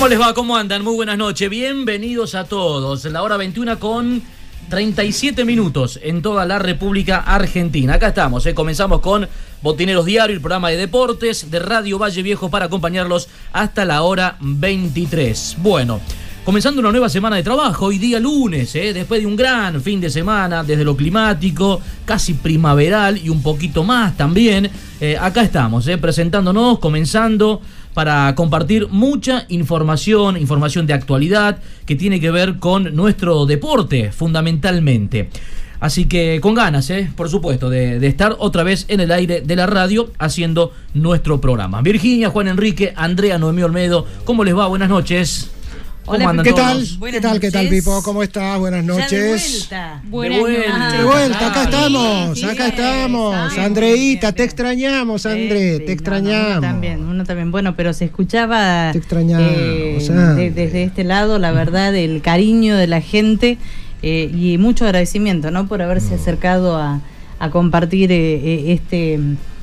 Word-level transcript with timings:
¿Cómo 0.00 0.08
les 0.08 0.18
va? 0.18 0.32
¿Cómo 0.32 0.56
andan? 0.56 0.82
Muy 0.82 0.94
buenas 0.94 1.18
noches. 1.18 1.50
Bienvenidos 1.50 2.34
a 2.34 2.44
todos. 2.44 3.04
La 3.04 3.22
hora 3.22 3.36
21 3.36 3.78
con 3.78 4.22
37 4.70 5.44
minutos 5.44 6.00
en 6.02 6.22
toda 6.22 6.46
la 6.46 6.58
República 6.58 7.18
Argentina. 7.18 7.92
Acá 7.92 8.08
estamos, 8.08 8.46
¿eh? 8.46 8.54
comenzamos 8.54 9.00
con 9.00 9.28
Botineros 9.60 10.06
Diario, 10.06 10.34
el 10.34 10.40
programa 10.40 10.70
de 10.70 10.78
deportes 10.78 11.50
de 11.50 11.58
Radio 11.58 11.98
Valle 11.98 12.22
Viejo 12.22 12.48
para 12.48 12.64
acompañarlos 12.64 13.28
hasta 13.52 13.84
la 13.84 14.00
hora 14.00 14.38
23. 14.40 15.56
Bueno. 15.58 16.00
Comenzando 16.46 16.80
una 16.80 16.90
nueva 16.90 17.10
semana 17.10 17.36
de 17.36 17.42
trabajo, 17.42 17.84
hoy 17.84 17.98
día 17.98 18.18
lunes, 18.18 18.74
¿eh? 18.74 18.94
después 18.94 19.20
de 19.20 19.26
un 19.26 19.36
gran 19.36 19.82
fin 19.82 20.00
de 20.00 20.08
semana, 20.08 20.64
desde 20.64 20.84
lo 20.84 20.96
climático, 20.96 21.82
casi 22.06 22.32
primaveral 22.32 23.18
y 23.18 23.28
un 23.28 23.42
poquito 23.42 23.84
más 23.84 24.16
también. 24.16 24.70
Eh, 25.02 25.18
acá 25.20 25.42
estamos, 25.42 25.86
presentándonos, 26.00 26.78
comenzando 26.78 27.60
para 27.94 28.34
compartir 28.34 28.88
mucha 28.88 29.46
información, 29.48 30.36
información 30.36 30.86
de 30.86 30.94
actualidad 30.94 31.58
que 31.86 31.96
tiene 31.96 32.20
que 32.20 32.30
ver 32.30 32.58
con 32.58 32.94
nuestro 32.94 33.46
deporte 33.46 34.12
fundamentalmente. 34.12 35.28
Así 35.80 36.04
que 36.04 36.40
con 36.42 36.54
ganas, 36.54 36.90
¿eh? 36.90 37.10
por 37.16 37.30
supuesto, 37.30 37.70
de, 37.70 37.98
de, 37.98 38.06
estar 38.06 38.36
otra 38.38 38.62
vez 38.62 38.84
en 38.88 39.00
el 39.00 39.10
aire 39.10 39.40
de 39.40 39.56
la 39.56 39.66
radio 39.66 40.10
haciendo 40.18 40.72
nuestro 40.92 41.40
programa. 41.40 41.80
Virginia, 41.80 42.28
Juan 42.28 42.48
Enrique, 42.48 42.92
Andrea 42.96 43.38
Noemí 43.38 43.62
Olmedo, 43.62 44.06
¿cómo 44.24 44.44
les 44.44 44.54
va? 44.54 44.66
Buenas 44.66 44.90
noches. 44.90 45.50
Hola, 46.06 46.42
¿qué 46.42 46.52
tal? 46.52 46.84
¿Qué 47.10 47.20
tal? 47.20 47.40
¿Qué 47.40 47.50
tal, 47.50 47.68
Pipo? 47.68 48.02
¿Cómo 48.02 48.22
estás? 48.22 48.58
Buenas 48.58 48.84
noches. 48.84 49.68
de 49.70 49.76
vuelta. 50.08 50.92
De 50.96 51.04
vuelta, 51.04 51.46
acá 51.50 51.62
estamos, 51.64 52.44
acá 52.44 52.68
estamos. 52.68 53.58
Andreita, 53.58 54.32
te 54.32 54.42
extrañamos, 54.44 55.26
André, 55.26 55.80
te 55.80 55.92
extrañamos. 55.92 56.52
uno 56.52 56.60
también, 56.60 57.04
uno 57.04 57.24
también. 57.24 57.52
Bueno, 57.52 57.76
pero 57.76 57.92
se 57.92 58.06
escuchaba 58.06 58.90
te 58.92 58.98
extrañamos, 58.98 59.48
eh, 59.48 60.52
desde 60.54 60.82
este 60.84 61.04
lado, 61.04 61.38
la 61.38 61.52
verdad, 61.52 61.94
el 61.94 62.22
cariño 62.22 62.76
de 62.76 62.86
la 62.86 63.00
gente 63.00 63.58
eh, 64.02 64.30
y 64.34 64.58
mucho 64.58 64.86
agradecimiento, 64.86 65.50
¿no? 65.50 65.68
Por 65.68 65.82
haberse 65.82 66.14
acercado 66.14 66.76
a, 66.76 67.00
a 67.38 67.50
compartir 67.50 68.10
eh, 68.10 68.72
este 68.72 69.20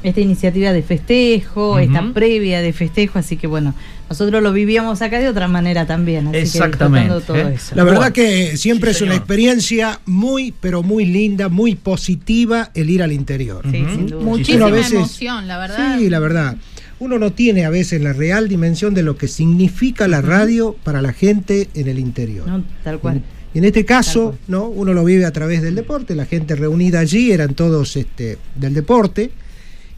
esta 0.07 0.21
iniciativa 0.21 0.71
de 0.73 0.81
festejo, 0.81 1.79
esta 1.79 2.13
previa 2.13 2.61
de 2.61 2.73
festejo, 2.73 3.19
así 3.19 3.37
que 3.37 3.47
bueno, 3.47 3.73
nosotros 4.09 4.41
lo 4.41 4.53
vivíamos 4.53 5.01
acá 5.01 5.19
de 5.19 5.27
otra 5.27 5.47
manera 5.47 5.85
también. 5.85 6.27
Así 6.27 6.37
Exactamente. 6.37 7.13
Que 7.13 7.21
todo 7.21 7.37
eso. 7.37 7.75
La 7.75 7.83
verdad 7.83 8.11
que 8.11 8.55
siempre 8.57 8.91
es 8.91 9.01
una 9.01 9.15
experiencia 9.15 9.99
muy, 10.05 10.53
pero 10.59 10.81
muy 10.81 11.05
linda, 11.05 11.49
muy 11.49 11.75
positiva 11.75 12.71
el 12.73 12.89
ir 12.89 13.03
al 13.03 13.11
interior. 13.11 13.63
Sí, 13.65 13.85
sin 13.93 14.07
duda. 14.07 14.23
Muchísima 14.23 14.67
emoción, 14.67 15.47
la 15.47 15.57
verdad. 15.57 15.97
Sí, 15.97 16.09
la 16.09 16.19
verdad. 16.19 16.57
Uno 16.99 17.19
no 17.19 17.31
tiene 17.31 17.65
a 17.65 17.69
veces 17.69 18.01
la 18.01 18.13
real 18.13 18.47
dimensión 18.47 18.93
de 18.93 19.03
lo 19.03 19.17
que 19.17 19.27
significa 19.27 20.07
la 20.07 20.21
radio 20.21 20.75
para 20.83 21.01
la 21.01 21.13
gente 21.13 21.69
en 21.75 21.87
el 21.87 21.99
interior. 21.99 22.47
No, 22.47 22.63
tal 22.83 22.99
cual. 22.99 23.21
Y 23.53 23.59
en 23.59 23.65
este 23.65 23.85
caso, 23.85 24.35
¿no? 24.47 24.67
Uno 24.67 24.93
lo 24.93 25.03
vive 25.03 25.25
a 25.25 25.31
través 25.31 25.61
del 25.61 25.75
deporte, 25.75 26.15
la 26.15 26.25
gente 26.25 26.55
reunida 26.55 26.99
allí 26.99 27.31
eran 27.31 27.53
todos 27.53 27.95
este, 27.97 28.37
del 28.55 28.73
deporte 28.73 29.31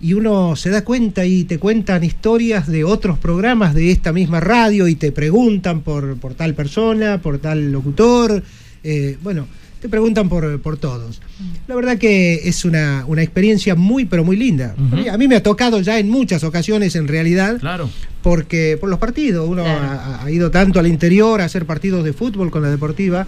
y 0.01 0.13
uno 0.13 0.55
se 0.55 0.69
da 0.69 0.83
cuenta 0.83 1.25
y 1.25 1.43
te 1.43 1.57
cuentan 1.57 2.03
historias 2.03 2.67
de 2.67 2.83
otros 2.83 3.17
programas 3.19 3.73
de 3.73 3.91
esta 3.91 4.13
misma 4.13 4.39
radio 4.39 4.87
y 4.87 4.95
te 4.95 5.11
preguntan 5.11 5.81
por, 5.81 6.17
por 6.17 6.33
tal 6.35 6.53
persona, 6.53 7.21
por 7.21 7.39
tal 7.39 7.71
locutor, 7.71 8.41
eh, 8.83 9.17
bueno, 9.21 9.47
te 9.81 9.89
preguntan 9.89 10.29
por, 10.29 10.61
por, 10.61 10.77
todos. 10.77 11.21
La 11.67 11.75
verdad 11.75 11.97
que 11.97 12.47
es 12.47 12.65
una, 12.65 13.05
una 13.07 13.23
experiencia 13.23 13.75
muy, 13.75 14.05
pero 14.05 14.23
muy 14.23 14.35
linda. 14.35 14.75
Uh 14.77 14.95
-huh. 14.95 15.13
A 15.13 15.17
mí 15.17 15.27
me 15.27 15.35
ha 15.35 15.43
tocado 15.43 15.79
ya 15.81 15.99
en 15.99 16.09
muchas 16.09 16.43
ocasiones, 16.43 16.95
en 16.95 17.07
realidad, 17.07 17.59
claro. 17.59 17.89
porque 18.21 18.77
por 18.79 18.89
los 18.89 18.99
partidos, 18.99 19.47
uno 19.49 19.63
claro. 19.63 19.79
ha, 19.79 20.23
ha 20.25 20.31
ido 20.31 20.51
tanto 20.51 20.79
al 20.79 20.87
interior 20.87 21.41
a 21.41 21.45
hacer 21.45 21.65
partidos 21.65 22.03
de 22.03 22.13
fútbol 22.13 22.51
con 22.51 22.61
la 22.61 22.69
deportiva, 22.69 23.25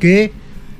que 0.00 0.32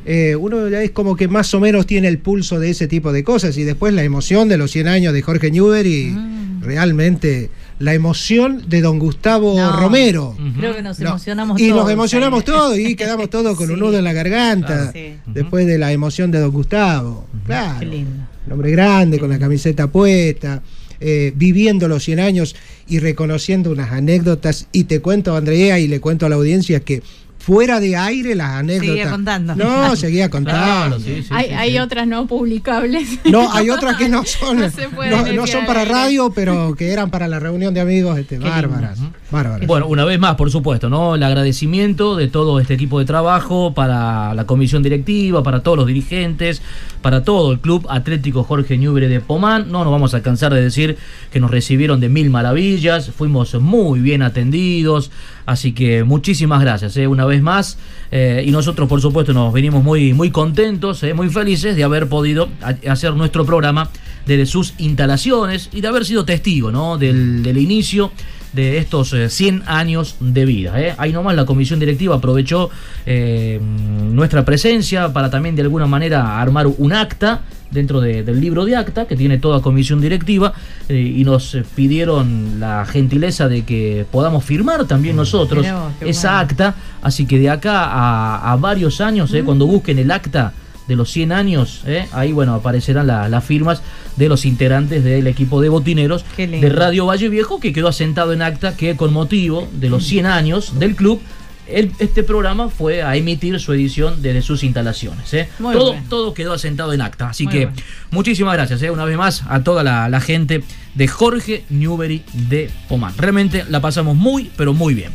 eh, 0.04 0.36
uno 0.36 0.68
ya 0.68 0.82
es 0.82 0.90
como 0.90 1.16
que 1.16 1.28
más 1.28 1.52
o 1.54 1.60
menos 1.60 1.86
tiene 1.86 2.08
el 2.08 2.18
pulso 2.18 2.58
de 2.58 2.70
ese 2.70 2.88
tipo 2.88 3.12
de 3.12 3.22
cosas 3.22 3.56
y 3.56 3.64
después 3.64 3.94
la 3.94 4.02
emoción 4.02 4.48
de 4.48 4.58
los 4.58 4.70
100 4.72 4.88
años 4.88 5.12
de 5.12 5.22
Jorge 5.22 5.50
Newber 5.50 5.86
y 5.86 6.06
mm. 6.06 6.62
realmente 6.62 7.50
la 7.78 7.94
emoción 7.94 8.64
de 8.68 8.80
don 8.80 8.98
Gustavo 8.98 9.56
no, 9.56 9.76
Romero. 9.80 10.36
Creo 10.58 10.74
que 10.74 10.82
nos 10.82 11.00
emocionamos 11.00 11.58
no. 11.58 11.64
Y 11.64 11.70
todos. 11.70 11.82
nos 11.82 11.92
emocionamos 11.92 12.44
todos 12.44 12.78
y 12.78 12.94
quedamos 12.94 13.30
todos 13.30 13.56
con 13.56 13.66
sí. 13.66 13.72
un 13.72 13.80
nudo 13.80 13.98
en 13.98 14.04
la 14.04 14.12
garganta 14.12 14.88
ah, 14.88 14.92
sí. 14.92 15.14
después 15.26 15.66
de 15.66 15.78
la 15.78 15.92
emoción 15.92 16.30
de 16.30 16.40
don 16.40 16.50
Gustavo. 16.50 17.26
Claro. 17.46 17.80
Qué 17.80 17.86
lindo. 17.86 18.26
Un 18.46 18.52
hombre 18.52 18.70
grande, 18.72 19.18
con 19.18 19.30
la 19.30 19.38
camiseta 19.38 19.86
puesta. 19.86 20.62
Eh, 21.04 21.32
viviendo 21.34 21.88
los 21.88 22.04
100 22.04 22.20
años 22.20 22.54
y 22.86 23.00
reconociendo 23.00 23.72
unas 23.72 23.90
anécdotas. 23.90 24.68
Y 24.70 24.84
te 24.84 25.00
cuento, 25.00 25.34
Andrea, 25.34 25.80
y 25.80 25.88
le 25.88 26.00
cuento 26.00 26.26
a 26.26 26.28
la 26.28 26.36
audiencia 26.36 26.78
que 26.78 27.02
fuera 27.42 27.80
de 27.80 27.96
aire 27.96 28.36
las 28.36 28.50
anécdotas. 28.50 28.88
Seguía 28.88 29.10
contando. 29.10 29.56
No, 29.56 29.96
seguía 29.96 30.30
contando. 30.30 30.96
Claro, 30.96 31.00
sí, 31.00 31.22
sí, 31.22 31.28
hay, 31.30 31.46
sí, 31.46 31.52
hay 31.52 31.78
otras 31.80 32.06
no 32.06 32.26
publicables. 32.26 33.18
No, 33.24 33.52
hay 33.52 33.68
otras 33.68 33.96
que 33.96 34.08
no 34.08 34.24
son, 34.26 34.60
no, 34.60 34.70
no, 35.10 35.32
no 35.32 35.46
son 35.48 35.66
para 35.66 35.84
radio, 35.84 36.32
pero 36.32 36.76
que 36.76 36.92
eran 36.92 37.10
para 37.10 37.26
la 37.26 37.40
reunión 37.40 37.74
de 37.74 37.80
amigos 37.80 38.16
este, 38.16 38.38
bárbaras, 38.38 39.00
bárbaras. 39.30 39.66
Bueno, 39.66 39.88
una 39.88 40.04
vez 40.04 40.20
más, 40.20 40.36
por 40.36 40.52
supuesto, 40.52 40.88
¿no? 40.88 41.16
El 41.16 41.22
agradecimiento 41.24 42.14
de 42.14 42.28
todo 42.28 42.60
este 42.60 42.74
equipo 42.74 43.00
de 43.00 43.06
trabajo 43.06 43.74
para 43.74 44.34
la 44.34 44.46
comisión 44.46 44.84
directiva, 44.84 45.42
para 45.42 45.64
todos 45.64 45.76
los 45.76 45.88
dirigentes, 45.88 46.62
para 47.02 47.24
todo 47.24 47.50
el 47.50 47.58
club 47.58 47.86
Atlético 47.90 48.44
Jorge 48.44 48.78
Ñubre 48.78 49.08
de 49.08 49.20
Pomán. 49.20 49.72
No 49.72 49.82
nos 49.82 49.92
vamos 49.92 50.14
a 50.14 50.22
cansar 50.22 50.54
de 50.54 50.62
decir 50.62 50.96
que 51.32 51.40
nos 51.40 51.50
recibieron 51.50 51.98
de 51.98 52.08
mil 52.08 52.30
maravillas, 52.30 53.10
fuimos 53.10 53.52
muy 53.54 53.98
bien 53.98 54.22
atendidos. 54.22 55.10
Así 55.46 55.72
que 55.72 56.04
muchísimas 56.04 56.60
gracias, 56.60 56.96
¿eh? 56.96 57.06
una 57.06 57.24
vez 57.24 57.42
más. 57.42 57.78
Eh, 58.10 58.44
y 58.46 58.50
nosotros, 58.50 58.88
por 58.88 59.00
supuesto, 59.00 59.32
nos 59.32 59.52
venimos 59.52 59.82
muy, 59.82 60.14
muy 60.14 60.30
contentos, 60.30 61.02
¿eh? 61.02 61.14
muy 61.14 61.28
felices 61.28 61.76
de 61.76 61.84
haber 61.84 62.08
podido 62.08 62.48
hacer 62.88 63.14
nuestro 63.14 63.44
programa 63.44 63.90
desde 64.26 64.46
sus 64.46 64.74
instalaciones 64.78 65.68
y 65.72 65.80
de 65.80 65.88
haber 65.88 66.04
sido 66.04 66.24
testigo 66.24 66.70
¿no? 66.70 66.98
del, 66.98 67.42
del 67.42 67.58
inicio 67.58 68.12
de 68.52 68.78
estos 68.78 69.14
100 69.28 69.62
años 69.66 70.16
de 70.20 70.44
vida. 70.44 70.80
¿eh? 70.80 70.94
Ahí 70.98 71.12
nomás 71.12 71.34
la 71.36 71.44
comisión 71.46 71.80
directiva 71.80 72.16
aprovechó 72.16 72.70
eh, 73.06 73.60
nuestra 73.60 74.44
presencia 74.44 75.12
para 75.12 75.30
también 75.30 75.56
de 75.56 75.62
alguna 75.62 75.86
manera 75.86 76.40
armar 76.40 76.66
un 76.66 76.92
acta 76.92 77.42
dentro 77.72 78.00
de, 78.00 78.22
del 78.22 78.40
libro 78.40 78.64
de 78.64 78.76
acta 78.76 79.06
que 79.06 79.16
tiene 79.16 79.38
toda 79.38 79.60
comisión 79.60 80.00
directiva 80.00 80.52
eh, 80.88 80.98
y 80.98 81.24
nos 81.24 81.56
pidieron 81.74 82.60
la 82.60 82.84
gentileza 82.84 83.48
de 83.48 83.64
que 83.64 84.06
podamos 84.10 84.44
firmar 84.44 84.84
también 84.86 85.16
nosotros 85.16 85.62
Mirá, 85.62 85.88
esa 86.00 86.28
bueno. 86.28 86.40
acta. 86.40 86.74
Así 87.00 87.26
que 87.26 87.38
de 87.38 87.50
acá 87.50 87.84
a, 87.84 88.52
a 88.52 88.56
varios 88.56 89.00
años, 89.00 89.32
eh, 89.34 89.42
cuando 89.42 89.66
busquen 89.66 89.98
el 89.98 90.10
acta 90.10 90.52
de 90.88 90.96
los 90.96 91.10
100 91.10 91.32
años, 91.32 91.82
eh, 91.86 92.06
ahí 92.12 92.32
bueno 92.32 92.54
aparecerán 92.54 93.06
la- 93.06 93.28
las 93.28 93.44
firmas 93.44 93.82
de 94.16 94.28
los 94.28 94.44
integrantes 94.44 95.04
del 95.04 95.26
equipo 95.26 95.60
de 95.60 95.68
botineros 95.68 96.24
de 96.36 96.68
Radio 96.68 97.06
Valle 97.06 97.28
Viejo 97.28 97.60
que 97.60 97.72
quedó 97.72 97.88
asentado 97.88 98.32
en 98.32 98.42
acta 98.42 98.76
que 98.76 98.96
con 98.96 99.12
motivo 99.12 99.68
de 99.72 99.88
los 99.88 100.04
100 100.04 100.26
años 100.26 100.78
del 100.78 100.96
club 100.96 101.20
el- 101.68 101.92
este 102.00 102.22
programa 102.24 102.68
fue 102.68 103.02
a 103.02 103.14
emitir 103.16 103.58
su 103.60 103.72
edición 103.72 104.20
desde 104.20 104.42
sus 104.42 104.64
instalaciones. 104.64 105.32
eh. 105.32 105.48
Todo, 105.58 105.92
bien. 105.92 106.04
todo 106.08 106.34
quedó 106.34 106.52
asentado 106.54 106.92
en 106.92 107.00
acta. 107.00 107.28
Así 107.30 107.44
Muy 107.44 107.52
que 107.52 107.58
bien. 107.60 107.72
muchísimas 108.10 108.54
gracias 108.54 108.82
eh, 108.82 108.90
una 108.90 109.04
vez 109.04 109.16
más 109.16 109.44
a 109.48 109.62
toda 109.62 109.82
la, 109.84 110.08
la 110.08 110.20
gente 110.20 110.64
de 110.94 111.08
Jorge 111.08 111.64
Newbery 111.70 112.24
de 112.34 112.68
Pomán. 112.88 113.14
Realmente 113.16 113.64
la 113.70 113.80
pasamos 113.80 114.16
muy, 114.16 114.50
pero 114.56 114.74
muy 114.74 114.92
bien. 114.92 115.12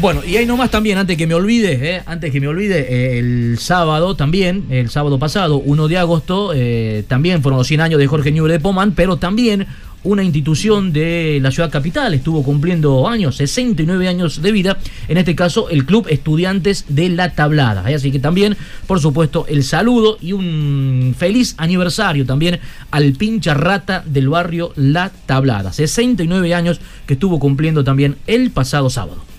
Bueno, 0.00 0.22
y 0.26 0.36
ahí 0.36 0.44
nomás 0.44 0.70
también, 0.70 0.98
antes 0.98 1.16
que 1.16 1.26
me 1.26 1.34
olvide, 1.34 1.96
eh, 1.96 2.02
antes 2.04 2.32
que 2.32 2.40
me 2.40 2.48
olvide, 2.48 2.80
eh, 2.80 3.18
el 3.20 3.58
sábado 3.60 4.16
también, 4.16 4.66
el 4.70 4.90
sábado 4.90 5.20
pasado, 5.20 5.58
1 5.58 5.88
de 5.88 5.98
agosto, 5.98 6.52
eh, 6.52 7.04
también 7.06 7.42
fueron 7.42 7.58
los 7.58 7.68
100 7.68 7.80
años 7.80 8.00
de 8.00 8.06
Jorge 8.08 8.32
Newbery 8.32 8.54
de 8.54 8.60
Pomán, 8.60 8.92
pero 8.92 9.18
también 9.18 9.66
una 10.02 10.24
institución 10.24 10.92
de 10.92 11.38
la 11.40 11.52
ciudad 11.52 11.70
capital, 11.70 12.12
estuvo 12.12 12.42
cumpliendo 12.42 13.08
años, 13.08 13.36
69 13.36 14.08
años 14.08 14.42
de 14.42 14.52
vida, 14.52 14.78
en 15.08 15.16
este 15.16 15.36
caso 15.36 15.70
el 15.70 15.86
Club 15.86 16.08
Estudiantes 16.10 16.86
de 16.88 17.08
La 17.08 17.30
Tablada. 17.30 17.84
Así 17.86 18.10
que 18.10 18.18
también, 18.18 18.56
por 18.88 19.00
supuesto, 19.00 19.46
el 19.48 19.62
saludo 19.62 20.18
y 20.20 20.32
un 20.32 21.14
feliz 21.16 21.54
aniversario 21.56 22.26
también 22.26 22.58
al 22.90 23.12
pincha 23.12 23.54
rata 23.54 24.02
del 24.04 24.28
barrio 24.28 24.72
La 24.74 25.10
Tablada. 25.24 25.72
69 25.72 26.52
años 26.52 26.80
que 27.06 27.14
estuvo 27.14 27.38
cumpliendo 27.38 27.84
también 27.84 28.16
el 28.26 28.50
pasado 28.50 28.90
sábado. 28.90 29.33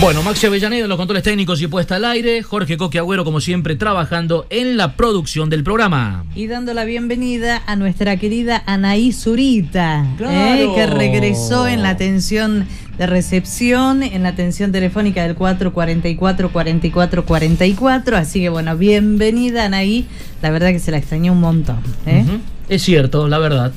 Bueno, 0.00 0.22
Maxi 0.22 0.46
Avellaneda 0.46 0.84
en 0.84 0.88
los 0.88 0.96
controles 0.96 1.22
técnicos 1.22 1.60
y 1.60 1.66
puesta 1.66 1.96
al 1.96 2.06
aire. 2.06 2.42
Jorge 2.42 2.78
Coque 2.78 2.98
Agüero, 2.98 3.22
como 3.22 3.42
siempre, 3.42 3.76
trabajando 3.76 4.46
en 4.48 4.78
la 4.78 4.96
producción 4.96 5.50
del 5.50 5.62
programa. 5.62 6.24
Y 6.34 6.46
dando 6.46 6.72
la 6.72 6.86
bienvenida 6.86 7.62
a 7.66 7.76
nuestra 7.76 8.16
querida 8.16 8.62
Anaí 8.64 9.12
Zurita, 9.12 10.06
¿eh? 10.18 10.70
que 10.74 10.86
regresó 10.86 11.68
en 11.68 11.82
la 11.82 11.90
atención 11.90 12.66
de 12.96 13.06
recepción, 13.06 14.02
en 14.02 14.22
la 14.22 14.30
atención 14.30 14.72
telefónica 14.72 15.22
del 15.22 15.36
444-4444. 15.36 18.14
Así 18.14 18.40
que 18.40 18.48
bueno, 18.48 18.78
bienvenida 18.78 19.66
Anaí. 19.66 20.06
La 20.40 20.50
verdad 20.50 20.70
que 20.70 20.78
se 20.78 20.92
la 20.92 20.96
extrañó 20.96 21.32
un 21.32 21.40
montón. 21.40 21.82
¿eh? 22.06 22.24
Es 22.70 22.80
cierto, 22.82 23.28
la 23.28 23.36
verdad. 23.36 23.70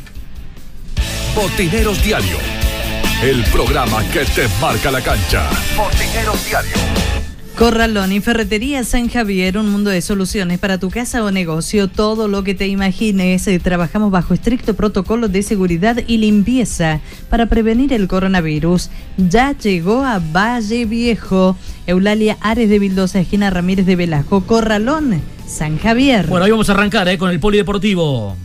Botineros 1.36 2.02
Diario 2.02 2.63
el 3.24 3.42
programa 3.54 4.04
que 4.12 4.26
te 4.26 4.50
marca 4.60 4.92
la 4.92 5.00
cancha. 5.00 5.50
Botineros 5.78 6.46
Diario. 6.46 6.74
Corralón 7.58 8.12
y 8.12 8.20
Ferretería 8.20 8.84
San 8.84 9.08
Javier, 9.08 9.58
un 9.58 9.70
mundo 9.70 9.90
de 9.92 10.02
soluciones 10.02 10.60
para 10.60 10.78
tu 10.78 10.90
casa 10.90 11.24
o 11.24 11.32
negocio, 11.32 11.88
todo 11.88 12.28
lo 12.28 12.44
que 12.44 12.54
te 12.54 12.68
imagines. 12.68 13.48
Eh, 13.48 13.60
trabajamos 13.60 14.12
bajo 14.12 14.34
estricto 14.34 14.74
protocolo 14.74 15.30
de 15.30 15.42
seguridad 15.42 16.04
y 16.06 16.18
limpieza 16.18 17.00
para 17.30 17.46
prevenir 17.46 17.94
el 17.94 18.10
coronavirus. 18.10 18.90
Ya 19.16 19.58
llegó 19.58 20.04
a 20.04 20.20
Valle 20.20 20.84
Viejo, 20.84 21.56
Eulalia 21.88 22.38
Ares 22.42 22.70
de 22.70 22.78
Vildosa, 22.78 23.22
esquina 23.22 23.50
Ramírez 23.50 23.86
de 23.86 23.96
Velasco, 23.96 24.42
Corralón, 24.46 25.22
San 25.48 25.80
Javier. 25.80 26.28
Bueno, 26.28 26.44
hoy 26.44 26.52
vamos 26.52 26.68
a 26.68 26.74
arrancar 26.74 27.08
eh, 27.08 27.18
con 27.18 27.30
el 27.30 27.40
polideportivo. 27.40 28.36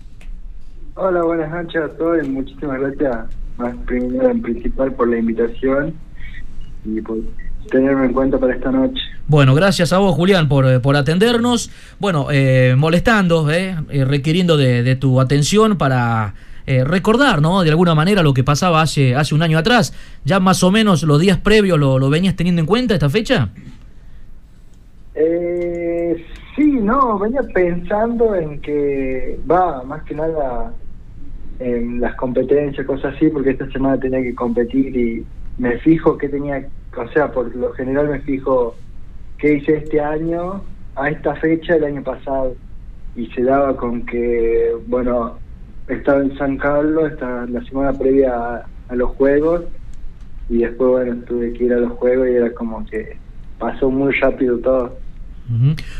Hola, 0.94 1.22
buenas 1.22 1.50
noches 1.50 1.82
a 1.82 1.88
todos 1.96 2.28
muchísimas 2.28 2.78
gracias 2.78 3.16
más 3.56 3.74
primero 3.86 4.28
en 4.28 4.42
principal 4.42 4.92
por 4.92 5.08
la 5.08 5.16
invitación 5.16 5.94
y 6.84 7.00
por 7.00 7.18
tenerme 7.70 8.06
en 8.06 8.12
cuenta 8.12 8.38
para 8.38 8.54
esta 8.54 8.70
noche. 8.70 9.00
Bueno, 9.26 9.54
gracias 9.54 9.92
a 9.94 9.98
vos, 9.98 10.14
Julián, 10.14 10.48
por, 10.48 10.66
eh, 10.66 10.80
por 10.80 10.96
atendernos. 10.96 11.70
Bueno, 11.98 12.26
eh, 12.30 12.74
molestando, 12.76 13.50
eh, 13.50 13.76
eh, 13.88 14.04
requiriendo 14.04 14.58
de, 14.58 14.96
tu 14.96 15.20
atención 15.20 15.78
para 15.78 16.34
recordar, 16.66 17.40
¿no? 17.42 17.62
De 17.62 17.70
alguna 17.70 17.94
manera 17.94 18.22
lo 18.22 18.34
que 18.34 18.44
pasaba 18.44 18.82
hace, 18.82 19.14
hace 19.14 19.34
un 19.34 19.42
año 19.42 19.58
atrás. 19.58 19.94
¿Ya 20.24 20.40
más 20.40 20.62
o 20.62 20.70
menos 20.70 21.02
los 21.02 21.20
días 21.20 21.38
previos 21.38 21.78
lo, 21.78 21.98
lo 21.98 22.10
venías 22.10 22.36
teniendo 22.36 22.60
en 22.60 22.66
cuenta 22.66 22.94
esta 22.94 23.08
fecha? 23.08 23.50
Eh, 25.14 26.24
sí, 26.56 26.64
no, 26.64 27.18
venía 27.18 27.42
pensando 27.54 28.34
en 28.34 28.60
que, 28.60 29.38
va, 29.50 29.82
más 29.82 30.02
que 30.04 30.14
nada 30.14 30.72
en 31.62 32.00
las 32.00 32.14
competencias, 32.16 32.86
cosas 32.86 33.14
así, 33.14 33.28
porque 33.28 33.50
esta 33.50 33.70
semana 33.70 33.98
tenía 33.98 34.22
que 34.22 34.34
competir 34.34 34.96
y 34.96 35.24
me 35.58 35.78
fijo 35.78 36.18
que 36.18 36.28
tenía, 36.28 36.66
o 36.96 37.08
sea, 37.08 37.30
por 37.30 37.54
lo 37.54 37.72
general 37.72 38.08
me 38.08 38.20
fijo 38.20 38.74
qué 39.38 39.54
hice 39.54 39.76
este 39.76 40.00
año 40.00 40.62
a 40.96 41.10
esta 41.10 41.34
fecha 41.36 41.74
del 41.74 41.84
año 41.84 42.02
pasado 42.02 42.54
y 43.14 43.26
se 43.28 43.42
daba 43.42 43.76
con 43.76 44.04
que, 44.06 44.72
bueno, 44.86 45.38
estaba 45.88 46.22
en 46.22 46.36
San 46.36 46.56
Carlos 46.56 47.12
esta, 47.12 47.46
la 47.46 47.62
semana 47.64 47.92
previa 47.92 48.34
a, 48.34 48.66
a 48.88 48.94
los 48.94 49.10
Juegos 49.10 49.64
y 50.48 50.58
después, 50.58 50.90
bueno, 50.90 51.22
tuve 51.26 51.52
que 51.52 51.64
ir 51.64 51.72
a 51.72 51.78
los 51.78 51.92
Juegos 51.92 52.28
y 52.28 52.34
era 52.34 52.52
como 52.52 52.84
que 52.86 53.16
pasó 53.58 53.90
muy 53.90 54.12
rápido 54.14 54.58
todo. 54.58 54.96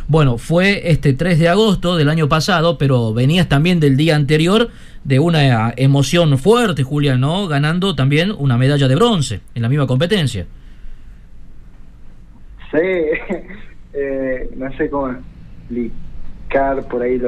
Bueno, 0.08 0.38
fue 0.38 0.90
este 0.90 1.12
3 1.12 1.38
de 1.38 1.48
agosto 1.48 1.96
del 1.96 2.08
año 2.08 2.28
pasado, 2.28 2.78
pero 2.78 3.12
venías 3.12 3.48
también 3.48 3.80
del 3.80 3.96
día 3.96 4.16
anterior 4.16 4.70
de 5.04 5.18
una 5.18 5.72
emoción 5.76 6.38
fuerte, 6.38 6.84
Julián, 6.84 7.20
¿no? 7.20 7.48
Ganando 7.48 7.94
también 7.94 8.32
una 8.36 8.56
medalla 8.56 8.88
de 8.88 8.94
bronce 8.94 9.40
en 9.54 9.62
la 9.62 9.68
misma 9.68 9.86
competencia. 9.86 10.46
Sí, 12.70 12.78
eh, 13.92 14.50
no 14.56 14.72
sé 14.76 14.88
cómo 14.88 15.10
explicar 15.10 16.86
por 16.88 17.02
ahí 17.02 17.20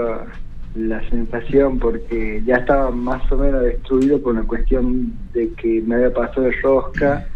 la 0.74 1.08
sensación, 1.10 1.78
porque 1.78 2.42
ya 2.46 2.56
estaba 2.56 2.90
más 2.90 3.30
o 3.30 3.36
menos 3.36 3.62
destruido 3.62 4.20
por 4.20 4.34
una 4.34 4.44
cuestión 4.44 5.12
de 5.32 5.52
que 5.52 5.82
me 5.82 5.96
había 5.96 6.12
pasado 6.12 6.42
de 6.42 6.52
rosca 6.62 7.26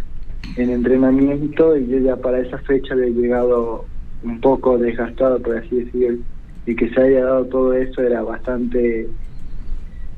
en 0.56 0.70
entrenamiento 0.70 1.76
y 1.76 1.86
yo 1.88 1.98
ya 1.98 2.16
para 2.16 2.40
esa 2.40 2.58
fecha 2.58 2.94
había 2.94 3.08
llegado 3.08 3.84
un 4.22 4.40
poco 4.40 4.78
desgastado, 4.78 5.40
por 5.40 5.56
así 5.58 5.84
decirlo, 5.84 6.24
y 6.66 6.76
que 6.76 6.90
se 6.90 7.00
haya 7.00 7.24
dado 7.24 7.46
todo 7.46 7.72
eso 7.72 8.02
era 8.02 8.22
bastante 8.22 9.08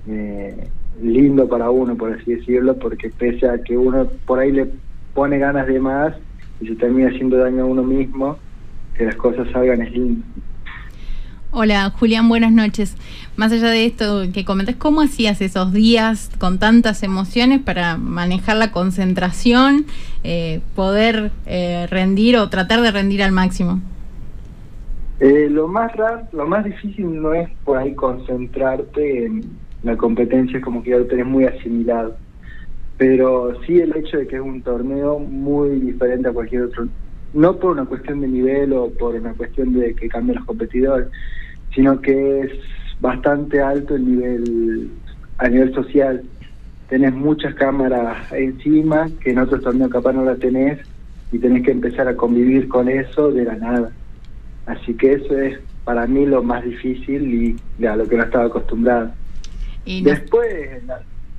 eh, 0.09 0.69
lindo 1.00 1.49
para 1.49 1.71
uno, 1.71 1.97
por 1.97 2.12
así 2.12 2.35
decirlo, 2.35 2.78
porque 2.78 3.11
pese 3.11 3.49
a 3.49 3.62
que 3.62 3.76
uno 3.76 4.11
por 4.26 4.38
ahí 4.38 4.52
le 4.52 4.71
pone 5.14 5.38
ganas 5.38 5.66
de 5.66 5.80
más 5.80 6.16
y 6.61 6.69
se 6.69 6.76
termina 6.76 7.09
haciendo 7.09 7.37
daño 7.37 7.62
a 7.62 7.66
uno 7.66 7.83
mismo, 7.83 8.38
que 8.95 9.04
las 9.04 9.16
cosas 9.16 9.49
salgan 9.52 9.83
es 9.83 9.92
lindo. 9.92 10.25
Hola 11.52 11.90
Julián, 11.99 12.28
buenas 12.28 12.52
noches. 12.52 12.97
Más 13.37 13.50
allá 13.50 13.71
de 13.71 13.85
esto 13.85 14.23
que 14.33 14.45
comentas, 14.45 14.76
¿cómo 14.76 15.00
hacías 15.00 15.40
esos 15.40 15.73
días 15.73 16.30
con 16.38 16.61
tantas 16.61 17.02
emociones 17.02 17.61
para 17.61 17.97
manejar 17.97 18.57
la 18.57 18.71
concentración, 18.71 19.85
eh, 20.23 20.61
poder 20.76 21.33
eh, 21.47 21.88
rendir 21.90 22.37
o 22.37 22.49
tratar 22.50 22.83
de 22.83 22.92
rendir 22.92 23.25
al 23.25 23.33
máximo? 23.33 23.80
Eh, 25.19 25.49
lo 25.50 25.66
más 25.66 25.90
lo 26.33 26.47
más 26.47 26.64
difícil 26.64 27.21
no 27.21 27.35
es 27.35 27.50
por 27.64 27.78
ahí 27.78 27.97
concentrarte 27.97 29.26
en 29.26 29.42
la 29.83 29.97
competencia, 29.97 30.61
como 30.61 30.85
que 30.85 30.90
ya 30.90 30.99
lo 30.99 31.07
tenés 31.07 31.26
muy 31.26 31.47
asimilado. 31.47 32.16
Pero 32.97 33.61
sí 33.66 33.80
el 33.80 33.97
hecho 33.97 34.19
de 34.19 34.28
que 34.28 34.37
es 34.37 34.42
un 34.42 34.62
torneo 34.62 35.19
muy 35.19 35.80
diferente 35.80 36.28
a 36.28 36.33
cualquier 36.33 36.62
otro, 36.62 36.87
no 37.35 37.57
por 37.57 37.73
una 37.73 37.87
cuestión 37.87 38.21
de 38.21 38.28
nivel 38.28 38.73
o 38.73 38.88
por 38.90 39.16
una 39.16 39.33
cuestión 39.35 39.73
de 39.73 39.97
que 39.97 40.09
cambien 40.09 40.37
los 40.37 40.47
competidores, 40.47 41.09
sino 41.75 42.00
que 42.00 42.41
es 42.41 42.53
bastante 43.00 43.61
alto 43.61 43.97
el 43.97 44.05
nivel 44.05 44.91
a 45.39 45.49
nivel 45.49 45.75
social. 45.75 46.23
Tenés 46.89 47.15
muchas 47.15 47.55
cámaras 47.55 48.33
encima 48.33 49.09
que 49.21 49.31
en 49.31 49.39
otros 49.39 49.62
torneos 49.62 49.91
capaz 49.91 50.12
no 50.12 50.25
la 50.25 50.37
tenés 50.37 50.79
y 51.33 51.39
tenés 51.39 51.62
que 51.65 51.71
empezar 51.71 52.09
a 52.09 52.17
convivir 52.17 52.69
con 52.69 52.89
eso 52.89 53.31
de 53.31 53.45
la 53.45 53.55
nada. 53.55 53.91
Así 54.67 54.95
que 54.95 55.15
eso 55.15 55.39
es 55.39 55.59
para 55.85 56.07
mí 56.07 56.27
lo 56.27 56.43
más 56.43 56.65
difícil 56.65 57.59
y 57.79 57.87
a 57.87 57.97
lo 57.97 58.07
que 58.07 58.17
no 58.17 58.25
estaba 58.25 58.47
acostumbrado. 58.47 59.12
Después 59.85 60.83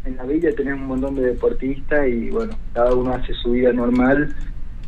en 0.05 0.17
la, 0.17 0.23
villa 0.23 0.53
tenés 0.55 0.73
un 0.73 0.87
montón 0.87 1.15
de 1.15 1.21
deportistas 1.21 2.07
y 2.07 2.29
bueno, 2.29 2.53
cada 2.73 2.93
uno 2.95 3.13
hace 3.13 3.33
su 3.35 3.51
vida 3.51 3.71
normal 3.71 4.33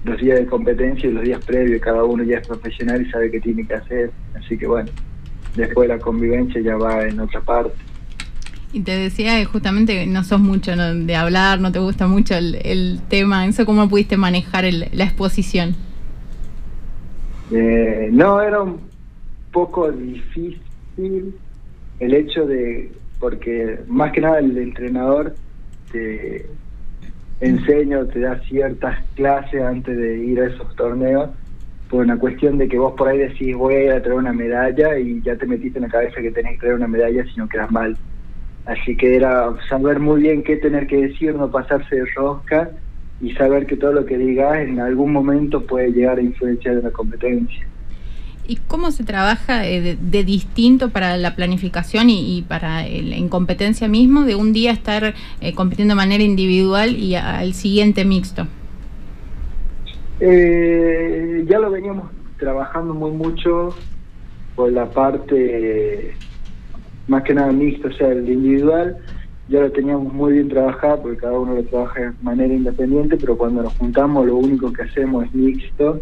los 0.04 0.20
días 0.20 0.40
de 0.40 0.46
competencia 0.48 1.10
y 1.10 1.14
los 1.14 1.24
días 1.24 1.46
previos, 1.46 1.82
cada 1.82 2.04
uno 2.04 2.24
ya 2.24 2.40
es 2.40 2.48
profesional 2.48 3.02
y 3.02 3.10
sabe 3.10 3.32
qué 3.32 3.40
tiene 3.40 3.66
que 3.66 3.76
hacer. 3.76 4.12
Así 4.36 4.58
que 4.58 4.68
bueno, 4.68 4.92
después 5.56 5.88
la 5.90 6.00
convivencia 6.00 6.62
ya 6.62 6.76
va 6.76 7.04
en 7.04 7.20
otra 7.20 7.42
parte. 7.42 7.76
Y 8.72 8.82
te 8.82 8.98
decía 8.98 9.38
que 9.38 9.46
justamente 9.46 10.06
no 10.08 10.24
sos 10.24 10.40
mucho 10.40 10.76
de 10.76 11.16
hablar, 11.16 11.60
no 11.60 11.72
te 11.72 11.80
gusta 11.80 12.08
mucho 12.08 12.36
el, 12.36 13.00
tema, 13.08 13.46
¿eso 13.46 13.66
cómo 13.66 13.88
pudiste 13.88 14.18
manejar 14.18 14.66
la 14.74 15.04
exposición? 15.04 15.76
Eh, 17.52 18.10
no, 18.12 18.42
era 18.42 18.62
un 18.62 18.80
poco 19.52 19.92
difícil 19.92 21.36
el 22.00 22.14
hecho 22.14 22.48
de, 22.48 22.92
porque 23.20 23.80
más 23.88 24.12
que 24.12 24.22
nada 24.22 24.40
el 24.40 24.58
entrenador 24.58 25.36
te 25.92 26.48
enseña, 27.40 28.06
te 28.06 28.22
da 28.22 28.40
ciertas 28.50 29.00
clases 29.16 29.62
antes 29.62 29.96
de 29.96 30.18
ir 30.18 30.40
a 30.42 30.48
esos 30.48 30.76
torneos, 30.76 31.30
por 31.94 32.04
una 32.04 32.18
cuestión 32.18 32.58
de 32.58 32.68
que 32.68 32.80
vos 32.80 32.96
por 32.98 33.08
ahí 33.08 33.20
decís 33.20 33.56
voy 33.56 33.86
a 33.88 34.02
traer 34.02 34.18
una 34.18 34.34
medalla 34.34 34.98
y 34.98 35.22
ya 35.22 35.36
te 35.36 35.46
metiste 35.46 35.78
en 35.78 35.84
la 35.84 35.90
cabeza 35.90 36.24
que 36.24 36.32
tenés 36.32 36.54
que 36.54 36.62
traer 36.62 36.74
una 36.74 36.88
medalla 36.88 37.24
si 37.24 37.38
no 37.38 37.48
quedas 37.48 37.70
mal. 37.70 37.96
Así 38.66 38.98
que 38.98 39.16
era 39.16 39.54
saber 39.70 40.00
muy 40.00 40.24
bien 40.24 40.42
qué 40.42 40.58
tener 40.58 40.88
que 40.88 40.98
decir, 41.10 41.36
no 41.36 41.52
pasarse 41.52 41.96
de 41.96 42.06
rosca 42.16 42.72
y 43.22 43.34
saber 43.34 43.68
que 43.68 43.78
todo 43.78 43.94
lo 43.94 44.08
que 44.08 44.18
digas 44.18 44.58
en 44.58 44.80
algún 44.80 45.14
momento 45.14 45.68
puede 45.68 45.92
llegar 45.92 46.18
a 46.18 46.24
influenciar 46.24 46.78
en 46.78 46.84
la 46.86 46.90
competencia. 46.90 47.68
¿Y 48.48 48.56
cómo 48.56 48.90
se 48.90 49.04
trabaja 49.04 49.68
eh, 49.68 49.96
de, 50.02 50.24
distinto 50.24 50.90
para 50.90 51.16
la 51.18 51.36
planificación 51.36 52.10
y, 52.10 52.44
para 52.48 52.82
la 52.82 53.18
incompetencia 53.18 53.88
mismo 53.88 54.24
de 54.24 54.34
un 54.34 54.52
día 54.52 54.72
estar 54.72 55.14
eh, 55.42 55.54
compitiendo 55.54 55.92
de 55.92 55.98
manera 55.98 56.24
individual 56.24 56.98
y 56.98 57.14
al 57.14 57.54
siguiente 57.54 58.04
mixto? 58.04 58.48
Eh, 60.26 61.44
ya 61.50 61.60
lo 61.60 61.70
veníamos 61.70 62.10
trabajando 62.40 62.94
muy 62.94 63.12
mucho 63.12 63.76
por 64.56 64.72
la 64.72 64.90
parte 64.90 66.14
más 67.10 67.24
que 67.24 67.34
nada 67.34 67.52
mixto, 67.52 67.90
o 67.90 67.92
sea, 67.92 68.08
el 68.08 68.30
individual 68.30 68.96
ya 69.50 69.60
lo 69.60 69.70
teníamos 69.74 70.14
muy 70.14 70.32
bien 70.32 70.48
trabajado 70.48 71.02
porque 71.02 71.18
cada 71.18 71.38
uno 71.38 71.56
lo 71.56 71.64
trabaja 71.66 72.00
de 72.00 72.12
manera 72.22 72.54
independiente, 72.54 73.18
pero 73.18 73.38
cuando 73.38 73.64
nos 73.64 73.78
juntamos 73.78 74.26
lo 74.26 74.38
único 74.38 74.72
que 74.72 74.84
hacemos 74.84 75.26
es 75.26 75.34
mixto 75.34 76.00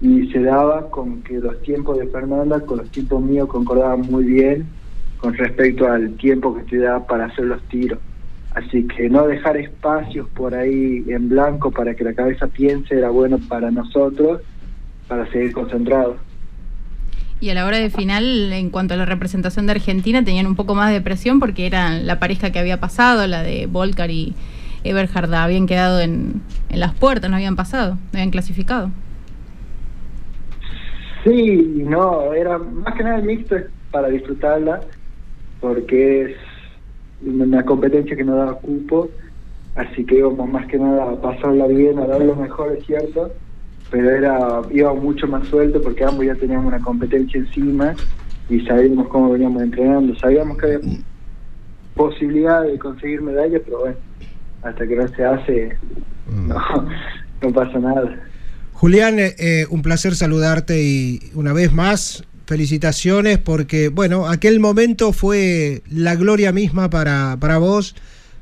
y 0.00 0.28
se 0.32 0.42
daba 0.42 0.90
con 0.90 1.22
que 1.22 1.38
los 1.38 1.62
tiempos 1.62 1.96
de 1.96 2.08
Fernanda 2.08 2.58
con 2.62 2.78
los 2.78 2.90
tiempos 2.90 3.22
míos 3.22 3.48
concordaban 3.48 4.00
muy 4.00 4.24
bien 4.24 4.66
con 5.18 5.34
respecto 5.34 5.86
al 5.86 6.16
tiempo 6.16 6.56
que 6.56 6.64
te 6.64 6.78
da 6.78 7.06
para 7.06 7.26
hacer 7.26 7.44
los 7.44 7.62
tiros. 7.68 8.00
Así 8.54 8.86
que 8.88 9.08
no 9.08 9.26
dejar 9.26 9.56
espacios 9.56 10.28
por 10.30 10.54
ahí 10.54 11.04
en 11.08 11.28
blanco 11.28 11.70
para 11.70 11.94
que 11.94 12.04
la 12.04 12.14
cabeza 12.14 12.46
piense 12.46 12.96
era 12.96 13.10
bueno 13.10 13.38
para 13.48 13.70
nosotros, 13.70 14.40
para 15.06 15.30
seguir 15.30 15.52
concentrados. 15.52 16.16
Y 17.40 17.50
a 17.50 17.54
la 17.54 17.66
hora 17.66 17.78
de 17.78 17.88
final, 17.90 18.52
en 18.52 18.70
cuanto 18.70 18.94
a 18.94 18.96
la 18.96 19.04
representación 19.04 19.66
de 19.66 19.72
Argentina, 19.72 20.24
tenían 20.24 20.46
un 20.46 20.56
poco 20.56 20.74
más 20.74 20.90
de 20.90 21.00
presión 21.00 21.38
porque 21.38 21.66
era 21.66 21.90
la 21.98 22.18
pareja 22.18 22.50
que 22.50 22.58
había 22.58 22.80
pasado, 22.80 23.26
la 23.28 23.44
de 23.44 23.66
Volcar 23.66 24.10
y 24.10 24.34
Eberhard, 24.82 25.32
habían 25.34 25.66
quedado 25.66 26.00
en, 26.00 26.40
en 26.68 26.80
las 26.80 26.94
puertas, 26.94 27.30
no 27.30 27.36
habían 27.36 27.54
pasado, 27.54 27.94
no 27.94 28.18
habían 28.18 28.30
clasificado. 28.30 28.90
Sí, 31.24 31.84
no, 31.86 32.32
era 32.32 32.58
más 32.58 32.94
que 32.94 33.04
nada 33.04 33.16
el 33.16 33.24
mixto 33.24 33.56
para 33.90 34.08
disfrutarla, 34.08 34.80
porque 35.60 36.22
es 36.22 36.36
una 37.24 37.64
competencia 37.64 38.16
que 38.16 38.24
no 38.24 38.36
da 38.36 38.52
cupo, 38.54 39.08
así 39.74 40.04
que 40.04 40.18
íbamos 40.18 40.48
más 40.48 40.66
que 40.66 40.78
nada 40.78 41.12
a 41.12 41.20
pasarla 41.20 41.66
bien, 41.66 41.98
a 41.98 42.06
dar 42.06 42.20
lo 42.20 42.36
mejor, 42.36 42.76
es 42.76 42.86
cierto, 42.86 43.32
pero 43.90 44.10
era 44.10 44.62
íbamos 44.70 45.02
mucho 45.02 45.26
más 45.26 45.46
suelto 45.48 45.80
porque 45.82 46.04
ambos 46.04 46.26
ya 46.26 46.34
teníamos 46.34 46.66
una 46.66 46.80
competencia 46.80 47.40
encima 47.40 47.94
y 48.48 48.60
sabíamos 48.60 49.08
cómo 49.08 49.30
veníamos 49.30 49.62
entrenando, 49.62 50.14
sabíamos 50.18 50.58
que 50.58 50.66
había 50.66 50.80
posibilidad 51.94 52.62
de 52.62 52.78
conseguir 52.78 53.20
medallas, 53.22 53.62
pero 53.64 53.80
bueno, 53.80 53.96
hasta 54.62 54.86
que 54.86 54.96
no 54.96 55.08
se 55.08 55.24
hace, 55.24 55.78
mm. 56.30 56.48
no, 56.48 56.88
no 57.42 57.52
pasa 57.52 57.78
nada. 57.78 58.16
Julián, 58.72 59.18
eh, 59.18 59.34
eh, 59.38 59.66
un 59.70 59.82
placer 59.82 60.14
saludarte 60.14 60.80
y 60.80 61.32
una 61.34 61.52
vez 61.52 61.72
más 61.72 62.24
felicitaciones 62.48 63.36
porque, 63.36 63.90
bueno, 63.90 64.26
aquel 64.26 64.58
momento 64.58 65.12
fue 65.12 65.82
la 65.90 66.16
gloria 66.16 66.50
misma 66.50 66.88
para, 66.88 67.36
para 67.38 67.58
vos, 67.58 67.94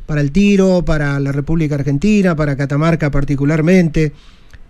para 0.06 0.20
el 0.20 0.30
tiro, 0.30 0.84
para 0.84 1.18
la 1.18 1.32
República 1.32 1.74
Argentina, 1.74 2.36
para 2.36 2.56
Catamarca 2.56 3.10
particularmente. 3.10 4.12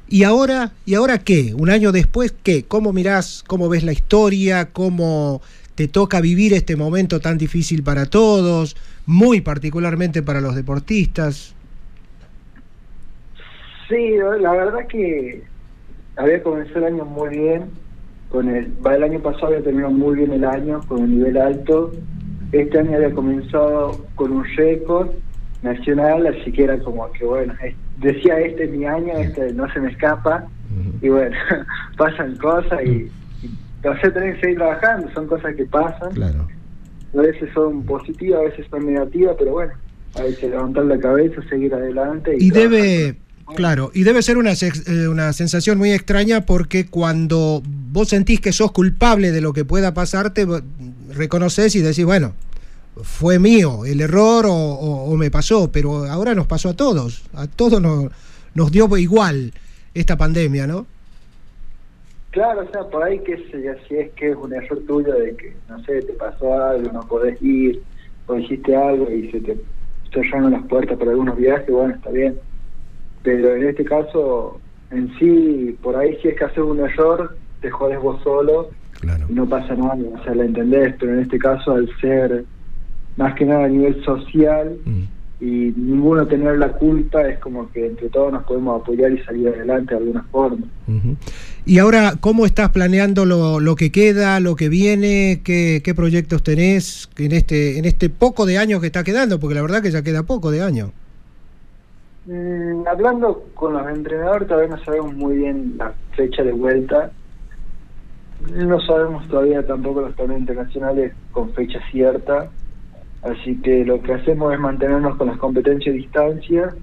¿Y 0.09 0.23
ahora, 0.23 0.73
¿y 0.87 0.95
ahora 0.95 1.19
qué? 1.19 1.53
Un 1.55 1.69
año 1.69 1.93
después, 1.93 2.35
¿qué? 2.43 2.65
¿Cómo 2.65 2.95
mirás, 2.95 3.45
cómo 3.47 3.69
ves 3.69 3.85
la 3.85 3.93
historia, 3.93 4.71
cómo 4.73 5.43
te 5.75 5.87
toca 5.87 6.23
vivir 6.23 6.55
este 6.55 6.75
momento 6.75 7.21
tan 7.21 7.37
difícil 7.37 7.83
para 7.83 8.07
todos, 8.07 8.75
muy 9.05 9.43
particularmente 9.43 10.23
para 10.23 10.41
los 10.41 10.55
deportistas? 10.55 11.55
Sí, 13.87 14.17
la 14.41 14.53
verdad 14.53 14.87
que 14.89 15.43
había 16.17 16.43
comenzado 16.43 16.87
el 16.87 16.95
año 16.95 17.05
muy 17.05 17.29
bien, 17.29 17.86
con 18.37 18.55
el, 18.55 18.71
el 18.85 19.03
año 19.03 19.19
pasado 19.21 19.47
había 19.47 19.63
terminado 19.63 19.95
muy 19.95 20.17
bien 20.17 20.31
el 20.31 20.45
año, 20.45 20.83
con 20.89 21.01
un 21.01 21.17
nivel 21.17 21.39
alto, 21.39 21.91
este 22.53 22.79
año 22.79 22.97
había 22.97 23.11
comenzado 23.13 24.05
con 24.15 24.31
un 24.31 24.45
récord 24.57 25.09
nacional, 25.63 26.27
así 26.27 26.53
que 26.53 26.65
era 26.65 26.79
como 26.81 27.11
que 27.13 27.25
bueno, 27.25 27.55
decía 27.97 28.39
este 28.41 28.65
es 28.65 28.71
mi 28.73 28.85
año, 28.85 29.15
este 29.17 29.55
no 29.55 29.73
se 29.73 29.81
me 29.81 29.91
escapa, 29.91 30.45
y 31.01 31.09
bueno, 31.09 31.35
pasan 31.97 32.37
cosas 32.37 32.79
y, 32.85 33.11
y 33.43 33.89
a 33.89 33.95
tener 34.13 34.35
que 34.35 34.41
seguir 34.43 34.59
trabajando, 34.59 35.11
son 35.15 35.27
cosas 35.29 35.55
que 35.55 35.65
pasan, 35.65 36.13
claro. 36.13 36.47
a 37.17 37.21
veces 37.23 37.49
son 37.55 37.85
positivas, 37.85 38.41
a 38.41 38.45
veces 38.45 38.67
son 38.69 38.85
negativas, 38.85 39.35
pero 39.39 39.53
bueno, 39.53 39.73
hay 40.17 40.35
que 40.35 40.51
levantar 40.51 40.85
la 40.85 40.99
cabeza, 40.99 41.41
seguir 41.49 41.73
adelante. 41.73 42.37
Y, 42.39 42.49
y 42.49 42.51
debe 42.51 43.17
Claro, 43.55 43.93
y 43.95 44.03
debe 44.03 44.23
ser 44.23 44.39
una, 44.39 44.53
eh, 44.53 45.09
una 45.09 45.33
sensación 45.33 45.79
muy 45.79 45.93
extraña 45.93 46.41
porque 46.41 46.87
cuando 46.87 47.63
vos 47.65 48.09
sentís 48.09 48.41
que 48.41 48.53
sos 48.53 48.73
culpable 48.73 49.31
de 49.31 49.41
lo 49.41 49.53
que 49.53 49.65
pueda 49.65 49.95
pasarte, 49.95 50.47
reconoces 51.15 51.77
y 51.77 51.81
decís, 51.81 52.05
bueno, 52.05 52.33
fue 53.03 53.39
mío 53.39 53.85
el 53.85 54.01
error 54.01 54.47
o, 54.49 55.15
me 55.17 55.31
pasó, 55.31 55.71
pero 55.71 56.07
ahora 56.07 56.35
nos 56.35 56.47
pasó 56.47 56.71
a 56.71 56.75
todos, 56.75 57.23
a 57.35 57.47
todos 57.47 57.81
nos, 57.81 58.11
nos 58.55 58.73
dio 58.73 58.95
igual 58.97 59.53
esta 59.95 60.17
pandemia, 60.17 60.67
¿no? 60.67 60.87
Claro, 62.31 62.67
o 62.67 62.71
sea, 62.71 62.85
por 62.85 63.03
ahí 63.05 63.21
que 63.21 63.37
si 63.37 63.95
es 63.97 64.11
que 64.13 64.31
es 64.31 64.37
un 64.37 64.53
error 64.53 64.83
tuyo 64.87 65.15
de 65.15 65.37
que, 65.37 65.57
no 65.69 65.83
sé, 65.85 66.03
te 66.03 66.13
pasó 66.15 66.53
algo, 66.53 66.93
no 66.93 67.07
podés 67.07 67.41
ir, 67.41 67.81
o 68.27 68.37
hiciste 68.37 68.75
algo 68.75 69.11
y 69.11 69.31
se 69.31 69.41
te 69.41 69.57
cerraron 70.13 70.53
las 70.53 70.65
puertas 70.65 70.99
para 70.99 71.13
algunos 71.13 71.37
viajes, 71.37 71.71
bueno, 71.71 71.95
está 71.95 72.11
bien 72.11 72.37
pero 73.27 73.57
en 73.57 73.67
este 73.67 73.85
caso, 73.85 74.61
en 74.93 75.13
sí, 75.19 75.77
por 75.83 75.97
ahí 75.97 76.17
si 76.23 76.29
es 76.29 76.39
que 76.39 76.45
haces 76.45 76.59
un 76.59 76.79
error, 76.79 77.37
te 77.61 77.69
jodes 77.73 77.99
vos 77.99 78.23
solo 78.23 78.71
y 79.29 79.33
no 79.33 79.49
pasa 79.49 79.75
nada, 79.75 79.97
o 79.97 80.23
sea, 80.23 80.33
la 80.37 80.45
entendés, 80.45 80.95
pero 81.01 81.15
en 81.15 81.23
este 81.23 81.37
caso 81.37 81.73
al 81.73 81.91
ser 82.01 82.45
más 83.17 83.35
que 83.35 83.45
nada 83.45 83.65
a 83.65 83.69
nivel 83.69 84.01
social 84.05 84.77
mm. 84.85 85.03
y 85.41 85.75
ninguno 85.77 86.25
tener 86.29 86.57
la 86.57 86.69
culpa, 86.69 87.29
es 87.29 87.41
como 87.41 87.69
que 87.73 87.87
entre 87.87 88.11
todos 88.11 88.33
nos 88.33 88.45
podemos 88.45 88.81
apoyar 88.81 89.11
y 89.11 89.19
salir 89.25 89.49
adelante 89.49 89.95
de 89.95 90.01
alguna 90.03 90.23
forma. 90.31 90.65
Y 91.65 91.79
ahora, 91.81 92.15
¿cómo 92.21 92.47
estás 92.47 92.71
planeando 92.71 93.25
lo, 93.25 93.59
lo 93.59 93.75
que 93.75 93.91
queda, 93.91 94.39
lo 94.39 94.55
que 94.55 94.69
viene? 94.69 95.41
¿Qué, 95.43 95.83
¿Qué 95.83 95.95
proyectos 95.97 96.45
tenés 96.45 97.11
en 97.19 97.33
este, 97.33 97.79
en 97.79 97.87
este 97.87 98.09
poco 98.09 98.47
de 98.47 98.59
años 98.59 98.81
que 98.81 98.87
está 98.87 99.03
quedando? 99.03 99.41
Porque 99.41 99.57
la 99.57 99.63
verdad 99.63 99.83
que 99.83 99.91
ya 99.91 100.03
queda 100.03 100.23
poco 100.23 100.53
de 100.53 100.63
año. 100.63 100.93
Mm, 102.27 102.89
hablando 102.89 103.45
con 103.55 103.75
los 103.75 103.89
entrenadores, 103.89 104.49
todavía 104.49 104.77
no 104.77 104.85
sabemos 104.85 105.15
muy 105.15 105.37
bien 105.39 105.75
la 105.79 105.93
fecha 106.17 106.43
de 106.43 106.53
vuelta. 106.53 107.13
No 108.53 108.81
sabemos 108.81 109.27
todavía 109.29 109.65
tampoco 109.65 110.03
los 110.03 110.15
torneos 110.17 110.41
internacionales 110.41 111.13
con 111.31 111.53
fecha 111.53 111.81
cierta. 111.91 112.51
Así 113.23 113.61
que 113.63 113.85
lo 113.85 114.03
que 114.03 114.15
hacemos 114.15 114.53
es 114.53 114.61
mantenernos 114.61 115.17
con 115.17 115.29
las 115.29 115.39
competencias 115.39 115.93
a 115.93 115.97
distancia. 115.97 116.75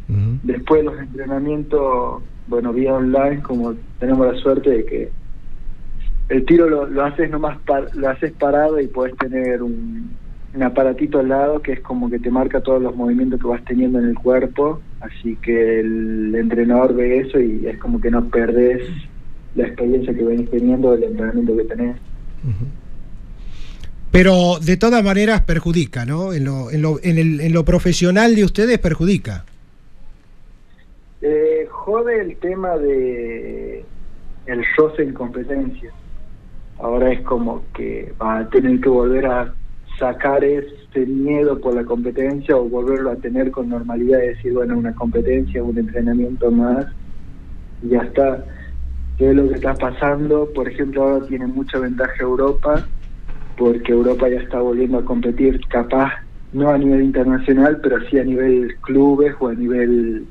Después 0.43 0.83
los 0.83 0.97
entrenamientos, 0.97 2.23
bueno, 2.47 2.73
vía 2.73 2.93
online, 2.93 3.41
como 3.41 3.75
tenemos 3.99 4.33
la 4.33 4.39
suerte 4.39 4.69
de 4.69 4.85
que 4.85 5.11
el 6.29 6.45
tiro 6.45 6.69
lo, 6.69 6.87
lo 6.87 7.03
haces 7.03 7.29
nomás 7.29 7.59
lo 7.93 8.09
haces 8.09 8.31
parado 8.33 8.79
y 8.79 8.87
puedes 8.87 9.15
tener 9.17 9.61
un, 9.61 10.09
un 10.53 10.63
aparatito 10.63 11.19
al 11.19 11.29
lado 11.29 11.61
que 11.61 11.73
es 11.73 11.79
como 11.79 12.09
que 12.09 12.19
te 12.19 12.29
marca 12.29 12.61
todos 12.61 12.81
los 12.81 12.95
movimientos 12.95 13.39
que 13.39 13.47
vas 13.47 13.63
teniendo 13.65 13.99
en 13.99 14.05
el 14.05 14.15
cuerpo, 14.15 14.81
así 15.01 15.35
que 15.37 15.79
el 15.79 16.35
entrenador 16.35 16.93
ve 16.95 17.19
eso 17.19 17.39
y 17.39 17.65
es 17.65 17.77
como 17.79 17.99
que 17.99 18.11
no 18.11 18.29
perdés 18.29 18.83
la 19.55 19.67
experiencia 19.67 20.13
que 20.13 20.23
venís 20.23 20.49
teniendo 20.49 20.91
del 20.91 21.03
entrenamiento 21.03 21.57
que 21.57 21.63
tenés. 21.63 21.97
Pero 24.11 24.59
de 24.59 24.77
todas 24.77 25.03
maneras 25.03 25.41
perjudica, 25.41 26.05
¿no? 26.05 26.33
En 26.33 26.45
lo, 26.45 26.69
en 26.69 26.81
lo, 26.83 26.99
en 27.01 27.17
el, 27.17 27.41
en 27.41 27.51
lo 27.51 27.65
profesional 27.65 28.35
de 28.35 28.43
ustedes 28.43 28.77
perjudica. 28.77 29.45
Eh, 31.21 31.67
jode 31.69 32.21
el 32.21 32.35
tema 32.37 32.77
de 32.77 33.83
el 34.45 34.65
roce 34.77 35.03
en 35.03 35.13
competencia. 35.13 35.91
Ahora 36.77 37.11
es 37.11 37.21
como 37.21 37.63
que 37.73 38.13
va 38.21 38.39
a 38.39 38.49
tener 38.49 38.79
que 38.81 38.89
volver 38.89 39.25
a 39.25 39.53
sacar 40.03 40.43
ese 40.43 41.05
miedo 41.05 41.61
por 41.61 41.73
la 41.75 41.85
competencia 41.85 42.57
o 42.57 42.67
volverlo 42.67 43.11
a 43.11 43.15
tener 43.15 43.51
con 43.51 43.69
normalidad 43.69 44.21
y 44.21 44.27
decir, 44.27 44.53
bueno, 44.53 44.77
una 44.77 44.93
competencia, 44.93 45.63
un 45.63 45.77
entrenamiento 45.77 46.51
más, 46.51 46.87
y 47.81 47.89
ya 47.89 47.99
está. 47.99 48.43
¿Qué 49.17 49.29
es 49.29 49.35
lo 49.35 49.47
que 49.47 49.55
está 49.55 49.75
pasando? 49.75 50.51
Por 50.53 50.67
ejemplo, 50.67 51.03
ahora 51.03 51.25
tiene 51.27 51.47
mucha 51.47 51.79
ventaja 51.79 52.15
Europa, 52.19 52.85
porque 53.57 53.93
Europa 53.93 54.27
ya 54.27 54.41
está 54.41 54.59
volviendo 54.59 54.97
a 54.97 55.05
competir, 55.05 55.61
capaz 55.69 56.11
no 56.51 56.69
a 56.69 56.77
nivel 56.77 57.01
internacional, 57.01 57.79
pero 57.81 58.01
sí 58.09 58.19
a 58.19 58.25
nivel 58.25 58.75
clubes 58.81 59.33
o 59.39 59.47
a 59.47 59.53
nivel, 59.53 60.25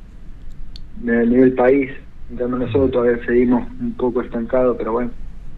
a 1.09 1.25
nivel 1.25 1.55
país. 1.55 1.91
Entonces 2.29 2.59
nosotros 2.59 2.91
todavía 2.91 3.25
seguimos 3.25 3.67
un 3.81 3.95
poco 3.95 4.21
estancados, 4.21 4.77
pero 4.77 4.93
bueno, 4.93 5.11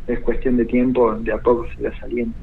es 0.06 0.20
cuestión 0.20 0.56
de 0.56 0.66
tiempo, 0.66 1.14
de 1.14 1.32
a 1.32 1.38
poco 1.38 1.66
se 1.76 1.82
va 1.82 1.98
saliendo. 1.98 2.36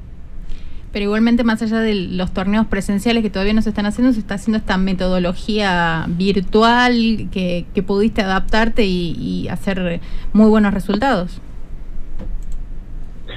Pero 0.92 1.04
igualmente, 1.04 1.42
más 1.42 1.62
allá 1.62 1.80
de 1.80 1.94
los 1.94 2.32
torneos 2.32 2.66
presenciales 2.66 3.22
que 3.22 3.30
todavía 3.30 3.54
no 3.54 3.62
se 3.62 3.70
están 3.70 3.86
haciendo, 3.86 4.12
se 4.12 4.20
está 4.20 4.34
haciendo 4.34 4.58
esta 4.58 4.76
metodología 4.76 6.04
virtual 6.08 7.28
que, 7.32 7.64
que 7.74 7.82
pudiste 7.82 8.20
adaptarte 8.20 8.84
y, 8.84 9.48
hacer 9.48 10.00
muy 10.32 10.48
buenos 10.48 10.74
resultados. 10.74 11.40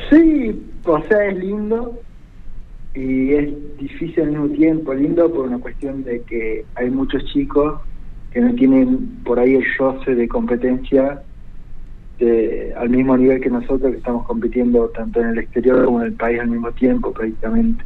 Sí, 0.09 0.62
o 0.83 1.01
sea, 1.07 1.25
es 1.27 1.38
lindo 1.38 2.00
y 2.93 3.33
es 3.33 3.77
difícil 3.77 4.24
al 4.24 4.31
mismo 4.31 4.50
tiempo. 4.50 4.93
Lindo 4.93 5.31
por 5.31 5.47
una 5.47 5.59
cuestión 5.59 6.03
de 6.03 6.21
que 6.24 6.65
hay 6.75 6.89
muchos 6.89 7.24
chicos 7.25 7.81
que 8.31 8.41
no 8.41 8.53
tienen 8.55 8.97
por 9.24 9.39
ahí 9.39 9.55
el 9.55 9.65
roce 9.77 10.13
de 10.13 10.27
competencia 10.27 11.21
de, 12.19 12.74
al 12.77 12.89
mismo 12.89 13.17
nivel 13.17 13.41
que 13.41 13.50
nosotros 13.50 13.91
que 13.91 13.98
estamos 13.98 14.25
compitiendo 14.25 14.88
tanto 14.89 15.19
en 15.19 15.29
el 15.29 15.39
exterior 15.39 15.86
como 15.86 16.01
en 16.01 16.07
el 16.07 16.13
país 16.13 16.39
al 16.39 16.50
mismo 16.50 16.72
tiempo 16.72 17.12
prácticamente. 17.12 17.84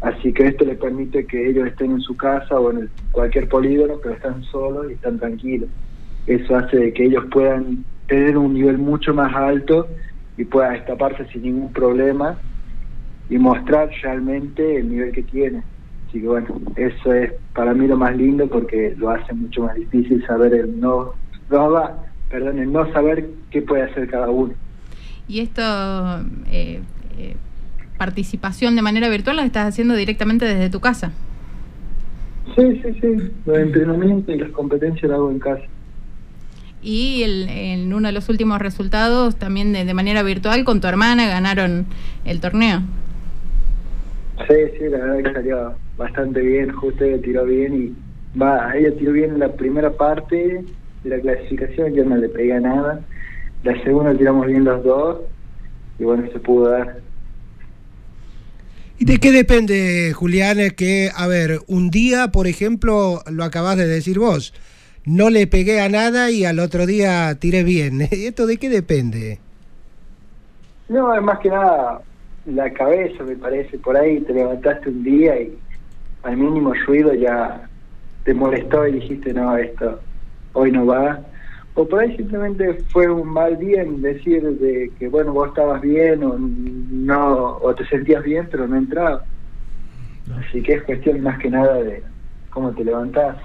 Así 0.00 0.32
que 0.32 0.46
esto 0.46 0.64
les 0.64 0.78
permite 0.78 1.26
que 1.26 1.48
ellos 1.48 1.66
estén 1.66 1.92
en 1.92 2.00
su 2.00 2.16
casa 2.16 2.60
o 2.60 2.70
en 2.70 2.88
cualquier 3.12 3.48
polígono, 3.48 3.94
pero 4.02 4.14
están 4.14 4.42
solos 4.44 4.86
y 4.90 4.94
están 4.94 5.18
tranquilos. 5.18 5.68
Eso 6.26 6.56
hace 6.56 6.92
que 6.92 7.06
ellos 7.06 7.24
puedan 7.30 7.84
tener 8.06 8.36
un 8.36 8.54
nivel 8.54 8.78
mucho 8.78 9.14
más 9.14 9.34
alto 9.34 9.88
y 10.36 10.44
puedan 10.44 10.74
destaparse 10.74 11.26
sin 11.32 11.42
ningún 11.42 11.72
problema 11.72 12.38
y 13.28 13.38
mostrar 13.38 13.90
realmente 14.02 14.76
el 14.76 14.90
nivel 14.90 15.12
que 15.12 15.22
tienen. 15.22 15.62
Así 16.08 16.20
que 16.20 16.26
bueno, 16.28 16.60
eso 16.76 17.12
es 17.12 17.32
para 17.54 17.74
mí 17.74 17.86
lo 17.86 17.96
más 17.96 18.16
lindo 18.16 18.46
porque 18.48 18.94
lo 18.96 19.10
hace 19.10 19.32
mucho 19.34 19.62
más 19.62 19.74
difícil 19.74 20.24
saber 20.26 20.54
el 20.54 20.78
no, 20.78 21.14
no 21.50 21.70
va, 21.70 22.06
perdón, 22.30 22.58
el 22.58 22.72
no 22.72 22.90
saber 22.92 23.28
qué 23.50 23.62
puede 23.62 23.82
hacer 23.82 24.08
cada 24.08 24.28
uno. 24.28 24.54
Y 25.28 25.40
esto, 25.40 25.62
eh, 26.50 26.80
eh, 27.18 27.36
participación 27.98 28.76
de 28.76 28.82
manera 28.82 29.08
virtual, 29.08 29.36
la 29.36 29.44
estás 29.44 29.66
haciendo 29.66 29.94
directamente 29.94 30.44
desde 30.44 30.70
tu 30.70 30.80
casa. 30.80 31.12
Sí, 32.54 32.80
sí, 32.82 32.98
sí, 33.00 33.30
los 33.44 33.58
entrenamientos 33.58 34.34
y 34.34 34.38
las 34.38 34.50
competencias 34.50 35.10
las 35.10 35.18
hago 35.18 35.30
en 35.30 35.38
casa. 35.38 35.64
Y 36.82 37.22
el, 37.22 37.48
en 37.48 37.92
uno 37.92 38.06
de 38.06 38.12
los 38.12 38.28
últimos 38.28 38.60
resultados, 38.60 39.36
también 39.36 39.72
de, 39.72 39.84
de 39.84 39.94
manera 39.94 40.22
virtual, 40.22 40.64
con 40.64 40.80
tu 40.80 40.86
hermana 40.86 41.26
ganaron 41.26 41.86
el 42.24 42.40
torneo. 42.40 42.82
Sí, 44.46 44.54
sí, 44.78 44.84
la 44.90 44.98
verdad 44.98 45.16
que 45.24 45.32
salió 45.32 45.74
bastante 45.96 46.40
bien, 46.40 46.70
justo 46.72 47.04
ella 47.04 47.20
tiró 47.20 47.44
bien 47.44 47.74
y 47.74 48.38
va, 48.38 48.76
ella 48.76 48.94
tiró 48.96 49.12
bien 49.12 49.38
la 49.38 49.48
primera 49.52 49.90
parte 49.90 50.62
de 51.08 51.16
la 51.16 51.22
clasificación, 51.22 51.94
yo 51.94 52.04
no 52.04 52.16
le 52.16 52.28
pegué 52.28 52.60
nada, 52.60 53.00
la 53.62 53.82
segunda 53.82 54.16
tiramos 54.16 54.46
bien 54.46 54.64
los 54.64 54.82
dos 54.84 55.20
y 55.98 56.04
bueno, 56.04 56.28
se 56.32 56.38
pudo 56.38 56.70
dar. 56.70 57.00
¿Y 58.98 59.04
de 59.04 59.18
qué 59.18 59.30
depende, 59.30 60.12
Julián? 60.14 60.58
Que, 60.76 61.10
a 61.14 61.26
ver, 61.26 61.60
un 61.66 61.90
día, 61.90 62.28
por 62.28 62.46
ejemplo, 62.46 63.22
lo 63.30 63.44
acabas 63.44 63.76
de 63.76 63.86
decir 63.86 64.18
vos, 64.18 64.54
no 65.04 65.30
le 65.30 65.46
pegué 65.46 65.80
a 65.80 65.88
nada 65.88 66.30
y 66.30 66.44
al 66.44 66.58
otro 66.58 66.86
día 66.86 67.34
tiré 67.38 67.62
bien. 67.62 68.00
¿Esto 68.10 68.46
de 68.46 68.56
qué 68.56 68.68
depende? 68.68 69.38
No, 70.88 71.14
es 71.14 71.22
más 71.22 71.38
que 71.40 71.50
nada 71.50 72.00
la 72.46 72.72
cabeza, 72.72 73.22
me 73.24 73.36
parece. 73.36 73.78
Por 73.78 73.96
ahí 73.96 74.20
te 74.20 74.32
levantaste 74.32 74.88
un 74.88 75.02
día 75.02 75.40
y 75.40 75.58
al 76.22 76.36
mínimo 76.36 76.72
ruido 76.86 77.12
ya 77.14 77.68
te 78.24 78.32
molestó 78.32 78.86
y 78.86 78.92
dijiste, 78.92 79.32
no, 79.32 79.56
esto 79.56 80.00
hoy 80.56 80.72
no 80.72 80.86
va. 80.86 81.20
O 81.74 81.86
por 81.86 82.00
ahí 82.00 82.16
simplemente 82.16 82.82
fue 82.88 83.06
un 83.10 83.28
mal 83.28 83.58
día 83.58 83.82
en 83.82 84.00
decir 84.00 84.42
de 84.42 84.90
que, 84.98 85.08
bueno, 85.08 85.32
vos 85.34 85.48
estabas 85.48 85.82
bien 85.82 86.22
o 86.24 86.36
no 86.38 87.58
o 87.60 87.74
te 87.74 87.86
sentías 87.86 88.24
bien, 88.24 88.48
pero 88.50 88.66
no 88.66 88.76
entraba. 88.76 89.24
Así 90.38 90.62
que 90.62 90.74
es 90.74 90.82
cuestión 90.84 91.20
más 91.22 91.38
que 91.38 91.50
nada 91.50 91.74
de 91.82 92.02
cómo 92.50 92.70
te 92.72 92.82
levantás. 92.84 93.36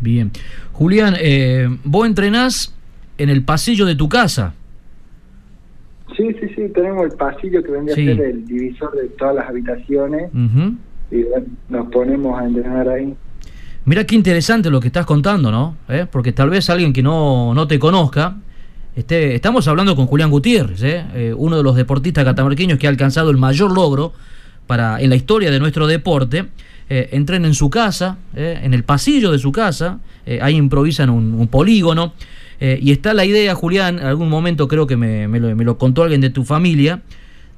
Bien. 0.00 0.30
Julián, 0.72 1.14
eh, 1.20 1.68
vos 1.84 2.06
entrenás 2.06 2.74
en 3.18 3.28
el 3.28 3.44
pasillo 3.44 3.84
de 3.84 3.94
tu 3.94 4.08
casa. 4.08 4.54
Sí, 6.16 6.32
sí, 6.40 6.48
sí, 6.54 6.68
tenemos 6.74 7.04
el 7.04 7.12
pasillo 7.16 7.62
que 7.62 7.72
vendría 7.72 7.94
Sí. 7.94 8.10
a 8.10 8.16
ser 8.16 8.24
el 8.24 8.46
divisor 8.46 8.92
de 8.96 9.08
todas 9.10 9.34
las 9.34 9.48
habitaciones 9.48 10.30
y 11.10 11.22
bueno, 11.24 11.46
nos 11.68 11.88
ponemos 11.90 12.40
a 12.40 12.46
entrenar 12.46 12.88
ahí. 12.88 13.14
Mira 13.86 14.04
qué 14.04 14.14
interesante 14.14 14.70
lo 14.70 14.80
que 14.80 14.86
estás 14.86 15.04
contando, 15.04 15.50
¿no? 15.50 15.76
¿Eh? 15.88 16.06
Porque 16.10 16.32
tal 16.32 16.48
vez 16.48 16.70
alguien 16.70 16.92
que 16.94 17.02
no, 17.02 17.52
no 17.52 17.66
te 17.66 17.78
conozca, 17.78 18.36
esté, 18.96 19.34
estamos 19.34 19.68
hablando 19.68 19.94
con 19.94 20.06
Julián 20.06 20.30
Gutiérrez, 20.30 20.82
¿eh? 20.82 21.04
Eh, 21.14 21.34
uno 21.36 21.58
de 21.58 21.62
los 21.62 21.76
deportistas 21.76 22.24
catamarqueños 22.24 22.78
que 22.78 22.86
ha 22.86 22.90
alcanzado 22.90 23.30
el 23.30 23.36
mayor 23.36 23.74
logro 23.74 24.14
para 24.66 25.02
en 25.02 25.10
la 25.10 25.16
historia 25.16 25.50
de 25.50 25.58
nuestro 25.58 25.86
deporte. 25.86 26.46
Entrena 26.86 27.46
en 27.46 27.54
su 27.54 27.70
casa, 27.70 28.18
en 28.36 28.74
el 28.74 28.84
pasillo 28.84 29.32
de 29.32 29.38
su 29.38 29.52
casa, 29.52 30.00
ahí 30.42 30.54
improvisan 30.54 31.08
un, 31.08 31.48
polígono. 31.48 32.12
y 32.60 32.92
está 32.92 33.14
la 33.14 33.24
idea, 33.24 33.54
Julián, 33.54 33.98
en 33.98 34.04
algún 34.04 34.28
momento 34.28 34.68
creo 34.68 34.86
que 34.86 34.94
me, 34.94 35.26
me 35.26 35.40
lo, 35.40 35.56
me 35.56 35.64
lo 35.64 35.78
contó 35.78 36.02
alguien 36.02 36.20
de 36.20 36.28
tu 36.28 36.44
familia, 36.44 37.00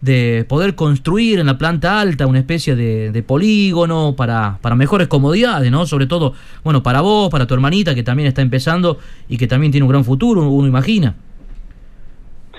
de 0.06 0.46
poder 0.48 0.74
construir 0.76 1.40
en 1.40 1.46
la 1.46 1.58
planta 1.58 2.00
alta 2.00 2.26
una 2.26 2.38
especie 2.38 2.76
de, 2.76 3.22
polígono 3.22 4.14
para, 4.16 4.58
para 4.62 4.76
mejores 4.76 5.08
comodidades, 5.08 5.70
¿no? 5.70 5.84
Sobre 5.84 6.06
todo, 6.06 6.32
bueno, 6.64 6.82
para 6.82 7.00
vos, 7.00 7.28
para 7.28 7.46
tu 7.46 7.54
hermanita 7.54 7.94
que 7.94 8.02
también 8.02 8.28
está 8.28 8.40
empezando 8.40 8.98
y 9.28 9.36
que 9.36 9.46
también 9.46 9.72
tiene 9.72 9.84
un 9.84 9.90
gran 9.90 10.04
futuro, 10.04 10.48
uno 10.48 10.68
imagina. 10.68 11.14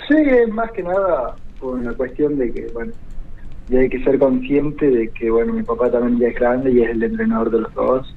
Sí, 0.08 0.16
más 0.52 0.72
que 0.72 0.84
nada 0.84 1.36
por 1.60 1.76
una 1.76 1.94
cuestión 1.94 2.38
de 2.38 2.52
que, 2.52 2.68
bueno, 2.74 2.92
ya 3.70 3.80
hay 3.80 3.90
que 3.90 4.04
ser 4.04 4.20
consciente 4.20 4.90
de 4.90 5.10
que, 5.10 5.32
bueno, 5.32 5.54
mi 5.54 5.64
papá 5.64 5.90
también 5.90 6.20
ya 6.20 6.28
es 6.28 6.36
grande 6.36 6.72
y 6.72 6.82
es 6.82 6.90
el 6.90 7.02
entrenador 7.02 7.50
de 7.50 7.62
los 7.62 7.74
dos. 7.74 8.16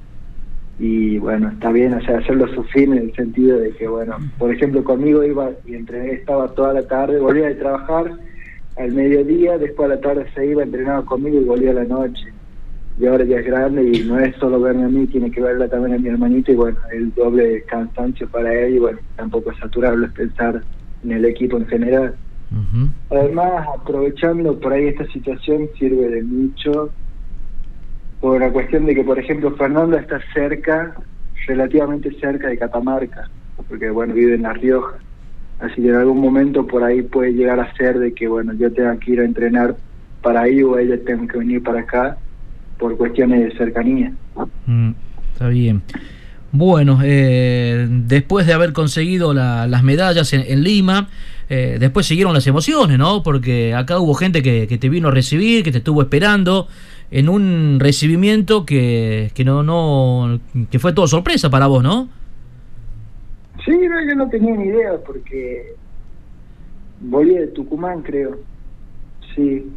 Y 0.79 1.19
bueno, 1.19 1.51
está 1.51 1.71
bien, 1.71 1.95
o 1.95 2.01
sea, 2.01 2.19
hacerlo 2.19 2.49
sufrir 2.55 2.89
en 2.91 2.99
el 2.99 3.15
sentido 3.15 3.59
de 3.59 3.71
que, 3.73 3.87
bueno, 3.87 4.17
por 4.39 4.53
ejemplo, 4.53 4.83
conmigo 4.83 5.23
iba 5.23 5.51
y 5.67 5.75
entrené, 5.75 6.13
estaba 6.13 6.49
toda 6.49 6.73
la 6.73 6.83
tarde, 6.87 7.21
volvía 7.21 7.47
de 7.47 7.55
trabajar 7.55 8.13
al 8.81 8.93
mediodía, 8.93 9.59
después 9.59 9.91
a 9.91 9.95
la 9.95 10.01
tarde 10.01 10.27
se 10.35 10.47
iba, 10.47 10.63
entrenaba 10.63 11.05
conmigo 11.05 11.41
y 11.41 11.45
volvía 11.45 11.71
a 11.71 11.75
la 11.75 11.85
noche. 11.85 12.33
Y 12.99 13.07
ahora 13.07 13.25
ya 13.25 13.39
es 13.39 13.47
grande 13.47 13.83
y 13.83 14.05
no 14.05 14.19
es 14.19 14.37
solo 14.37 14.61
verme 14.61 14.85
a 14.85 14.89
mí, 14.89 15.07
tiene 15.07 15.31
que 15.31 15.41
verla 15.41 15.69
también 15.69 15.97
a 15.97 15.99
mi 15.99 16.09
hermanito 16.09 16.53
y 16.53 16.57
bueno, 16.57 16.79
el 16.93 17.15
doble 17.15 17.63
cansancio 17.63 18.29
para 18.29 18.53
él 18.53 18.75
y 18.75 18.79
bueno, 18.79 18.99
tampoco 19.17 19.53
es 19.53 19.59
saturable 19.59 20.07
es 20.07 20.13
pensar 20.13 20.63
en 21.05 21.13
el 21.13 21.25
equipo 21.25 21.57
en 21.57 21.67
general. 21.67 22.15
Además, 23.11 23.67
aprovechando 23.77 24.59
por 24.59 24.73
ahí 24.73 24.89
esta 24.89 25.07
situación 25.07 25.69
sirve 25.79 26.09
de 26.09 26.23
mucho 26.23 26.91
por 28.21 28.41
la 28.41 28.51
cuestión 28.51 28.87
de 28.87 28.95
que, 28.95 29.05
por 29.05 29.19
ejemplo, 29.19 29.53
Fernando 29.53 29.97
está 29.97 30.21
cerca, 30.35 30.95
relativamente 31.47 32.11
cerca 32.21 32.49
de 32.49 32.59
Catamarca, 32.59 33.31
porque, 33.69 33.89
bueno, 33.91 34.15
vive 34.15 34.35
en 34.35 34.43
La 34.43 34.53
Rioja. 34.53 34.99
Así 35.61 35.83
que 35.83 35.89
en 35.89 35.95
algún 35.97 36.21
momento 36.21 36.67
por 36.67 36.83
ahí 36.83 37.03
puede 37.03 37.33
llegar 37.33 37.61
a 37.61 37.73
ser 37.77 37.99
de 37.99 38.15
que, 38.15 38.27
bueno, 38.29 38.53
yo 38.55 38.73
tenga 38.73 38.97
que 38.99 39.13
ir 39.13 39.21
a 39.21 39.25
entrenar 39.25 39.77
para 40.23 40.43
ahí 40.43 40.63
o 40.63 40.79
ella 40.79 40.97
tenga 41.05 41.31
que 41.31 41.39
venir 41.39 41.63
para 41.63 41.81
acá 41.81 42.17
por 42.79 42.97
cuestiones 42.97 43.45
de 43.45 43.57
cercanía. 43.59 44.13
Mm, 44.67 44.91
está 45.33 45.49
bien. 45.49 45.83
Bueno, 46.53 46.99
eh, 47.05 47.87
después 47.89 48.47
de 48.47 48.55
haber 48.55 48.73
conseguido 48.73 49.33
la- 49.35 49.67
las 49.67 49.83
medallas 49.83 50.33
en, 50.33 50.43
en 50.49 50.63
Lima, 50.65 51.09
eh, 51.49 51.77
después 51.79 52.07
siguieron 52.07 52.33
las 52.33 52.47
emociones, 52.47 52.99
¿no? 52.99 53.23
Porque 53.23 53.75
acá 53.75 53.99
hubo 54.01 54.15
gente 54.15 54.43
que, 54.43 54.67
que 54.67 54.79
te 54.79 54.89
vino 54.89 55.09
a 55.09 55.11
recibir, 55.11 55.63
que 55.63 55.73
te 55.73 55.79
estuvo 55.79 56.01
esperando 56.03 56.69
en 57.11 57.29
un 57.29 57.79
recibimiento 57.81 58.65
que, 58.65 59.31
que 59.35 59.45
no, 59.45 59.63
no, 59.63 60.41
que 60.71 60.79
fue 60.79 60.93
todo 60.93 61.07
sorpresa 61.07 61.51
para 61.51 61.67
vos, 61.67 61.83
¿no? 61.83 62.09
Sí, 63.65 63.73
no, 63.73 64.01
yo 64.03 64.15
no 64.15 64.29
tenía 64.29 64.57
ni 64.57 64.65
idea 64.65 64.99
porque 65.05 65.75
volví 67.01 67.37
de 67.37 67.49
Tucumán, 67.49 68.03
creo. 68.03 68.39
Sí, 69.35 69.71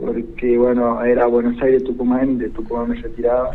porque 0.00 0.56
bueno, 0.58 1.02
era 1.04 1.26
Buenos 1.26 1.60
Aires, 1.62 1.84
Tucumán, 1.84 2.38
de 2.38 2.50
Tucumán 2.50 2.90
me 2.90 2.96
retiraba. 2.96 3.50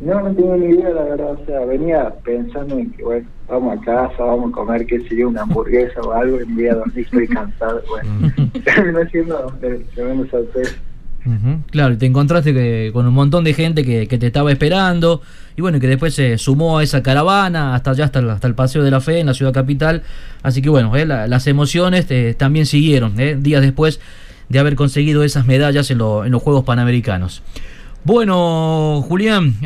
No, 0.00 0.20
no 0.20 0.34
tengo 0.34 0.56
ni 0.56 0.74
idea, 0.74 0.90
la 0.90 1.04
verdad. 1.04 1.32
O 1.32 1.46
sea, 1.46 1.64
venía 1.64 2.10
pensando 2.24 2.78
en 2.78 2.90
que, 2.92 3.02
bueno, 3.02 3.28
vamos 3.48 3.78
a 3.78 3.84
casa, 3.84 4.24
vamos 4.24 4.50
a 4.50 4.54
comer, 4.54 4.86
qué 4.86 5.00
sería 5.08 5.26
una 5.26 5.42
hamburguesa 5.42 6.00
o 6.00 6.12
algo, 6.12 6.40
y 6.40 6.46
me 6.46 6.54
voy 6.54 6.66
a 6.68 6.74
dormir, 6.74 7.04
estoy 7.04 7.28
cansado. 7.28 7.82
Bueno, 7.88 8.32
terminó 8.64 9.04
siendo 9.10 9.52
eh, 9.62 9.84
tremendo 9.94 10.26
sorpresa. 10.28 10.76
Claro, 11.70 11.94
y 11.94 11.96
te 11.98 12.06
encontraste 12.06 12.90
con 12.92 13.06
un 13.06 13.12
montón 13.14 13.44
de 13.44 13.52
gente 13.54 13.84
que, 13.84 14.06
que 14.08 14.16
te 14.18 14.26
estaba 14.28 14.50
esperando 14.52 15.20
y 15.56 15.60
bueno, 15.60 15.78
que 15.78 15.86
después 15.86 16.14
se 16.14 16.38
sumó 16.38 16.78
a 16.78 16.82
esa 16.82 17.02
caravana 17.02 17.74
hasta 17.74 17.90
allá, 17.90 18.06
hasta 18.06 18.20
el, 18.20 18.30
hasta 18.30 18.46
el 18.48 18.54
Paseo 18.54 18.82
de 18.82 18.90
la 18.90 19.00
Fe 19.00 19.20
en 19.20 19.26
la 19.26 19.34
ciudad 19.34 19.52
capital. 19.52 20.02
Así 20.42 20.62
que 20.62 20.70
bueno, 20.70 20.96
eh, 20.96 21.04
la- 21.04 21.26
las 21.26 21.46
emociones 21.46 22.06
eh, 22.10 22.34
también 22.38 22.64
siguieron 22.66 23.20
eh, 23.20 23.36
días 23.38 23.60
después 23.60 24.00
de 24.48 24.58
haber 24.58 24.74
conseguido 24.76 25.22
esas 25.22 25.46
medallas 25.46 25.90
en, 25.90 25.98
lo- 25.98 26.24
en 26.24 26.32
los 26.32 26.42
Juegos 26.42 26.64
Panamericanos. 26.64 27.42
Bueno, 28.02 29.04
Julián, 29.06 29.56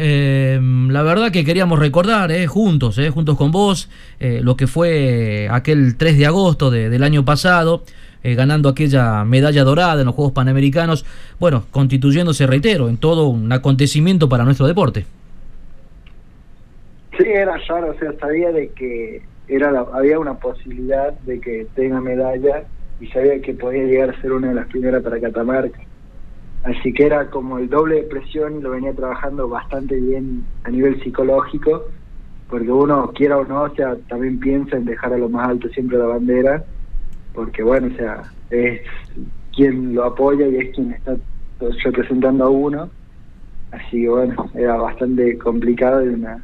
la 0.93 1.03
verdad 1.03 1.31
que 1.31 1.45
queríamos 1.45 1.79
recordar 1.79 2.33
eh, 2.33 2.49
juntos, 2.49 2.99
eh, 2.99 3.09
juntos 3.11 3.37
con 3.37 3.53
vos, 3.53 3.88
lo 4.21 4.57
que 4.57 4.67
fue 4.67 5.49
aquel 5.51 5.97
3 5.97 6.19
de 6.19 6.27
agosto 6.27 6.71
de- 6.73 6.90
del 6.90 7.05
año 7.05 7.25
pasado, 7.25 7.85
eh, 8.25 8.35
ganando 8.35 8.69
aquella 8.69 9.25
medalla 9.25 9.63
dorada 9.63 10.01
en 10.01 10.07
los 10.07 10.15
Juegos 10.15 10.33
Panamericanos, 10.33 11.05
bueno, 11.39 11.65
constituyéndose, 11.71 12.47
reitero, 12.47 12.89
en 12.89 12.97
todo 12.97 13.29
un 13.29 13.53
acontecimiento 13.53 14.29
para 14.29 14.45
nuestro 14.45 14.67
deporte. 14.67 15.07
Sí, 17.17 17.25
era 17.27 17.57
raro, 17.69 17.91
o 17.93 17.99
sea, 17.99 18.13
sabía 18.19 18.51
de 18.51 18.73
que 18.73 19.23
era 19.47 19.71
la- 19.71 19.87
había 19.93 20.19
una 20.19 20.35
posibilidad 20.35 21.13
de 21.21 21.41
que 21.41 21.67
tenga 21.75 22.01
medalla 22.01 22.65
y 22.99 23.07
sabía 23.09 23.41
que 23.41 23.55
podía 23.55 23.85
llegar 23.85 24.11
a 24.11 24.21
ser 24.21 24.33
una 24.33 24.49
de 24.49 24.55
las 24.55 24.67
primeras 24.69 25.03
para 25.03 25.21
Catamarca. 25.21 25.81
Así 26.65 26.95
que 26.95 27.05
era 27.05 27.29
como 27.29 27.59
el 27.59 27.69
doble 27.69 27.97
de 27.97 28.03
presión 28.05 28.59
y 28.59 28.63
lo 28.63 28.71
venía 28.71 28.95
trabajando 28.95 29.49
bastante 29.49 29.97
bien 30.01 30.47
a 30.65 30.71
nivel 30.71 31.01
psicológico, 31.03 31.85
porque 32.49 32.71
uno, 32.73 33.13
quiera 33.15 33.37
o 33.37 33.45
no, 33.45 33.63
o 33.65 33.75
sea, 33.75 33.97
también 34.09 34.41
piensa 34.41 34.77
en 34.77 34.87
dejar 34.87 35.13
a 35.13 35.19
lo 35.19 35.29
más 35.29 35.49
alto 35.49 35.69
siempre 35.69 35.99
la 35.99 36.07
bandera, 36.07 36.65
porque 37.35 37.62
bueno, 37.62 37.88
o 37.92 37.97
sea, 37.97 38.23
es 38.51 38.81
quien 39.55 39.94
lo 39.94 40.05
apoya 40.05 40.47
y 40.49 40.57
es 40.57 40.75
quien 40.75 40.92
está 40.92 41.16
representando 41.85 42.44
a 42.44 42.49
uno. 42.51 42.90
Así 43.73 44.03
que 44.03 44.09
bueno, 44.09 44.51
era 44.55 44.77
bastante 44.77 45.37
complicado 45.38 46.05
y 46.05 46.09
una 46.11 46.38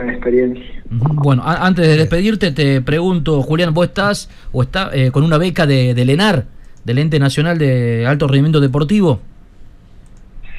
experiencia. 0.00 0.64
Bueno, 0.90 1.42
antes 1.44 1.86
de 1.86 1.96
despedirte, 1.96 2.50
te 2.52 2.80
pregunto, 2.82 3.42
Julián, 3.42 3.74
¿vos 3.74 3.86
estás 3.86 4.28
o 4.52 4.62
está 4.62 4.90
eh, 4.92 5.10
con 5.10 5.22
una 5.24 5.38
beca 5.38 5.66
de, 5.66 5.94
del 5.94 6.10
ENAR, 6.10 6.46
del 6.84 6.98
Ente 6.98 7.18
Nacional 7.18 7.58
de 7.58 8.06
Alto 8.06 8.26
Rendimiento 8.26 8.60
Deportivo? 8.60 9.20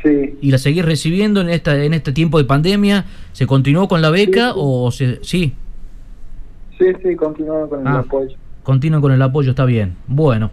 Sí, 0.03 0.37
¿Y 0.41 0.51
la 0.51 0.57
seguís 0.57 0.85
recibiendo 0.85 1.41
en 1.41 1.49
esta 1.49 1.83
en 1.83 1.93
este 1.93 2.13
tiempo 2.13 2.37
de 2.37 2.45
pandemia? 2.45 3.03
¿Se 3.33 3.45
continuó 3.45 3.89
con 3.89 4.01
la 4.01 4.09
beca 4.09 4.51
Sí, 4.53 4.55
o 4.55 4.91
se, 4.91 5.19
sí? 5.23 5.53
sí, 6.77 6.85
sí, 7.03 7.15
continuaba 7.17 7.67
con 7.67 7.81
el 7.81 7.87
Ah. 7.87 7.99
apoyo. 7.99 8.35
Continúan 8.69 9.01
con 9.01 9.11
el 9.11 9.19
apoyo, 9.23 9.49
está 9.49 9.65
bien. 9.65 9.95
Bueno, 10.05 10.51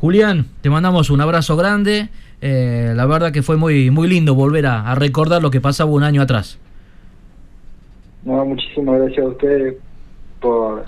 Julián, 0.00 0.46
te 0.60 0.70
mandamos 0.70 1.10
un 1.10 1.20
abrazo 1.20 1.56
grande. 1.56 2.08
Eh, 2.40 2.92
la 2.94 3.04
verdad 3.04 3.32
que 3.32 3.42
fue 3.42 3.56
muy, 3.56 3.90
muy 3.90 4.06
lindo 4.06 4.36
volver 4.36 4.64
a, 4.66 4.88
a 4.88 4.94
recordar 4.94 5.42
lo 5.42 5.50
que 5.50 5.60
pasaba 5.60 5.90
un 5.90 6.04
año 6.04 6.22
atrás. 6.22 6.56
No, 8.24 8.44
muchísimas 8.44 9.00
gracias 9.00 9.26
a 9.26 9.28
ustedes 9.28 9.74
por 10.40 10.84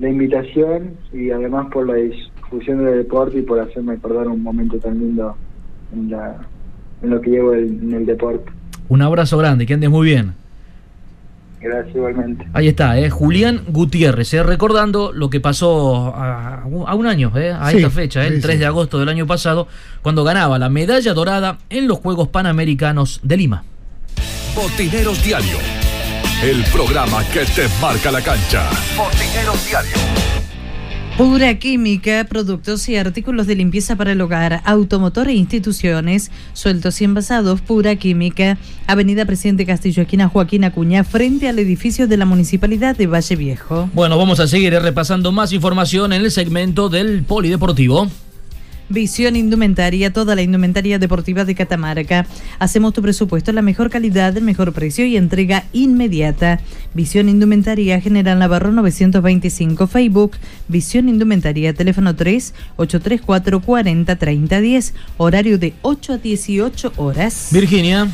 la 0.00 0.08
invitación 0.08 0.94
y 1.12 1.30
además 1.30 1.68
por 1.72 1.86
la 1.86 1.94
difusión 1.94 2.84
del 2.84 2.96
deporte 2.98 3.38
y 3.38 3.42
por 3.42 3.60
hacerme 3.60 3.92
acordar 3.92 4.26
un 4.26 4.42
momento 4.42 4.78
tan 4.78 4.98
lindo 4.98 5.36
en, 5.94 6.10
la, 6.10 6.38
en 7.04 7.10
lo 7.10 7.20
que 7.20 7.30
llevo 7.30 7.52
el- 7.52 7.68
en 7.84 7.94
el 7.94 8.04
deporte. 8.04 8.50
Un 8.88 9.02
abrazo 9.02 9.38
grande, 9.38 9.64
que 9.64 9.74
andes 9.74 9.90
muy 9.90 10.08
bien. 10.08 10.32
Gracias 11.60 11.94
igualmente. 11.96 12.46
Ahí 12.52 12.68
está, 12.68 12.98
eh, 12.98 13.10
Julián 13.10 13.62
Gutiérrez, 13.68 14.32
eh, 14.34 14.42
recordando 14.42 15.12
lo 15.12 15.28
que 15.28 15.40
pasó 15.40 16.14
a, 16.14 16.62
a 16.62 16.94
un 16.94 17.06
año, 17.06 17.32
eh, 17.36 17.50
a 17.50 17.70
Sí, 17.70 17.78
esta 17.78 17.90
fecha, 17.90 18.24
eh, 18.24 18.28
el 18.28 18.36
sí, 18.36 18.42
3 18.42 18.54
sí. 18.54 18.60
de 18.60 18.66
agosto 18.66 18.98
del 18.98 19.08
año 19.08 19.26
pasado, 19.26 19.66
cuando 20.02 20.22
ganaba 20.24 20.58
la 20.58 20.68
medalla 20.68 21.12
dorada 21.14 21.58
en 21.70 21.88
los 21.88 21.98
Juegos 21.98 22.28
Panamericanos 22.28 23.20
de 23.22 23.36
Lima. 23.36 23.64
Botineros 24.54 25.22
Diario. 25.24 25.58
El 26.42 26.62
programa 26.72 27.24
que 27.32 27.40
te 27.40 27.68
marca 27.80 28.10
la 28.12 28.20
cancha. 28.22 28.68
Botineros 28.96 29.66
Diario. 29.66 29.92
Pura 31.18 31.58
Química, 31.58 32.28
productos 32.30 32.88
y 32.88 32.94
artículos 32.94 33.48
de 33.48 33.56
limpieza 33.56 33.96
para 33.96 34.12
el 34.12 34.20
hogar, 34.20 34.62
automotor 34.64 35.26
e 35.26 35.32
instituciones, 35.32 36.30
sueltos 36.52 37.00
y 37.00 37.06
envasados, 37.06 37.60
Pura 37.60 37.96
Química, 37.96 38.56
Avenida 38.86 39.24
Presidente 39.24 39.66
Castillo, 39.66 40.04
esquina 40.04 40.28
Joaquín 40.28 40.62
Acuña, 40.62 41.02
frente 41.02 41.48
al 41.48 41.58
edificio 41.58 42.06
de 42.06 42.18
la 42.18 42.24
Municipalidad 42.24 42.96
de 42.96 43.08
Valle 43.08 43.34
Viejo. 43.34 43.90
Bueno, 43.94 44.16
vamos 44.16 44.38
a 44.38 44.46
seguir 44.46 44.72
eh, 44.74 44.78
repasando 44.78 45.32
más 45.32 45.52
información 45.52 46.12
en 46.12 46.22
el 46.22 46.30
segmento 46.30 46.88
del 46.88 47.24
Polideportivo. 47.24 48.08
Visión 48.88 49.36
Indumentaria, 49.36 50.12
toda 50.12 50.34
la 50.34 50.42
indumentaria 50.42 50.98
deportiva 50.98 51.44
de 51.44 51.54
Catamarca. 51.54 52.26
Hacemos 52.58 52.94
tu 52.94 53.02
presupuesto 53.02 53.52
la 53.52 53.60
mejor 53.60 53.90
calidad, 53.90 54.34
el 54.36 54.44
mejor 54.44 54.72
precio 54.72 55.04
y 55.04 55.16
entrega 55.16 55.64
inmediata. 55.74 56.60
Visión 56.94 57.28
Indumentaria, 57.28 58.00
General 58.00 58.38
Navarro 58.38 58.72
925, 58.72 59.86
Facebook. 59.86 60.36
Visión 60.68 61.08
Indumentaria, 61.08 61.74
teléfono 61.74 62.16
3 62.16 62.54
834 62.76 63.60
40 63.60 64.16
30 64.16 64.60
10, 64.60 64.94
horario 65.18 65.58
de 65.58 65.74
8 65.82 66.14
a 66.14 66.18
18 66.18 66.92
horas. 66.96 67.48
Virginia. 67.50 68.08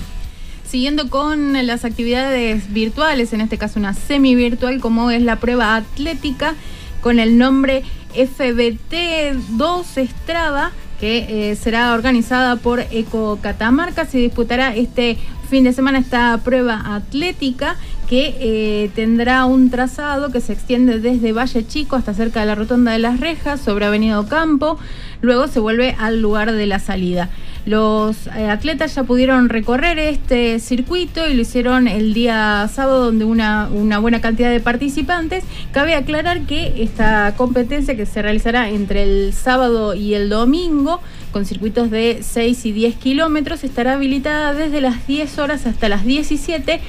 Siguiendo 0.69 1.09
con 1.09 1.53
las 1.67 1.85
actividades 1.85 2.73
virtuales, 2.73 3.33
en 3.33 3.43
este 3.43 3.59
caso 3.59 3.79
una 3.79 3.95
semi-virtual, 3.95 4.81
como 4.81 5.13
es 5.13 5.23
la 5.23 5.37
prueba 5.37 5.77
atlética 5.77 6.57
con 7.01 7.21
el 7.21 7.39
nombre 7.39 7.85
FBT2 8.15 9.97
Estrada, 9.97 10.73
que 11.01 11.51
eh, 11.51 11.57
será 11.57 11.95
organizada 11.95 12.57
por 12.57 12.81
Eco 12.81 13.39
Catamarca. 13.43 14.07
Se 14.07 14.19
disputará 14.19 14.75
este 14.75 15.19
fin 15.51 15.65
de 15.65 15.73
semana 15.73 15.99
esta 15.99 16.39
prueba 16.43 16.95
atlética 16.95 17.77
que 18.09 18.37
eh, 18.39 18.91
tendrá 18.95 19.45
un 19.45 19.71
trazado 19.71 20.31
que 20.31 20.41
se 20.41 20.53
extiende 20.53 21.01
desde 21.01 21.33
Valle 21.33 21.67
Chico 21.67 21.97
hasta 21.97 22.15
cerca 22.15 22.41
de 22.41 22.47
la 22.47 22.55
Rotonda 22.55 22.93
de 22.93 22.99
las 22.99 23.21
Rejas, 23.21 23.61
sobre 23.61 23.87
Avenida 23.87 24.21
Ocampo. 24.21 24.79
Luego 25.21 25.49
se 25.49 25.61
vuelve 25.61 25.97
al 25.99 26.21
lugar 26.21 26.53
de 26.53 26.67
la 26.67 26.79
salida. 26.79 27.31
Los 27.67 28.27
eh, 28.27 28.51
atletas 28.51 28.95
ya 28.95 29.05
pudieron 29.05 29.49
recorrer 29.49 29.99
este 29.99 30.61
circuito 30.61 31.27
y 31.27 31.35
lo 31.35 31.43
hicieron 31.43 31.89
el 31.89 32.13
día 32.13 32.69
sábado 32.71 33.07
donde 33.07 33.25
una, 33.25 33.69
una 33.73 33.99
buena 33.99 34.21
cantidad 34.21 34.51
de 34.51 34.61
participantes. 34.61 35.45
Cabe 35.73 35.95
aclarar 35.95 36.43
que 36.43 36.83
esta 36.83 37.35
competencia 37.37 37.97
que 37.97 38.05
se 38.05 38.21
realizará 38.21 38.69
entre 38.69 39.03
el 39.05 39.33
sábado 39.33 39.95
y 39.95 40.13
el 40.13 40.29
domingo 40.29 41.01
con 41.33 41.47
circuitos 41.47 41.91
de 41.91 42.19
6 42.21 42.67
y 42.67 42.73
10 42.73 42.97
kilómetros 42.97 43.65
estará 43.65 43.95
habilitada 43.95 44.53
desde 44.53 44.83
las 44.83 45.07
10 45.07 45.39
horas 45.39 45.67
hasta 45.67 45.89
las 45.89 46.05
17 46.05 46.81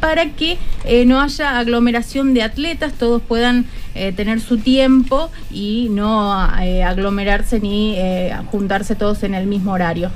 para 0.00 0.30
que 0.30 0.58
eh, 0.84 1.04
no 1.04 1.20
haya 1.20 1.58
aglomeración 1.58 2.34
de 2.34 2.42
atletas, 2.42 2.92
todos 2.92 3.22
puedan 3.22 3.66
eh, 3.94 4.12
tener 4.12 4.40
su 4.40 4.58
tiempo 4.58 5.30
y 5.50 5.88
no 5.90 6.48
eh, 6.60 6.82
aglomerarse 6.82 7.60
ni 7.60 7.96
juntarse 8.50 8.94
todos 8.94 9.22
en 9.22 9.34
el 9.34 9.46
mismo 9.46 9.72
horario. 9.72 10.10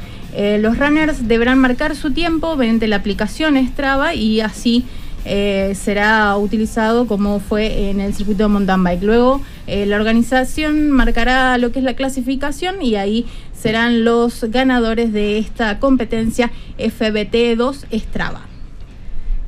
Los 0.61 0.79
runners 0.79 1.27
deberán 1.27 1.59
marcar 1.59 1.97
su 1.97 2.13
tiempo 2.13 2.55
mediante 2.57 2.87
la 2.87 2.97
aplicación 2.97 3.57
Strava 3.67 4.15
y 4.15 4.41
así 4.41 4.85
será 5.25 6.37
utilizado 6.37 7.09
como 7.09 7.41
fue 7.41 7.91
en 7.91 8.01
el 8.01 8.15
circuito 8.15 8.45
de 8.45 8.49
mountain 8.49 8.85
bike. 8.85 9.03
Luego 9.03 9.43
la 9.67 9.97
organización 9.97 10.93
marcará 10.93 11.59
lo 11.59 11.73
que 11.73 11.81
es 11.81 11.85
la 11.85 11.95
clasificación 11.95 12.81
y 12.81 12.95
ahí 12.95 13.27
serán 13.53 14.05
los 14.05 14.45
ganadores 14.45 15.13
de 15.13 15.39
esta 15.39 15.81
competencia 15.81 16.53
FBT2 16.79 17.87
Strava. 17.93 18.50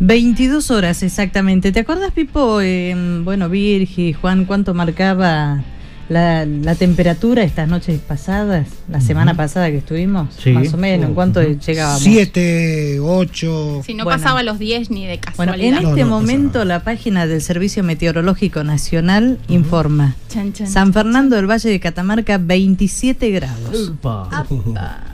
22 0.04 0.70
horas 0.72 1.02
exactamente. 1.04 1.70
¿Te 1.70 1.78
acuerdas, 1.80 2.10
Pipo? 2.12 2.60
Eh, 2.60 3.20
bueno, 3.22 3.48
Virgi, 3.48 4.12
Juan, 4.12 4.46
¿cuánto 4.46 4.74
marcaba 4.74 5.62
la, 6.08 6.44
la 6.44 6.74
temperatura 6.74 7.44
estas 7.44 7.68
noches 7.68 8.00
pasadas? 8.00 8.66
La 8.90 9.00
semana 9.00 9.34
pasada 9.36 9.70
que 9.70 9.76
estuvimos, 9.76 10.34
Sí. 10.42 10.50
más 10.50 10.74
o 10.74 10.76
menos. 10.76 11.06
¿En 11.10 11.14
cuánto 11.14 11.40
llegábamos? 11.40 12.02
Siete, 12.02 12.98
ocho. 13.00 13.80
Si 13.86 13.94
no 13.94 14.02
Bueno. 14.02 14.18
pasaba 14.18 14.42
los 14.42 14.58
10 14.58 14.90
ni 14.90 15.06
de 15.06 15.20
Bueno, 15.36 15.52
casualidad. 15.52 15.78
en 15.78 15.82
No, 15.84 15.88
este 15.90 16.00
no 16.02 16.10
momento 16.10 16.48
pasaba. 16.54 16.64
la 16.64 16.82
página 16.82 17.26
del 17.28 17.40
Servicio 17.40 17.84
Meteorológico 17.84 18.64
Nacional 18.64 19.38
informa. 19.46 20.16
Chan, 20.28 20.52
chan, 20.52 20.66
San 20.66 20.92
Fernando 20.92 21.36
del 21.36 21.48
Valle 21.48 21.70
de 21.70 21.78
Catamarca, 21.78 22.38
27 22.38 23.30
grados. 23.30 23.88
Upa. 23.90 24.28
Apa. 24.32 25.04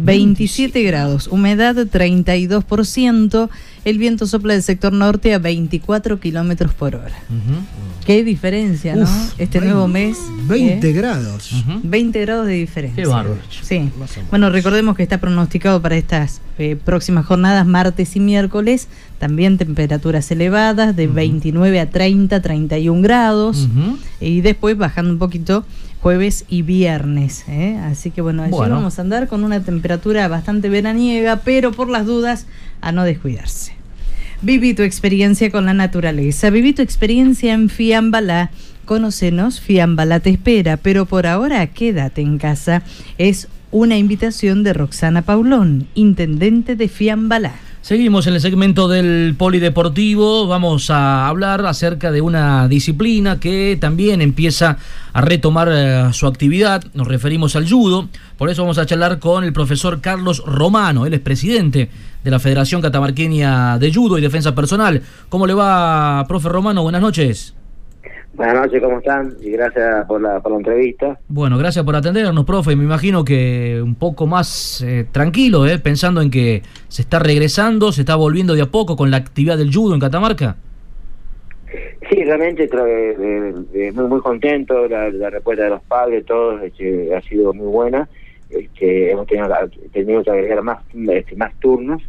27 0.00 0.82
grados, 0.84 1.26
humedad 1.26 1.74
32%, 1.74 3.48
el 3.88 3.98
viento 3.98 4.26
sopla 4.26 4.52
del 4.52 4.62
sector 4.62 4.92
norte 4.92 5.32
a 5.32 5.38
24 5.38 6.20
kilómetros 6.20 6.74
por 6.74 6.94
hora. 6.94 7.18
Qué 8.04 8.22
diferencia, 8.22 8.94
¿no? 8.96 9.08
Este 9.38 9.60
20, 9.60 9.60
nuevo 9.60 9.88
mes. 9.88 10.18
20 10.46 10.88
¿eh? 10.88 10.92
grados. 10.92 11.52
Ujú. 11.52 11.80
20 11.84 12.20
grados 12.20 12.46
de 12.46 12.52
diferencia. 12.54 13.02
Qué 13.02 13.08
bárbaro. 13.08 13.40
Sí. 13.62 13.90
Bueno, 14.30 14.50
recordemos 14.50 14.96
que 14.96 15.02
está 15.02 15.18
pronosticado 15.18 15.80
para 15.80 15.96
estas 15.96 16.40
eh, 16.58 16.76
próximas 16.76 17.26
jornadas, 17.26 17.66
martes 17.66 18.14
y 18.16 18.20
miércoles, 18.20 18.88
también 19.18 19.58
temperaturas 19.58 20.30
elevadas 20.30 20.94
de 20.94 21.06
29 21.06 21.80
a 21.80 21.90
30, 21.90 22.40
31 22.42 23.02
grados. 23.02 23.68
Y 24.20 24.42
después 24.42 24.76
bajando 24.76 25.12
un 25.12 25.18
poquito 25.18 25.64
jueves 26.02 26.44
y 26.48 26.62
viernes. 26.62 27.44
¿eh? 27.48 27.78
Así 27.78 28.10
que 28.10 28.20
bueno, 28.20 28.42
allí 28.42 28.52
Bueno. 28.52 28.76
vamos 28.76 28.98
a 28.98 29.02
andar 29.02 29.28
con 29.28 29.44
una 29.44 29.60
temperatura 29.60 30.28
bastante 30.28 30.68
veraniega, 30.68 31.40
pero 31.44 31.72
por 31.72 31.88
las 31.88 32.06
dudas, 32.06 32.46
a 32.80 32.92
no 32.92 33.04
descuidarse. 33.04 33.77
Viví 34.40 34.72
tu 34.72 34.82
experiencia 34.82 35.50
con 35.50 35.66
la 35.66 35.74
naturaleza. 35.74 36.50
Viví 36.50 36.72
tu 36.72 36.80
experiencia 36.80 37.52
en 37.54 37.68
Fiambalá. 37.68 38.50
Conocenos, 38.84 39.60
Fiambalá 39.60 40.20
te 40.20 40.30
espera, 40.30 40.76
pero 40.76 41.06
por 41.06 41.26
ahora 41.26 41.66
quédate 41.66 42.20
en 42.20 42.38
casa. 42.38 42.82
Es 43.18 43.48
una 43.72 43.98
invitación 43.98 44.62
de 44.62 44.74
Roxana 44.74 45.22
Paulón, 45.22 45.88
intendente 45.94 46.76
de 46.76 46.88
Fiambalá. 46.88 47.54
Seguimos 47.88 48.26
en 48.26 48.34
el 48.34 48.42
segmento 48.42 48.86
del 48.86 49.34
polideportivo. 49.38 50.46
Vamos 50.46 50.90
a 50.90 51.26
hablar 51.26 51.64
acerca 51.64 52.12
de 52.12 52.20
una 52.20 52.68
disciplina 52.68 53.40
que 53.40 53.78
también 53.80 54.20
empieza 54.20 54.76
a 55.14 55.22
retomar 55.22 55.70
eh, 55.72 56.12
su 56.12 56.26
actividad. 56.26 56.84
Nos 56.92 57.08
referimos 57.08 57.56
al 57.56 57.66
judo. 57.66 58.10
Por 58.36 58.50
eso 58.50 58.60
vamos 58.60 58.76
a 58.76 58.84
charlar 58.84 59.18
con 59.20 59.42
el 59.42 59.54
profesor 59.54 60.02
Carlos 60.02 60.42
Romano. 60.44 61.06
Él 61.06 61.14
es 61.14 61.20
presidente 61.20 61.88
de 62.22 62.30
la 62.30 62.38
Federación 62.38 62.82
Catamarqueña 62.82 63.78
de 63.78 63.90
Judo 63.90 64.18
y 64.18 64.20
Defensa 64.20 64.54
Personal. 64.54 65.00
¿Cómo 65.30 65.46
le 65.46 65.54
va, 65.54 66.26
profe 66.28 66.50
Romano? 66.50 66.82
Buenas 66.82 67.00
noches. 67.00 67.54
Buenas 68.38 68.54
noches, 68.54 68.80
¿cómo 68.80 68.98
están? 68.98 69.34
Y 69.42 69.50
gracias 69.50 70.06
por 70.06 70.20
la, 70.22 70.38
por 70.38 70.52
la 70.52 70.58
entrevista. 70.58 71.18
Bueno, 71.26 71.58
gracias 71.58 71.84
por 71.84 71.96
atendernos, 71.96 72.44
profe. 72.44 72.76
Me 72.76 72.84
imagino 72.84 73.24
que 73.24 73.80
un 73.82 73.96
poco 73.96 74.28
más 74.28 74.80
eh, 74.86 75.06
tranquilo, 75.10 75.66
eh, 75.66 75.80
pensando 75.80 76.22
en 76.22 76.30
que 76.30 76.62
se 76.86 77.02
está 77.02 77.18
regresando, 77.18 77.90
se 77.90 78.02
está 78.02 78.14
volviendo 78.14 78.54
de 78.54 78.62
a 78.62 78.66
poco 78.66 78.94
con 78.94 79.10
la 79.10 79.16
actividad 79.16 79.58
del 79.58 79.74
judo 79.74 79.92
en 79.94 80.00
Catamarca. 80.00 80.54
Sí, 82.08 82.22
realmente 82.24 82.68
que, 82.68 82.76
eh, 82.76 83.54
eh, 83.74 83.92
muy 83.92 84.04
muy 84.04 84.20
contento, 84.20 84.86
la, 84.86 85.10
la 85.10 85.30
respuesta 85.30 85.64
de 85.64 85.70
los 85.70 85.82
padres, 85.82 86.24
todos, 86.24 86.62
este, 86.62 87.12
ha 87.16 87.20
sido 87.22 87.52
muy 87.52 87.66
buena. 87.66 88.08
Este, 88.50 89.10
hemos 89.10 89.26
tenido, 89.26 89.48
tenido 89.92 90.22
que 90.22 90.30
agregar 90.30 90.62
más, 90.62 90.78
este, 91.10 91.34
más 91.34 91.52
turnos. 91.58 92.00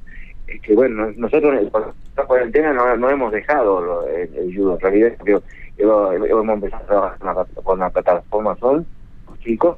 Este, 0.48 0.76
bueno, 0.76 1.12
nosotros 1.18 1.60
eh, 1.60 1.68
por 1.72 1.92
la 2.16 2.24
cuarentena 2.26 2.72
no, 2.72 2.96
no 2.98 3.10
hemos 3.10 3.32
dejado 3.32 4.08
el, 4.08 4.30
el 4.36 4.56
judo, 4.56 4.76
en 4.76 4.80
realidad 4.80 5.14
yo- 5.26 5.42
hemos 5.80 6.50
empezado 6.50 7.04
a 7.06 7.16
trabajar 7.16 7.48
con 7.64 7.80
la, 7.80 7.90
plataforma 7.90 8.56
Sol, 8.58 8.86
los 9.28 9.40
chicos, 9.40 9.78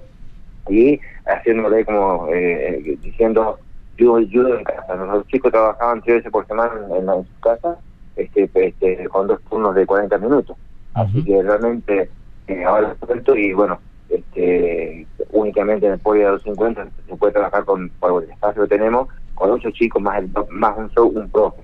y 0.69 0.99
haciéndole 1.25 1.85
como 1.85 2.27
eh, 2.33 2.97
diciendo 3.01 3.59
judo, 3.97 4.19
judo 4.31 4.57
en 4.57 4.63
casa. 4.63 4.95
Los 4.95 5.27
chicos 5.27 5.51
trabajaban 5.51 6.01
tres 6.01 6.17
veces 6.17 6.31
por 6.31 6.45
semana 6.47 6.73
en, 6.97 7.05
la- 7.05 7.15
en 7.15 7.25
su 7.25 7.39
casa, 7.39 7.77
este, 8.15 8.49
este, 8.53 9.07
con 9.09 9.27
dos 9.27 9.39
turnos 9.49 9.75
de 9.75 9.85
40 9.85 10.17
minutos. 10.17 10.57
Así 10.93 11.23
que 11.23 11.41
realmente 11.41 12.09
eh, 12.47 12.63
ahora 12.65 12.95
suelto 13.05 13.35
y 13.35 13.53
bueno, 13.53 13.79
este, 14.09 15.07
únicamente 15.31 15.85
en 15.85 15.93
el 15.93 15.99
Poli 15.99 16.19
de 16.21 16.25
250 16.27 16.87
se 17.07 17.15
puede 17.15 17.33
trabajar 17.33 17.63
con, 17.63 17.89
por 17.99 18.23
el 18.23 18.29
espacio 18.29 18.63
que 18.63 18.69
tenemos, 18.69 19.07
con 19.35 19.51
ocho 19.51 19.71
chicos 19.71 20.01
más 20.01 20.19
el, 20.19 20.29
más 20.49 20.77
un 20.77 20.89
show, 20.89 21.07
un 21.07 21.29
profe. 21.29 21.61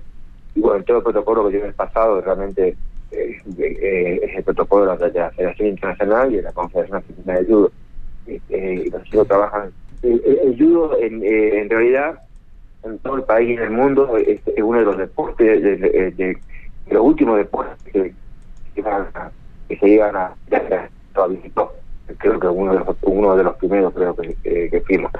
Y 0.54 0.60
bueno, 0.60 0.82
todo 0.84 0.98
el 0.98 1.02
protocolo 1.02 1.48
que 1.48 1.58
yo 1.58 1.64
he 1.66 1.72
pasado 1.72 2.20
realmente 2.20 2.76
es 3.10 4.36
el 4.36 4.44
protocolo 4.44 4.96
de 4.96 4.98
la, 4.98 5.08
de 5.08 5.18
la 5.20 5.30
Federación 5.32 5.68
Internacional 5.68 6.32
y 6.32 6.36
de 6.36 6.42
la 6.42 6.52
Confederación 6.52 6.96
Argentina 6.98 7.34
de 7.38 7.44
Judo. 7.46 7.72
Este, 8.26 8.74
y 8.74 8.90
los 8.90 9.02
chicos 9.04 9.26
trabajan. 9.28 9.72
El, 10.02 10.22
el- 10.24 10.38
el 10.44 10.58
judo, 10.58 10.98
en, 11.00 11.22
eh, 11.24 11.60
en 11.60 11.70
realidad, 11.70 12.18
en 12.84 12.98
todo 13.00 13.16
el 13.16 13.24
país 13.24 13.48
y 13.50 13.52
en 13.54 13.62
el 13.62 13.70
mundo, 13.70 14.16
es, 14.18 14.40
es 14.46 14.62
uno 14.62 14.78
de 14.80 14.84
los 14.84 14.98
deportes, 14.98 15.62
de, 15.62 15.76
de- 15.76 16.10
de- 16.10 16.10
de 16.86 16.94
los 16.94 17.02
últimos 17.02 17.36
deportes 17.38 17.76
que, 17.92 18.14
que, 18.74 18.82
van 18.82 19.08
a- 19.14 19.32
que 19.68 19.76
se 19.78 19.86
llegan 19.86 20.14
a, 20.16 20.36
a. 20.52 20.88
Creo 22.18 22.40
que 22.40 22.46
uno 22.46 22.72
de 22.72 22.78
los, 22.80 22.96
uno 23.02 23.36
de 23.36 23.44
los 23.44 23.56
primeros 23.56 23.92
creo 23.92 24.14
que, 24.16 24.34
que 24.42 24.82
fuimos. 24.86 25.10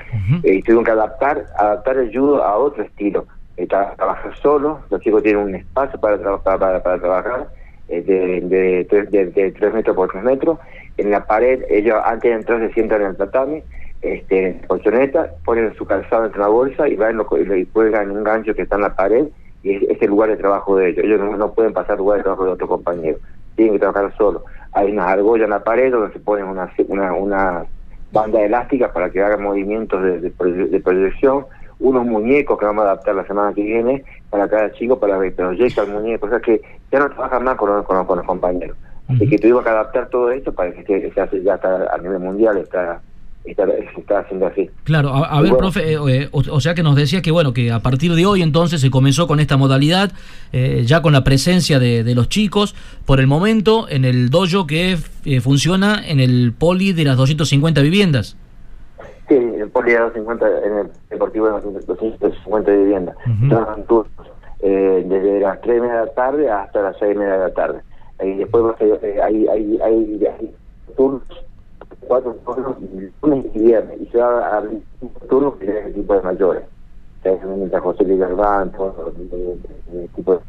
Eh, 0.44 0.54
y 0.54 0.62
tuvieron 0.62 0.84
que 0.84 0.90
adaptar 0.92 1.46
adaptar 1.56 1.98
el 1.98 2.16
judo 2.16 2.42
a 2.42 2.56
otro 2.56 2.82
estilo. 2.82 3.26
Eh, 3.56 3.66
tra- 3.68 3.94
trabajar 3.96 4.34
solo, 4.36 4.84
los 4.88 5.00
chicos 5.00 5.22
tienen 5.22 5.42
un 5.42 5.54
espacio 5.54 6.00
para, 6.00 6.16
tra- 6.18 6.42
para, 6.42 6.80
trabajar 7.00 7.50
eh, 7.52 7.57
de, 7.88 8.40
de, 8.42 9.06
de, 9.10 9.26
de 9.26 9.52
3 9.52 9.74
metros 9.74 9.96
por 9.96 10.10
3 10.10 10.22
metros. 10.24 10.58
En 10.96 11.10
la 11.10 11.26
pared, 11.26 11.62
ellos 11.70 11.96
antes 12.04 12.30
de 12.30 12.36
entrar 12.36 12.60
se 12.60 12.74
sientan 12.74 13.02
en 13.02 13.08
el 13.08 13.16
tatami, 13.16 13.62
este, 14.02 14.46
en 14.46 14.58
colchoneta, 14.66 15.32
ponen 15.44 15.74
su 15.74 15.84
calzado 15.84 16.26
entre 16.26 16.40
la 16.40 16.48
bolsa 16.48 16.88
y 16.88 16.96
van 16.96 17.16
lo, 17.16 17.26
y 17.32 17.66
cuelgan 17.66 18.10
un 18.10 18.24
gancho 18.24 18.54
que 18.54 18.62
está 18.62 18.76
en 18.76 18.82
la 18.82 18.94
pared 18.94 19.26
y 19.62 19.74
es, 19.90 20.02
el 20.02 20.10
lugar 20.10 20.30
de 20.30 20.36
trabajo 20.36 20.76
de 20.76 20.90
ellos. 20.90 21.04
Ellos 21.04 21.20
no, 21.20 21.36
no 21.36 21.52
pueden 21.52 21.72
pasar 21.72 21.98
lugar 21.98 22.18
de 22.18 22.24
trabajo 22.24 22.44
de 22.44 22.52
otro 22.52 22.68
compañero, 22.68 23.18
tienen 23.56 23.74
que 23.74 23.80
trabajar 23.80 24.14
solo. 24.16 24.44
Hay 24.72 24.92
unas 24.92 25.06
argollas 25.06 25.44
en 25.44 25.50
la 25.50 25.64
pared 25.64 25.90
donde 25.90 26.12
se 26.12 26.20
ponen 26.20 26.46
una, 26.46 26.70
una, 26.88 27.12
una 27.12 27.64
banda 28.12 28.40
elástica 28.40 28.92
para 28.92 29.10
que 29.10 29.22
hagan 29.22 29.42
movimientos 29.42 30.02
de, 30.02 30.20
de 30.20 30.80
proyección, 30.80 31.46
unos 31.80 32.04
muñecos 32.06 32.58
que 32.58 32.64
vamos 32.66 32.82
a 32.84 32.88
adaptar 32.92 33.14
la 33.14 33.26
semana 33.26 33.52
que 33.54 33.62
viene 33.62 34.04
para 34.30 34.48
cada 34.48 34.72
chico 34.72 34.98
para 34.98 35.20
que 35.20 35.30
proyecte 35.30 35.80
al 35.80 35.88
muñeco, 35.88 36.26
o 36.26 36.28
sea 36.30 36.40
que 36.40 36.60
ya 36.90 36.98
no 36.98 37.08
trabajan 37.10 37.44
más 37.44 37.56
con, 37.56 37.70
los- 37.70 37.84
con, 37.86 37.96
los- 37.98 38.06
con 38.06 38.18
los 38.18 38.26
compañeros. 38.26 38.76
Así 39.08 39.22
Ujú. 39.22 39.30
que 39.30 39.38
tuvimos 39.38 39.62
que 39.62 39.70
adaptar 39.70 40.08
todo 40.10 40.30
esto 40.30 40.52
para 40.52 40.72
que 40.72 40.82
se, 40.84 41.10
se 41.14 41.20
hace 41.20 41.42
ya 41.42 41.54
está 41.54 41.86
a 41.94 41.98
nivel 41.98 42.18
mundial, 42.18 42.58
está, 42.58 43.00
está, 43.44 43.64
se 43.66 44.00
está 44.00 44.18
haciendo 44.18 44.46
así. 44.48 44.68
Claro, 44.84 45.14
a, 45.14 45.24
a 45.28 45.40
ver, 45.40 45.52
Bueno. 45.52 45.56
profe, 45.58 45.92
eh, 45.94 45.98
eh, 46.08 46.28
o, 46.32 46.40
o 46.50 46.60
sea 46.60 46.74
que 46.74 46.82
nos 46.82 46.94
decía 46.96 47.22
que 47.22 47.30
bueno, 47.30 47.54
que 47.54 47.70
a 47.72 47.78
partir 47.80 48.12
de 48.14 48.26
hoy 48.26 48.42
entonces 48.42 48.80
se 48.82 48.90
comenzó 48.90 49.26
con 49.26 49.40
esta 49.40 49.56
modalidad, 49.56 50.12
eh, 50.52 50.82
ya 50.84 51.00
con 51.00 51.12
la 51.14 51.24
presencia 51.24 51.78
de, 51.78 52.04
de 52.04 52.14
los 52.14 52.28
chicos, 52.28 52.74
por 53.06 53.18
el 53.20 53.26
momento 53.28 53.88
en 53.88 54.04
el 54.04 54.28
dojo 54.28 54.66
que 54.66 54.98
eh, 55.24 55.40
funciona 55.40 56.02
en 56.06 56.20
el 56.20 56.52
poli 56.58 56.92
de 56.92 57.04
las 57.04 57.16
250 57.16 57.80
viviendas. 57.80 58.36
Sí, 59.28 59.34
el 59.34 59.70
poli 59.70 59.92
de 59.92 59.98
250 59.98 60.66
en 60.66 60.78
el 60.78 60.90
deportivo 61.10 61.46
de 61.46 61.80
250 61.80 62.70
de 62.70 62.76
vivienda. 62.76 63.14
Ujú. 63.26 63.48
Trabajan 63.48 63.84
turnos 63.84 64.30
eh, 64.60 65.04
desde 65.06 65.40
las 65.40 65.60
3 65.60 65.76
y 65.76 65.80
media 65.80 66.00
de 66.00 66.06
la 66.06 66.14
tarde 66.14 66.50
hasta 66.50 66.82
las 66.82 66.96
6 66.98 67.14
y 67.14 67.18
media 67.18 67.32
de 67.34 67.38
la 67.38 67.54
tarde. 67.54 67.80
Y 68.22 68.34
después 68.38 68.74
eh, 68.80 69.20
hay, 69.22 69.46
hay, 69.48 69.78
hay, 69.80 70.26
hay 70.26 70.54
turnos, 70.96 71.22
cuatro 72.00 72.34
turnos, 72.44 72.76
lunes 73.22 73.46
y 73.54 73.58
viernes, 73.58 74.00
y 74.00 74.06
se 74.06 74.18
va 74.18 74.48
a 74.48 74.56
abrir 74.56 74.82
turnos 75.28 75.56
que 75.56 75.66
tienen 75.66 75.86
el 75.86 75.94
tipo 75.94 76.14
de 76.14 76.22
mayores. 76.22 76.62
Es 77.24 77.44
un 77.44 77.70
José 77.70 78.04
Luis 78.04 78.20
Galván, 78.20 78.72
todo 78.72 79.12
el, 79.16 80.08
tipo 80.14 80.40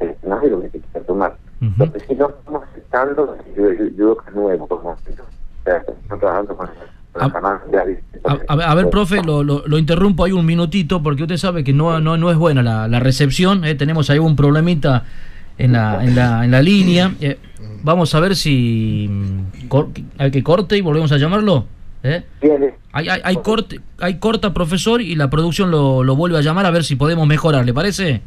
de 0.00 0.50
lo 0.50 0.60
que 0.62 0.70
se 0.70 0.80
quiere 0.80 1.06
tomar. 1.06 1.36
Lo 1.78 1.92
que 1.92 2.00
sí 2.00 2.14
no 2.14 2.28
estamos 2.28 2.62
aceptando 2.64 3.36
es 3.36 3.96
judo 3.96 4.16
que 4.16 4.30
es 4.30 4.34
nuevo, 4.34 4.66
momento. 4.68 5.22
O 5.60 5.64
sea, 5.64 5.76
estamos 5.76 6.20
trabajando 6.20 6.56
con, 6.56 6.66
con 6.66 7.01
A- 7.14 7.26
la 7.26 7.32
canal 7.32 7.58
de 7.70 7.78
Avis. 7.78 7.98
A, 8.24 8.32
a 8.54 8.74
ver- 8.74 8.90
profe, 8.90 9.22
lo, 9.22 9.42
lo- 9.42 9.64
lo 9.66 9.78
interrumpo 9.78 10.24
ahí 10.24 10.32
un 10.32 10.46
minutito 10.46 11.02
porque 11.02 11.22
usted 11.22 11.36
sabe 11.36 11.62
que 11.64 11.72
no, 11.72 12.00
no, 12.00 12.16
no 12.16 12.30
es 12.30 12.36
buena 12.36 12.62
la, 12.62 12.88
la 12.88 13.00
recepción. 13.00 13.64
eh, 13.64 13.74
tenemos 13.74 14.08
ahí 14.10 14.18
un 14.18 14.36
problemita 14.36 15.04
en 15.58 15.72
la, 15.72 16.02
en 16.04 16.14
la, 16.16 16.44
en 16.44 16.50
la 16.50 16.62
línea. 16.62 17.14
eh, 17.20 17.38
vamos 17.82 18.14
a 18.14 18.20
ver 18.20 18.36
si 18.36 19.08
mm, 19.10 19.68
cor- 19.68 19.90
hay 20.18 20.30
que 20.30 20.42
corte 20.42 20.76
y 20.76 20.80
volvemos 20.80 21.10
a 21.12 21.18
llamarlo. 21.18 21.66
eh. 22.02 22.22
Hay, 22.94 23.08
hay, 23.08 23.20
hay 23.24 23.36
corte, 23.36 23.80
hay 24.00 24.18
corta, 24.18 24.52
profesor, 24.54 25.00
y 25.00 25.14
la 25.14 25.30
producción 25.30 25.70
lo, 25.70 26.04
lo 26.04 26.14
vuelve 26.16 26.38
a 26.38 26.42
llamar 26.42 26.66
a 26.66 26.70
ver 26.70 26.84
si 26.84 26.94
podemos 26.96 27.26
mejorar, 27.26 27.64
¿le 27.64 27.72
parece? 27.74 28.20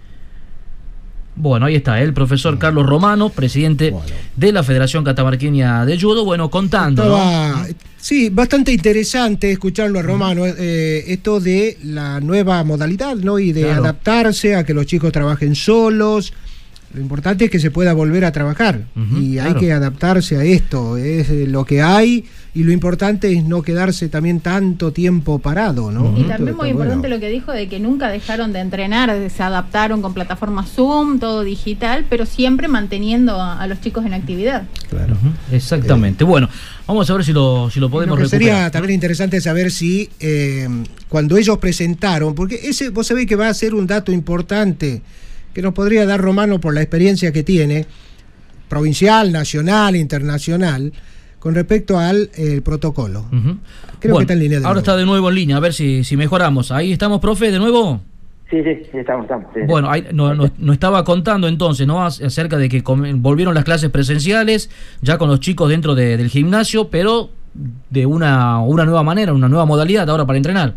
Bueno, 1.37 1.65
ahí 1.65 1.75
está, 1.75 2.01
el 2.01 2.13
profesor 2.13 2.57
Carlos 2.57 2.85
Romano, 2.85 3.29
presidente 3.29 3.91
Bueno. 3.91 4.07
de 4.37 4.51
la 4.53 4.63
Federación 4.63 5.03
Catamarqueña 5.03 5.85
de 5.85 5.99
Judo, 5.99 6.23
bueno, 6.23 6.49
contando, 6.49 7.03
sí, 7.97 8.29
bastante 8.29 8.71
interesante 8.71 9.51
escucharlo 9.51 9.99
a 9.99 10.01
Romano, 10.01 10.43
eh, 10.45 11.03
esto 11.07 11.41
de 11.41 11.77
la 11.83 12.21
nueva 12.21 12.63
modalidad, 12.63 13.15
¿no? 13.17 13.37
Y 13.37 13.51
de 13.51 13.63
Claro. 13.63 13.83
adaptarse 13.83 14.55
a 14.55 14.63
que 14.63 14.73
los 14.73 14.85
chicos 14.85 15.11
trabajen 15.11 15.55
solos. 15.55 16.31
Lo 16.95 17.01
importante 17.01 17.43
es 17.45 17.51
que 17.51 17.59
se 17.59 17.71
pueda 17.71 17.91
volver 17.93 18.23
a 18.23 18.31
trabajar 18.31 18.85
y 19.19 19.37
hay 19.37 19.47
claro. 19.47 19.59
que 19.59 19.73
adaptarse 19.73 20.37
a 20.37 20.45
esto, 20.45 20.95
es 20.95 21.29
eh, 21.29 21.45
lo 21.45 21.65
que 21.65 21.81
hay 21.81 22.23
y 22.53 22.63
lo 22.63 22.71
importante 22.71 23.33
es 23.33 23.43
no 23.43 23.61
quedarse 23.61 24.07
también 24.07 24.39
tanto 24.39 24.93
tiempo 24.93 25.39
parado, 25.39 25.91
¿no? 25.91 26.17
Y 26.17 26.23
también 26.23 26.55
muy 26.55 26.69
importante 26.69 27.09
bueno. 27.09 27.15
lo 27.15 27.19
que 27.19 27.27
dijo 27.27 27.51
de 27.51 27.67
que 27.67 27.81
nunca 27.81 28.07
dejaron 28.07 28.53
de 28.53 28.61
entrenar, 28.61 29.13
se 29.29 29.43
adaptaron 29.43 30.01
con 30.01 30.13
plataformas 30.13 30.69
Zoom, 30.69 31.19
todo 31.19 31.43
digital, 31.43 32.05
pero 32.09 32.25
siempre 32.25 32.69
manteniendo 32.69 33.41
a, 33.41 33.59
a 33.59 33.67
los 33.67 33.81
chicos 33.81 34.05
en 34.05 34.13
actividad. 34.13 34.63
Claro. 34.89 35.17
Exactamente. 35.51 36.23
Bueno, 36.23 36.47
vamos 36.87 37.09
a 37.09 37.13
ver 37.13 37.25
si 37.25 37.33
lo, 37.33 37.69
si 37.69 37.81
lo 37.81 37.89
podemos 37.89 38.17
Lo 38.17 38.23
que 38.23 38.31
recuperar. 38.31 38.55
sería 38.55 38.71
también 38.71 38.93
interesante 38.93 39.41
saber 39.41 39.69
si 39.69 40.09
eh, 40.21 40.69
cuando 41.09 41.35
ellos 41.35 41.57
presentaron, 41.57 42.35
porque 42.35 42.55
ese 42.63 42.89
vos 42.89 43.05
sabés 43.05 43.25
que 43.25 43.35
va 43.35 43.49
a 43.49 43.53
ser 43.53 43.75
un 43.75 43.85
dato 43.85 44.13
importante 44.13 45.01
que 45.55 45.61
nos 45.61 45.73
podría 45.73 46.05
dar 46.05 46.19
Romano 46.21 46.59
por 46.59 46.73
la 46.73 46.81
experiencia 46.81 47.31
que 47.31 47.41
tiene, 47.41 47.85
provincial, 48.67 49.31
nacional, 49.31 49.95
internacional, 49.95 50.91
con 51.39 51.55
respecto 51.55 51.97
al 51.97 52.29
eh, 52.35 52.59
protocolo. 52.61 53.25
Creo 53.31 54.13
Bueno, 54.13 54.17
que 54.17 54.21
está 54.23 54.33
en 54.33 54.39
línea 54.39 54.59
de 54.59 54.65
ahora 54.65 54.75
nuevo. 54.75 54.79
está 54.79 54.97
de 54.97 55.05
nuevo 55.05 55.29
en 55.29 55.35
línea, 55.35 55.55
a 55.57 55.59
ver 55.61 55.73
si, 55.73 56.03
si 56.03 56.17
mejoramos. 56.17 56.71
Ahí 56.71 56.91
estamos, 56.91 57.21
profe, 57.21 57.51
de 57.51 57.59
nuevo. 57.59 58.01
Sí, 58.49 58.57
sí, 58.63 58.83
sí, 58.91 58.97
estamos, 58.97 59.23
estamos. 59.23 59.47
sí. 59.53 59.61
Bueno, 59.65 59.89
ahí 59.89 60.05
nos 60.11 60.35
no, 60.37 60.51
no 60.57 60.73
estaba 60.73 61.03
contando 61.05 61.47
entonces, 61.47 61.87
¿no? 61.87 62.05
Ac- 62.05 62.23
Acerca 62.25 62.57
de 62.57 62.67
que 62.67 62.83
volvieron 63.15 63.55
las 63.55 63.63
clases 63.63 63.89
presenciales, 63.91 64.69
ya 65.01 65.17
con 65.17 65.29
los 65.29 65.39
chicos 65.39 65.69
dentro 65.69 65.95
de- 65.95 66.17
del 66.17 66.27
gimnasio, 66.29 66.89
pero 66.89 67.29
de 67.89 68.05
una, 68.05 68.59
una 68.59 68.83
nueva 68.83 69.03
manera, 69.03 69.31
una 69.33 69.47
nueva 69.47 69.65
modalidad 69.65 70.09
ahora 70.09 70.25
para 70.25 70.35
entrenar. 70.37 70.75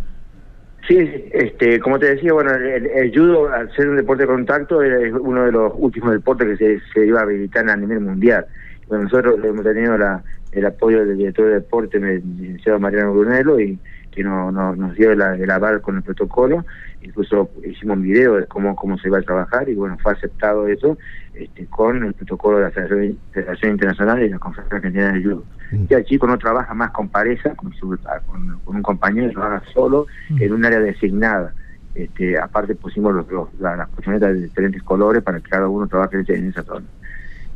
Sí, 0.88 0.96
este, 1.33 1.79
como 1.81 1.98
te 1.98 2.14
decía, 2.14 2.33
bueno, 2.33 2.55
el, 2.55 2.87
el 2.87 3.11
judo, 3.14 3.53
al 3.53 3.70
ser 3.77 3.90
un 3.90 3.96
deporte 3.96 4.22
de 4.22 4.29
contacto, 4.29 4.83
es 4.83 5.12
uno 5.12 5.44
de 5.44 5.53
los 5.53 5.70
últimos 5.77 6.12
deportes 6.12 6.48
que 6.48 6.57
se, 6.57 6.81
se 6.94 7.07
iba 7.07 7.20
a 7.20 7.24
habilitar 7.24 7.68
a 7.68 7.77
nivel 7.77 8.01
mundial. 8.01 8.46
Bueno, 8.88 9.05
nosotros 9.05 9.38
hemos 9.44 9.64
tenido 9.64 9.98
la, 9.98 10.22
el 10.53 10.64
apoyo 10.64 11.05
del 11.05 11.18
director 11.18 11.44
de 11.44 11.55
deporte, 11.57 11.98
el 11.98 12.22
licenciado 12.38 12.81
Mariano 12.81 13.12
Brunello, 13.12 13.61
y 13.61 13.79
que 14.18 14.24
no, 14.24 14.50
no- 14.50 14.74
nos 14.74 14.94
dio 14.96 15.14
la- 15.14 15.37
el 15.37 15.48
aval 15.50 15.81
con 15.81 15.96
el 15.96 16.02
protocolo. 16.02 16.66
Incluso 17.02 17.50
hicimos 17.64 17.96
un 17.98 18.02
video 18.02 18.35
de 18.35 18.46
cómo, 18.46 18.74
cómo 18.74 18.98
se 18.98 19.07
iba 19.07 19.18
a 19.18 19.22
trabajar 19.22 19.68
y 19.68 19.74
bueno, 19.76 19.96
fue 20.02 20.12
aceptado 20.12 20.66
eso 20.66 20.98
este, 21.35 21.66
con 21.66 22.02
el 22.02 22.12
protocolo 22.14 22.59
de 22.59 22.64
la 22.64 22.70
Federación, 22.72 23.16
Federación 23.31 23.70
Internacional 23.72 24.22
y 24.24 24.28
la 24.28 24.38
Conferencia 24.40 24.76
Argentina 24.78 25.12
de 25.12 25.22
Judo. 25.22 25.44
Ya 25.88 25.98
el 25.98 26.04
chico 26.04 26.26
no 26.26 26.37
trabaja 26.38 26.74
más 26.74 26.90
con 26.90 27.09
pareja, 27.11 27.54
con, 27.54 27.72
su- 27.74 27.96
con, 28.26 28.59
con 28.64 28.76
un 28.76 28.83
compañero, 28.83 29.31
trabaja 29.31 29.62
solo 29.72 30.07
en 30.42 30.52
un 30.52 30.64
área 30.64 30.81
designada. 30.81 31.54
Este, 31.94 32.38
aparte 32.38 32.74
pusimos 32.74 33.14
los, 33.14 33.31
los- 33.31 33.54
la- 33.61 33.76
las 33.76 33.88
colchonetas 33.90 34.35
de 34.35 34.42
diferentes 34.42 34.83
colores 34.83 35.22
para 35.22 35.38
que 35.40 35.48
cada 35.48 35.68
uno 35.68 35.87
trabaje 35.87 36.24
en 36.26 36.48
esa 36.48 36.62
zona. 36.64 36.87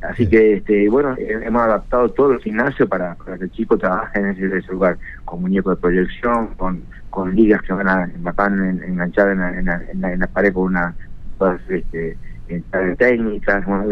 Así 0.03 0.29
que, 0.29 0.55
este, 0.55 0.89
bueno, 0.89 1.15
eh, 1.17 1.41
hemos 1.45 1.63
adaptado 1.63 2.09
todo 2.11 2.33
el 2.33 2.41
gimnasio 2.41 2.89
para, 2.89 3.17
que 3.25 3.45
el 3.45 3.51
chico 3.53 3.79
trabaje 3.79 4.19
en 4.19 4.27
ese, 4.27 4.73
lugar, 4.73 4.99
con 5.25 5.41
muñecos 5.43 5.77
de 5.77 5.81
proyección, 5.81 6.49
con, 6.57 6.83
con 7.09 7.35
ligas 7.35 7.63
que 7.63 7.73
van 7.73 7.89
a 7.89 8.11
van 8.35 8.65
en- 8.69 8.83
enganchadas 8.83 9.33
en 9.33 9.39
la, 9.39 9.59
en, 9.59 10.01
la, 10.01 10.13
en, 10.13 10.21
la, 10.21 10.27
pared 10.27 10.53
con 10.53 10.65
una 10.65 10.95
este, 11.69 12.17
eh, 12.49 12.63
técnicas. 12.99 13.65
Bueno, 13.65 13.85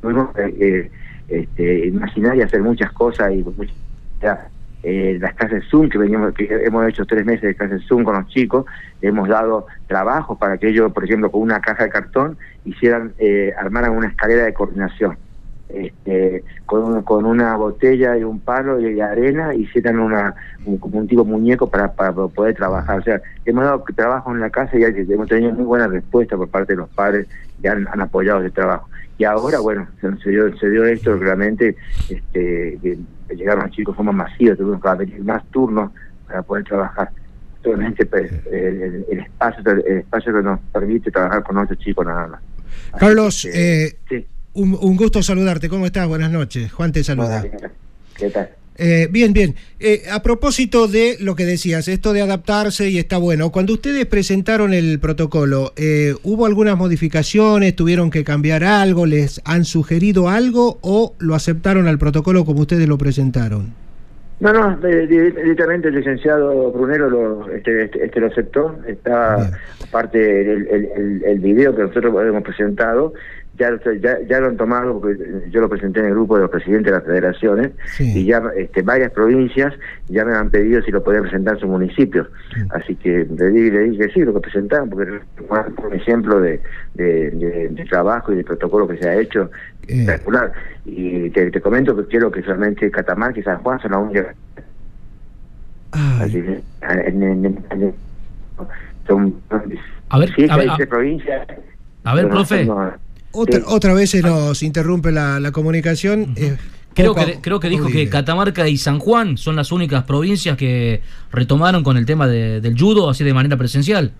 tuvimos 0.00 0.34
que 0.34 0.44
eh, 0.58 0.90
este, 1.28 1.86
imaginar 1.86 2.36
y 2.36 2.42
hacer 2.42 2.62
muchas 2.62 2.90
cosas 2.92 3.32
y 3.32 3.44
las 5.18 5.34
clases 5.34 5.64
Zoom 5.70 5.88
que 5.88 5.98
veníamos 5.98 6.34
que 6.34 6.44
hemos 6.64 6.88
hecho 6.88 7.04
tres 7.04 7.24
meses 7.24 7.42
de 7.42 7.54
clases 7.54 7.82
Zoom 7.86 8.02
con 8.04 8.14
los 8.14 8.26
chicos 8.28 8.64
hemos 9.00 9.28
dado 9.28 9.66
trabajo 9.86 10.36
para 10.36 10.58
que 10.58 10.68
ellos 10.68 10.92
por 10.92 11.04
ejemplo 11.04 11.30
con 11.30 11.40
una 11.42 11.60
caja 11.60 11.84
de 11.84 11.90
cartón 11.90 12.36
hicieran 12.64 13.12
eh, 13.18 13.52
armaran 13.56 13.92
una 13.92 14.08
escalera 14.08 14.44
de 14.44 14.52
coordinación 14.52 15.16
este, 15.74 16.44
con, 16.66 16.82
un- 16.84 17.02
con 17.02 17.24
una 17.24 17.56
botella 17.56 18.16
y 18.16 18.24
un 18.24 18.40
palo 18.40 18.80
y 18.80 19.00
arena 19.00 19.54
hicieran 19.54 19.98
una 19.98 20.34
un, 20.64 20.78
como 20.78 20.98
un 20.98 21.08
tipo 21.08 21.24
muñeco 21.24 21.68
para, 21.70 21.92
para 21.92 22.12
poder 22.12 22.54
trabajar. 22.54 23.00
O 23.00 23.02
sea 23.02 23.20
hemos 23.44 23.64
dado 23.64 23.84
trabajo 23.94 24.30
en 24.32 24.40
la 24.40 24.50
casa 24.50 24.76
y 24.78 24.82
hemos 24.84 25.28
tenido 25.28 25.52
muy 25.52 25.64
buena 25.64 25.86
respuesta 25.88 26.36
por 26.36 26.48
parte 26.48 26.72
de 26.74 26.78
los 26.78 26.88
padres 26.90 27.26
que 27.60 27.68
han, 27.68 27.86
han 27.88 28.00
apoyado 28.00 28.40
ese 28.40 28.50
trabajo. 28.50 28.88
Y 29.18 29.24
ahora 29.24 29.60
bueno 29.60 29.86
se, 30.00 30.30
dio 30.30 30.56
se 30.58 30.70
dio 30.70 30.84
esto 30.84 31.16
realmente 31.16 31.76
este 32.08 32.78
que 32.82 32.98
llegaron 33.36 33.64
los 33.64 33.72
chicos 33.72 33.94
de 33.94 33.96
forma 33.96 34.12
masiva 34.12 34.54
tuvimos 34.56 34.82
que 34.82 34.88
abrir 34.88 35.24
más 35.24 35.44
turnos 35.50 35.90
para 36.26 36.42
poder 36.42 36.64
trabajar. 36.64 37.10
Solamente 37.62 38.04
pues, 38.06 38.30
el, 38.50 39.04
espacio 39.20 39.62
el 39.86 39.98
espacio 39.98 40.34
que 40.34 40.42
nos 40.42 40.58
permite 40.72 41.10
trabajar 41.12 41.42
con 41.44 41.58
otros 41.58 41.78
chicos 41.78 42.04
nada 42.04 42.26
más. 42.26 42.40
Carlos, 42.98 43.44
eh, 43.44 43.96
sí. 44.08 44.26
Un, 44.54 44.76
un 44.80 44.96
gusto 44.96 45.22
saludarte. 45.22 45.68
¿Cómo 45.68 45.86
estás? 45.86 46.06
Buenas 46.08 46.30
noches. 46.30 46.72
Juan 46.72 46.92
te 46.92 47.02
saluda. 47.04 47.44
¿Qué 48.16 48.30
tal? 48.30 48.50
Eh, 48.76 49.06
bien, 49.10 49.32
bien. 49.34 49.54
Eh, 49.78 50.04
a 50.10 50.22
propósito 50.22 50.88
de 50.88 51.16
lo 51.20 51.36
que 51.36 51.44
decías, 51.44 51.88
esto 51.88 52.12
de 52.14 52.22
adaptarse 52.22 52.88
y 52.88 52.98
está 52.98 53.18
bueno. 53.18 53.52
Cuando 53.52 53.74
ustedes 53.74 54.06
presentaron 54.06 54.72
el 54.72 54.98
protocolo, 54.98 55.72
eh, 55.76 56.14
¿hubo 56.22 56.46
algunas 56.46 56.76
modificaciones? 56.78 57.76
¿Tuvieron 57.76 58.10
que 58.10 58.24
cambiar 58.24 58.64
algo? 58.64 59.04
¿Les 59.04 59.42
han 59.44 59.64
sugerido 59.66 60.28
algo 60.30 60.78
o 60.80 61.14
lo 61.18 61.34
aceptaron 61.34 61.86
al 61.86 61.98
protocolo 61.98 62.44
como 62.46 62.60
ustedes 62.62 62.88
lo 62.88 62.96
presentaron? 62.96 63.74
No, 64.40 64.52
no, 64.52 64.76
di- 64.78 65.06
directamente 65.06 65.88
el 65.88 65.94
licenciado 65.94 66.72
Brunero 66.72 67.08
lo, 67.10 67.50
este, 67.52 67.84
este, 67.84 68.06
este 68.06 68.20
lo 68.20 68.26
aceptó. 68.26 68.76
Está, 68.88 69.36
Bien. 69.36 69.50
aparte 69.86 70.18
del 70.18 70.66
el, 70.66 70.88
el, 70.96 71.24
el 71.24 71.38
video 71.38 71.76
que 71.76 71.82
nosotros 71.82 72.12
hemos 72.26 72.42
presentado, 72.42 73.12
ya, 73.62 73.70
lo- 73.70 73.92
ya, 73.94 74.18
ya 74.28 74.40
lo 74.40 74.48
han 74.48 74.56
tomado, 74.56 75.00
porque 75.00 75.16
yo 75.50 75.60
lo 75.60 75.68
presenté 75.68 76.00
en 76.00 76.06
el 76.06 76.12
grupo 76.12 76.34
de 76.36 76.42
los 76.42 76.50
presidentes 76.50 76.86
de 76.92 76.98
las 76.98 77.04
federaciones, 77.06 77.70
Sí. 77.96 78.12
y 78.20 78.24
ya 78.26 78.42
este, 78.56 78.82
varias 78.82 79.12
provincias 79.12 79.72
ya 80.08 80.24
me 80.24 80.34
han 80.34 80.50
pedido 80.50 80.82
si 80.82 80.90
lo 80.90 81.02
podía 81.04 81.20
presentar 81.20 81.54
en 81.54 81.60
sus 81.60 81.68
municipios. 81.68 82.26
Así 82.70 82.96
que 82.96 83.26
le 83.38 83.50
di, 83.50 83.70
le 83.70 83.80
dije 83.90 84.06
que 84.08 84.12
sí, 84.12 84.20
lo 84.20 84.34
que 84.34 84.40
presentaban, 84.40 84.90
porque 84.90 85.12
es 85.16 85.22
un 85.84 85.94
ejemplo 85.94 86.40
de, 86.40 86.60
de, 86.94 87.30
de- 87.30 87.68
de 87.70 87.84
trabajo 87.84 88.32
y 88.32 88.36
de 88.36 88.44
protocolo 88.44 88.88
que 88.88 88.96
se 88.98 89.08
ha 89.08 89.14
hecho 89.20 89.50
Eh. 89.88 90.00
espectacular. 90.00 90.52
Y 90.84 91.30
te, 91.30 91.50
te 91.50 91.60
comento 91.60 91.96
que 91.96 92.04
quiero 92.06 92.30
que 92.32 92.42
solamente 92.42 92.90
Catamarca 92.90 93.38
y 93.38 93.42
San 93.44 93.58
Juan 93.58 93.80
son 93.80 93.92
las 93.92 94.00
únicas 94.00 94.26
Así 95.92 96.38
Ay, 96.38 96.42
que, 96.42 97.08
en- 97.08 97.22
en- 97.22 97.44
en- 97.46 97.64
en- 97.70 97.94
son 99.06 99.34
A 99.50 100.18
ver, 100.18 100.30
a 100.50 100.56
ver, 100.56 100.70
a- 100.70 100.76
provincias. 100.88 101.46
A 102.04 102.14
ver, 102.14 102.24
Pero 102.24 102.34
profe. 102.36 102.64
no- 102.64 102.92
otra, 103.32 103.58
sí. 103.60 103.64
otra 103.68 103.94
vez 103.94 104.10
se 104.10 104.22
nos 104.22 104.62
interrumpe 104.62 105.10
la, 105.12 105.40
la 105.40 105.50
comunicación. 105.52 106.34
eh, 106.36 106.56
Creo 106.94 107.14
poco 107.14 107.24
que, 107.26 107.40
creo 107.40 107.58
que 107.60 107.68
dijo 107.70 107.88
que. 107.88 108.08
Catamarca 108.10 108.68
y 108.68 108.76
San 108.76 108.98
Juan 108.98 109.38
son 109.38 109.56
las 109.56 109.72
únicas 109.72 110.04
provincias 110.04 110.56
que 110.58 111.00
retomaron 111.32 111.82
con 111.82 111.96
el 111.96 112.04
tema 112.04 112.26
de- 112.28 112.60
del 112.60 112.78
judo, 112.78 113.08
así 113.08 113.24
de 113.24 113.32
manera 113.32 113.56
presencial. 113.56 114.12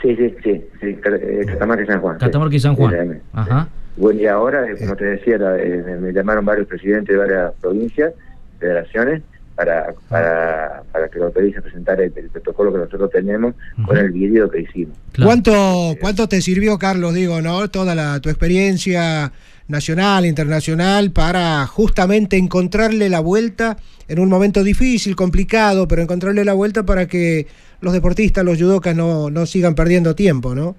Sí, 0.00 0.16
sí, 0.16 0.34
sí, 0.42 0.62
sí, 0.80 0.86
eh, 1.04 1.44
Catamarca 1.46 1.82
y 1.82 1.86
San 1.86 2.00
Juan. 2.00 2.16
sí. 2.18 2.24
Catamarca 2.24 2.56
y 2.56 2.60
San 2.60 2.74
Juan. 2.74 3.20
Ajá. 3.34 3.68
Bueno, 3.98 4.20
y 4.20 4.26
ahora, 4.26 4.64
eh, 4.70 4.76
como 4.78 4.96
te 4.96 5.04
decía, 5.04 5.36
la- 5.38 5.58
eh, 5.58 5.98
me 6.00 6.12
llamaron 6.12 6.44
varios 6.44 6.66
presidentes 6.66 7.08
de 7.14 7.18
varias 7.18 7.52
provincias, 7.60 8.12
federaciones, 8.60 9.22
para, 9.56 9.94
para, 10.08 10.82
para 10.92 11.08
que 11.08 11.18
lo 11.18 11.26
autorice 11.26 11.58
a 11.58 11.62
presentar 11.62 12.00
el, 12.00 12.12
el 12.14 12.28
protocolo 12.28 12.72
que 12.72 12.78
nosotros 12.78 13.10
tenemos 13.10 13.54
con 13.84 13.96
el 13.96 14.12
video 14.12 14.48
que 14.50 14.60
hicimos. 14.60 14.96
Claro. 15.12 15.28
¿Cuánto, 15.28 15.96
¿Cuánto 16.00 16.28
te 16.28 16.40
sirvió, 16.42 16.78
Carlos, 16.78 17.14
digo, 17.14 17.40
no? 17.42 17.66
Toda 17.68 17.94
la, 17.94 18.20
tu 18.20 18.28
experiencia 18.28 19.32
nacional, 19.68 20.26
internacional, 20.26 21.10
para 21.10 21.66
justamente 21.66 22.36
encontrarle 22.36 23.08
la 23.08 23.20
vuelta 23.20 23.78
en 24.08 24.20
un 24.20 24.28
momento 24.28 24.62
difícil, 24.62 25.16
complicado, 25.16 25.88
pero 25.88 26.02
encontrarle 26.02 26.44
la 26.44 26.52
vuelta 26.52 26.84
para 26.84 27.06
que 27.06 27.46
los 27.80 27.92
deportistas, 27.92 28.44
los 28.44 28.58
judocas 28.58 28.94
no, 28.94 29.30
no 29.30 29.46
sigan 29.46 29.74
perdiendo 29.74 30.14
tiempo, 30.14 30.54
¿no? 30.54 30.76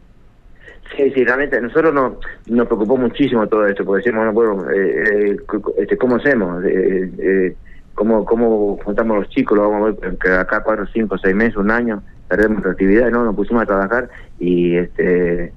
Sí, 0.95 1.11
sí, 1.13 1.25
realmente 1.25 1.57
a 1.57 1.61
nosotros 1.61 1.93
nos, 1.93 2.13
nos 2.45 2.65
preocupó 2.67 2.95
muchísimo 2.95 3.45
todo 3.47 3.67
esto, 3.67 3.83
porque 3.83 4.05
decimos, 4.05 4.33
bueno, 4.33 4.55
bueno, 4.55 4.71
eh, 4.71 5.31
eh, 5.33 5.37
cu- 5.45 5.73
este, 5.77 5.97
¿cómo 5.97 6.15
hacemos? 6.15 6.63
Eh, 6.63 7.11
eh, 7.19 7.55
¿cómo, 7.97 8.25
¿Cómo 8.25 8.77
juntamos 8.85 9.17
los 9.17 9.29
chicos? 9.29 9.57
Lo 9.57 9.69
vamos 9.71 9.97
a 9.97 10.01
ver 10.07 10.17
que 10.19 10.29
acá 10.29 10.61
cuatro, 10.63 10.85
cinco, 10.93 11.17
seis 11.17 11.35
meses, 11.35 11.57
un 11.57 11.71
año, 11.71 12.03
perdemos 12.27 12.51
nuestra 12.57 12.73
actividad, 12.73 13.09
¿no? 13.11 13.25
Nos 13.25 13.35
pusimos 13.35 13.63
a 13.63 13.65
trabajar 13.65 14.09
y 14.37 14.77
este 14.77 15.55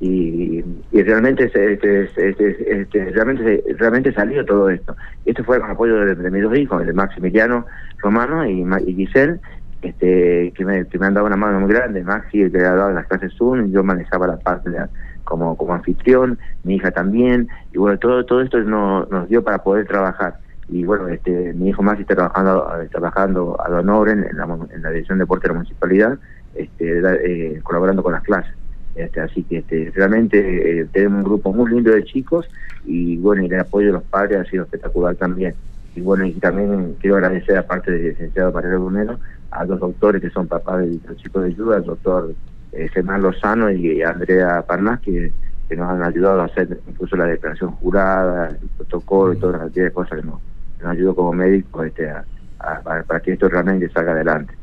y, 0.00 0.62
realmente 0.92 1.50
se- 1.50 1.74
este, 1.74 2.02
este, 2.16 2.80
este, 2.82 3.10
realmente 3.12 3.62
realmente 3.78 4.12
salió 4.12 4.44
todo 4.44 4.70
esto. 4.70 4.96
Esto 5.24 5.44
fue 5.44 5.60
con 5.60 5.70
apoyo 5.70 5.96
de, 6.04 6.30
mis 6.30 6.42
dos 6.42 6.56
hijos, 6.58 6.86
de 6.86 6.92
Maximiliano 6.92 7.66
Romano 7.98 8.46
y, 8.46 8.62
y 8.86 8.94
Giselle, 8.94 9.40
este, 9.82 10.52
que, 10.56 10.64
me, 10.64 10.86
han 11.06 11.14
dado 11.14 11.26
una 11.26 11.36
mano 11.36 11.60
muy 11.60 11.72
grande. 11.72 12.02
Maxi 12.04 12.50
que 12.50 12.58
ha 12.58 12.74
dado 12.74 12.92
las 12.92 13.06
clases 13.06 13.32
Zoom, 13.36 13.70
yo 13.72 13.84
manejaba 13.84 14.26
la 14.26 14.38
parte 14.38 14.70
de, 14.70 14.78
como, 15.24 15.56
como 15.56 15.74
anfitrión, 15.74 16.38
mi 16.62 16.76
hija 16.76 16.90
también, 16.90 17.48
y 17.72 17.78
bueno, 17.78 17.98
todo, 17.98 18.24
todo 18.26 18.42
esto 18.42 18.58
no- 18.60 19.06
nos 19.06 19.28
dio 19.28 19.42
para 19.44 19.58
poder 19.62 19.86
trabajar. 19.86 20.38
Y 20.68 20.84
bueno, 20.84 21.08
este, 21.08 21.52
mi 21.54 21.68
hijo 21.68 21.82
Maxi 21.82 22.02
está 22.02 22.14
trabajando, 22.14 22.80
eh, 22.80 22.88
trabajando 22.90 23.56
a 23.60 23.68
honor 23.70 24.08
en, 24.08 24.24
en, 24.24 24.36
la, 24.36 24.44
en 24.44 24.82
la 24.82 24.90
dirección 24.90 25.18
de 25.18 25.22
deporte 25.24 25.48
de 25.48 25.52
la 25.54 25.58
municipalidad, 25.58 26.18
este, 26.54 27.00
da- 27.00 27.14
eh, 27.16 27.60
colaborando 27.62 28.02
con 28.02 28.12
las 28.12 28.22
clases. 28.22 28.54
Este, 28.94 29.20
así 29.20 29.42
que 29.44 29.58
este, 29.58 29.92
realmente 29.94 30.80
eh, 30.80 30.86
tenemos 30.92 31.18
un 31.18 31.24
grupo 31.24 31.52
muy 31.52 31.70
lindo 31.70 31.90
de 31.90 32.04
chicos 32.04 32.48
y 32.84 33.16
bueno, 33.18 33.42
y 33.42 33.46
el 33.46 33.60
apoyo 33.60 33.88
de 33.88 33.92
los 33.94 34.04
padres 34.04 34.38
ha 34.38 34.44
sido 34.50 34.64
espectacular 34.64 35.16
también. 35.16 35.54
Y 35.94 36.00
bueno, 36.00 36.24
y 36.24 36.32
también 36.34 36.96
quiero 37.00 37.16
agradecer, 37.16 37.56
aparte 37.58 37.90
del 37.90 38.08
licenciado 38.10 38.52
María 38.52 38.70
Brunero, 38.70 39.18
a 39.50 39.64
los 39.64 39.78
doctores 39.80 40.20
que 40.22 40.30
son 40.30 40.48
papás 40.48 40.80
de 40.80 40.98
los 41.06 41.16
chicos 41.18 41.42
de 41.42 41.48
ayuda, 41.50 41.76
el 41.76 41.84
doctor 41.84 42.34
eh, 42.72 42.88
Germán 42.88 43.22
Lozano 43.22 43.70
y 43.70 44.02
Andrea 44.02 44.62
Parnás, 44.66 45.00
que, 45.00 45.32
que 45.68 45.76
nos 45.76 45.88
han 45.90 46.02
ayudado 46.02 46.40
a 46.40 46.46
hacer 46.46 46.80
incluso 46.88 47.16
la 47.16 47.26
declaración 47.26 47.72
jurada, 47.72 48.48
el 48.60 48.68
protocolo 48.76 49.32
y 49.34 49.38
todas 49.38 49.54
las 49.54 49.62
cantidad 49.62 49.84
de 49.86 49.92
cosas 49.92 50.20
que 50.20 50.26
nos, 50.26 50.40
nos 50.84 50.92
ayudó 50.92 51.14
como 51.16 51.32
médicos 51.32 51.86
este, 51.86 52.08
a, 52.10 52.24
a- 52.60 53.02
para 53.06 53.20
que 53.20 53.32
esto 53.32 53.48
realmente 53.48 53.88
salga 53.90 54.12
adelante. 54.12 54.54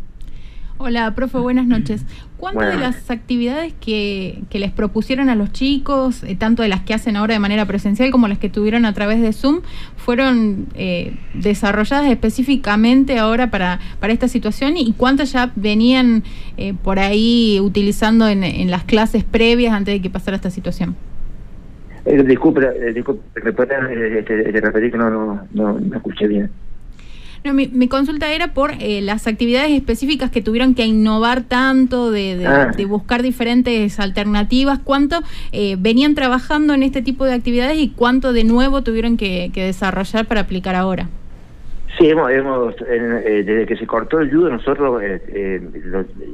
Hola, 0.84 1.14
profe, 1.14 1.38
buenas 1.38 1.68
noches. 1.68 2.04
¿Cuántas 2.38 2.70
de 2.74 2.80
las 2.80 3.12
actividades 3.12 3.72
que, 3.80 4.42
que 4.50 4.58
les 4.58 4.72
propusieron 4.72 5.30
a 5.30 5.36
los 5.36 5.52
chicos, 5.52 6.24
eh, 6.24 6.36
tanto 6.36 6.64
de 6.64 6.70
las 6.70 6.82
que 6.82 6.96
hacen 6.96 7.16
ahora 7.18 7.36
de 7.36 7.40
manera 7.40 7.68
presencial 7.68 8.10
como 8.10 8.28
las 8.28 8.40
que 8.40 8.50
tuvieron 8.50 8.86
a 8.86 8.94
través 8.96 9.22
de 9.22 9.32
Zoom, 9.32 9.60
fueron 9.96 10.66
eh, 10.74 11.16
desarrolladas 11.36 12.10
específicamente 12.10 13.20
ahora 13.20 13.52
para, 13.52 13.80
para 14.00 14.12
esta 14.12 14.28
situación 14.28 14.76
y 14.76 14.94
cuántas 14.94 15.32
ya 15.34 15.52
venían 15.56 16.24
eh, 16.58 16.74
por 16.74 16.98
ahí 16.98 17.60
utilizando 17.62 18.28
en, 18.28 18.44
en 18.44 18.72
las 18.72 18.84
clases 18.84 19.24
previas 19.24 19.74
antes 19.76 19.94
de 19.94 20.02
que 20.02 20.10
pasara 20.10 20.36
esta 20.36 20.50
situación? 20.50 20.96
Eh, 22.06 22.24
disculpe, 22.24 22.62
eh, 22.62 22.94
disculpe, 22.94 23.22
¿me 23.44 23.50
eh, 23.52 24.20
este, 24.20 24.40
este, 24.48 24.62
repetir 24.62 24.92
que 24.92 24.98
no, 24.98 25.10
no, 25.10 25.48
no, 25.54 25.80
no 25.80 25.96
escuché 25.96 26.28
bien? 26.28 26.50
No, 27.44 27.54
mi, 27.56 27.68
mi 27.68 27.88
consulta 27.88 28.32
era 28.32 28.54
por 28.54 28.72
eh, 28.80 29.02
las 29.02 29.26
actividades 29.26 29.72
específicas 29.72 30.30
que 30.30 30.42
tuvieron 30.44 30.76
que 30.76 30.86
innovar 30.86 31.42
tanto, 31.42 32.12
de, 32.12 32.38
de- 32.38 32.46
Ah. 32.48 32.72
de 32.76 32.86
buscar 32.86 33.24
diferentes 33.24 34.00
alternativas, 34.00 34.80
cuánto 34.84 35.22
eh, 35.52 35.76
venían 35.80 36.14
trabajando 36.14 36.74
en 36.76 36.84
este 36.84 37.02
tipo 37.02 37.26
de 37.26 37.34
actividades 37.34 37.78
y 37.80 37.90
cuánto 37.90 38.32
de 38.34 38.44
nuevo 38.44 38.84
tuvieron 38.84 39.18
que, 39.18 39.50
que 39.54 39.64
desarrollar 39.66 40.26
para 40.28 40.42
aplicar 40.42 40.76
ahora. 40.76 41.10
Sí, 42.02 42.10
hemos, 42.10 42.32
hemos 42.32 42.74
eh, 42.88 43.44
desde 43.46 43.68
que 43.68 43.78
se 43.78 43.86
cortó 43.86 44.20
el 44.22 44.32
judo 44.34 44.50
nosotros 44.50 45.04
eh, 45.04 45.22
eh, 45.28 45.62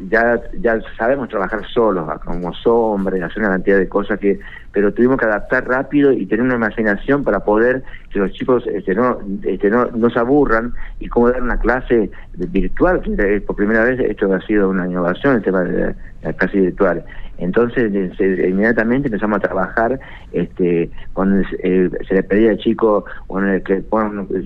ya 0.09 0.41
ya 0.61 0.79
sabemos 0.97 1.27
trabajar 1.27 1.67
solos, 1.67 2.07
a- 2.07 2.19
como 2.19 2.53
hombres, 2.67 3.21
hacer 3.21 3.39
una 3.43 3.49
cantidad 3.51 3.77
de 3.77 3.89
cosas 3.89 4.17
que, 4.17 4.39
pero 4.71 4.93
tuvimos 4.93 5.17
que 5.17 5.25
adaptar 5.25 5.67
rápido 5.67 6.13
y 6.13 6.25
tener 6.25 6.45
una 6.45 6.55
imaginación 6.55 7.21
para 7.25 7.41
poder 7.41 7.83
que 8.13 8.19
los 8.19 8.31
chicos 8.31 8.65
este, 8.67 8.95
no, 8.95 9.19
este, 9.43 9.69
no, 9.69 9.87
no 9.87 10.09
se 10.09 10.19
aburran 10.19 10.73
y 11.01 11.09
cómo 11.09 11.29
dar 11.29 11.41
una 11.41 11.59
clase 11.59 12.11
virtual, 12.33 13.01
eh, 13.19 13.41
por 13.45 13.57
primera 13.57 13.83
vez 13.83 13.99
esto 13.99 14.33
ha 14.33 14.39
sido 14.43 14.69
una 14.69 14.87
innovación, 14.87 15.35
el 15.35 15.41
tema 15.41 15.63
de 15.63 15.93
las 16.21 16.35
clases 16.35 16.61
virtuales. 16.61 17.03
Entonces, 17.37 17.91
inmediatamente 18.19 19.07
empezamos 19.07 19.37
a 19.37 19.41
trabajar 19.41 19.99
este, 20.31 20.89
con 21.13 21.45
eh, 21.63 21.89
se 22.07 22.13
le 22.15 22.23
pedía 22.23 22.51
al 22.51 22.57
chico 22.57 23.05
que, 23.65 23.83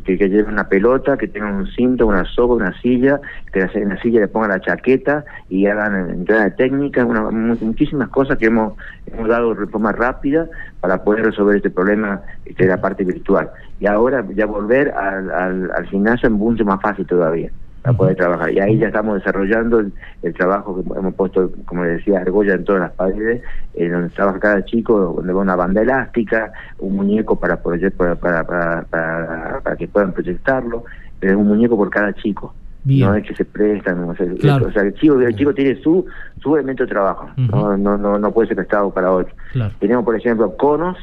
que, 0.06 0.18
que 0.18 0.30
lleve 0.30 0.52
una 0.52 0.68
pelota, 0.68 1.18
que 1.18 1.28
tenga 1.28 1.48
un 1.50 1.68
cinto, 1.68 2.06
una 2.08 2.26
soga, 2.26 2.56
una 2.56 2.74
silla, 2.82 3.20
que 3.54 3.62
en 3.74 3.90
la 3.90 4.02
silla 4.02 4.20
le 4.20 4.28
pongan 4.28 4.50
la 4.52 4.60
chaqueta 4.60 5.24
y 5.50 5.66
hagan 5.68 6.10
entrada 6.10 6.44
de 6.46 6.52
técnica, 6.52 7.06
una- 7.06 7.32
mu- 7.32 7.58
muchísimas 7.62 8.10
cosas 8.10 8.38
que 8.38 8.48
hemos, 8.48 8.74
hemos 9.06 9.28
dado 9.30 9.56
de 9.56 9.68
forma 9.68 9.92
rápida 9.94 10.48
para 10.82 11.04
poder 11.04 11.26
resolver 11.26 11.56
este 11.58 11.70
problema 11.70 12.22
este, 12.46 12.64
de 12.66 12.70
la 12.70 12.82
parte 12.82 13.04
virtual. 13.06 13.50
Y 13.80 13.86
ahora 13.88 14.26
ya 14.36 14.46
volver 14.46 14.92
al, 14.92 15.32
al, 15.32 15.72
al 15.76 15.86
gimnasio 15.88 16.28
es 16.28 16.34
mucho 16.34 16.66
más 16.66 16.82
fácil 16.82 17.06
todavía 17.06 17.52
para 17.82 17.98
poder 17.98 18.16
trabajar. 18.16 18.52
Y 18.52 18.60
ahí 18.60 18.78
ya 18.78 18.88
estamos 18.88 19.16
desarrollando 19.16 19.80
el, 19.80 19.92
el 20.24 20.34
trabajo 20.34 20.76
que 20.84 21.00
hemos 21.00 21.14
puesto, 21.16 21.52
como 21.66 21.84
le 21.84 21.92
decía, 21.94 22.20
argolla 22.20 22.54
en 22.54 22.64
todas 22.64 22.82
las 22.82 22.92
paredes, 22.92 23.42
eh, 23.74 23.90
donde 23.90 24.10
trabaja 24.10 24.40
cada 24.40 24.66
chico, 24.66 25.14
donde 25.18 25.34
va 25.34 25.42
una 25.42 25.56
banda 25.56 25.82
elástica, 25.82 26.52
un 26.80 26.96
muñeco 26.96 27.40
para, 27.40 27.62
proye- 27.62 27.92
para, 27.92 28.16
para, 28.16 28.44
para, 28.84 29.60
para, 29.64 29.76
que 29.76 29.88
puedan 29.88 30.12
proyectarlo, 30.14 30.84
pero 31.20 31.40
un 31.40 31.48
muñeco 31.48 31.76
por 31.76 31.90
cada 31.90 32.14
chico. 32.14 32.54
Bien. 32.84 33.08
No 33.10 33.16
es 33.16 33.28
que 33.28 33.36
se 33.36 33.46
prestan, 33.46 34.04
o 34.10 34.16
sea, 34.16 34.26
Claro. 34.40 34.68
o 34.68 34.72
sea, 34.72 34.82
el 34.84 34.94
chico, 34.96 35.20
el 35.20 35.36
chico 35.36 35.54
tiene 35.54 35.76
su, 35.82 36.04
su 36.42 36.56
elemento 36.56 36.84
de 36.84 36.90
trabajo, 36.90 37.30
no, 37.38 37.44
Ujú. 37.64 37.78
no, 37.78 37.98
no, 37.98 38.18
no 38.18 38.32
puede 38.32 38.48
ser 38.48 38.58
prestado 38.58 38.92
para 38.92 39.12
otro. 39.12 39.34
Claro. 39.54 39.72
Tenemos, 39.80 40.04
por 40.04 40.16
ejemplo, 40.16 40.56
conos 40.58 40.98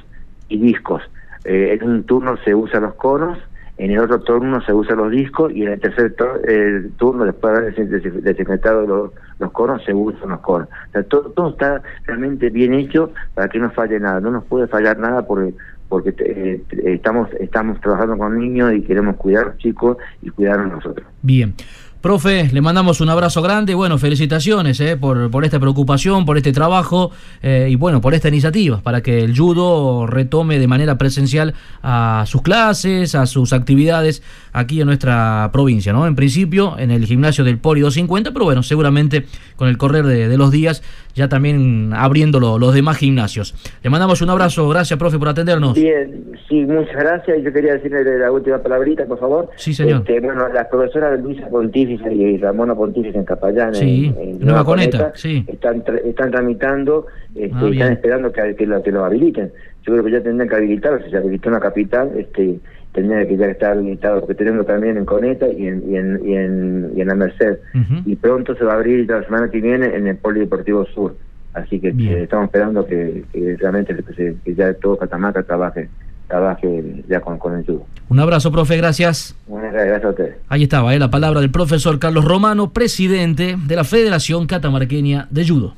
y 0.49 0.59
discos. 0.59 1.03
Eh, 1.45 1.79
en 1.81 1.89
un 1.89 2.03
turno 2.03 2.37
se 2.45 2.53
usan 2.53 2.83
los 2.83 2.95
conos, 2.95 3.39
en 3.79 3.93
el 3.93 4.01
otro 4.01 4.21
turno 4.21 4.61
se 4.61 4.73
usan 4.73 4.99
los 4.99 5.11
discos 5.11 5.53
y 5.53 5.63
en 5.63 5.69
el 5.69 5.81
tercer 5.81 6.15
el 6.47 6.91
turno, 6.97 7.25
después 7.25 7.77
de 7.77 7.87
desinfectado 8.23 8.85
los, 8.85 9.13
los 9.39 9.53
conos, 9.53 9.85
se 9.85 9.95
usan 9.95 10.31
los 10.31 10.41
conos. 10.41 10.69
O 10.89 10.93
sea, 10.93 11.03
todo, 11.05 11.31
todo 11.31 11.51
está 11.51 11.81
realmente 12.05 12.51
bien 12.51 12.75
hecho 12.75 13.13
para 13.35 13.49
que 13.49 13.61
no 13.61 13.71
falle 13.71 14.01
nada. 14.01 14.21
No 14.21 14.33
nos 14.33 14.45
puede 14.45 14.67
fallar 14.67 14.99
nada 14.99 15.27
porque 15.27 15.55
porque 15.89 16.15
eh, 16.19 16.63
estamos 16.85 17.31
estamos 17.41 17.81
trabajando 17.81 18.19
con 18.19 18.39
niños 18.39 18.75
y 18.75 18.83
queremos 18.83 19.17
cuidar 19.17 19.45
a 19.45 19.49
los 19.49 19.59
chicos 19.59 19.97
y 20.23 20.31
cuidarnos 20.31 20.73
nosotros. 20.73 21.07
Bien. 21.23 21.55
Profe, 22.01 22.49
le 22.53 22.61
mandamos 22.61 23.01
un 23.01 23.09
abrazo 23.09 23.43
grande. 23.43 23.75
Bueno, 23.75 23.99
felicitaciones 23.99 24.79
eh, 24.79 24.97
por, 24.97 25.33
por 25.33 25.45
esta 25.45 25.59
preocupación, 25.59 26.25
por 26.25 26.37
este 26.37 26.53
trabajo 26.53 27.11
eh, 27.43 27.67
y 27.71 27.75
bueno, 27.75 28.01
por 28.01 28.15
esta 28.15 28.29
iniciativa 28.29 28.81
para 28.81 29.03
que 29.03 29.25
el 29.25 29.37
judo 29.37 30.07
retome 30.07 30.61
de 30.61 30.69
manera 30.69 30.97
presencial 30.97 31.55
a 31.83 32.23
sus 32.29 32.43
clases, 32.43 33.17
a 33.17 33.27
sus 33.27 33.53
actividades 33.53 34.23
aquí 34.53 34.81
en 34.81 34.87
nuestra 34.87 35.51
provincia. 35.53 35.93
¿no? 35.93 36.07
En 36.07 36.15
principio, 36.15 36.79
en 36.79 36.93
el 36.93 37.05
gimnasio 37.05 37.43
del 37.43 37.59
Poli 37.59 37.81
250, 37.81 38.31
pero 38.31 38.45
bueno, 38.45 38.63
seguramente 38.63 39.27
con 39.57 39.67
el 39.67 39.77
correr 39.77 40.07
de, 40.07 40.29
de 40.29 40.39
los 40.39 40.53
días 40.53 40.85
ya 41.19 41.29
también 41.29 41.93
abriendo 41.95 42.41
lo- 42.41 42.59
los 42.59 42.73
demás 42.73 42.97
gimnasios. 42.97 43.55
Le 43.83 43.91
mandamos 43.91 44.23
un 44.23 44.31
abrazo. 44.31 44.69
Gracias, 44.69 44.99
profe, 44.99 45.19
por 45.19 45.29
atendernos. 45.29 45.75
Bien, 45.75 46.25
sí, 46.49 46.65
muchas 46.65 46.95
gracias. 46.97 47.43
Yo 47.43 47.53
quería 47.53 47.75
decirle 47.75 48.19
la 48.19 48.31
última 48.33 48.59
palabrita, 48.59 49.05
por 49.05 49.19
favor. 49.19 49.51
Sí, 49.57 49.75
señor. 49.75 49.99
Este, 50.01 50.21
bueno, 50.21 50.49
las 50.49 50.67
profesoras 50.69 51.21
Luisa 51.21 51.49
Pontífice 51.49 52.15
y 52.15 52.39
Ramona 52.39 52.75
Pontífice 52.75 53.19
en 53.19 53.25
Capayán, 53.25 53.75
Sí, 53.75 54.15
en, 54.19 54.29
en 54.31 54.39
Nueva 54.41 54.65
Coneta, 54.65 55.13
sí. 55.15 55.45
están, 55.49 55.83
tra- 55.85 56.01
están 56.05 56.31
tramitando, 56.31 57.07
este, 57.35 57.51
Ah, 57.55 57.69
están 57.71 57.93
esperando 57.93 58.33
que, 58.33 58.55
que, 58.57 58.67
lo, 58.67 58.83
que 58.83 58.93
lo 58.93 59.05
habiliten. 59.05 59.53
Yo 59.85 59.93
creo 59.93 60.05
que 60.05 60.11
ya 60.13 60.23
tendrían 60.23 60.49
que 60.49 60.55
habilitarlo, 60.57 61.03
si 61.05 61.11
se 61.11 61.17
habilitó 61.17 61.49
en 61.49 61.55
la 61.55 61.61
capital, 61.61 62.11
este, 62.17 62.59
tendría 63.01 63.27
que 63.29 63.37
ya 63.37 63.47
estar 63.47 63.73
habilitado, 63.73 64.21
porque 64.21 64.35
tenemos 64.35 64.67
también 64.67 64.97
en 64.97 65.05
Coneta 65.05 65.47
y 65.49 65.67
en, 65.67 65.83
y 65.91 65.97
en, 65.97 66.21
y 66.25 66.35
en, 66.35 66.93
y 66.97 67.01
en 67.01 67.09
la 67.09 67.15
Merced. 67.15 67.59
Y 68.05 68.17
pronto 68.17 68.55
se 68.57 68.65
va 68.65 68.73
a 68.73 68.77
abrir 68.77 69.09
la 69.09 69.23
semana 69.25 69.51
que 69.51 69.61
viene 69.61 69.87
en 69.97 70.07
el 70.07 70.17
Polideportivo 70.17 70.85
Sur. 70.87 71.17
Así 71.55 71.81
que 71.81 71.89
eh, 71.89 72.23
estamos 72.25 72.45
esperando 72.47 72.87
que, 72.87 73.25
que 73.33 73.57
realmente 73.59 73.95
que, 73.97 74.15
se- 74.15 74.37
que 74.45 74.55
ya 74.55 74.73
todo 74.75 74.97
Catamarca 74.99 75.43
trabaje 75.43 75.89
trabaje 76.29 77.03
ya 77.09 77.21
con, 77.21 77.39
con 77.39 77.57
el 77.57 77.65
judo. 77.65 77.87
Un 78.11 78.21
abrazo, 78.21 78.53
profe. 78.53 78.77
Gracias. 78.77 79.35
Gracias 79.49 80.05
a 80.05 80.09
ustedes. 80.11 80.35
Ahí 80.51 80.65
estaba 80.65 80.95
eh, 80.95 80.99
la 80.99 81.11
palabra 81.11 81.41
del 81.41 81.51
profesor 81.51 81.99
Carlos 81.99 82.23
Romano, 82.27 82.71
presidente 82.71 83.57
de 83.67 83.77
la 83.77 83.83
Federación 83.85 84.47
Catamarqueña 84.47 85.27
de 85.31 85.49
Judo. 85.49 85.75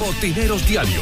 Botineros 0.00 0.66
Diario. 0.68 1.00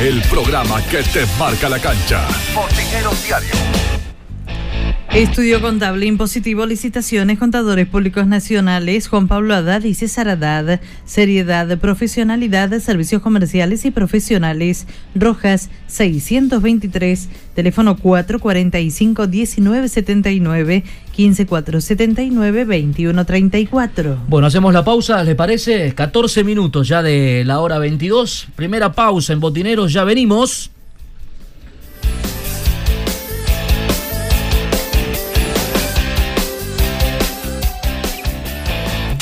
El 0.00 0.22
programa 0.30 0.76
que 0.90 0.98
te 1.12 1.24
marca 1.38 1.68
la 1.68 1.78
cancha. 1.78 2.26
Botineros 2.54 3.22
Diario. 3.26 3.93
Estudio 5.14 5.60
Contable 5.60 6.06
Impositivo, 6.06 6.66
Licitaciones, 6.66 7.38
Contadores 7.38 7.86
Públicos 7.86 8.26
Nacionales, 8.26 9.06
Juan 9.06 9.28
Pablo 9.28 9.54
Haddad 9.54 9.84
y 9.84 9.94
César 9.94 10.28
Haddad, 10.28 10.80
Seriedad, 11.04 11.78
Profesionalidad, 11.78 12.76
Servicios 12.80 13.22
Comerciales 13.22 13.84
y 13.84 13.92
Profesionales, 13.92 14.88
Rojas 15.14 15.70
623, 15.86 17.28
teléfono 17.54 17.96
445-1979, 17.96 20.82
15479-2134. 21.16 24.16
Bueno, 24.26 24.48
hacemos 24.48 24.74
la 24.74 24.84
pausa, 24.84 25.22
¿les 25.22 25.36
parece? 25.36 25.94
14 25.94 26.42
minutos 26.42 26.88
ya 26.88 27.04
de 27.04 27.44
la 27.44 27.60
hora 27.60 27.78
22. 27.78 28.48
Primera 28.56 28.90
pausa 28.90 29.32
en 29.32 29.38
Botineros, 29.38 29.92
ya 29.92 30.02
venimos. 30.02 30.72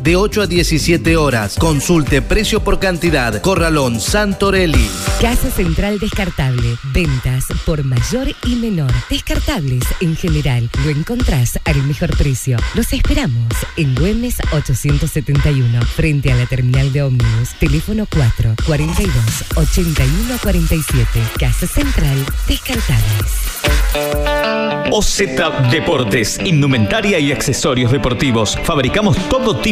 de 0.00 0.16
8 0.16 0.42
a 0.42 0.46
17 0.46 1.16
horas. 1.16 1.56
Consulte 1.58 2.22
precio 2.22 2.62
por 2.62 2.78
cantidad. 2.78 3.40
Corralón 3.40 4.00
Santorelli. 4.00 4.88
Casa 5.20 5.50
Central 5.50 5.98
Descartable. 5.98 6.76
Ventas 6.92 7.46
por 7.66 7.84
mayor 7.84 8.28
y 8.46 8.56
menor. 8.56 8.92
Descartables 9.10 9.84
en 10.00 10.16
general. 10.16 10.70
Lo 10.84 10.90
encontrás 10.90 11.58
al 11.64 11.82
mejor 11.84 12.16
precio. 12.16 12.56
Los 12.74 12.92
esperamos 12.92 13.48
en 13.76 13.94
Güemes 13.94 14.36
871, 14.52 15.82
frente 15.82 16.32
a 16.32 16.36
la 16.36 16.46
terminal 16.46 16.92
de 16.92 17.02
ómnibus. 17.02 17.54
Teléfono 17.58 18.06
4 18.12 18.54
42 18.66 19.14
81 19.56 20.38
47. 20.42 21.06
Casa 21.38 21.66
Central 21.66 22.24
Descartables. 22.48 23.52
OZ 24.90 25.22
Deportes, 25.70 26.38
indumentaria 26.44 27.18
y 27.18 27.32
accesorios 27.32 27.92
deportivos. 27.92 28.58
Fabricamos 28.62 29.16
todo 29.28 29.56
tipo 29.56 29.71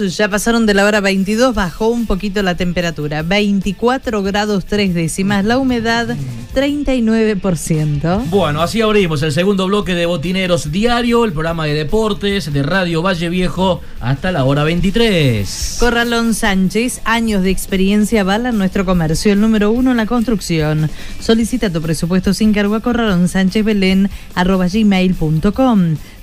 Minutos, 0.00 0.16
ya 0.16 0.28
pasaron 0.28 0.66
de 0.66 0.74
la 0.74 0.84
hora 0.84 1.00
22, 1.00 1.54
bajó 1.54 1.88
un 1.88 2.06
poquito 2.06 2.42
la 2.42 2.56
temperatura, 2.56 3.22
24 3.22 4.22
grados 4.22 4.64
3 4.66 4.94
décimas, 4.94 5.44
la 5.44 5.58
humedad 5.58 6.16
39%. 6.54 8.24
Bueno, 8.30 8.62
así 8.62 8.80
abrimos 8.80 9.22
el 9.22 9.32
segundo 9.32 9.66
bloque 9.66 9.94
de 9.94 10.06
Botineros 10.06 10.70
Diario, 10.70 11.24
el 11.24 11.32
programa 11.32 11.66
de 11.66 11.74
deportes 11.74 12.52
de 12.52 12.62
Radio 12.62 13.02
Valle 13.02 13.28
Viejo, 13.28 13.80
hasta 14.00 14.32
la 14.32 14.44
hora 14.44 14.64
23. 14.64 15.76
Corralón 15.80 16.34
Sánchez, 16.34 17.00
años 17.04 17.42
de 17.42 17.50
experiencia 17.50 18.22
avalan 18.22 18.58
nuestro 18.58 18.84
comercio, 18.84 19.32
el 19.32 19.40
número 19.40 19.70
uno 19.70 19.90
en 19.90 19.96
la 19.96 20.06
construcción. 20.06 20.90
Solicita 21.20 21.70
tu 21.70 21.80
presupuesto 21.82 22.34
sin 22.34 22.52
cargo 22.52 22.74
a 22.74 22.80
Corralón 22.80 23.28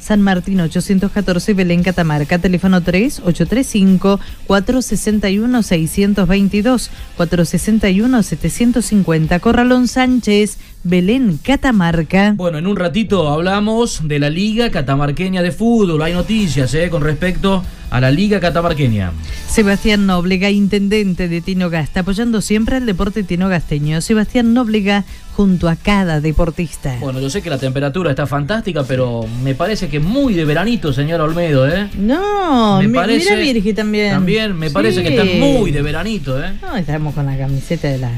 San 0.02 0.22
Martín 0.22 0.60
814, 0.60 1.54
Belén 1.54 1.84
Catamarca, 1.84 2.40
teléfono 2.40 2.82
3 2.82 3.20
835 3.20 4.20
461 4.48 5.64
622 5.64 6.92
461 7.16 8.24
750, 8.24 9.40
Corralón 9.40 9.88
Sánchez, 9.88 10.58
Belén 10.84 11.38
Catamarca. 11.38 12.34
Bueno, 12.36 12.58
en 12.58 12.68
un 12.68 12.76
ratito 12.76 13.30
hablamos 13.30 14.08
de 14.08 14.20
la 14.20 14.30
Liga 14.30 14.72
Catamarqueña 14.72 15.44
de 15.44 15.52
Fútbol. 15.52 16.02
Hay 16.02 16.14
noticias 16.14 16.74
eh, 16.74 16.90
con 16.90 17.04
respecto 17.04 17.64
a 17.92 18.02
la 18.02 18.10
Liga 18.10 18.40
Catamarqueña. 18.40 19.12
Sebastián 19.48 20.08
Nóblega, 20.08 20.50
intendente 20.50 21.28
de 21.28 21.42
Tinogasta, 21.42 22.00
apoyando 22.00 22.42
siempre 22.42 22.78
al 22.78 22.86
deporte 22.86 23.22
tinogasteño. 23.24 24.02
Sebastián 24.02 24.54
Nóblega 24.54 25.04
junto 25.36 25.68
a 25.70 25.76
cada 25.76 26.22
deportista. 26.22 26.96
Bueno, 27.00 27.20
yo 27.20 27.30
sé 27.30 27.42
que 27.42 27.50
la 27.50 27.58
temperatura 27.58 28.10
está 28.12 28.26
fantástica, 28.28 28.84
pero 28.84 29.26
me 29.44 29.56
parece 29.56 29.88
que 29.90 30.00
muy 30.00 30.34
de 30.34 30.46
veranito, 30.46 30.94
señor 30.94 31.20
Olmedo, 31.22 31.68
¿eh? 31.70 31.90
No, 31.98 32.80
Me 32.80 32.88
mi- 32.88 32.94
parece- 32.96 33.36
mira 33.36 33.42
Virgi 33.54 33.74
también. 33.74 34.12
También 34.12 34.58
me 34.58 34.70
parece 34.72 35.02
que 35.04 35.10
Sí. 35.10 35.14
están 35.16 35.40
muy 35.40 35.72
de 35.72 35.82
veranito, 35.82 36.42
¿eh? 36.42 36.52
No, 36.62 36.76
estamos 36.78 37.14
con 37.14 37.26
la 37.26 37.38
camiseta 37.38 37.88
de 37.90 37.98
la, 37.98 38.12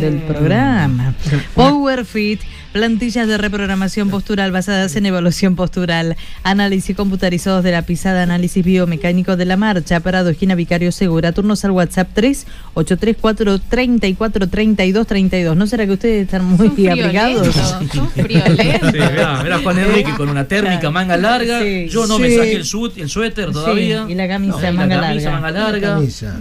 del 0.00 0.18
programa. 0.26 1.14
Power 1.54 2.04
Fit, 2.04 2.40
plantillas 2.72 3.26
de 3.28 3.36
reprogramación 3.38 4.08
postural 4.10 4.52
basadas 4.52 4.94
en 4.96 5.06
evaluación 5.06 5.56
postural, 5.56 6.16
análisis 6.44 6.96
computarizados 6.96 7.62
de 7.64 7.72
la 7.72 7.82
pisada, 7.82 8.22
análisis 8.22 8.64
biomecánico 8.64 9.01
de 9.02 9.44
la 9.44 9.56
marcha, 9.56 9.98
parado 9.98 10.30
esquina 10.30 10.54
Vicario 10.54 10.92
Segura, 10.92 11.32
turnos 11.32 11.64
al 11.64 11.72
WhatsApp 11.72 12.10
3 12.14 12.46
834 12.74 13.58
34 13.58 14.48
32 14.48 15.06
32. 15.08 15.56
¿No 15.56 15.66
será 15.66 15.86
que 15.86 15.92
ustedes 15.92 16.22
están 16.24 16.44
muy 16.44 16.68
Son 16.68 16.88
abrigados? 16.88 17.48
son 17.92 18.10
friolentos. 18.10 18.90
Sí, 18.92 18.98
mirá, 18.98 19.42
mirá 19.42 19.58
Juan 19.58 19.78
Enrique 19.80 20.12
con 20.16 20.28
una 20.28 20.46
térmica 20.46 20.88
manga 20.90 21.16
larga. 21.16 21.60
Sí. 21.62 21.88
Yo 21.88 22.06
no 22.06 22.18
me 22.20 22.28
Sí. 22.30 22.36
saqué 22.36 22.52
el, 22.52 22.64
suit- 22.64 22.96
el 22.98 23.08
suéter 23.08 23.50
todavía. 23.50 24.04
Sí, 24.06 24.12
y 24.12 24.14
la 24.14 24.28
camisa 24.28 24.70
No, 24.70 24.76
manga 24.76 24.96
la 24.96 25.08
camisa 25.08 25.30
larga. 25.30 25.40
manga 25.40 25.50
larga. 25.70 25.94
Camisa. 25.94 26.36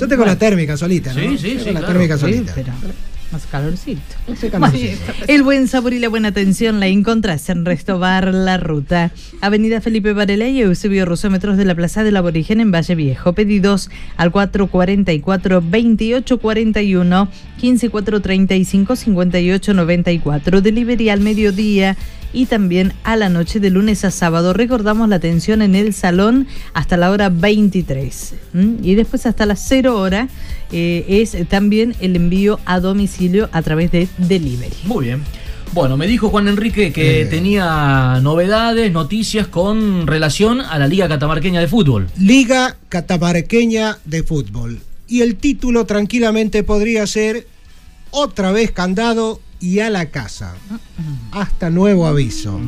Yo 0.00 0.08
tengo 0.08 0.24
la 0.24 0.36
térmica 0.36 0.76
solita, 0.76 1.12
¿no? 1.14 1.20
Sí, 1.20 1.38
sí, 1.38 1.48
Tengo 1.50 1.60
sí, 1.60 1.64
La 1.66 1.80
claro. 1.80 1.86
térmica 1.86 2.14
Sí, 2.16 2.20
solita. 2.20 2.52
pero 2.56 2.72
más 3.32 3.46
calorcito. 3.46 4.00
Sí, 4.38 4.48
Bueno, 4.50 4.66
calorcito. 4.66 5.12
el 5.26 5.42
buen 5.42 5.66
sabor 5.68 5.92
y 5.94 5.98
la 5.98 6.08
buena 6.08 6.28
atención 6.28 6.78
la 6.80 6.86
encontrás 6.86 7.48
en 7.48 7.64
Restobar 7.64 8.32
La 8.32 8.58
Ruta. 8.58 9.10
Avenida 9.40 9.80
Felipe 9.80 10.12
Varela 10.12 10.46
y 10.48 10.60
Eusebio 10.60 11.04
Rosómetros 11.06 11.56
de 11.56 11.64
la 11.64 11.74
Plaza 11.74 12.04
del 12.04 12.16
Aborigen 12.16 12.60
en 12.60 12.70
Valle 12.70 12.94
Viejo. 12.94 13.32
Pedidos 13.32 13.90
al 14.16 14.30
444-2841, 14.32 17.28
15435-5894. 17.62 20.60
Delivery 20.60 21.08
al 21.08 21.20
mediodía 21.20 21.96
y 22.32 22.46
también 22.46 22.92
a 23.04 23.16
la 23.16 23.28
noche 23.28 23.60
de 23.60 23.70
lunes 23.70 24.04
a 24.04 24.10
sábado. 24.10 24.52
Recordamos 24.52 25.08
la 25.08 25.16
atención 25.16 25.62
en 25.62 25.74
el 25.74 25.94
salón 25.94 26.46
hasta 26.74 26.96
la 26.96 27.10
hora 27.10 27.28
23. 27.28 28.34
¿m? 28.54 28.76
Y 28.82 28.94
después 28.94 29.26
hasta 29.26 29.46
las 29.46 29.64
0 29.68 29.98
hora 29.98 30.28
eh, 30.72 31.04
es 31.08 31.36
también 31.48 31.94
el 32.00 32.16
envío 32.16 32.58
a 32.64 32.80
domicilio 32.80 33.48
a 33.52 33.62
través 33.62 33.92
de 33.92 34.08
delivery. 34.18 34.76
Muy 34.84 35.06
bien. 35.06 35.22
Bueno, 35.74 35.96
me 35.96 36.06
dijo 36.06 36.28
Juan 36.28 36.48
Enrique 36.48 36.92
que 36.92 37.24
tenía 37.24 38.20
novedades, 38.22 38.92
noticias 38.92 39.46
con 39.46 40.06
relación 40.06 40.60
a 40.60 40.78
la 40.78 40.86
Liga 40.86 41.08
Catamarqueña 41.08 41.60
de 41.60 41.68
Fútbol. 41.68 42.08
Liga 42.18 42.76
Catamarqueña 42.90 43.96
de 44.04 44.22
Fútbol. 44.22 44.80
Y 45.08 45.22
el 45.22 45.36
título 45.36 45.86
tranquilamente 45.86 46.62
podría 46.62 47.06
ser 47.06 47.46
Otra 48.12 48.52
vez 48.52 48.70
candado 48.70 49.40
y 49.58 49.80
a 49.80 49.90
la 49.90 50.10
casa. 50.10 50.54
Hasta 51.32 51.70
nuevo 51.70 52.06
aviso. 52.06 52.60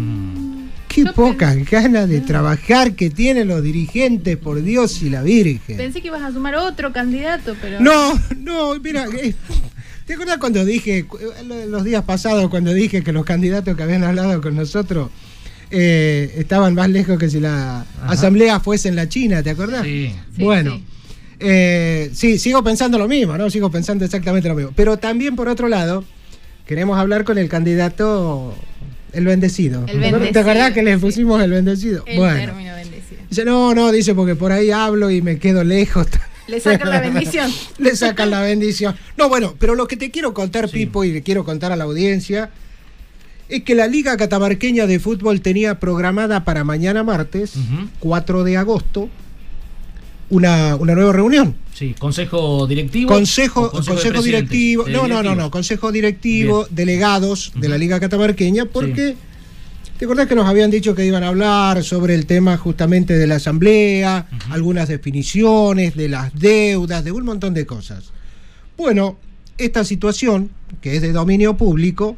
Qué 0.89 1.05
pocas 1.07 1.57
ganas 1.69 2.09
de 2.09 2.21
trabajar 2.21 2.95
que 2.95 3.11
tienen 3.11 3.49
los 3.49 3.63
dirigentes, 3.63 4.37
por 4.37 4.63
Dios 4.63 5.03
y 5.03 5.11
la 5.11 5.23
Virgen. 5.23 5.77
Pensé 5.77 6.01
que 6.01 6.09
ibas 6.09 6.23
a 6.23 6.33
sumar 6.33 6.55
otro 6.55 6.93
candidato, 6.93 7.57
pero. 7.61 7.81
No, 7.81 8.19
no, 8.39 8.79
mira, 8.81 9.07
¿te 10.07 10.15
acuerdas 10.15 10.39
cuando 10.39 10.65
dije, 10.65 10.99
eh, 10.99 11.67
los 11.69 11.85
días 11.85 12.05
pasados, 12.05 12.49
cuando 12.49 12.73
dije 12.73 13.03
que 13.03 13.13
los 13.13 13.25
candidatos 13.25 13.77
que 13.77 13.83
habían 13.83 14.05
hablado 14.05 14.41
con 14.41 14.55
nosotros 14.57 15.11
eh, 15.71 16.33
estaban 16.37 16.75
más 16.75 16.89
lejos 16.89 17.19
que 17.19 17.29
si 17.29 17.41
la 17.41 17.85
asamblea 18.07 18.61
fuese 18.61 18.89
en 18.89 18.97
la 18.97 19.09
China, 19.09 19.43
¿te 19.43 19.51
acordás? 19.51 19.83
Sí. 19.83 20.15
bueno, 20.39 20.81
eh, 21.41 22.11
sí, 22.15 22.39
sigo 22.39 22.63
pensando 22.63 22.99
lo 22.99 23.09
mismo, 23.09 23.37
¿no? 23.37 23.51
Sigo 23.51 23.71
pensando 23.71 24.05
exactamente 24.05 24.49
lo 24.49 24.55
mismo. 24.55 24.73
Pero 24.75 24.97
también, 24.99 25.37
por 25.37 25.49
otro 25.49 25.69
lado, 25.69 26.05
queremos 26.67 26.99
hablar 26.99 27.25
con 27.25 27.39
el 27.39 27.49
candidato, 27.49 28.55
el 29.13 29.25
bendecido. 29.27 29.81
El 29.87 29.87
¿Te 29.87 29.93
acordás- 29.93 30.03
¿Te 30.11 30.13
bendecido, 30.19 30.41
acordás 30.41 30.73
que 30.73 30.83
le 30.83 30.99
pusimos 30.99 31.43
el 31.43 31.51
bendecido? 31.51 32.05
El 32.07 32.19
bueno. 32.19 32.37
término 32.41 32.75
bendecido. 32.75 33.21
Dice, 33.29 33.45
no, 33.45 33.75
no, 33.75 33.91
dice, 33.93 34.15
porque 34.15 34.35
por 34.37 34.53
ahí 34.53 34.71
hablo 34.71 35.11
y 35.11 35.23
me 35.23 35.39
quedo 35.39 35.65
lejos. 35.65 36.07
Le 36.47 36.61
sacan 36.61 36.91
la 36.91 37.01
bendición. 37.01 37.51
Le 37.79 37.97
sacan 37.97 38.31
la 38.31 38.43
bendición. 38.43 38.95
No, 39.17 39.31
bueno, 39.31 39.55
pero 39.59 39.75
lo 39.75 39.87
que 39.89 39.97
te 39.97 40.11
quiero 40.11 40.35
contar, 40.35 40.69
Pipo, 40.69 41.03
y 41.03 41.11
le 41.11 41.23
quiero 41.23 41.43
contar 41.43 41.73
a 41.73 41.77
la 41.77 41.85
audiencia, 41.85 42.51
es 43.49 43.63
que 43.63 43.75
la 43.75 43.87
Liga 43.87 44.15
Catamarqueña 44.19 44.87
de 44.87 44.99
Fútbol 45.01 45.41
tenía 45.41 45.81
programada 45.81 46.45
para 46.45 46.63
mañana 46.63 47.03
martes, 47.03 47.55
4 47.99 48.45
de 48.45 48.59
agosto, 48.59 49.09
una, 50.31 50.77
una 50.77 50.95
nueva 50.95 51.13
reunión. 51.13 51.55
Sí, 51.73 51.95
consejo 51.99 52.67
directivo. 52.67 53.09
Consejo, 53.09 53.71
consejo, 53.71 54.23
directivo, 54.23 54.89
no, 54.89 55.09
no, 55.09 55.23
no, 55.23 55.35
no, 55.35 55.51
consejo 55.51 55.91
directivo, 55.91 56.67
delegados 56.71 57.53
de 57.57 57.69
la 57.69 57.77
Liga 57.77 57.99
Catamarqueña, 57.99 58.67
porque 58.67 59.17
¿te 59.99 60.05
acordás 60.05 60.29
que 60.29 60.37
nos 60.37 60.47
habían 60.47 60.71
dicho 60.71 60.95
que 60.95 61.05
iban 61.05 61.25
a 61.25 61.29
hablar 61.29 61.83
sobre 61.83 62.15
el 62.15 62.27
tema 62.27 62.57
justamente 62.57 63.19
de 63.19 63.27
la 63.27 63.37
asamblea, 63.37 64.29
algunas 64.51 64.89
definiciones, 64.89 65.97
de 65.97 66.09
las 66.09 66.33
deudas, 66.39 67.03
de 67.05 67.11
un 67.11 67.25
montón 67.25 67.55
de 67.55 67.67
cosas? 67.67 68.13
Bueno, 68.77 69.19
esta 69.59 69.85
situación, 69.85 70.51
que 70.81 70.97
es 70.97 71.03
de 71.03 71.13
dominio 71.13 71.57
público, 71.57 72.17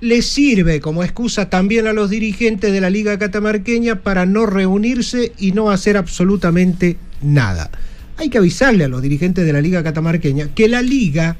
le 0.00 0.20
sirve 0.20 0.80
como 0.80 1.02
excusa 1.02 1.48
también 1.48 1.86
a 1.86 1.94
los 1.94 2.10
dirigentes 2.10 2.70
de 2.72 2.80
la 2.82 2.90
Liga 2.90 3.18
Catamarqueña 3.18 4.02
para 4.02 4.26
no 4.26 4.44
reunirse 4.44 5.32
y 5.38 5.52
no 5.52 5.70
hacer 5.70 5.96
absolutamente 5.96 6.98
nada. 7.24 7.70
Hay 8.16 8.30
que 8.30 8.38
avisarle 8.38 8.84
a 8.84 8.88
los 8.88 9.02
dirigentes 9.02 9.44
de 9.44 9.52
la 9.52 9.60
Liga 9.60 9.82
Catamarqueña 9.82 10.48
que 10.54 10.68
la 10.68 10.82
liga 10.82 11.36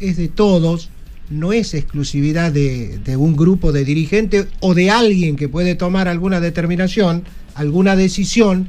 es 0.00 0.16
de 0.16 0.28
todos, 0.28 0.90
no 1.30 1.52
es 1.52 1.74
exclusividad 1.74 2.52
de, 2.52 2.98
de 2.98 3.16
un 3.16 3.36
grupo 3.36 3.72
de 3.72 3.84
dirigentes 3.84 4.46
o 4.60 4.74
de 4.74 4.90
alguien 4.90 5.36
que 5.36 5.48
puede 5.48 5.74
tomar 5.74 6.08
alguna 6.08 6.40
determinación, 6.40 7.24
alguna 7.54 7.96
decisión 7.96 8.68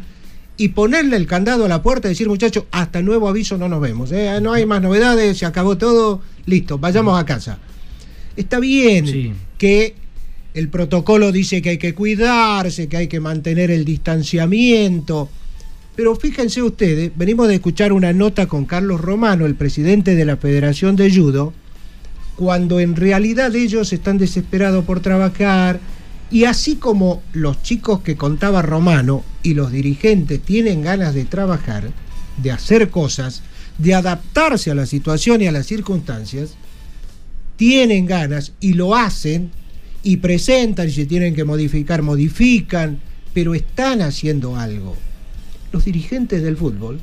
y 0.58 0.70
ponerle 0.70 1.16
el 1.16 1.28
candado 1.28 1.66
a 1.66 1.68
la 1.68 1.84
puerta 1.84 2.08
y 2.08 2.12
decir, 2.12 2.28
muchachos, 2.28 2.66
hasta 2.72 3.02
nuevo 3.02 3.30
aviso 3.30 3.58
no 3.58 3.70
nos 3.70 3.80
vemos. 3.80 4.12
¿eh? 4.12 4.40
No 4.42 4.54
hay 4.54 4.66
más 4.66 4.82
novedades, 4.82 5.38
se 5.38 5.46
acabó 5.46 5.78
todo, 5.78 6.22
listo, 6.46 6.80
vayamos 6.80 7.20
a 7.20 7.26
casa. 7.26 7.60
Está 8.36 8.60
bien 8.60 9.36
que 9.58 9.96
el 10.54 10.70
protocolo 10.70 11.32
dice 11.32 11.62
que 11.62 11.70
hay 11.70 11.78
que 11.78 11.94
cuidarse, 11.94 12.88
que 12.88 12.98
hay 12.98 13.08
que 13.08 13.20
mantener 13.20 13.70
el 13.70 13.86
distanciamiento, 13.86 15.30
pero 15.98 16.16
fíjense 16.16 16.62
ustedes, 16.62 17.12
venimos 17.16 17.48
de 17.48 17.56
escuchar 17.56 17.92
una 17.92 18.14
nota 18.14 18.46
con 18.46 18.66
Carlos 18.66 19.02
Romano, 19.02 19.48
el 19.48 19.56
presidente 19.56 20.14
de 20.14 20.26
la 20.26 20.38
Federación 20.38 20.96
de 20.96 21.12
Judo, 21.12 21.54
cuando 22.36 22.80
en 22.80 22.96
realidad 22.96 23.56
ellos 23.56 23.92
están 23.92 24.20
desesperados 24.20 24.86
por 24.86 25.00
trabajar 25.00 25.80
y 26.30 26.44
así 26.44 26.76
como 26.76 27.24
los 27.34 27.64
chicos 27.64 28.02
que 28.02 28.16
contaba 28.16 28.62
Romano 28.62 29.24
y 29.42 29.56
los 29.56 29.72
dirigentes 29.72 30.40
tienen 30.40 30.84
ganas 30.84 31.16
de 31.16 31.26
trabajar, 31.26 31.90
de 32.44 32.52
hacer 32.52 32.92
cosas, 32.92 33.42
de 33.80 33.96
adaptarse 33.96 34.70
a 34.70 34.76
la 34.76 34.86
situación 34.86 35.42
y 35.42 35.48
a 35.48 35.52
las 35.52 35.66
circunstancias, 35.66 36.58
tienen 37.56 38.06
ganas 38.06 38.54
y 38.60 38.74
lo 38.74 38.96
hacen 38.96 39.50
y 40.04 40.18
presentan 40.18 40.90
y 40.90 40.92
si 40.92 41.08
tienen 41.08 41.34
que 41.34 41.44
modificar, 41.44 42.04
modifican, 42.04 43.00
pero 43.34 43.56
están 43.56 44.04
haciendo 44.04 44.58
algo. 44.58 44.96
Los 45.72 45.86
dirigentes 45.86 46.42
del 46.44 46.58
fútbol, 46.58 47.00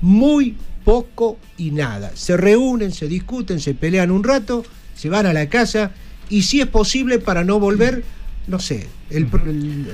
muy 0.00 0.56
poco 0.84 1.38
y 1.56 1.70
nada. 1.70 2.10
Se 2.14 2.36
reúnen, 2.36 2.92
se 2.92 3.06
discuten, 3.08 3.60
se 3.60 3.74
pelean 3.74 4.10
un 4.10 4.24
rato, 4.24 4.64
se 4.94 5.08
van 5.08 5.26
a 5.26 5.32
la 5.32 5.48
casa 5.48 5.92
y 6.28 6.42
si 6.42 6.60
es 6.60 6.66
posible 6.66 7.18
para 7.18 7.44
no 7.44 7.60
volver, 7.60 8.02
no 8.48 8.58
sé, 8.58 8.86
el, 9.10 9.28
el- 9.46 9.48
el 9.48 9.86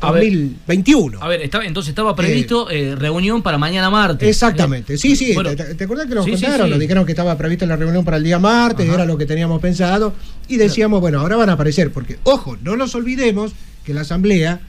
A 0.00 0.10
ver. 0.12 0.22
2021. 0.24 1.22
A 1.22 1.28
ver, 1.28 1.42
estaba, 1.42 1.64
entonces 1.66 1.90
estaba 1.90 2.14
previsto 2.16 2.70
eh, 2.70 2.94
reunión 2.96 3.42
para 3.42 3.58
mañana 3.58 3.88
martes. 3.90 4.28
Exactamente, 4.28 4.96
sí, 4.98 5.16
sí, 5.16 5.32
Bueno, 5.34 5.54
¿te, 5.54 5.74
te 5.74 5.84
acuerdas 5.84 6.06
que 6.06 6.14
nos 6.14 6.24
sí, 6.24 6.36
sí, 6.36 6.42
contaron? 6.42 6.66
sí. 6.66 6.70
Nos 6.70 6.80
dijeron 6.80 7.04
que 7.06 7.12
estaba 7.12 7.36
prevista 7.36 7.66
la 7.66 7.76
reunión 7.76 8.04
para 8.04 8.16
el 8.18 8.24
día 8.24 8.38
martes, 8.38 8.88
era 8.88 9.04
lo 9.04 9.16
que 9.18 9.26
teníamos 9.26 9.60
pensado, 9.60 10.14
y 10.48 10.56
decíamos, 10.56 11.00
bueno, 11.00 11.20
ahora 11.20 11.36
van 11.36 11.48
a 11.50 11.52
aparecer, 11.52 11.92
porque, 11.92 12.18
ojo, 12.24 12.56
no 12.62 12.76
nos 12.76 12.94
olvidemos 12.94 13.52
que 13.84 13.94
la 13.94 14.02
asamblea, 14.02 14.60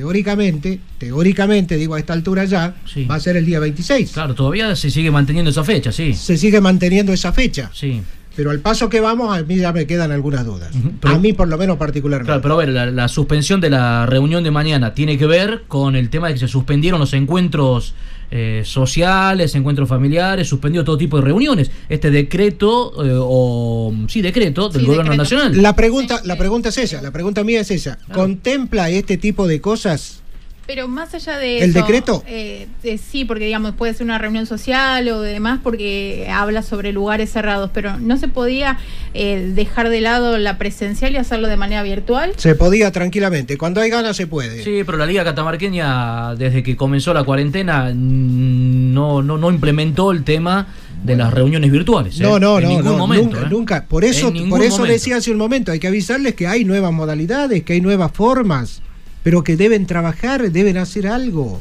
teóricamente, 0.00 0.78
teóricamente, 0.98 1.76
digo 1.78 1.94
a 1.94 1.98
esta 1.98 2.12
altura 2.12 2.44
ya, 2.44 2.74
va 3.10 3.14
a 3.14 3.20
ser 3.20 3.36
el 3.36 3.46
día 3.46 3.58
26. 3.60 4.12
Claro, 4.12 4.34
todavía 4.34 4.76
se 4.76 4.90
sigue 4.90 5.10
manteniendo 5.10 5.50
esa 5.50 5.64
fecha, 5.64 5.90
sí. 5.90 6.12
Se 6.12 6.36
sigue 6.36 6.60
manteniendo 6.60 7.14
esa 7.14 7.32
fecha. 7.32 7.70
Sí. 7.72 8.02
pero 8.36 8.50
al 8.50 8.60
paso 8.60 8.90
que 8.90 9.00
vamos, 9.00 9.34
a 9.34 9.42
mí 9.42 9.56
ya 9.56 9.72
me 9.72 9.86
quedan 9.86 10.12
algunas 10.12 10.44
dudas. 10.44 10.70
pero- 11.00 11.14
a 11.14 11.18
mí, 11.18 11.32
por 11.32 11.48
lo 11.48 11.56
menos, 11.56 11.78
particularmente. 11.78 12.26
Claro, 12.28 12.42
pero 12.42 12.54
a 12.54 12.58
ver, 12.58 12.68
la, 12.68 12.84
la 12.84 13.08
suspensión 13.08 13.62
de 13.62 13.70
la 13.70 14.04
reunión 14.04 14.44
de 14.44 14.50
mañana 14.50 14.92
tiene 14.92 15.16
que 15.16 15.24
ver 15.26 15.62
con 15.66 15.96
el 15.96 16.10
tema 16.10 16.28
de 16.28 16.34
que 16.34 16.40
se 16.40 16.48
suspendieron 16.48 17.00
los 17.00 17.14
encuentros 17.14 17.94
eh, 18.30 18.62
sociales, 18.64 19.54
encuentros 19.54 19.88
familiares, 19.88 20.48
suspendió 20.48 20.84
todo 20.84 20.98
tipo 20.98 21.16
de 21.16 21.22
reuniones. 21.22 21.70
Este 21.88 22.10
decreto, 22.10 23.04
eh, 23.04 23.12
o 23.18 23.94
sí, 24.08 24.22
decreto 24.22 24.68
del 24.68 24.86
gobierno 24.86 25.14
nacional. 25.14 25.60
La 25.60 25.76
pregunta, 25.76 26.20
la 26.24 26.36
pregunta 26.36 26.70
es 26.70 26.78
esa, 26.78 27.02
la 27.02 27.12
pregunta 27.12 27.44
mía 27.44 27.60
es 27.60 27.70
esa. 27.70 27.98
¿Contempla 28.12 28.90
este 28.90 29.16
tipo 29.16 29.46
de 29.46 29.60
cosas? 29.60 30.22
Pero 30.66 30.88
más 30.88 31.14
allá 31.14 31.38
de 31.38 31.58
¿El 31.62 31.70
eso, 31.70 31.78
decreto? 31.78 32.24
eh, 32.26 32.66
eh, 32.82 32.98
sí, 32.98 33.24
porque 33.24 33.44
digamos 33.44 33.74
puede 33.76 33.94
ser 33.94 34.04
una 34.04 34.18
reunión 34.18 34.46
social 34.46 35.08
o 35.08 35.20
demás 35.20 35.60
porque 35.62 36.28
habla 36.32 36.62
sobre 36.62 36.92
lugares 36.92 37.30
cerrados, 37.30 37.70
pero 37.72 37.98
no 37.98 38.16
se 38.16 38.26
podía 38.28 38.78
eh, 39.14 39.52
dejar 39.54 39.88
de 39.90 40.00
lado 40.00 40.36
la 40.38 40.58
presencial 40.58 41.12
y 41.12 41.18
hacerlo 41.18 41.46
de 41.48 41.56
manera 41.56 41.82
virtual. 41.84 42.32
Se 42.36 42.54
podía 42.56 42.90
tranquilamente. 42.90 43.56
Cuando 43.56 43.80
hay 43.80 43.90
ganas 43.90 44.16
se 44.16 44.26
puede. 44.26 44.64
Sí, 44.64 44.82
pero 44.84 44.98
la 44.98 45.06
Liga 45.06 45.22
Catamarqueña, 45.24 46.34
desde 46.34 46.62
que 46.62 46.76
comenzó 46.76 47.14
la 47.14 47.22
cuarentena, 47.22 47.92
no, 47.94 49.22
no, 49.22 49.38
no 49.38 49.50
implementó 49.50 50.10
el 50.10 50.24
tema 50.24 50.66
de 51.04 51.14
las 51.16 51.32
reuniones 51.32 51.70
virtuales. 51.70 52.18
¿eh? 52.18 52.22
No, 52.22 52.38
no, 52.38 52.58
en 52.58 52.64
no, 52.64 52.68
ningún 52.70 52.84
no, 52.84 52.98
momento. 52.98 53.36
nunca, 53.36 53.46
¿eh? 53.46 53.50
nunca. 53.50 53.84
Por 53.86 54.04
eso, 54.04 54.32
por 54.48 54.62
eso 54.62 54.78
momento. 54.78 54.84
decía 54.92 55.16
hace 55.16 55.30
un 55.30 55.38
momento, 55.38 55.70
hay 55.70 55.78
que 55.78 55.86
avisarles 55.86 56.34
que 56.34 56.46
hay 56.46 56.64
nuevas 56.64 56.92
modalidades, 56.92 57.62
que 57.62 57.74
hay 57.74 57.80
nuevas 57.80 58.10
formas, 58.12 58.82
pero 59.26 59.42
que 59.42 59.56
deben 59.56 59.86
trabajar, 59.86 60.52
deben 60.52 60.76
hacer 60.76 61.08
algo. 61.08 61.60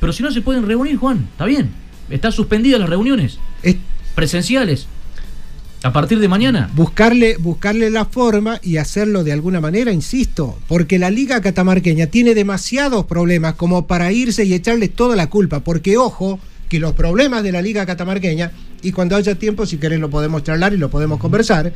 Pero 0.00 0.12
si 0.12 0.22
no 0.22 0.30
se 0.30 0.42
pueden 0.42 0.66
reunir, 0.66 0.98
Juan, 0.98 1.26
está 1.32 1.46
bien. 1.46 1.70
Están 2.10 2.30
suspendidas 2.30 2.78
las 2.78 2.90
reuniones 2.90 3.38
presenciales. 4.14 4.86
A 5.82 5.94
partir 5.94 6.18
de 6.18 6.28
mañana. 6.28 6.70
Buscarle, 6.74 7.38
buscarle 7.38 7.88
la 7.88 8.04
forma 8.04 8.60
y 8.62 8.76
hacerlo 8.76 9.24
de 9.24 9.32
alguna 9.32 9.62
manera, 9.62 9.92
insisto, 9.92 10.58
porque 10.68 10.98
la 10.98 11.08
Liga 11.08 11.40
Catamarqueña 11.40 12.08
tiene 12.08 12.34
demasiados 12.34 13.06
problemas 13.06 13.54
como 13.54 13.86
para 13.86 14.12
irse 14.12 14.44
y 14.44 14.52
echarle 14.52 14.88
toda 14.88 15.16
la 15.16 15.30
culpa, 15.30 15.60
porque 15.60 15.96
ojo, 15.96 16.38
que 16.68 16.80
los 16.80 16.92
problemas 16.92 17.42
de 17.42 17.52
la 17.52 17.62
Liga 17.62 17.86
Catamarqueña, 17.86 18.52
y 18.82 18.92
cuando 18.92 19.16
haya 19.16 19.36
tiempo, 19.36 19.64
si 19.64 19.78
querés 19.78 20.00
lo 20.00 20.10
podemos 20.10 20.42
charlar 20.42 20.74
y 20.74 20.76
lo 20.76 20.90
podemos 20.90 21.18
conversar, 21.18 21.72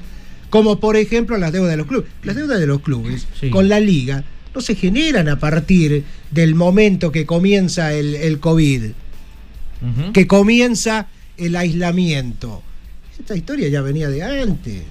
como 0.51 0.81
por 0.81 0.99
ejemplo 0.99 1.39
las 1.39 1.51
deudas 1.51 1.71
de 1.71 1.79
los 1.79 1.87
clubes. 1.87 2.11
Las 2.25 2.37
deudas 2.37 2.61
de 2.61 2.67
los 2.67 2.83
clubes 2.83 3.27
con 3.51 3.71
la 3.71 3.81
Liga 3.81 4.23
no 4.55 4.61
se 4.61 4.75
generan 4.75 5.29
a 5.29 5.39
partir 5.39 6.05
del 6.31 6.55
momento 6.55 7.13
que 7.13 7.27
comienza 7.27 7.93
el, 7.93 8.15
el 8.17 8.41
COVID, 8.41 8.83
que 10.13 10.27
comienza 10.27 11.09
el 11.37 11.57
aislamiento. 11.57 12.63
Esta 13.19 13.37
historia 13.37 13.69
ya 13.69 13.81
venía 13.83 14.09
de 14.09 14.23
antes. 14.23 14.83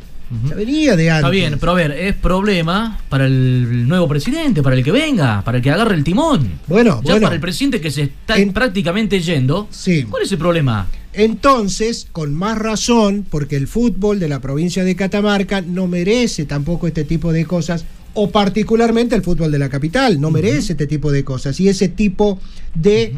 Ya 0.48 0.56
venía 0.56 0.96
de 0.96 1.10
antes. 1.10 1.18
Está 1.18 1.30
bien, 1.30 1.58
pero 1.60 1.72
a 1.72 1.76
ver, 1.76 1.92
es 1.92 2.16
problema 2.16 3.00
para 3.10 3.26
el 3.26 3.88
nuevo 3.88 4.08
presidente, 4.08 4.62
para 4.62 4.76
el 4.76 4.84
que 4.84 4.92
venga, 4.92 5.44
para 5.44 5.58
el 5.58 5.64
que 5.64 5.72
agarre 5.72 5.96
el 5.96 6.04
timón. 6.04 6.60
Bueno, 6.68 7.02
ya 7.04 7.14
bueno. 7.14 7.26
para 7.26 7.36
el 7.36 7.42
presidente 7.42 7.82
que 7.82 7.90
se 7.90 8.04
está 8.04 8.36
prácticamente 8.54 9.20
yendo. 9.20 9.68
¿Cuál 10.10 10.24
es 10.24 10.32
el 10.32 10.38
problema? 10.38 10.88
Entonces, 11.14 12.08
con 12.12 12.36
más 12.36 12.58
razón, 12.60 13.26
porque 13.30 13.56
el 13.56 13.68
fútbol 13.68 14.20
de 14.20 14.30
la 14.30 14.40
provincia 14.40 14.84
de 14.84 14.96
Catamarca 14.96 15.62
no 15.62 15.88
merece 15.88 16.46
tampoco 16.46 16.86
este 16.88 17.04
tipo 17.04 17.34
de 17.34 17.46
cosas, 17.46 17.86
o 18.14 18.30
particularmente 18.30 19.16
el 19.16 19.22
fútbol 19.22 19.52
de 19.52 19.60
la 19.60 19.70
capital, 19.70 20.20
no 20.20 20.32
merece 20.32 20.74
este 20.74 20.88
tipo 20.88 21.12
de 21.12 21.24
cosas. 21.24 21.60
Y 21.60 21.70
ese 21.70 21.90
tipo 21.90 22.40
de 22.76 23.14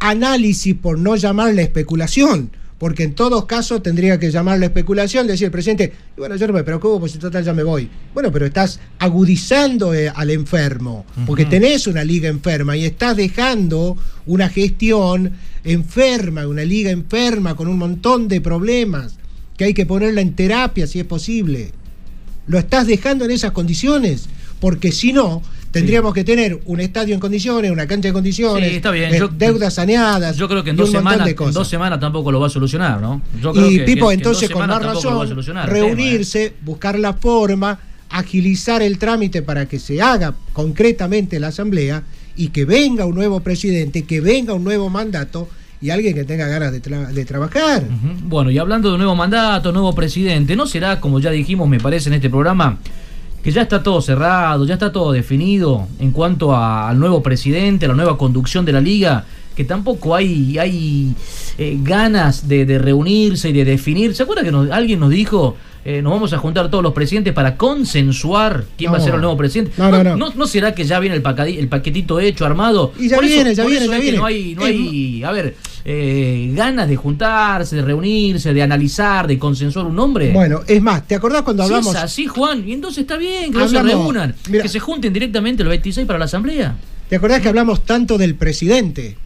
análisis, 0.00 0.74
por 0.74 0.98
no 0.98 1.16
llamarle 1.16 1.62
especulación, 1.62 2.50
porque 2.78 3.02
en 3.02 3.14
todos 3.14 3.46
casos 3.46 3.82
tendría 3.82 4.20
que 4.20 4.30
llamarle 4.30 4.66
especulación, 4.66 5.26
decir 5.26 5.46
el 5.46 5.50
presidente, 5.50 5.92
"Y 6.16 6.20
bueno, 6.20 6.36
yo 6.36 6.46
no 6.46 6.52
me 6.52 6.62
preocupo, 6.62 7.00
pues 7.00 7.12
si 7.12 7.18
total 7.18 7.44
ya 7.44 7.52
me 7.52 7.64
voy. 7.64 7.88
Bueno, 8.14 8.30
pero 8.30 8.46
estás 8.46 8.78
agudizando 9.00 9.92
eh, 9.94 10.08
al 10.14 10.30
enfermo, 10.30 11.04
porque 11.26 11.44
tenés 11.44 11.88
una 11.88 12.04
liga 12.04 12.28
enferma 12.28 12.76
y 12.76 12.84
estás 12.84 13.16
dejando 13.16 13.96
una 14.26 14.48
gestión 14.48 15.32
enferma, 15.64 16.46
una 16.46 16.62
liga 16.62 16.90
enferma 16.90 17.56
con 17.56 17.66
un 17.66 17.78
montón 17.78 18.28
de 18.28 18.40
problemas, 18.40 19.16
que 19.56 19.64
hay 19.64 19.74
que 19.74 19.84
ponerla 19.86 20.20
en 20.20 20.34
terapia 20.36 20.86
si 20.86 21.00
es 21.00 21.04
posible. 21.04 21.72
Lo 22.48 22.58
estás 22.58 22.86
dejando 22.86 23.24
en 23.24 23.30
esas 23.30 23.52
condiciones, 23.52 24.28
porque 24.60 24.90
si 24.92 25.12
no, 25.12 25.42
tendríamos 25.70 26.14
que 26.14 26.24
tener 26.24 26.60
un 26.64 26.80
estadio 26.80 27.14
en 27.14 27.20
condiciones, 27.20 27.70
una 27.70 27.86
cancha 27.86 28.08
en 28.08 28.14
condiciones, 28.14 28.70
Sí, 28.70 28.76
está 28.76 28.90
bien. 28.90 29.14
eh, 29.14 29.18
Yo- 29.18 29.28
deudas 29.28 29.74
saneadas. 29.74 30.36
Yo 30.36 30.48
creo 30.48 30.64
que 30.64 30.70
en 30.70 30.76
dos 30.76 30.90
semanas, 30.90 31.24
de 31.26 31.30
en 31.32 31.36
cosas. 31.36 31.54
dos 31.54 31.68
semanas 31.68 32.00
tampoco 32.00 32.32
lo 32.32 32.40
va 32.40 32.46
a 32.46 32.50
solucionar, 32.50 33.00
¿no? 33.00 33.20
Yo 33.40 33.52
creo 33.52 33.70
y 33.70 33.76
que- 33.78 33.84
Pipo, 33.84 34.08
que- 34.08 34.14
que 34.14 34.14
en 34.14 34.22
dos 34.22 34.42
entonces 34.42 34.50
con 34.50 34.66
más 34.66 34.82
razón, 34.82 35.44
tema, 35.44 35.64
¿eh? 35.64 35.66
reunirse, 35.66 36.54
buscar 36.62 36.98
la 36.98 37.12
forma, 37.12 37.78
agilizar 38.10 38.80
el 38.82 38.98
trámite 38.98 39.42
para 39.42 39.66
que 39.66 39.78
se 39.78 40.00
haga 40.00 40.34
concretamente 40.54 41.38
la 41.38 41.48
asamblea 41.48 42.02
y 42.36 42.48
que 42.48 42.64
venga 42.64 43.04
un 43.04 43.14
nuevo 43.14 43.40
presidente, 43.40 44.04
que 44.04 44.20
venga 44.22 44.54
un 44.54 44.64
nuevo 44.64 44.88
mandato 44.88 45.48
y 45.80 45.90
alguien 45.90 46.14
que 46.14 46.24
tenga 46.24 46.46
ganas 46.48 46.72
de, 46.72 46.82
tra- 46.82 47.08
de 47.08 47.24
trabajar. 47.24 47.84
Bueno, 48.24 48.50
y 48.50 48.58
hablando 48.58 48.90
de 48.92 48.98
nuevo 48.98 49.14
mandato, 49.14 49.70
nuevo 49.72 49.94
presidente, 49.94 50.56
¿no 50.56 50.66
será, 50.66 51.00
como 51.00 51.20
ya 51.20 51.30
dijimos, 51.30 51.68
me 51.68 51.78
parece 51.78 52.08
en 52.08 52.14
este 52.14 52.28
programa, 52.30 52.78
que 53.42 53.52
ya 53.52 53.62
está 53.62 53.82
todo 53.82 54.02
cerrado, 54.02 54.66
ya 54.66 54.74
está 54.74 54.90
todo 54.90 55.12
definido 55.12 55.86
en 56.00 56.10
cuanto 56.10 56.54
a- 56.54 56.88
al 56.88 56.98
nuevo 56.98 57.22
presidente, 57.22 57.86
a 57.86 57.88
la 57.90 57.94
nueva 57.94 58.18
conducción 58.18 58.64
de 58.64 58.72
la 58.72 58.80
liga? 58.80 59.24
Que 59.54 59.64
tampoco 59.64 60.14
hay, 60.14 60.56
hay 60.58 61.14
eh, 61.58 61.78
ganas 61.82 62.46
de, 62.48 62.64
de 62.64 62.78
reunirse 62.78 63.48
y 63.50 63.52
de 63.52 63.64
definir. 63.64 64.14
¿Se 64.14 64.22
acuerda 64.22 64.42
que 64.44 64.52
nos- 64.52 64.70
alguien 64.70 65.00
nos 65.00 65.10
dijo, 65.10 65.56
eh, 65.88 66.02
nos 66.02 66.12
vamos 66.12 66.34
a 66.34 66.38
juntar 66.38 66.70
todos 66.70 66.84
los 66.84 66.92
presidentes 66.92 67.32
para 67.32 67.56
consensuar 67.56 68.66
quién 68.76 68.92
va 68.92 68.98
a 68.98 69.00
ser 69.00 69.14
el 69.14 69.22
nuevo 69.22 69.38
presidente? 69.38 69.72
No, 69.78 69.90
no, 69.90 70.04
no. 70.04 70.32
¿No, 70.34 70.46
será 70.46 70.74
que 70.74 70.84
ya 70.84 71.00
viene 71.00 71.16
el, 71.16 71.22
paquetito 71.22 72.20
hecho, 72.20 72.44
armado? 72.44 72.92
Y 72.98 73.08
ya 73.08 73.16
Por 73.16 73.24
eso- 73.24 73.34
viene, 73.36 73.54
ya 73.54 73.64
viene, 73.64 73.86
ya 73.88 73.96
es 73.96 74.02
viene. 74.02 74.18
No 74.18 74.26
hay, 74.26 74.54
no 74.54 74.64
hay 74.66 75.22
a 75.24 75.32
ver, 75.32 75.56
eh, 75.86 76.52
ganas 76.54 76.90
de 76.90 76.96
juntarse, 76.96 77.76
de 77.76 77.80
reunirse, 77.80 78.52
de 78.52 78.62
analizar, 78.62 79.26
de 79.26 79.38
consensuar 79.38 79.86
un 79.86 79.96
nombre. 79.96 80.30
Bueno, 80.30 80.60
es 80.66 80.82
más, 80.82 81.06
¿te 81.08 81.14
acordás 81.14 81.40
cuando 81.40 81.62
hablamos? 81.62 81.96
es 81.96 82.02
así, 82.02 82.26
Juan, 82.26 82.68
y 82.68 82.74
entonces 82.74 82.98
está 82.98 83.16
bien 83.16 83.50
que 83.50 83.58
no 83.58 83.66
se 83.66 83.82
reúnan, 83.82 84.34
que 84.44 84.68
se 84.68 84.80
junten 84.80 85.10
directamente 85.10 85.62
el 85.62 85.70
26 85.70 86.06
para 86.06 86.18
la 86.18 86.26
asamblea. 86.26 86.76
¿Te 87.08 87.16
acordás 87.16 87.40
que 87.40 87.48
hablamos 87.48 87.86
tanto 87.86 88.18
del 88.18 88.34
presidente? 88.34 89.16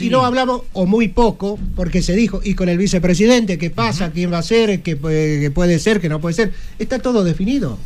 Y 0.00 0.10
no 0.10 0.24
hablamos, 0.24 0.62
o 0.72 0.86
muy 0.86 1.08
poco, 1.08 1.58
porque 1.74 2.02
se 2.02 2.14
dijo, 2.14 2.40
y 2.44 2.54
con 2.54 2.68
el 2.68 2.78
vicepresidente, 2.78 3.58
¿qué 3.58 3.70
pasa? 3.70 4.10
¿Quién 4.10 4.32
va 4.32 4.38
a 4.38 4.42
ser? 4.42 4.82
¿Qué, 4.82 4.96
puede- 4.96 5.40
qué 5.40 5.50
puede 5.50 5.78
ser? 5.78 6.00
¿Qué 6.00 6.08
no 6.08 6.20
puede 6.20 6.34
ser? 6.34 6.52
Está 6.78 6.98
todo 6.98 7.24
definido. 7.24 7.78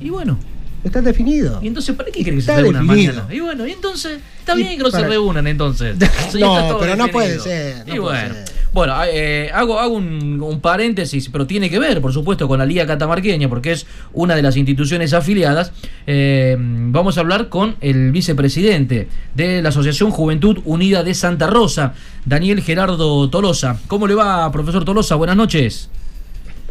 Y 0.00 0.10
bueno. 0.10 0.38
Está 0.84 1.00
definido. 1.00 1.60
¿Y 1.62 1.68
entonces 1.68 1.94
para 1.94 2.10
qué 2.10 2.24
quiere 2.24 2.34
que 2.38 2.42
se 2.42 2.56
reúnan 2.60 2.84
mañana? 2.84 3.28
Y 3.30 3.38
bueno, 3.38 3.64
y 3.68 3.70
entonces 3.70 4.18
está 4.40 4.54
Y 4.54 4.64
bien 4.64 4.70
que 4.78 4.82
no 4.82 4.90
para- 4.90 5.04
se 5.04 5.08
reúnan 5.10 5.46
entonces. 5.46 5.96
Sí, 6.32 6.40
No, 6.40 6.76
pero 6.80 6.96
no 6.96 7.06
puede 7.06 7.38
ser, 7.38 7.86
no 7.86 7.94
y 7.94 7.98
puede 8.00 8.28
bueno, 8.28 8.34
bueno 8.72 8.94
eh, 9.06 9.50
hago, 9.52 9.78
hago 9.78 9.94
un, 9.94 10.40
un 10.42 10.60
paréntesis, 10.60 11.28
pero 11.28 11.46
tiene 11.46 11.68
que 11.68 11.78
ver, 11.78 12.00
por 12.00 12.12
supuesto, 12.12 12.48
con 12.48 12.58
la 12.58 12.66
Liga 12.66 12.86
Catamarqueña, 12.86 13.48
porque 13.48 13.72
es 13.72 13.86
una 14.12 14.34
de 14.34 14.42
las 14.42 14.56
instituciones 14.56 15.12
afiliadas. 15.12 15.72
Eh, 16.06 16.56
vamos 16.58 17.18
a 17.18 17.20
hablar 17.20 17.48
con 17.48 17.76
el 17.80 18.12
vicepresidente 18.12 19.08
de 19.34 19.62
la 19.62 19.68
Asociación 19.70 20.10
Juventud 20.10 20.60
Unida 20.64 21.02
de 21.02 21.14
Santa 21.14 21.46
Rosa, 21.46 21.94
Daniel 22.24 22.62
Gerardo 22.62 23.28
Tolosa. 23.30 23.78
¿Cómo 23.88 24.06
le 24.06 24.14
va, 24.14 24.50
profesor 24.50 24.84
Tolosa? 24.84 25.16
Buenas 25.16 25.36
noches. 25.36 25.90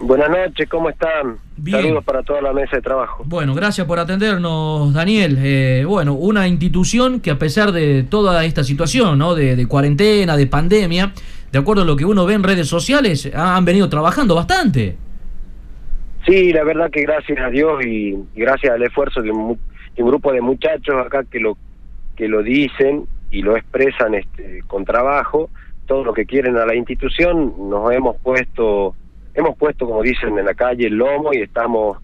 Buenas 0.03 0.31
noches, 0.31 0.67
¿cómo 0.67 0.89
están? 0.89 1.37
Bien. 1.57 1.83
Saludos 1.83 2.03
para 2.03 2.23
toda 2.23 2.41
la 2.41 2.53
mesa 2.53 2.77
de 2.77 2.81
trabajo. 2.81 3.23
Bueno, 3.23 3.53
gracias 3.53 3.85
por 3.85 3.99
atendernos, 3.99 4.91
Daniel. 4.93 5.37
Eh, 5.39 5.85
bueno, 5.87 6.13
una 6.13 6.47
institución 6.47 7.19
que 7.19 7.29
a 7.29 7.37
pesar 7.37 7.71
de 7.71 8.01
toda 8.01 8.43
esta 8.43 8.63
situación, 8.63 9.19
¿no? 9.19 9.35
De, 9.35 9.55
de 9.55 9.67
cuarentena, 9.67 10.35
de 10.37 10.47
pandemia, 10.47 11.13
de 11.51 11.59
acuerdo 11.59 11.81
a 11.83 11.85
lo 11.85 11.95
que 11.95 12.05
uno 12.05 12.25
ve 12.25 12.33
en 12.35 12.43
redes 12.43 12.67
sociales, 12.67 13.29
ha- 13.35 13.55
han 13.57 13.65
venido 13.65 13.89
trabajando 13.89 14.35
bastante. 14.35 14.95
Sí, 16.25 16.53
la 16.53 16.63
verdad 16.63 16.89
que 16.91 17.01
gracias 17.01 17.39
a 17.39 17.49
Dios 17.49 17.83
y, 17.85 18.15
gracias 18.35 18.73
al 18.73 18.83
esfuerzo 18.83 19.21
de, 19.21 19.31
mu- 19.33 19.57
de 19.95 20.03
un 20.03 20.09
grupo 20.09 20.31
de 20.31 20.41
muchachos 20.41 20.95
acá 21.05 21.23
que 21.23 21.39
lo 21.39 21.57
que 22.15 22.27
lo 22.27 22.43
dicen 22.43 23.05
y 23.31 23.41
lo 23.41 23.55
expresan 23.57 24.13
este, 24.13 24.61
con 24.67 24.85
trabajo, 24.85 25.49
todo 25.87 26.03
lo 26.03 26.13
que 26.13 26.25
quieren 26.25 26.57
a 26.57 26.65
la 26.65 26.75
institución, 26.75 27.53
nos 27.69 27.91
hemos 27.91 28.17
puesto, 28.17 28.93
hemos 29.33 29.57
puesto 29.57 29.87
como 29.87 30.03
dicen 30.03 30.37
en 30.37 30.45
la 30.45 30.53
calle 30.53 30.87
el 30.87 30.95
lomo 30.95 31.33
y 31.33 31.37
estamos 31.41 31.97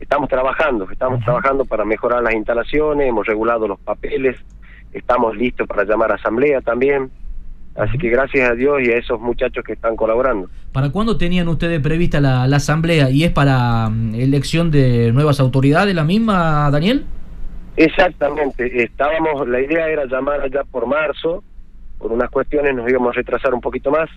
estamos 0.00 0.28
trabajando, 0.28 0.86
estamos 0.90 1.24
trabajando 1.24 1.64
para 1.64 1.84
mejorar 1.84 2.22
las 2.22 2.34
instalaciones, 2.34 3.08
hemos 3.08 3.26
regulado 3.26 3.66
los 3.66 3.78
papeles, 3.80 4.36
estamos 4.92 5.34
listos 5.36 5.66
para 5.66 5.84
llamar 5.84 6.12
a 6.12 6.16
asamblea 6.16 6.60
también. 6.60 7.10
Así 7.76 7.98
que 7.98 8.08
gracias 8.08 8.48
a 8.48 8.54
Dios 8.54 8.82
y 8.82 8.90
a 8.92 8.98
esos 8.98 9.20
muchachos 9.20 9.64
que 9.64 9.72
están 9.72 9.96
colaborando. 9.96 10.48
¿Para 10.72 10.90
cuándo 10.90 11.16
tenían 11.16 11.48
ustedes 11.48 11.80
prevista 11.80 12.20
la, 12.20 12.46
la 12.46 12.56
asamblea? 12.56 13.10
¿Y 13.10 13.24
es 13.24 13.32
para 13.32 13.88
mm, 13.90 14.14
elección 14.14 14.70
de 14.70 15.10
nuevas 15.12 15.40
autoridades 15.40 15.94
la 15.94 16.04
misma, 16.04 16.70
Daniel? 16.70 17.04
Exactamente, 17.76 18.84
estábamos, 18.84 19.48
la 19.48 19.60
idea 19.60 19.88
era 19.88 20.04
llamar 20.04 20.40
allá 20.42 20.62
por 20.62 20.86
marzo, 20.86 21.42
por 21.98 22.12
unas 22.12 22.30
cuestiones 22.30 22.72
nos 22.76 22.88
íbamos 22.88 23.08
a 23.08 23.12
retrasar 23.16 23.52
un 23.52 23.60
poquito 23.60 23.90
más, 23.90 24.08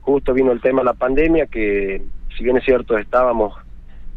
justo 0.00 0.32
vino 0.32 0.52
el 0.52 0.62
tema 0.62 0.80
de 0.80 0.86
la 0.86 0.94
pandemia 0.94 1.46
que 1.46 2.00
si 2.36 2.44
bien 2.44 2.56
es 2.56 2.64
cierto, 2.64 2.98
estábamos, 2.98 3.54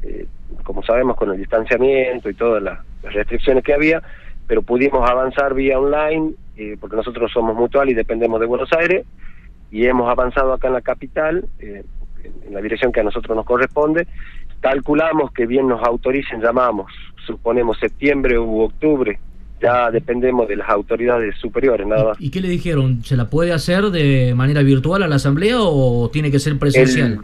eh, 0.03 0.25
como 0.63 0.83
sabemos, 0.83 1.17
con 1.17 1.31
el 1.31 1.37
distanciamiento 1.37 2.29
y 2.29 2.33
todas 2.33 2.63
las, 2.63 2.79
las 3.03 3.13
restricciones 3.13 3.63
que 3.63 3.73
había, 3.73 4.01
pero 4.47 4.61
pudimos 4.61 5.07
avanzar 5.07 5.53
vía 5.53 5.79
online, 5.79 6.33
eh, 6.57 6.75
porque 6.79 6.95
nosotros 6.95 7.31
somos 7.31 7.55
mutual 7.55 7.89
y 7.89 7.93
dependemos 7.93 8.39
de 8.39 8.45
Buenos 8.45 8.71
Aires, 8.73 9.05
y 9.71 9.85
hemos 9.85 10.09
avanzado 10.09 10.53
acá 10.53 10.67
en 10.67 10.73
la 10.73 10.81
capital, 10.81 11.45
eh, 11.59 11.83
en 12.45 12.53
la 12.53 12.61
dirección 12.61 12.91
que 12.91 13.01
a 13.01 13.03
nosotros 13.03 13.35
nos 13.35 13.45
corresponde. 13.45 14.07
Calculamos 14.59 15.31
que 15.31 15.45
bien 15.45 15.67
nos 15.67 15.83
autoricen, 15.83 16.41
llamamos, 16.41 16.91
suponemos 17.25 17.77
septiembre 17.79 18.39
u 18.39 18.61
octubre, 18.61 19.19
ya 19.61 19.91
dependemos 19.91 20.47
de 20.47 20.55
las 20.55 20.69
autoridades 20.69 21.35
superiores, 21.37 21.85
nada 21.85 22.05
más. 22.05 22.17
¿Y 22.19 22.31
qué 22.31 22.41
le 22.41 22.47
dijeron? 22.47 23.03
¿Se 23.03 23.15
la 23.15 23.29
puede 23.29 23.53
hacer 23.53 23.85
de 23.91 24.33
manera 24.35 24.63
virtual 24.63 25.03
a 25.03 25.07
la 25.07 25.15
asamblea 25.15 25.57
o 25.59 26.09
tiene 26.09 26.31
que 26.31 26.39
ser 26.39 26.57
presencial? 26.57 27.19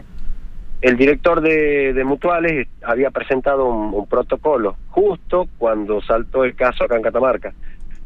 El 0.80 0.96
director 0.96 1.40
de, 1.40 1.94
de 1.94 2.04
Mutuales 2.04 2.68
había 2.82 3.10
presentado 3.10 3.64
un, 3.64 3.94
un 3.94 4.06
protocolo 4.06 4.76
justo 4.90 5.48
cuando 5.56 6.02
saltó 6.02 6.44
el 6.44 6.54
caso 6.54 6.84
acá 6.84 6.96
en 6.96 7.02
Catamarca. 7.02 7.54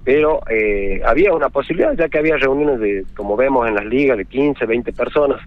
Pero 0.08 0.40
eh, 0.48 1.02
había 1.04 1.34
una 1.34 1.50
posibilidad, 1.50 1.92
ya 1.94 2.08
que 2.08 2.16
había 2.16 2.38
reuniones 2.38 2.80
de, 2.80 3.04
como 3.14 3.36
vemos 3.36 3.68
en 3.68 3.74
las 3.74 3.84
ligas, 3.84 4.16
de 4.16 4.24
15, 4.24 4.64
20 4.64 4.90
personas, 4.94 5.38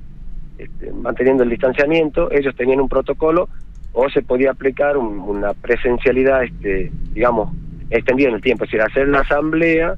este, 0.60 0.92
manteniendo 0.92 1.42
el 1.42 1.50
distanciamiento. 1.50 2.32
Ellos 2.32 2.56
tenían 2.56 2.80
un 2.80 2.88
protocolo 2.88 3.50
o 3.92 4.08
se 4.12 4.22
podía 4.22 4.52
aplicar 4.52 4.98
un- 4.98 5.18
una 5.18 5.56
presencialidad, 5.56 6.44
este, 6.44 6.92
digamos, 7.12 7.50
extendida 7.90 8.30
en 8.30 8.36
el 8.36 8.42
tiempo. 8.44 8.66
Es 8.66 8.70
decir, 8.70 8.84
hacer 8.84 9.08
la 9.08 9.22
asamblea 9.22 9.96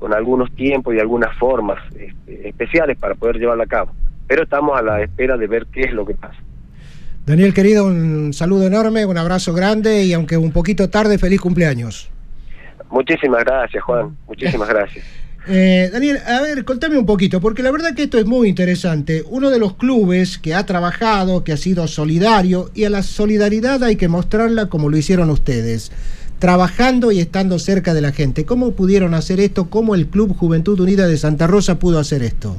con 0.00 0.12
algunos 0.12 0.50
tiempos 0.56 0.92
y 0.92 0.98
algunas 0.98 1.32
formas 1.38 1.78
este, 1.96 2.48
especiales 2.48 2.98
para 2.98 3.14
poder 3.14 3.36
llevarla 3.38 3.62
a 3.62 3.68
cabo. 3.68 3.92
Pero 4.26 4.42
estamos 4.42 4.76
a 4.76 4.82
la 4.82 5.00
espera 5.02 5.36
de 5.36 5.46
ver 5.46 5.66
qué 5.72 5.82
es 5.82 5.92
lo 5.92 6.04
que 6.04 6.14
pasa. 6.14 6.34
Daniel 7.26 7.54
querido, 7.54 7.86
un 7.86 8.32
saludo 8.32 8.66
enorme, 8.66 9.06
un 9.06 9.18
abrazo 9.18 9.52
grande 9.54 10.02
y 10.02 10.14
aunque 10.14 10.36
un 10.36 10.50
poquito 10.50 10.90
tarde, 10.90 11.16
feliz 11.16 11.40
cumpleaños. 11.40 12.10
Muchísimas 12.90 13.44
gracias, 13.44 13.82
Juan. 13.84 14.16
Muchísimas 14.26 14.68
gracias. 14.68 15.04
Eh, 15.48 15.88
Daniel, 15.90 16.18
a 16.26 16.42
ver, 16.42 16.66
contame 16.66 16.98
un 16.98 17.06
poquito, 17.06 17.40
porque 17.40 17.62
la 17.62 17.72
verdad 17.72 17.94
que 17.94 18.02
esto 18.02 18.18
es 18.18 18.26
muy 18.26 18.46
interesante. 18.46 19.24
Uno 19.30 19.48
de 19.48 19.58
los 19.58 19.74
clubes 19.74 20.38
que 20.38 20.54
ha 20.54 20.66
trabajado, 20.66 21.44
que 21.44 21.52
ha 21.52 21.56
sido 21.56 21.88
solidario, 21.88 22.70
y 22.74 22.84
a 22.84 22.90
la 22.90 23.02
solidaridad 23.02 23.82
hay 23.82 23.96
que 23.96 24.06
mostrarla 24.06 24.66
como 24.66 24.90
lo 24.90 24.98
hicieron 24.98 25.30
ustedes, 25.30 25.92
trabajando 26.38 27.10
y 27.10 27.20
estando 27.20 27.58
cerca 27.58 27.94
de 27.94 28.02
la 28.02 28.12
gente. 28.12 28.44
¿Cómo 28.44 28.72
pudieron 28.72 29.14
hacer 29.14 29.40
esto? 29.40 29.70
¿Cómo 29.70 29.94
el 29.94 30.08
Club 30.08 30.36
Juventud 30.36 30.78
Unida 30.78 31.08
de 31.08 31.16
Santa 31.16 31.46
Rosa 31.46 31.78
pudo 31.78 31.98
hacer 31.98 32.22
esto? 32.22 32.56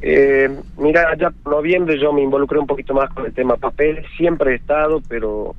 Eh, 0.00 0.48
mira, 0.78 1.16
ya 1.16 1.30
por 1.30 1.54
noviembre 1.54 1.98
yo 1.98 2.12
me 2.12 2.22
involucré 2.22 2.58
un 2.58 2.66
poquito 2.66 2.94
más 2.94 3.12
con 3.14 3.26
el 3.26 3.32
tema 3.32 3.56
papel. 3.56 4.04
Siempre 4.16 4.52
he 4.52 4.56
estado, 4.56 5.02
pero 5.08 5.54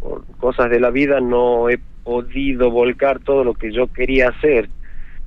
por 0.00 0.24
cosas 0.38 0.70
de 0.70 0.80
la 0.80 0.90
vida 0.90 1.20
no 1.20 1.70
he 1.70 1.78
podido 2.08 2.70
volcar 2.70 3.18
todo 3.18 3.44
lo 3.44 3.52
que 3.52 3.70
yo 3.70 3.86
quería 3.88 4.30
hacer. 4.30 4.70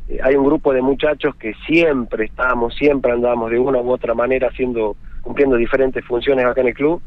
Eh, 0.10 0.18
hay 0.24 0.34
un 0.36 0.44
grupo 0.44 0.74
de 0.74 0.82
muchachos 0.82 1.36
que 1.36 1.54
siempre 1.68 2.26
estábamos, 2.26 2.74
siempre 2.74 3.12
andábamos 3.12 3.52
de 3.52 3.60
una 3.60 3.78
u 3.78 3.92
otra 3.92 4.16
manera 4.16 4.48
haciendo, 4.48 4.96
cumpliendo 5.22 5.58
diferentes 5.58 6.04
funciones 6.04 6.44
acá 6.44 6.62
en 6.62 6.70
el 6.70 6.74
club 6.74 7.00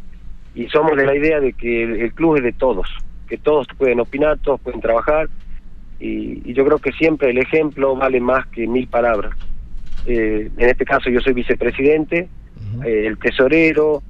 y 0.54 0.68
somos 0.68 0.96
de 0.96 1.04
la 1.04 1.16
idea 1.16 1.40
de 1.40 1.54
que 1.54 1.82
el, 1.82 1.96
el 2.02 2.12
club 2.14 2.36
es 2.36 2.44
de 2.44 2.52
todos, 2.52 2.86
que 3.26 3.36
todos 3.36 3.66
pueden 3.76 3.98
opinar, 3.98 4.38
todos 4.38 4.60
pueden 4.60 4.80
trabajar 4.80 5.28
y, 5.98 6.48
y 6.48 6.54
yo 6.54 6.64
creo 6.64 6.78
que 6.78 6.92
siempre 6.92 7.30
el 7.30 7.38
ejemplo 7.38 7.96
vale 7.96 8.20
más 8.20 8.46
que 8.46 8.68
mil 8.68 8.86
palabras. 8.86 9.32
Eh, 10.06 10.50
en 10.56 10.68
este 10.68 10.84
caso 10.84 11.10
yo 11.10 11.20
soy 11.20 11.32
vicepresidente, 11.32 12.28
eh, 12.84 13.06
el 13.08 13.18
tesorero, 13.18 14.04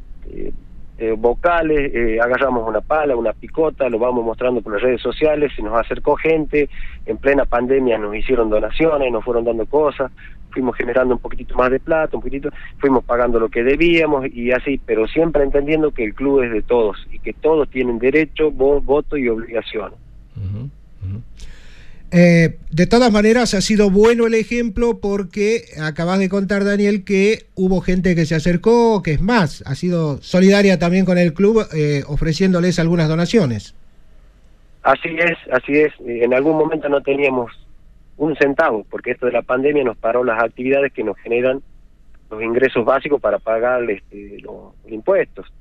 eh, 0.97 1.15
vocales, 1.17 1.93
eh, 1.93 2.21
agarramos 2.21 2.69
una 2.69 2.81
pala, 2.81 3.17
una 3.17 3.33
picota, 3.33 3.89
lo 3.89 3.99
vamos 3.99 4.25
mostrando 4.25 4.63
por 4.63 4.75
las 4.75 4.83
redes 4.83 5.01
sociales, 5.01 5.53
se 5.57 5.63
nos 5.63 5.79
acercó 5.79 6.17
gente, 6.17 6.69
en 7.07 7.17
plena 7.17 7.45
pandemia 7.45 7.99
nos 7.99 8.15
hicieron 8.15 8.49
donaciones, 8.49 9.11
nos 9.11 9.25
fueron 9.25 9.45
dando 9.45 9.67
cosas, 9.67 10.13
fuimos 10.51 10.77
generando 10.77 11.15
un 11.15 11.21
poquitito 11.21 11.57
más 11.57 11.71
de 11.71 11.81
plata, 11.81 12.17
un 12.17 12.23
poquitito, 12.23 12.51
fuimos 12.79 13.05
pagando 13.05 13.41
lo 13.41 13.49
que 13.49 13.65
debíamos 13.65 14.27
y 14.33 14.53
así, 14.53 14.81
pero 14.87 15.09
siempre 15.09 15.43
entendiendo 15.43 15.91
que 15.91 16.05
el 16.05 16.15
club 16.15 16.43
es 16.43 16.53
de 16.53 16.63
todos 16.63 16.97
y 17.11 17.19
que 17.19 17.33
todos 17.33 17.69
tienen 17.69 17.99
derecho, 17.99 18.53
voz, 18.53 18.85
voto 18.85 19.17
y 19.17 19.29
obligación. 19.29 19.93
Eh, 22.17 22.59
de 22.71 22.87
todas 22.87 23.11
maneras, 23.11 23.55
ha 23.55 23.61
sido 23.61 23.91
bueno 23.91 24.29
el 24.29 24.35
ejemplo 24.35 25.01
porque 25.01 25.65
acabas 25.83 26.21
de 26.21 26.29
contar, 26.29 26.63
Daniel, 26.63 27.05
que 27.05 27.47
hubo 27.57 27.81
gente 27.81 28.15
que 28.15 28.25
se 28.25 28.37
acercó, 28.37 29.03
que 29.03 29.15
es 29.15 29.21
más, 29.21 29.65
ha 29.67 29.75
sido 29.75 30.23
solidaria 30.23 30.79
también 30.79 31.07
con 31.07 31.19
el 31.19 31.35
club, 31.35 31.67
eh, 31.75 32.05
ofreciéndoles 32.07 32.79
algunas 32.79 33.09
donaciones. 33.09 33.75
Así 34.85 35.09
es, 35.19 35.37
así 35.51 35.73
es. 35.73 35.93
En 36.07 36.33
algún 36.33 36.57
momento 36.57 36.89
no 36.89 37.01
teníamos 37.01 37.51
un 38.17 38.37
centavo, 38.37 38.87
porque 38.89 39.11
esto 39.11 39.27
de 39.27 39.33
la 39.33 39.43
pandemia 39.43 39.83
nos 39.83 39.97
paró 39.97 40.23
las 40.23 40.41
actividades 40.41 40.93
que 40.93 41.03
nos 41.03 41.17
generan 41.19 41.63
los 42.31 42.41
ingresos 42.41 42.85
básicos 42.85 43.21
para 43.21 43.41
pagar 43.41 43.91
este, 43.91 44.39
los 44.41 44.73
impuestos. 44.87 45.53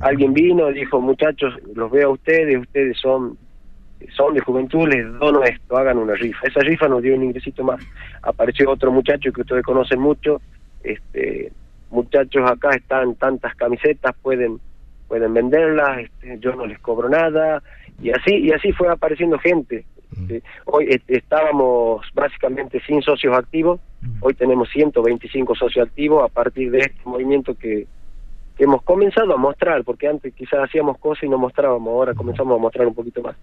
Alguien 0.00 0.32
vino, 0.32 0.68
dijo, 0.72 1.02
muchachos, 1.02 1.52
los 1.74 1.90
veo 1.90 2.08
a 2.08 2.12
ustedes, 2.12 2.58
ustedes 2.58 2.96
son 2.96 3.36
son 4.16 4.34
de 4.34 4.40
juventud, 4.40 4.88
les 4.88 5.06
dono 5.18 5.42
esto, 5.44 5.76
hagan 5.76 5.98
una 5.98 6.14
rifa. 6.14 6.46
Esa 6.46 6.60
rifa 6.60 6.88
nos 6.88 7.02
dio 7.02 7.14
un 7.14 7.24
ingresito 7.24 7.64
más. 7.64 7.80
Apareció 8.22 8.70
otro 8.70 8.92
muchacho 8.92 9.32
que 9.32 9.40
ustedes 9.40 9.64
conocen 9.64 10.00
mucho, 10.00 10.40
este 10.82 11.52
muchachos 11.90 12.48
acá 12.48 12.70
están 12.76 13.14
tantas 13.14 13.54
camisetas, 13.54 14.14
pueden 14.22 14.60
pueden 15.08 15.32
venderlas, 15.32 16.00
este, 16.00 16.38
yo 16.38 16.54
no 16.54 16.66
les 16.66 16.78
cobro 16.80 17.08
nada 17.08 17.62
y 18.00 18.10
así 18.10 18.36
y 18.36 18.52
así 18.52 18.72
fue 18.72 18.88
apareciendo 18.88 19.38
gente. 19.38 19.84
Este, 20.12 20.42
hoy 20.66 20.86
eh, 20.86 21.00
estábamos 21.08 22.06
básicamente 22.14 22.80
sin 22.86 23.02
socios 23.02 23.36
activos, 23.36 23.80
hoy 24.20 24.34
tenemos 24.34 24.68
125 24.70 25.54
socios 25.54 25.86
activos 25.86 26.24
a 26.24 26.32
partir 26.32 26.70
de 26.70 26.78
este 26.78 27.00
movimiento 27.04 27.54
que, 27.54 27.86
que 28.58 28.64
hemos 28.64 28.82
comenzado 28.82 29.32
a 29.32 29.36
mostrar, 29.36 29.84
porque 29.84 30.08
antes 30.08 30.34
quizás 30.34 30.58
hacíamos 30.64 30.98
cosas 30.98 31.22
y 31.22 31.28
no 31.28 31.38
mostrábamos, 31.38 31.92
ahora 31.92 32.12
comenzamos 32.12 32.58
a 32.58 32.60
mostrar 32.60 32.88
un 32.88 32.94
poquito 32.94 33.22
más. 33.22 33.36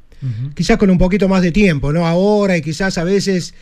Quizás 0.53 0.77
con 0.77 0.89
un 0.89 0.97
poquito 0.97 1.29
más 1.29 1.41
de 1.41 1.53
tiempo, 1.53 1.93
¿no? 1.93 2.05
Ahora 2.05 2.57
y 2.57 2.61
quizás 2.61 2.97
a 2.97 3.05
veces, 3.05 3.55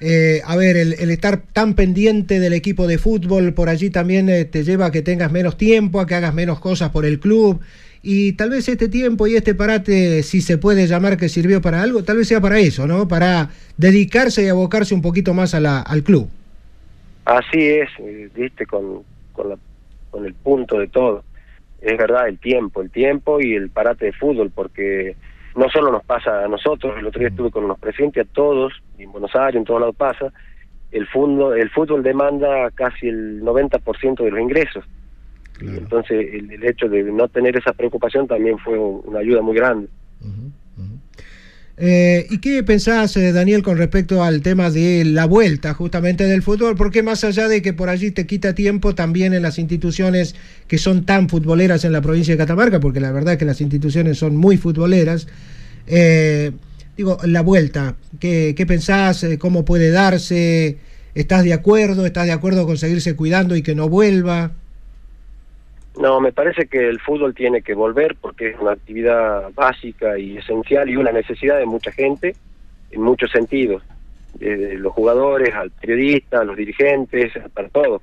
eh, 0.00 0.40
a 0.46 0.54
ver, 0.54 0.76
el, 0.76 0.92
el 0.92 1.10
estar 1.10 1.42
tan 1.52 1.74
pendiente 1.74 2.38
del 2.38 2.52
equipo 2.52 2.86
de 2.86 2.96
fútbol 2.96 3.52
por 3.54 3.68
allí 3.68 3.90
también 3.90 4.28
eh, 4.28 4.44
te 4.44 4.62
lleva 4.62 4.86
a 4.86 4.92
que 4.92 5.02
tengas 5.02 5.32
menos 5.32 5.56
tiempo, 5.56 5.98
a 5.98 6.06
que 6.06 6.14
hagas 6.14 6.32
menos 6.32 6.60
cosas 6.60 6.90
por 6.90 7.04
el 7.04 7.18
club. 7.18 7.60
Y 8.02 8.34
tal 8.34 8.50
vez 8.50 8.68
este 8.68 8.88
tiempo 8.88 9.26
y 9.26 9.34
este 9.34 9.54
parate, 9.54 10.22
si 10.22 10.40
se 10.40 10.58
puede 10.58 10.86
llamar 10.86 11.16
que 11.16 11.28
sirvió 11.28 11.60
para 11.60 11.82
algo, 11.82 12.04
tal 12.04 12.18
vez 12.18 12.28
sea 12.28 12.40
para 12.40 12.60
eso, 12.60 12.86
¿no? 12.86 13.08
Para 13.08 13.50
dedicarse 13.76 14.44
y 14.44 14.48
abocarse 14.48 14.94
un 14.94 15.02
poquito 15.02 15.34
más 15.34 15.54
a 15.54 15.60
la, 15.60 15.80
al 15.80 16.04
club. 16.04 16.28
Así 17.24 17.66
es, 17.66 17.90
eh, 17.98 18.30
viste, 18.34 18.64
con, 18.64 19.02
con, 19.32 19.50
la, 19.50 19.58
con 20.10 20.26
el 20.26 20.34
punto 20.34 20.78
de 20.78 20.88
todo. 20.88 21.24
Es 21.80 21.96
verdad, 21.96 22.28
el 22.28 22.38
tiempo, 22.38 22.82
el 22.82 22.90
tiempo 22.90 23.40
y 23.40 23.54
el 23.54 23.70
parate 23.70 24.06
de 24.06 24.12
fútbol, 24.12 24.50
porque 24.54 25.16
no 25.56 25.68
solo 25.70 25.90
nos 25.90 26.04
pasa 26.04 26.44
a 26.44 26.48
nosotros, 26.48 26.94
el 26.98 27.06
otro 27.06 27.20
día 27.20 27.28
estuve 27.28 27.50
con 27.50 27.64
unos 27.64 27.78
presidentes, 27.78 28.26
a 28.26 28.30
todos, 28.32 28.72
en 28.98 29.10
Buenos 29.12 29.34
Aires, 29.34 29.56
en 29.56 29.64
todos 29.64 29.80
lados 29.80 29.96
pasa, 29.96 30.32
el, 30.92 31.06
fundo, 31.06 31.54
el 31.54 31.70
fútbol 31.70 32.02
demanda 32.02 32.70
casi 32.72 33.08
el 33.08 33.42
90% 33.42 34.22
de 34.24 34.30
los 34.30 34.40
ingresos. 34.40 34.84
Entonces 35.78 36.26
el, 36.32 36.50
el 36.50 36.64
hecho 36.64 36.88
de 36.88 37.02
no 37.04 37.28
tener 37.28 37.56
esa 37.56 37.72
preocupación 37.72 38.26
también 38.26 38.58
fue 38.58 38.78
un- 38.78 39.02
una 39.04 39.20
ayuda 39.20 39.42
muy 39.42 39.54
grande. 39.56 39.88
Eh, 41.82 42.26
¿Y 42.28 42.38
qué 42.38 42.62
pensás, 42.62 43.16
eh, 43.16 43.32
Daniel, 43.32 43.62
con 43.62 43.78
respecto 43.78 44.22
al 44.22 44.42
tema 44.42 44.70
de 44.70 45.02
la 45.06 45.24
vuelta 45.24 45.72
justamente 45.72 46.24
del 46.24 46.42
fútbol? 46.42 46.76
Porque 46.76 47.02
más 47.02 47.24
allá 47.24 47.48
de 47.48 47.62
que 47.62 47.72
por 47.72 47.88
allí 47.88 48.10
te 48.10 48.26
quita 48.26 48.54
tiempo, 48.54 48.94
también 48.94 49.32
en 49.32 49.42
las 49.42 49.58
instituciones 49.58 50.34
que 50.68 50.76
son 50.76 51.06
tan 51.06 51.30
futboleras 51.30 51.86
en 51.86 51.92
la 51.92 52.02
provincia 52.02 52.34
de 52.34 52.38
Catamarca, 52.38 52.80
porque 52.80 53.00
la 53.00 53.12
verdad 53.12 53.32
es 53.32 53.38
que 53.38 53.46
las 53.46 53.62
instituciones 53.62 54.18
son 54.18 54.36
muy 54.36 54.58
futboleras, 54.58 55.26
eh, 55.86 56.52
digo, 56.98 57.16
la 57.24 57.40
vuelta, 57.40 57.96
¿qué, 58.18 58.52
qué 58.54 58.66
pensás? 58.66 59.24
Eh, 59.24 59.38
¿Cómo 59.38 59.64
puede 59.64 59.90
darse? 59.90 60.76
¿Estás 61.14 61.44
de 61.44 61.54
acuerdo? 61.54 62.04
¿Estás 62.04 62.26
de 62.26 62.32
acuerdo 62.32 62.66
con 62.66 62.76
seguirse 62.76 63.16
cuidando 63.16 63.56
y 63.56 63.62
que 63.62 63.74
no 63.74 63.88
vuelva? 63.88 64.52
No, 65.98 66.20
me 66.20 66.32
parece 66.32 66.66
que 66.66 66.88
el 66.88 67.00
fútbol 67.00 67.34
tiene 67.34 67.62
que 67.62 67.74
volver 67.74 68.16
porque 68.20 68.50
es 68.50 68.60
una 68.60 68.72
actividad 68.72 69.50
básica 69.54 70.18
y 70.18 70.38
esencial 70.38 70.88
y 70.88 70.96
una 70.96 71.12
necesidad 71.12 71.58
de 71.58 71.66
mucha 71.66 71.90
gente 71.90 72.34
en 72.90 73.02
muchos 73.02 73.30
sentidos, 73.30 73.82
desde 74.34 74.74
los 74.74 74.92
jugadores 74.92 75.54
al 75.54 75.70
periodista, 75.70 76.40
a 76.40 76.44
los 76.44 76.56
dirigentes, 76.56 77.32
para 77.52 77.68
todo. 77.68 78.02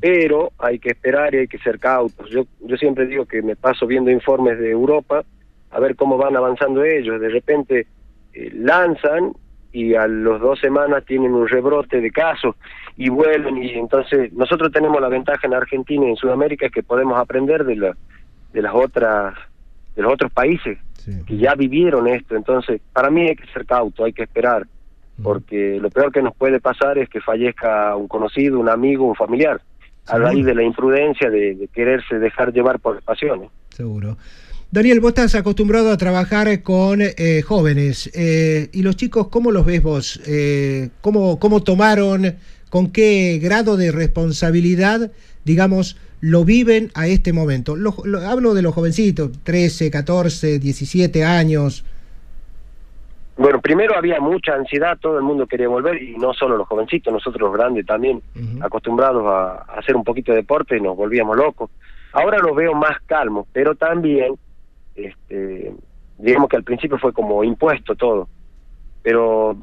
Pero 0.00 0.50
hay 0.58 0.80
que 0.80 0.88
esperar 0.88 1.34
y 1.34 1.38
hay 1.38 1.46
que 1.46 1.58
ser 1.58 1.78
cautos. 1.78 2.28
Yo, 2.30 2.46
yo 2.60 2.76
siempre 2.76 3.06
digo 3.06 3.26
que 3.26 3.42
me 3.42 3.54
paso 3.54 3.86
viendo 3.86 4.10
informes 4.10 4.58
de 4.58 4.70
Europa 4.70 5.22
a 5.70 5.78
ver 5.78 5.94
cómo 5.94 6.16
van 6.16 6.36
avanzando 6.36 6.82
ellos. 6.82 7.20
De 7.20 7.28
repente 7.28 7.86
eh, 8.32 8.50
lanzan 8.54 9.32
y 9.72 9.94
a 9.94 10.08
los 10.08 10.40
dos 10.40 10.58
semanas 10.58 11.04
tienen 11.04 11.32
un 11.32 11.46
rebrote 11.46 12.00
de 12.00 12.10
casos 12.10 12.56
y 12.98 13.08
vuelven 13.08 13.62
y 13.62 13.70
entonces 13.70 14.32
nosotros 14.32 14.72
tenemos 14.72 15.00
la 15.00 15.08
ventaja 15.08 15.46
en 15.46 15.54
Argentina 15.54 16.04
y 16.06 16.10
en 16.10 16.16
Sudamérica 16.16 16.68
que 16.68 16.82
podemos 16.82 17.16
aprender 17.16 17.64
de 17.64 17.76
la 17.76 17.96
de 18.52 18.60
las 18.60 18.74
otras 18.74 19.34
de 19.96 20.02
los 20.02 20.12
otros 20.12 20.32
países 20.32 20.78
que 21.26 21.38
ya 21.38 21.54
vivieron 21.54 22.06
esto. 22.06 22.36
Entonces, 22.36 22.82
para 22.92 23.08
mí 23.08 23.28
hay 23.28 23.36
que 23.36 23.46
ser 23.52 23.64
cauto, 23.64 24.04
hay 24.04 24.12
que 24.12 24.24
esperar, 24.24 24.66
porque 25.22 25.78
lo 25.80 25.88
peor 25.88 26.12
que 26.12 26.20
nos 26.20 26.36
puede 26.36 26.60
pasar 26.60 26.98
es 26.98 27.08
que 27.08 27.20
fallezca 27.22 27.96
un 27.96 28.08
conocido, 28.08 28.60
un 28.60 28.68
amigo, 28.68 29.06
un 29.06 29.14
familiar, 29.14 29.58
a 30.06 30.18
raíz 30.18 30.44
de 30.44 30.54
la 30.54 30.62
imprudencia 30.62 31.30
de, 31.30 31.54
de 31.54 31.68
quererse 31.68 32.18
dejar 32.18 32.52
llevar 32.52 32.78
por 32.78 33.00
pasiones. 33.02 33.48
Seguro. 33.70 34.18
Daniel, 34.70 35.00
vos 35.00 35.10
estás 35.10 35.34
acostumbrado 35.34 35.90
a 35.90 35.96
trabajar 35.96 36.62
con 36.62 37.00
eh, 37.00 37.40
jóvenes. 37.40 38.10
eh, 38.14 38.68
¿Y 38.70 38.82
los 38.82 38.96
chicos 38.96 39.28
cómo 39.28 39.50
los 39.50 39.64
ves 39.64 39.82
vos? 39.82 40.20
Eh, 40.26 40.90
¿cómo, 41.00 41.38
¿Cómo 41.38 41.62
tomaron, 41.62 42.36
con 42.70 42.90
qué 42.92 43.38
grado 43.42 43.76
de 43.76 43.92
responsabilidad, 43.92 45.10
digamos, 45.44 45.96
lo 46.20 46.44
viven 46.44 46.90
a 46.94 47.06
este 47.06 47.32
momento? 47.32 47.76
Lo- 47.76 47.94
lo- 48.04 48.20
hablo 48.20 48.54
de 48.54 48.62
los 48.62 48.74
jovencitos, 48.74 49.30
13, 49.44 49.90
14, 49.90 50.58
17 50.58 51.24
años. 51.24 51.84
Bueno, 53.36 53.60
primero 53.60 53.96
había 53.96 54.18
mucha 54.20 54.54
ansiedad, 54.54 54.98
todo 55.00 55.16
el 55.16 55.22
mundo 55.22 55.46
quería 55.46 55.68
volver 55.68 56.02
y 56.02 56.16
no 56.16 56.34
solo 56.34 56.56
los 56.56 56.66
jovencitos, 56.66 57.12
nosotros 57.12 57.40
los 57.40 57.52
grandes 57.56 57.86
también, 57.86 58.20
acostumbrados 58.60 59.24
a, 59.26 59.52
a 59.72 59.78
hacer 59.78 59.94
un 59.94 60.02
poquito 60.02 60.32
de 60.32 60.38
deporte 60.38 60.76
y 60.76 60.80
nos 60.80 60.96
volvíamos 60.96 61.36
locos. 61.36 61.70
Ahora 62.12 62.38
los 62.38 62.56
veo 62.56 62.74
más 62.74 62.96
calmos, 63.06 63.46
pero 63.52 63.76
también, 63.76 64.34
este, 64.96 65.72
digamos 66.18 66.48
que 66.48 66.56
al 66.56 66.64
principio 66.64 66.98
fue 66.98 67.12
como 67.12 67.44
impuesto 67.44 67.94
todo, 67.94 68.28
pero 69.02 69.56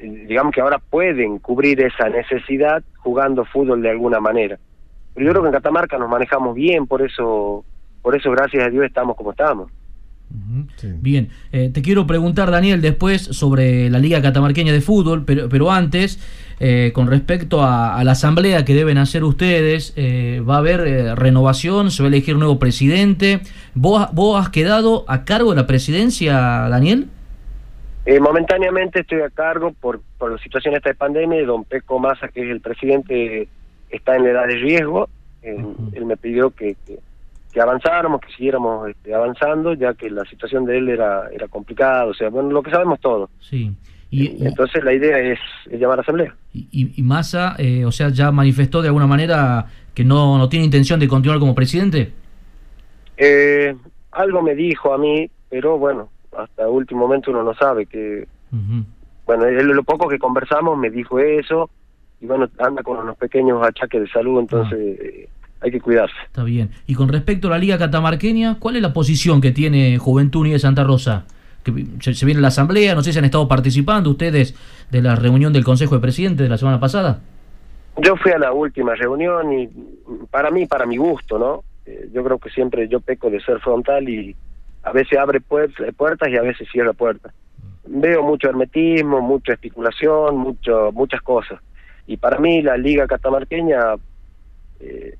digamos 0.00 0.54
que 0.54 0.60
ahora 0.60 0.78
pueden 0.78 1.38
cubrir 1.38 1.80
esa 1.80 2.08
necesidad 2.08 2.82
jugando 2.96 3.44
fútbol 3.44 3.82
de 3.82 3.90
alguna 3.90 4.20
manera. 4.20 4.58
Pero 5.14 5.26
yo 5.26 5.32
creo 5.32 5.42
que 5.42 5.48
en 5.48 5.54
Catamarca 5.54 5.98
nos 5.98 6.08
manejamos 6.08 6.54
bien, 6.54 6.86
por 6.86 7.02
eso, 7.02 7.64
por 8.02 8.16
eso 8.16 8.30
gracias 8.30 8.66
a 8.66 8.70
Dios 8.70 8.84
estamos 8.84 9.16
como 9.16 9.32
estamos. 9.32 9.70
Bien, 10.82 11.30
eh, 11.52 11.70
te 11.72 11.80
quiero 11.80 12.06
preguntar, 12.06 12.50
Daniel, 12.50 12.82
después 12.82 13.22
sobre 13.22 13.88
la 13.88 13.98
Liga 13.98 14.20
Catamarqueña 14.20 14.72
de 14.72 14.82
Fútbol, 14.82 15.24
pero, 15.24 15.48
pero 15.48 15.72
antes, 15.72 16.20
eh, 16.60 16.90
con 16.92 17.06
respecto 17.06 17.62
a, 17.62 17.96
a 17.96 18.04
la 18.04 18.12
asamblea 18.12 18.64
que 18.64 18.74
deben 18.74 18.98
hacer 18.98 19.22
ustedes, 19.24 19.92
eh, 19.96 20.42
¿va 20.46 20.56
a 20.56 20.58
haber 20.58 20.80
eh, 20.80 21.14
renovación? 21.14 21.90
¿Se 21.90 22.02
va 22.02 22.08
a 22.08 22.10
elegir 22.10 22.34
un 22.34 22.40
nuevo 22.40 22.58
presidente? 22.58 23.40
¿Vos, 23.74 24.08
¿Vos 24.12 24.40
has 24.40 24.50
quedado 24.50 25.04
a 25.08 25.24
cargo 25.24 25.50
de 25.50 25.56
la 25.56 25.66
presidencia, 25.66 26.36
Daniel? 26.68 27.08
Eh, 28.10 28.20
momentáneamente 28.20 29.00
estoy 29.00 29.20
a 29.20 29.28
cargo 29.28 29.74
por, 29.78 30.00
por 30.16 30.32
la 30.32 30.38
situación 30.38 30.74
esta 30.74 30.88
de 30.88 30.94
pandemia 30.94 31.42
y 31.42 31.44
don 31.44 31.64
Peco 31.64 31.98
Massa, 31.98 32.28
que 32.28 32.40
es 32.40 32.48
el 32.48 32.62
presidente, 32.62 33.48
está 33.90 34.16
en 34.16 34.22
la 34.22 34.30
edad 34.30 34.46
de 34.46 34.54
riesgo. 34.54 35.10
Eh, 35.42 35.62
Él 35.92 36.06
me 36.06 36.16
pidió 36.16 36.48
que, 36.48 36.74
que, 36.86 37.00
que 37.52 37.60
avanzáramos, 37.60 38.22
que 38.22 38.32
siguiéramos 38.32 38.88
este, 38.88 39.14
avanzando, 39.14 39.74
ya 39.74 39.92
que 39.92 40.08
la 40.08 40.24
situación 40.24 40.64
de 40.64 40.78
él 40.78 40.88
era, 40.88 41.28
era 41.30 41.48
complicada, 41.48 42.06
o 42.06 42.14
sea, 42.14 42.30
bueno, 42.30 42.50
lo 42.50 42.62
que 42.62 42.70
sabemos 42.70 42.98
todos. 42.98 43.28
Sí. 43.40 43.74
Entonces 44.10 44.82
la 44.82 44.94
idea 44.94 45.18
es, 45.18 45.38
es 45.70 45.78
llamar 45.78 45.98
a 45.98 46.00
asamblea. 46.00 46.34
Y, 46.54 46.94
y 46.96 47.02
Massa, 47.02 47.56
eh, 47.58 47.84
o 47.84 47.92
sea, 47.92 48.08
ya 48.08 48.32
manifestó 48.32 48.80
de 48.80 48.88
alguna 48.88 49.06
manera 49.06 49.66
que 49.92 50.02
no, 50.02 50.38
no 50.38 50.48
tiene 50.48 50.64
intención 50.64 50.98
de 50.98 51.08
continuar 51.08 51.38
como 51.40 51.54
presidente. 51.54 52.14
Eh, 53.18 53.76
algo 54.12 54.40
me 54.40 54.54
dijo 54.54 54.94
a 54.94 54.96
mí, 54.96 55.28
pero 55.50 55.76
bueno, 55.76 56.08
hasta 56.38 56.68
último 56.68 57.00
momento 57.00 57.30
uno 57.30 57.42
no 57.42 57.54
sabe 57.54 57.86
que... 57.86 58.26
Bueno, 59.26 59.44
él, 59.44 59.66
lo 59.66 59.82
poco 59.82 60.08
que 60.08 60.18
conversamos 60.18 60.78
me 60.78 60.90
dijo 60.90 61.18
eso, 61.18 61.68
y 62.20 62.26
bueno, 62.26 62.48
anda 62.58 62.82
con 62.82 62.98
unos 62.98 63.16
pequeños 63.16 63.62
achaques 63.62 64.00
de 64.00 64.08
salud, 64.08 64.40
entonces 64.40 64.98
eh, 64.98 65.28
hay 65.60 65.70
que 65.70 65.80
cuidarse. 65.80 66.16
Está 66.24 66.44
bien. 66.44 66.70
Y 66.86 66.94
con 66.94 67.08
respecto 67.08 67.48
a 67.48 67.50
la 67.50 67.58
Liga 67.58 67.76
Catamarqueña, 67.76 68.58
¿cuál 68.58 68.76
es 68.76 68.82
la 68.82 68.94
posición 68.94 69.40
que 69.40 69.50
tiene 69.50 69.98
Juventud 69.98 70.40
Unida 70.40 70.54
de 70.54 70.60
Santa 70.60 70.84
Rosa? 70.84 71.26
Que 71.62 71.86
se, 72.00 72.14
se 72.14 72.24
viene 72.24 72.40
la 72.40 72.48
asamblea, 72.48 72.94
no 72.94 73.02
sé 73.02 73.12
si 73.12 73.18
han 73.18 73.26
estado 73.26 73.46
participando 73.48 74.08
ustedes 74.10 74.54
de 74.90 75.02
la 75.02 75.14
reunión 75.14 75.52
del 75.52 75.64
Consejo 75.64 75.94
de 75.94 76.00
Presidentes 76.00 76.44
de 76.44 76.48
la 76.48 76.56
semana 76.56 76.80
pasada. 76.80 77.20
Yo 77.98 78.16
fui 78.16 78.32
a 78.32 78.38
la 78.38 78.52
última 78.52 78.94
reunión 78.94 79.52
y 79.52 79.68
para 80.30 80.50
mí, 80.50 80.66
para 80.66 80.86
mi 80.86 80.96
gusto, 80.96 81.38
¿no? 81.38 81.64
Eh, 81.84 82.08
yo 82.14 82.22
creo 82.24 82.38
que 82.38 82.48
siempre 82.50 82.88
yo 82.88 83.00
peco 83.00 83.28
de 83.28 83.40
ser 83.40 83.58
frontal 83.60 84.08
y 84.08 84.36
a 84.88 84.92
veces 84.92 85.18
abre 85.18 85.40
puer- 85.40 85.94
puertas 85.94 86.28
y 86.30 86.36
a 86.36 86.42
veces 86.42 86.66
cierra 86.72 86.92
puertas. 86.92 87.32
Veo 87.86 88.22
mucho 88.22 88.48
hermetismo, 88.48 89.20
mucha 89.20 89.52
especulación, 89.52 90.36
mucho, 90.36 90.90
muchas 90.92 91.20
cosas. 91.22 91.60
Y 92.06 92.16
para 92.16 92.38
mí 92.38 92.62
la 92.62 92.76
Liga 92.76 93.06
Catamarqueña, 93.06 93.80
eh, 94.80 95.14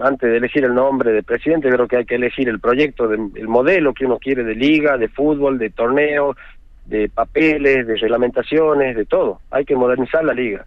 antes 0.00 0.30
de 0.30 0.36
elegir 0.36 0.64
el 0.64 0.74
nombre 0.74 1.12
de 1.12 1.22
presidente, 1.22 1.70
creo 1.70 1.88
que 1.88 1.96
hay 1.96 2.04
que 2.04 2.16
elegir 2.16 2.48
el 2.48 2.60
proyecto, 2.60 3.08
de- 3.08 3.30
el 3.40 3.48
modelo 3.48 3.94
que 3.94 4.04
uno 4.04 4.18
quiere 4.18 4.44
de 4.44 4.54
liga, 4.54 4.98
de 4.98 5.08
fútbol, 5.08 5.58
de 5.58 5.70
torneo, 5.70 6.36
de 6.84 7.08
papeles, 7.08 7.86
de 7.86 7.96
reglamentaciones, 7.96 8.96
de 8.96 9.04
todo. 9.06 9.40
Hay 9.50 9.64
que 9.64 9.76
modernizar 9.76 10.24
la 10.24 10.34
liga. 10.34 10.66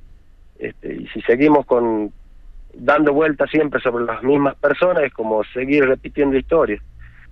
Este, 0.57 0.93
y 0.95 1.07
si 1.07 1.21
seguimos 1.21 1.65
con 1.65 2.11
dando 2.73 3.11
vueltas 3.13 3.49
siempre 3.49 3.81
sobre 3.81 4.05
las 4.05 4.23
mismas 4.23 4.55
personas 4.55 5.03
es 5.03 5.13
como 5.13 5.43
seguir 5.45 5.85
repitiendo 5.85 6.37
historias. 6.37 6.81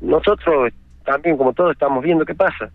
Nosotros 0.01 0.71
también, 1.05 1.37
como 1.37 1.53
todos, 1.53 1.71
estamos 1.71 2.03
viendo 2.03 2.25
qué 2.25 2.35
pasa, 2.35 2.69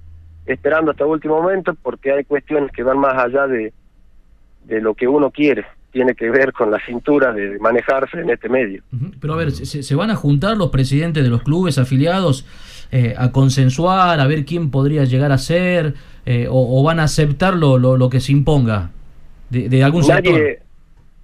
esperando 0.46 0.90
hasta 0.90 1.06
último 1.06 1.40
momento 1.40 1.74
porque 1.82 2.12
hay 2.12 2.24
cuestiones 2.24 2.70
que 2.72 2.82
van 2.82 2.98
más 2.98 3.14
allá 3.14 3.46
de, 3.46 3.72
de 4.64 4.80
lo 4.80 4.94
que 4.94 5.08
uno 5.08 5.30
quiere. 5.30 5.64
Tiene 5.92 6.14
que 6.14 6.28
ver 6.28 6.52
con 6.52 6.72
la 6.72 6.80
cintura 6.84 7.32
de 7.32 7.56
manejarse 7.60 8.18
en 8.20 8.28
este 8.28 8.48
medio. 8.48 8.82
Pero 9.20 9.34
a 9.34 9.36
ver, 9.36 9.52
¿se, 9.52 9.84
se 9.84 9.94
van 9.94 10.10
a 10.10 10.16
juntar 10.16 10.56
los 10.56 10.70
presidentes 10.70 11.22
de 11.22 11.30
los 11.30 11.42
clubes 11.44 11.78
afiliados 11.78 12.44
eh, 12.90 13.14
a 13.16 13.30
consensuar, 13.30 14.18
a 14.18 14.26
ver 14.26 14.44
quién 14.44 14.72
podría 14.72 15.04
llegar 15.04 15.30
a 15.30 15.38
ser, 15.38 15.94
eh, 16.26 16.48
o, 16.50 16.80
o 16.80 16.82
van 16.82 16.98
a 16.98 17.04
aceptar 17.04 17.54
lo, 17.54 17.78
lo, 17.78 17.96
lo 17.96 18.10
que 18.10 18.18
se 18.18 18.32
imponga 18.32 18.90
de, 19.50 19.68
de 19.68 19.84
algún 19.84 20.02
sector? 20.02 20.32
Nadie, 20.32 20.58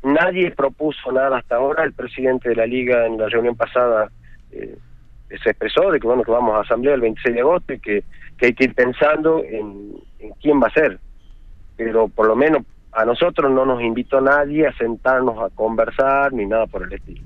nadie 0.05 0.51
propuso 0.53 1.11
nada 1.11 1.39
hasta 1.39 1.57
ahora. 1.57 1.83
El 1.83 1.93
presidente 1.93 2.51
de 2.51 2.55
la 2.55 2.67
liga 2.67 3.07
en 3.07 3.19
la 3.19 3.29
reunión 3.29 3.57
pasada 3.57 4.09
eh, 4.53 4.79
se 5.43 5.51
expresó 5.51 5.91
de 5.91 6.01
que 6.01 6.07
bueno 6.07 6.23
que 6.23 6.31
vamos 6.31 6.55
a 6.57 6.61
asamblea 6.61 6.95
el 6.95 7.01
26 7.01 7.35
de 7.35 7.41
agosto 7.41 7.73
y 7.73 7.81
que, 7.81 8.05
que 8.37 8.47
hay 8.47 8.55
que 8.55 8.65
ir 8.65 8.75
pensando 8.75 9.43
en, 9.45 9.95
en 10.19 10.31
quién 10.41 10.61
va 10.61 10.67
a 10.67 10.73
ser. 10.73 10.99
Pero 11.77 12.09
por 12.09 12.27
lo 12.27 12.37
menos 12.37 12.63
a 12.93 13.05
nosotros 13.05 13.51
no 13.51 13.65
nos 13.65 13.83
invitó 13.83 14.21
nadie 14.21 14.67
a 14.67 14.73
sentarnos 14.77 15.39
a 15.39 15.55
conversar 15.55 16.33
ni 16.33 16.47
nada 16.47 16.67
por 16.67 16.83
el 16.83 16.93
estilo. 16.93 17.23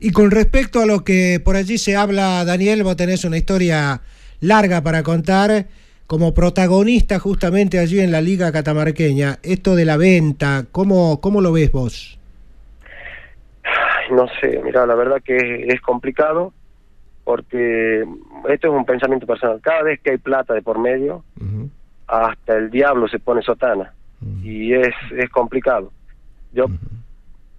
Y 0.00 0.12
con 0.12 0.30
respecto 0.30 0.80
a 0.80 0.86
lo 0.86 1.02
que 1.02 1.40
por 1.44 1.56
allí 1.56 1.78
se 1.78 1.96
habla, 1.96 2.44
Daniel, 2.44 2.84
vos 2.84 2.96
tenés 2.96 3.24
una 3.24 3.36
historia 3.36 4.00
larga 4.40 4.82
para 4.82 5.02
contar 5.02 5.66
como 6.06 6.34
protagonista 6.34 7.18
justamente 7.18 7.78
allí 7.78 8.00
en 8.00 8.12
la 8.12 8.20
Liga 8.20 8.52
Catamarqueña. 8.52 9.38
Esto 9.42 9.74
de 9.74 9.84
la 9.84 9.96
venta, 9.96 10.66
¿cómo, 10.70 11.20
cómo 11.20 11.40
lo 11.40 11.52
ves 11.52 11.72
vos? 11.72 12.18
No 14.10 14.26
sé, 14.40 14.60
mira, 14.64 14.86
la 14.86 14.94
verdad 14.94 15.20
que 15.22 15.36
es, 15.36 15.74
es 15.74 15.80
complicado 15.80 16.52
porque 17.28 18.06
esto 18.48 18.68
es 18.68 18.72
un 18.72 18.86
pensamiento 18.86 19.26
personal. 19.26 19.60
Cada 19.60 19.82
vez 19.82 20.00
que 20.00 20.12
hay 20.12 20.16
plata 20.16 20.54
de 20.54 20.62
por 20.62 20.78
medio, 20.78 21.24
hasta 22.06 22.56
el 22.56 22.70
diablo 22.70 23.06
se 23.06 23.18
pone 23.18 23.42
sotana 23.42 23.92
y 24.42 24.72
es, 24.72 24.94
es 25.14 25.28
complicado. 25.28 25.92
Yo 26.54 26.68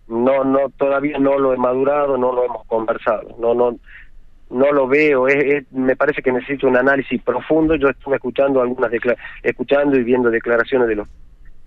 no 0.07 0.43
no 0.43 0.69
todavía 0.75 1.19
no 1.19 1.37
lo 1.37 1.53
he 1.53 1.57
madurado, 1.57 2.17
no 2.17 2.33
lo 2.33 2.45
hemos 2.45 2.65
conversado, 2.65 3.35
no 3.39 3.53
no 3.53 3.77
no 4.49 4.71
lo 4.71 4.87
veo, 4.87 5.27
es, 5.27 5.35
es- 5.35 5.71
me 5.71 5.95
parece 5.95 6.23
que 6.23 6.31
necesito 6.31 6.67
un 6.67 6.75
análisis 6.75 7.21
profundo. 7.21 7.75
Yo 7.75 7.89
estuve 7.89 8.15
escuchando 8.15 8.61
algunas 8.63 8.91
escuchando 9.43 9.95
y 9.99 10.03
viendo 10.03 10.31
declaraciones 10.31 10.87
de 10.87 10.95
los 10.95 11.07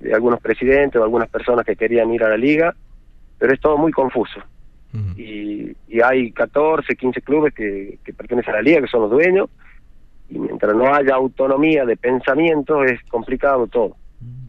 de 0.00 0.12
algunos 0.12 0.40
presidentes 0.40 1.00
o 1.00 1.05
algunas 1.05 1.28
personas 1.28 1.64
que 1.64 1.76
querían 1.76 2.11
ir 2.12 2.24
a 2.24 2.30
la 2.30 2.36
liga, 2.36 2.74
pero 3.38 3.53
es 3.55 3.61
todo 3.61 3.78
muy 3.78 3.92
confuso. 3.92 4.40
Y, 5.16 5.74
y 5.88 6.01
hay 6.03 6.32
14, 6.32 6.95
15 6.95 7.22
clubes 7.22 7.55
que, 7.55 7.99
que 8.05 8.12
pertenecen 8.12 8.53
a 8.53 8.57
la 8.57 8.62
liga, 8.62 8.82
que 8.82 8.88
son 8.88 9.03
los 9.03 9.11
dueños, 9.11 9.49
y 10.28 10.38
mientras 10.38 10.74
no 10.74 10.95
haya 10.95 11.14
autonomía 11.14 11.84
de 11.84 11.97
pensamiento 11.97 12.84
es 12.84 13.01
complicado 13.09 13.66
todo. 13.66 13.97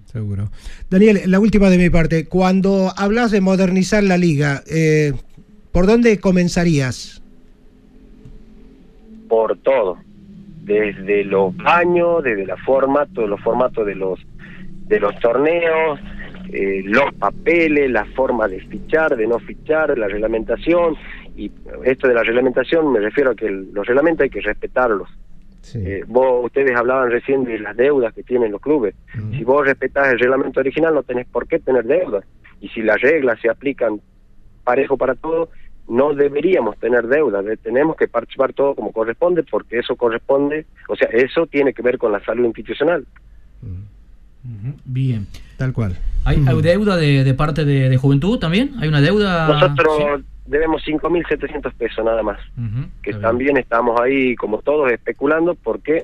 Seguro. 0.05 0.49
Daniel, 0.89 1.21
la 1.25 1.39
última 1.39 1.69
de 1.69 1.77
mi 1.77 1.89
parte. 1.89 2.27
Cuando 2.27 2.91
hablas 2.95 3.31
de 3.31 3.41
modernizar 3.41 4.03
la 4.03 4.17
liga, 4.17 4.61
eh, 4.67 5.13
¿por 5.71 5.87
dónde 5.87 6.19
comenzarías? 6.19 7.23
por 9.33 9.57
todo, 9.57 9.97
desde 10.61 11.23
los 11.23 11.57
baños, 11.57 12.23
desde 12.23 12.45
la 12.45 12.55
formato, 12.57 13.25
los 13.25 13.41
formatos 13.41 13.83
de 13.83 13.95
los 13.95 14.19
de 14.85 14.99
los 14.99 15.17
torneos, 15.19 15.99
eh, 16.51 16.81
los 16.85 17.13
papeles, 17.15 17.89
la 17.91 18.05
forma 18.05 18.47
de 18.47 18.59
fichar, 18.61 19.15
de 19.15 19.27
no 19.27 19.39
fichar, 19.39 19.97
la 19.97 20.07
reglamentación 20.07 20.95
y 21.35 21.51
esto 21.85 22.07
de 22.07 22.13
la 22.13 22.23
reglamentación 22.23 22.91
me 22.91 22.99
refiero 22.99 23.31
a 23.31 23.35
que 23.35 23.47
el- 23.47 23.73
los 23.73 23.85
reglamentos 23.87 24.23
hay 24.23 24.29
que 24.29 24.41
respetarlos. 24.41 25.09
Eh, 25.85 26.03
vos 26.07 26.45
ustedes 26.45 26.75
hablaban 26.75 27.09
recién 27.09 27.43
de 27.45 27.57
las 27.59 27.75
deudas 27.77 28.13
que 28.13 28.21
tienen 28.23 28.51
los 28.51 28.61
clubes. 28.61 28.95
Si 29.31 29.43
vos 29.43 29.65
respetás 29.65 30.11
el 30.13 30.19
reglamento 30.19 30.59
original 30.59 30.93
no 30.93 31.03
tenés 31.03 31.25
por 31.27 31.47
qué 31.47 31.59
tener 31.59 31.85
deudas 31.85 32.25
y 32.59 32.67
si 32.69 32.81
las 32.81 32.99
reglas 33.01 33.39
se 33.41 33.49
aplican 33.49 33.99
parejo 34.63 34.97
para 34.97 35.15
todos, 35.15 35.49
no 35.87 36.13
deberíamos 36.13 36.77
tener 36.77 37.07
deuda, 37.07 37.41
de- 37.41 37.57
tenemos 37.57 37.95
que 37.95 38.07
participar 38.07 38.53
todo 38.53 38.75
como 38.75 38.91
corresponde 38.91 39.43
porque 39.43 39.79
eso 39.79 39.95
corresponde, 39.95 40.65
o 40.87 40.95
sea, 40.95 41.07
eso 41.11 41.45
tiene 41.47 41.73
que 41.73 41.81
ver 41.81 41.97
con 41.97 42.11
la 42.11 42.19
salud 42.23 42.45
institucional. 42.45 43.05
Bien. 44.85 45.27
Tal 45.57 45.73
cual. 45.73 45.97
¿Hay, 46.25 46.43
hay 46.47 46.61
deuda 46.61 46.95
de, 46.97 47.23
de 47.23 47.33
parte 47.33 47.65
de, 47.65 47.89
de 47.89 47.97
juventud 47.97 48.39
también? 48.39 48.71
¿Hay 48.79 48.87
una 48.87 49.01
deuda? 49.01 49.47
Nosotros 49.47 50.21
debemos 50.45 50.81
5.700 50.85 51.73
pesos 51.73 52.03
nada 52.03 52.21
más, 52.23 52.39
que 53.01 53.11
también 53.21 53.57
estamos 53.57 53.99
ahí 53.99 54.35
como 54.35 54.59
todos 54.59 54.91
especulando 54.91 55.55
porque, 55.55 56.03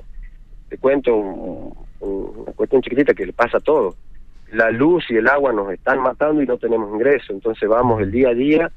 te 0.68 0.78
cuento 0.78 1.14
un- 1.14 1.74
un- 2.00 2.32
una 2.44 2.52
cuestión 2.52 2.80
chiquitita 2.80 3.12
que 3.14 3.26
le 3.26 3.32
pasa 3.32 3.58
a 3.58 3.60
todo. 3.60 3.96
La 4.52 4.70
luz 4.70 5.04
y 5.10 5.14
el 5.16 5.28
agua 5.28 5.52
nos 5.52 5.70
están 5.72 6.00
matando 6.00 6.42
y 6.42 6.46
no 6.46 6.56
tenemos 6.56 6.92
ingreso, 6.94 7.32
entonces 7.32 7.68
vamos 7.68 8.00
el 8.00 8.10
día 8.10 8.30
a 8.30 8.34
día 8.34 8.70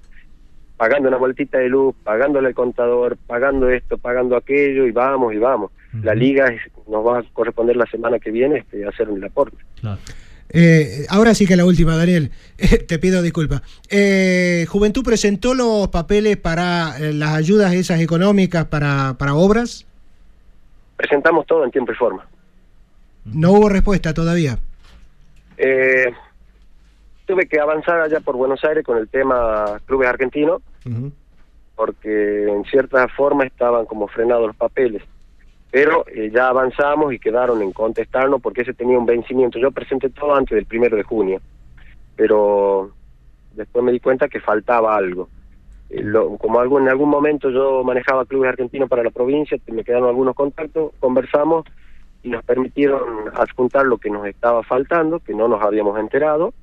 pagando 0.77 1.07
una 1.09 1.17
vueltita 1.17 1.59
de 1.59 1.69
luz, 1.69 1.95
pagándole 2.03 2.47
al 2.49 2.53
contador, 2.55 3.17
pagando 3.27 3.69
esto, 3.69 3.97
pagando 3.97 4.35
aquello 4.35 4.85
y 4.85 4.91
vamos 4.91 5.33
y 5.33 5.37
vamos. 5.37 5.71
La 6.01 6.15
liga 6.15 6.47
es- 6.47 6.61
nos 6.89 7.05
va 7.05 7.19
a 7.19 7.23
corresponder 7.33 7.75
la 7.75 7.85
semana 7.85 8.17
que 8.19 8.31
viene 8.31 8.59
este, 8.59 8.85
hacer 8.87 9.09
un 9.09 9.23
aporte. 9.23 9.57
Eh, 10.49 11.05
ahora 11.09 11.33
sí 11.33 11.45
que 11.47 11.55
la 11.55 11.65
última, 11.65 11.95
Daniel. 11.95 12.31
Te 12.87 12.99
pido 12.99 13.21
disculpas. 13.21 13.61
Eh, 13.89 14.65
Juventud 14.69 15.03
presentó 15.03 15.53
los 15.53 15.87
papeles 15.89 16.37
para 16.37 16.97
eh, 16.99 17.13
las 17.13 17.33
ayudas 17.35 17.73
esas 17.73 18.01
económicas 18.01 18.65
para, 18.65 19.15
para 19.17 19.35
obras. 19.35 19.85
Presentamos 20.97 21.45
todo 21.47 21.63
en 21.63 21.71
tiempo 21.71 21.91
y 21.91 21.95
forma. 21.95 22.25
No 23.25 23.51
hubo 23.53 23.69
respuesta 23.69 24.13
todavía. 24.13 24.57
Eh, 25.57 26.11
tuve 27.25 27.47
que 27.47 27.59
avanzar 27.59 27.99
allá 28.01 28.19
por 28.19 28.35
Buenos 28.35 28.63
Aires 28.63 28.83
con 28.85 28.97
el 28.97 29.07
tema 29.09 29.79
clubes 29.85 30.07
argentinos, 30.09 30.61
porque 31.75 32.47
en 32.47 32.63
cierta 32.65 33.07
forma 33.07 33.45
estaban 33.45 33.85
como 33.85 34.07
frenados 34.07 34.47
los 34.47 34.55
papeles. 34.55 35.01
Pero 35.71 36.05
eh, 36.07 36.29
ya 36.31 36.49
avanzamos 36.49 37.13
y 37.13 37.19
quedaron 37.19 37.61
en 37.63 37.71
contestarnos 37.71 38.41
porque 38.41 38.61
ese 38.61 38.73
tenía 38.73 38.97
un 38.99 39.07
vencimiento. 39.07 39.57
Yo 39.57 39.71
presenté 39.71 40.09
todo 40.09 40.35
antes 40.35 40.55
del 40.55 40.65
primero 40.67 40.95
de 40.95 41.03
junio, 41.03 41.41
pero 42.15 42.91
después 43.53 43.83
me 43.83 43.91
di 43.91 43.99
cuenta 43.99 44.27
que 44.27 44.39
faltaba 44.39 44.95
algo. 44.95 45.29
Eh, 45.89 46.03
lo- 46.03 46.37
como 46.37 46.59
algo, 46.59 46.79
en 46.79 46.89
algún 46.89 47.09
momento 47.09 47.49
yo 47.49 47.83
manejaba 47.83 48.25
clubes 48.25 48.49
argentinos 48.49 48.87
para 48.87 49.03
la 49.03 49.09
provincia, 49.09 49.57
me 49.71 49.83
quedaron 49.83 50.07
algunos 50.09 50.35
contactos, 50.35 50.91
conversamos 50.99 51.65
y 52.21 52.29
nos 52.29 52.43
permitieron 52.43 53.01
adjuntar 53.33 53.85
lo 53.85 53.97
que 53.97 54.09
nos 54.11 54.25
estaba 54.27 54.61
faltando, 54.63 55.19
que 55.19 55.33
no 55.33 55.47
nos 55.47 55.61
habíamos 55.61 55.99
enterado, 55.99 56.53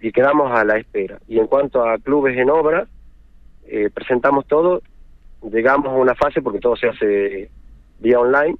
y 0.00 0.12
quedamos 0.12 0.50
a 0.52 0.64
la 0.64 0.76
espera. 0.76 1.18
Y 1.28 1.38
en 1.38 1.46
cuanto 1.46 1.84
a 1.84 1.98
clubes 1.98 2.36
en 2.36 2.50
obra, 2.50 2.86
eh, 3.66 3.90
presentamos 3.92 4.46
todo, 4.46 4.82
llegamos 5.50 5.88
a 5.88 5.96
una 5.96 6.14
fase, 6.14 6.42
porque 6.42 6.60
todo 6.60 6.76
se 6.76 6.88
hace 6.88 7.50
vía 8.00 8.18
online, 8.18 8.56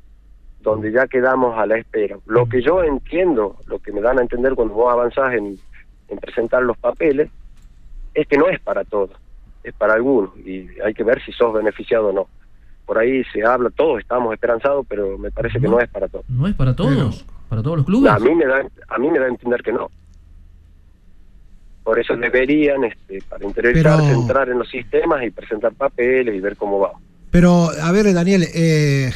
donde 0.60 0.92
ya 0.92 1.06
quedamos 1.06 1.58
a 1.58 1.66
la 1.66 1.78
espera. 1.78 2.18
Lo 2.26 2.48
que 2.48 2.62
yo 2.62 2.82
entiendo, 2.82 3.56
lo 3.66 3.78
que 3.78 3.92
me 3.92 4.00
dan 4.00 4.18
a 4.18 4.22
entender 4.22 4.54
cuando 4.54 4.74
vos 4.74 4.92
avanzás 4.92 5.34
en, 5.34 5.58
en 6.08 6.18
presentar 6.18 6.62
los 6.62 6.76
papeles, 6.78 7.30
es 8.14 8.26
que 8.26 8.36
no 8.36 8.48
es 8.48 8.60
para 8.60 8.84
todos, 8.84 9.10
es 9.62 9.74
para 9.74 9.94
algunos, 9.94 10.36
y 10.38 10.68
hay 10.84 10.94
que 10.94 11.04
ver 11.04 11.22
si 11.24 11.32
sos 11.32 11.52
beneficiado 11.52 12.08
o 12.08 12.12
no. 12.12 12.26
Por 12.86 12.98
ahí 12.98 13.22
se 13.32 13.44
habla, 13.44 13.70
todos 13.70 14.00
estamos 14.00 14.32
esperanzados, 14.32 14.84
pero 14.88 15.16
me 15.16 15.30
parece 15.30 15.60
que 15.60 15.68
no 15.68 15.78
es 15.78 15.88
para 15.88 16.08
todos. 16.08 16.28
¿No 16.28 16.48
es 16.48 16.54
para 16.54 16.74
todos? 16.74 17.24
¿Para 17.48 17.62
todos 17.62 17.78
los 17.78 17.86
clubes? 17.86 18.10
A 18.10 18.18
mí 18.18 18.34
me 18.34 18.46
da, 18.46 18.64
a 18.88 18.98
mí 18.98 19.10
me 19.10 19.18
da 19.18 19.26
a 19.26 19.28
entender 19.28 19.62
que 19.62 19.72
no. 19.72 19.90
Por 21.82 21.98
eso 21.98 22.16
deberían, 22.16 22.84
este, 22.84 23.20
para 23.28 23.44
interiorizarse, 23.44 24.06
Pero- 24.08 24.20
entrar 24.20 24.48
en 24.48 24.58
los 24.58 24.68
sistemas 24.68 25.24
y 25.24 25.30
presentar 25.30 25.72
papeles 25.72 26.34
y 26.34 26.40
ver 26.40 26.56
cómo 26.56 26.78
va. 26.78 26.92
Pero, 27.30 27.70
a 27.70 27.90
ver, 27.92 28.12
Daniel, 28.12 28.44
eh, 28.54 29.12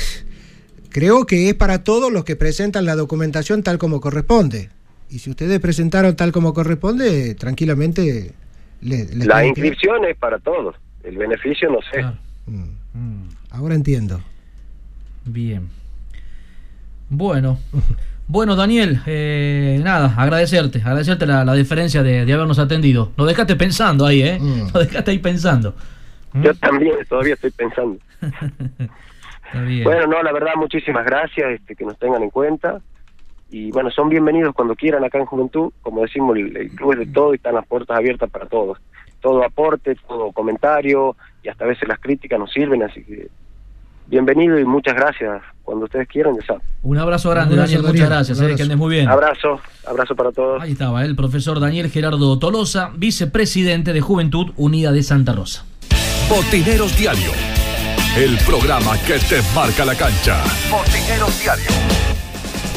creo 0.88 1.26
que 1.26 1.48
es 1.50 1.54
para 1.54 1.84
todos 1.84 2.10
los 2.12 2.24
que 2.24 2.36
presentan 2.36 2.84
la 2.86 2.94
documentación 2.96 3.62
tal 3.62 3.78
como 3.78 4.00
corresponde. 4.00 4.70
Y 5.10 5.18
si 5.18 5.30
ustedes 5.30 5.60
presentaron 5.60 6.16
tal 6.16 6.32
como 6.32 6.54
corresponde, 6.54 7.34
tranquilamente 7.34 8.32
le, 8.80 9.04
les 9.06 9.26
La 9.26 9.40
que- 9.42 9.48
inscripción 9.48 10.04
es 10.06 10.16
para 10.16 10.38
todos, 10.38 10.74
el 11.02 11.16
beneficio 11.18 11.70
no 11.70 11.78
sé. 11.92 12.04
Ahora 13.50 13.74
entiendo. 13.74 14.20
Bien. 15.24 15.68
Bueno. 17.08 17.58
Bueno, 18.26 18.56
Daniel, 18.56 19.00
eh, 19.06 19.80
nada, 19.84 20.14
agradecerte, 20.16 20.78
agradecerte 20.78 21.26
la, 21.26 21.44
la 21.44 21.54
diferencia 21.54 22.02
de, 22.02 22.24
de 22.24 22.32
habernos 22.32 22.58
atendido. 22.58 23.12
Nos 23.16 23.28
dejaste 23.28 23.54
pensando 23.56 24.06
ahí, 24.06 24.22
¿eh? 24.22 24.38
Nos 24.40 24.72
dejaste 24.72 25.10
ahí 25.10 25.18
pensando. 25.18 25.74
Yo 26.34 26.54
también 26.54 26.96
todavía 27.08 27.34
estoy 27.34 27.50
pensando. 27.50 27.98
Está 29.46 29.62
bien. 29.62 29.84
Bueno, 29.84 30.06
no, 30.06 30.22
la 30.22 30.32
verdad, 30.32 30.52
muchísimas 30.56 31.04
gracias, 31.04 31.52
este, 31.52 31.76
que 31.76 31.84
nos 31.84 31.98
tengan 31.98 32.22
en 32.22 32.30
cuenta. 32.30 32.80
Y 33.50 33.70
bueno, 33.70 33.90
son 33.90 34.08
bienvenidos 34.08 34.54
cuando 34.54 34.74
quieran 34.74 35.04
acá 35.04 35.18
en 35.18 35.26
Juventud. 35.26 35.72
Como 35.82 36.02
decimos, 36.02 36.36
el, 36.36 36.56
el 36.56 36.70
club 36.70 36.92
es 36.94 36.98
de 37.00 37.06
todo 37.06 37.32
y 37.34 37.36
están 37.36 37.54
las 37.54 37.66
puertas 37.66 37.96
abiertas 37.96 38.30
para 38.30 38.46
todos. 38.46 38.78
Todo 39.20 39.44
aporte, 39.44 39.96
todo 40.08 40.32
comentario 40.32 41.14
y 41.42 41.48
hasta 41.50 41.64
a 41.64 41.68
veces 41.68 41.86
las 41.86 42.00
críticas 42.00 42.38
nos 42.38 42.50
sirven, 42.52 42.82
así 42.82 43.04
que 43.04 43.28
bienvenido 44.06 44.58
y 44.58 44.64
muchas 44.64 44.94
gracias. 44.94 45.42
Cuando 45.62 45.86
ustedes 45.86 46.06
quieran, 46.08 46.34
ya 46.38 46.46
saben. 46.46 46.62
Un 46.82 46.98
abrazo 46.98 47.30
grande, 47.30 47.54
Un 47.54 47.60
abrazo, 47.60 47.72
Daniel, 47.76 47.92
muchas 47.92 48.08
gracias, 48.10 48.38
eh, 48.38 48.42
abrazo. 48.42 48.56
que 48.56 48.62
andes 48.62 48.78
muy 48.78 48.94
bien. 48.94 49.08
Abrazo, 49.08 49.60
abrazo 49.86 50.14
para 50.14 50.30
todos. 50.32 50.62
Ahí 50.62 50.72
estaba 50.72 51.04
el 51.04 51.16
profesor 51.16 51.58
Daniel 51.58 51.90
Gerardo 51.90 52.38
Tolosa, 52.38 52.90
vicepresidente 52.96 53.92
de 53.94 54.00
Juventud 54.02 54.52
Unida 54.56 54.92
de 54.92 55.02
Santa 55.02 55.32
Rosa. 55.32 55.64
Botineros 56.28 56.96
Diario. 56.98 57.30
El 58.16 58.36
programa 58.46 58.96
que 59.06 59.14
te 59.18 59.40
marca 59.54 59.84
la 59.84 59.94
cancha. 59.94 60.42
Botineros 60.70 61.40
Diario. 61.40 61.70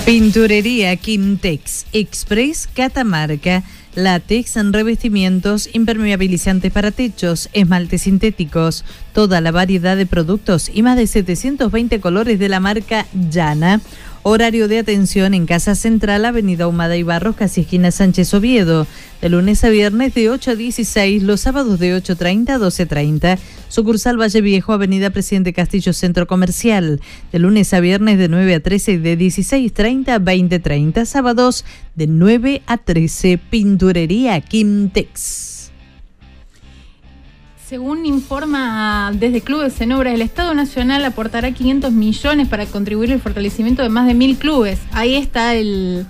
Pinturería 0.06 0.96
Quintex 0.96 1.86
Express 1.92 2.68
Catamarca. 2.74 3.64
Látex 3.98 4.58
en 4.58 4.74
revestimientos, 4.74 5.68
impermeabilizantes 5.74 6.72
para 6.72 6.92
techos, 6.92 7.50
esmaltes 7.54 8.04
sintéticos, 8.04 8.86
toda 9.12 9.42
la 9.42 9.52
variedad 9.52 9.98
de 9.98 10.06
productos 10.06 10.70
y 10.72 10.84
más 10.84 10.98
de 10.98 11.08
720 11.08 12.00
colores 12.00 12.38
de 12.38 12.48
la 12.48 12.60
marca 12.60 13.08
Llana. 13.32 13.82
Horario 14.30 14.68
de 14.68 14.78
atención 14.78 15.34
en 15.34 15.46
Casa 15.46 15.74
Central, 15.74 16.26
Avenida 16.26 16.68
Humada 16.68 16.98
y 16.98 17.04
Barros, 17.04 17.38
casi 17.38 17.62
esquina 17.62 17.92
Sánchez 17.92 18.34
Oviedo. 18.34 18.86
De 19.22 19.30
lunes 19.30 19.64
a 19.64 19.70
viernes 19.70 20.14
de 20.16 20.30
8 20.30 20.52
a 20.52 20.56
16, 20.56 21.24
los 21.24 21.40
sábados 21.40 21.80
de 21.80 21.96
8.30 21.96 22.50
a 22.50 22.58
12.30. 22.58 23.40
Sucursal 23.70 24.20
Valle 24.20 24.42
Viejo, 24.42 24.74
Avenida 24.74 25.12
Presidente 25.12 25.54
Castillo 25.54 25.94
Centro 25.94 26.28
Comercial. 26.28 27.00
De 27.32 27.40
lunes 27.40 27.74
a 27.74 27.80
viernes 27.80 28.18
de 28.18 28.28
9 28.28 28.56
a 28.56 28.60
13 28.60 28.92
y 28.92 28.98
de 28.98 29.18
16.30 29.18 30.10
a 30.10 30.20
20.30. 30.20 31.06
Sábados 31.06 31.64
de 31.96 32.08
9 32.08 32.64
a 32.68 32.80
13. 32.80 33.38
Pinturería 33.38 34.42
Quintex. 34.42 35.57
Según 37.68 38.06
informa 38.06 39.12
desde 39.14 39.42
Clubes 39.42 39.82
en 39.82 39.92
Obras, 39.92 40.14
el 40.14 40.22
Estado 40.22 40.54
Nacional 40.54 41.04
aportará 41.04 41.52
500 41.52 41.92
millones 41.92 42.48
para 42.48 42.66
contribuir 42.66 43.12
al 43.12 43.20
fortalecimiento 43.20 43.84
de 43.84 43.90
más 43.90 44.08
de 44.08 44.14
mil 44.14 44.38
clubes. 44.38 44.80
Ahí 44.94 45.16
está 45.16 45.54
el, 45.54 46.06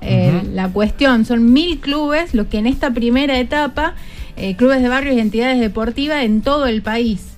eh, 0.00 0.42
la 0.54 0.70
cuestión. 0.70 1.26
Son 1.26 1.52
mil 1.52 1.80
clubes, 1.80 2.32
lo 2.32 2.48
que 2.48 2.56
en 2.56 2.66
esta 2.66 2.94
primera 2.94 3.38
etapa, 3.38 3.94
eh, 4.38 4.56
clubes 4.56 4.80
de 4.80 4.88
barrios 4.88 5.16
y 5.16 5.20
entidades 5.20 5.60
deportivas 5.60 6.24
en 6.24 6.40
todo 6.40 6.64
el 6.64 6.80
país. 6.80 7.31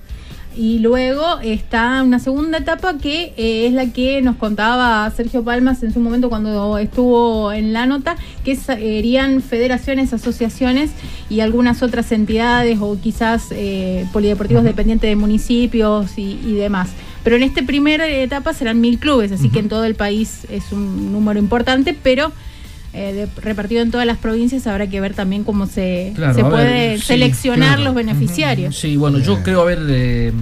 Y 0.56 0.78
luego 0.78 1.40
está 1.40 2.02
una 2.02 2.18
segunda 2.18 2.58
etapa 2.58 2.96
que 2.98 3.32
eh, 3.36 3.66
es 3.66 3.72
la 3.72 3.86
que 3.92 4.22
nos 4.22 4.36
contaba 4.36 5.10
Sergio 5.10 5.42
Palmas 5.42 5.82
en 5.82 5.92
su 5.92 6.00
momento 6.00 6.28
cuando 6.28 6.78
estuvo 6.78 7.52
en 7.52 7.72
la 7.72 7.86
nota, 7.86 8.16
que 8.44 8.54
serían 8.54 9.42
federaciones, 9.42 10.12
asociaciones 10.12 10.90
y 11.28 11.40
algunas 11.40 11.82
otras 11.82 12.12
entidades 12.12 12.78
o 12.80 12.96
quizás 13.00 13.46
eh, 13.50 14.06
polideportivos 14.12 14.62
dependientes 14.62 15.10
de 15.10 15.16
municipios 15.16 16.18
y, 16.18 16.38
y 16.44 16.54
demás. 16.54 16.90
Pero 17.24 17.36
en 17.36 17.42
esta 17.42 17.62
primera 17.62 18.06
etapa 18.06 18.52
serán 18.52 18.80
mil 18.80 18.98
clubes, 18.98 19.32
así 19.32 19.48
que 19.48 19.58
en 19.58 19.68
todo 19.68 19.84
el 19.84 19.94
país 19.94 20.46
es 20.50 20.70
un 20.72 21.10
número 21.10 21.40
importante, 21.40 21.96
pero 22.00 22.30
eh, 22.94 23.12
de- 23.12 23.40
repartido 23.42 23.82
en 23.82 23.90
todas 23.90 24.06
las 24.06 24.18
provincias 24.18 24.66
habrá 24.66 24.86
que 24.88 25.00
ver 25.00 25.14
también 25.14 25.44
cómo 25.44 25.66
se, 25.66 26.12
Claro, 26.14 26.34
se 26.34 26.42
ver, 26.42 26.50
puede 26.50 26.98
sí, 26.98 27.04
seleccionar 27.04 27.76
claro. 27.76 27.84
los 27.84 27.94
beneficiarios. 27.94 28.76
Sí, 28.78 28.96
bueno, 28.96 29.18
yo 29.18 29.42
creo, 29.42 29.62
a 29.62 29.64
ver, 29.64 29.78
eh, 29.88 30.32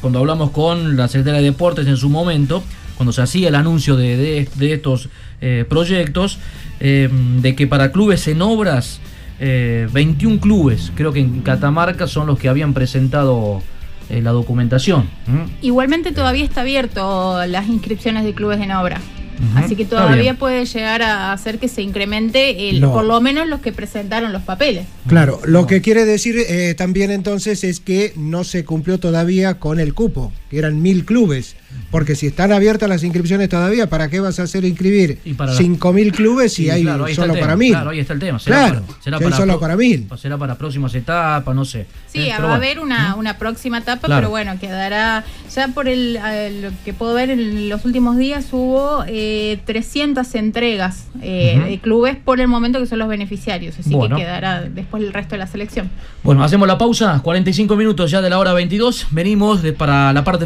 cuando 0.00 0.18
hablamos 0.18 0.50
con 0.50 0.96
la 0.96 1.08
Secretaría 1.08 1.40
de 1.40 1.46
Deportes 1.46 1.86
en 1.86 1.96
su 1.96 2.08
momento, 2.10 2.62
cuando 2.96 3.12
se 3.12 3.22
hacía 3.22 3.48
el 3.48 3.54
anuncio 3.54 3.96
de, 3.96 4.16
de- 4.16 4.48
de 4.54 4.72
estos 4.74 5.08
eh, 5.40 5.64
proyectos, 5.68 6.38
eh, 6.80 7.08
de 7.40 7.54
que 7.56 7.66
para 7.66 7.92
clubes 7.92 8.26
en 8.28 8.42
obras, 8.42 9.00
eh, 9.40 9.88
21 9.92 10.38
clubes, 10.40 10.92
creo 10.94 11.12
que 11.12 11.20
en 11.20 11.40
Catamarca 11.42 12.06
son 12.06 12.26
los 12.26 12.38
que 12.38 12.48
habían 12.48 12.72
presentado 12.74 13.62
eh, 14.08 14.22
la 14.22 14.30
documentación. 14.30 15.08
¿Mm? 15.26 15.64
Igualmente 15.66 16.12
todavía 16.12 16.44
está 16.44 16.60
abierto 16.62 17.44
las 17.46 17.68
inscripciones 17.68 18.24
de 18.24 18.32
clubes 18.34 18.60
en 18.60 18.70
obra. 18.72 19.00
Así 19.54 19.76
que 19.76 19.84
todavía 19.84 20.34
puede 20.34 20.64
llegar 20.64 21.02
a 21.02 21.32
hacer 21.32 21.58
que 21.58 21.68
se 21.68 21.82
incremente 21.82 22.68
el, 22.68 22.80
No. 22.80 22.92
por 22.92 23.04
lo 23.04 23.20
menos 23.20 23.46
los 23.48 23.60
que 23.60 23.72
presentaron 23.72 24.32
los 24.32 24.42
papeles. 24.42 24.86
Claro, 25.06 25.40
lo 25.44 25.66
que 25.66 25.80
quiere 25.80 26.04
decir 26.04 26.36
eh, 26.48 26.74
también 26.74 27.10
entonces 27.10 27.64
es 27.64 27.80
que 27.80 28.12
no 28.16 28.44
se 28.44 28.64
cumplió 28.64 28.98
todavía 28.98 29.58
con 29.58 29.80
el 29.80 29.94
cupo, 29.94 30.32
eran 30.58 30.80
mil 30.82 31.04
clubes. 31.04 31.56
Porque 31.90 32.14
si 32.14 32.26
están 32.26 32.52
abiertas 32.52 32.88
las 32.88 33.02
inscripciones 33.04 33.48
todavía, 33.48 33.88
¿para 33.88 34.08
qué 34.08 34.18
vas 34.20 34.40
a 34.40 34.44
hacer 34.44 34.64
inscribir 34.64 35.18
cinco 35.56 35.92
mil 35.92 36.10
clubes 36.10 36.54
si 36.54 36.64
Sí, 36.64 36.70
hay 36.70 36.82
claro, 36.82 37.06
solo 37.08 37.34
tema, 37.34 37.44
para 37.46 37.56
mil? 37.56 37.70
Claro, 37.72 37.90
ahí 37.90 38.00
está 38.00 38.12
el 38.14 38.18
tema. 38.18 38.38
Será 38.38 38.56
Claro, 38.68 38.82
para, 38.86 39.02
será 39.02 39.18
si 39.18 39.24
hay 39.24 39.30
para 39.30 39.36
solo 39.40 39.52
pro- 39.54 39.60
para 39.60 39.76
mil. 39.76 40.08
Será 40.16 40.38
para 40.38 40.54
próximas 40.56 40.94
etapas, 40.94 41.54
no 41.54 41.64
sé. 41.64 41.86
Sí, 42.06 42.20
Eh, 42.20 42.34
va 42.42 42.52
a 42.52 42.56
haber 42.56 42.80
una, 42.80 43.14
una 43.14 43.36
próxima 43.38 43.78
etapa, 43.78 44.06
Claro. 44.06 44.20
pero 44.22 44.30
bueno, 44.30 44.58
quedará. 44.58 45.24
Ya 45.54 45.68
por 45.68 45.86
el, 45.88 46.18
eh, 46.24 46.58
lo 46.62 46.70
que 46.84 46.92
puedo 46.94 47.14
ver 47.14 47.30
en 47.30 47.68
los 47.68 47.84
últimos 47.84 48.16
días 48.16 48.46
hubo 48.52 49.04
eh, 49.06 49.58
300 49.66 50.34
entregas 50.34 51.04
eh, 51.22 51.62
de 51.68 51.78
clubes 51.78 52.16
por 52.16 52.40
el 52.40 52.48
momento 52.48 52.80
que 52.80 52.86
son 52.86 52.98
los 52.98 53.08
beneficiarios, 53.08 53.78
así 53.78 53.90
Bueno. 53.94 54.16
que 54.16 54.22
quedará 54.22 54.62
después 54.62 55.02
el 55.02 55.12
resto 55.12 55.34
de 55.34 55.38
la 55.38 55.46
selección. 55.46 55.90
Bueno, 56.22 56.42
hacemos 56.42 56.66
la 56.66 56.78
pausa, 56.78 57.20
45 57.22 57.76
minutos 57.76 58.10
ya 58.10 58.20
de 58.22 58.30
la 58.30 58.38
hora 58.38 58.52
22. 58.54 59.06
Venimos 59.10 59.62
de- 59.62 59.72
para 59.72 60.12
la 60.12 60.24
parte 60.24 60.45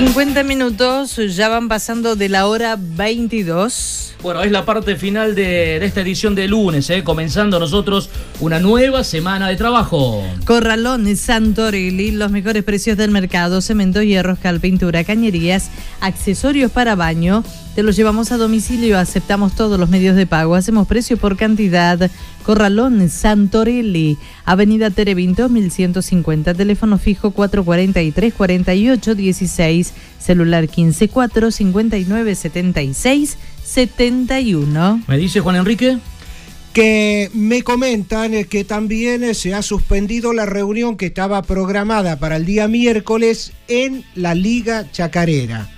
50 0.00 0.44
minutos, 0.44 1.20
ya 1.36 1.50
van 1.50 1.68
pasando 1.68 2.16
de 2.16 2.30
la 2.30 2.46
hora 2.46 2.78
22. 2.80 4.14
Bueno, 4.22 4.42
es 4.42 4.50
la 4.50 4.64
parte 4.64 4.96
final 4.96 5.34
de, 5.34 5.78
de 5.78 5.84
esta 5.84 6.00
edición 6.00 6.34
de 6.34 6.48
lunes, 6.48 6.88
¿eh? 6.88 7.04
comenzando 7.04 7.58
nosotros 7.58 8.08
una 8.40 8.58
nueva 8.60 9.04
semana 9.04 9.48
de 9.48 9.56
trabajo. 9.56 10.24
Corralón 10.46 11.14
Santorelli, 11.14 12.12
los 12.12 12.30
mejores 12.30 12.64
precios 12.64 12.96
del 12.96 13.10
mercado, 13.10 13.60
cemento, 13.60 14.00
hierros, 14.00 14.38
cal, 14.38 14.58
pintura, 14.58 15.04
cañerías, 15.04 15.70
accesorios 16.00 16.72
para 16.72 16.94
baño. 16.94 17.44
Te 17.74 17.84
los 17.84 17.94
llevamos 17.94 18.32
a 18.32 18.36
domicilio, 18.36 18.98
aceptamos 18.98 19.54
todos 19.54 19.78
los 19.78 19.88
medios 19.88 20.16
de 20.16 20.26
pago, 20.26 20.56
hacemos 20.56 20.88
precio 20.88 21.16
por 21.16 21.36
cantidad. 21.36 22.10
Corralón 22.42 23.08
Santorelli, 23.08 24.18
Avenida 24.44 24.90
Terevinto 24.90 25.48
1150, 25.48 26.54
teléfono 26.54 26.98
fijo 26.98 27.30
443 27.30 28.34
48 28.34 29.14
16, 29.14 29.92
celular 30.18 30.66
154 30.66 31.50
59 31.52 32.34
76 32.34 33.38
71. 33.62 35.02
¿Me 35.06 35.16
dice 35.16 35.38
Juan 35.40 35.56
Enrique? 35.56 35.98
Que 36.72 37.30
me 37.34 37.62
comentan 37.62 38.44
que 38.44 38.64
también 38.64 39.24
eh, 39.24 39.34
se 39.34 39.54
ha 39.54 39.62
suspendido 39.62 40.32
la 40.32 40.46
reunión 40.46 40.96
que 40.96 41.06
estaba 41.06 41.42
programada 41.42 42.18
para 42.18 42.36
el 42.36 42.46
día 42.46 42.68
miércoles 42.68 43.52
en 43.68 44.04
la 44.14 44.34
Liga 44.34 44.90
Chacarera. 44.90 45.68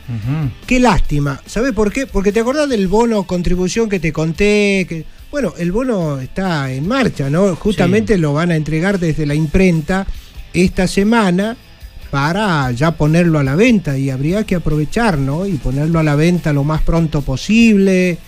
Qué 0.67 0.79
lástima. 0.79 1.41
¿Sabes 1.47 1.73
por 1.73 1.91
qué? 1.93 2.07
Porque 2.07 2.33
te 2.33 2.41
acordás 2.41 2.69
del 2.69 2.89
bono 2.89 3.23
contribución 3.25 3.89
que 3.89 3.99
te 3.99 4.13
conté. 4.13 4.85
Que, 4.87 5.07
bueno, 5.31 5.55
el 5.57 5.73
bono 5.73 6.21
está 6.21 6.71
en 6.71 6.87
marcha, 6.87 7.31
¿no? 7.31 7.57
Justamente 7.57 8.19
lo 8.19 8.35
van 8.35 8.51
a 8.51 8.57
entregar 8.57 8.99
desde 8.99 9.25
la 9.25 9.35
imprenta 9.35 10.07
esta 10.53 10.87
semana 10.87 11.57
para 12.11 12.71
ya 12.73 12.91
ponerlo 12.91 13.39
a 13.39 13.43
la 13.43 13.57
venta 13.57 13.97
y 13.97 14.11
habría 14.11 14.45
que 14.45 14.57
aprovechar, 14.57 15.17
¿no? 15.17 15.47
Y 15.47 15.53
ponerlo 15.53 15.99
a 15.99 16.03
la 16.03 16.15
venta 16.15 16.53
lo 16.53 16.65
más 16.65 16.83
pronto 16.83 17.23
posible. 17.23 18.19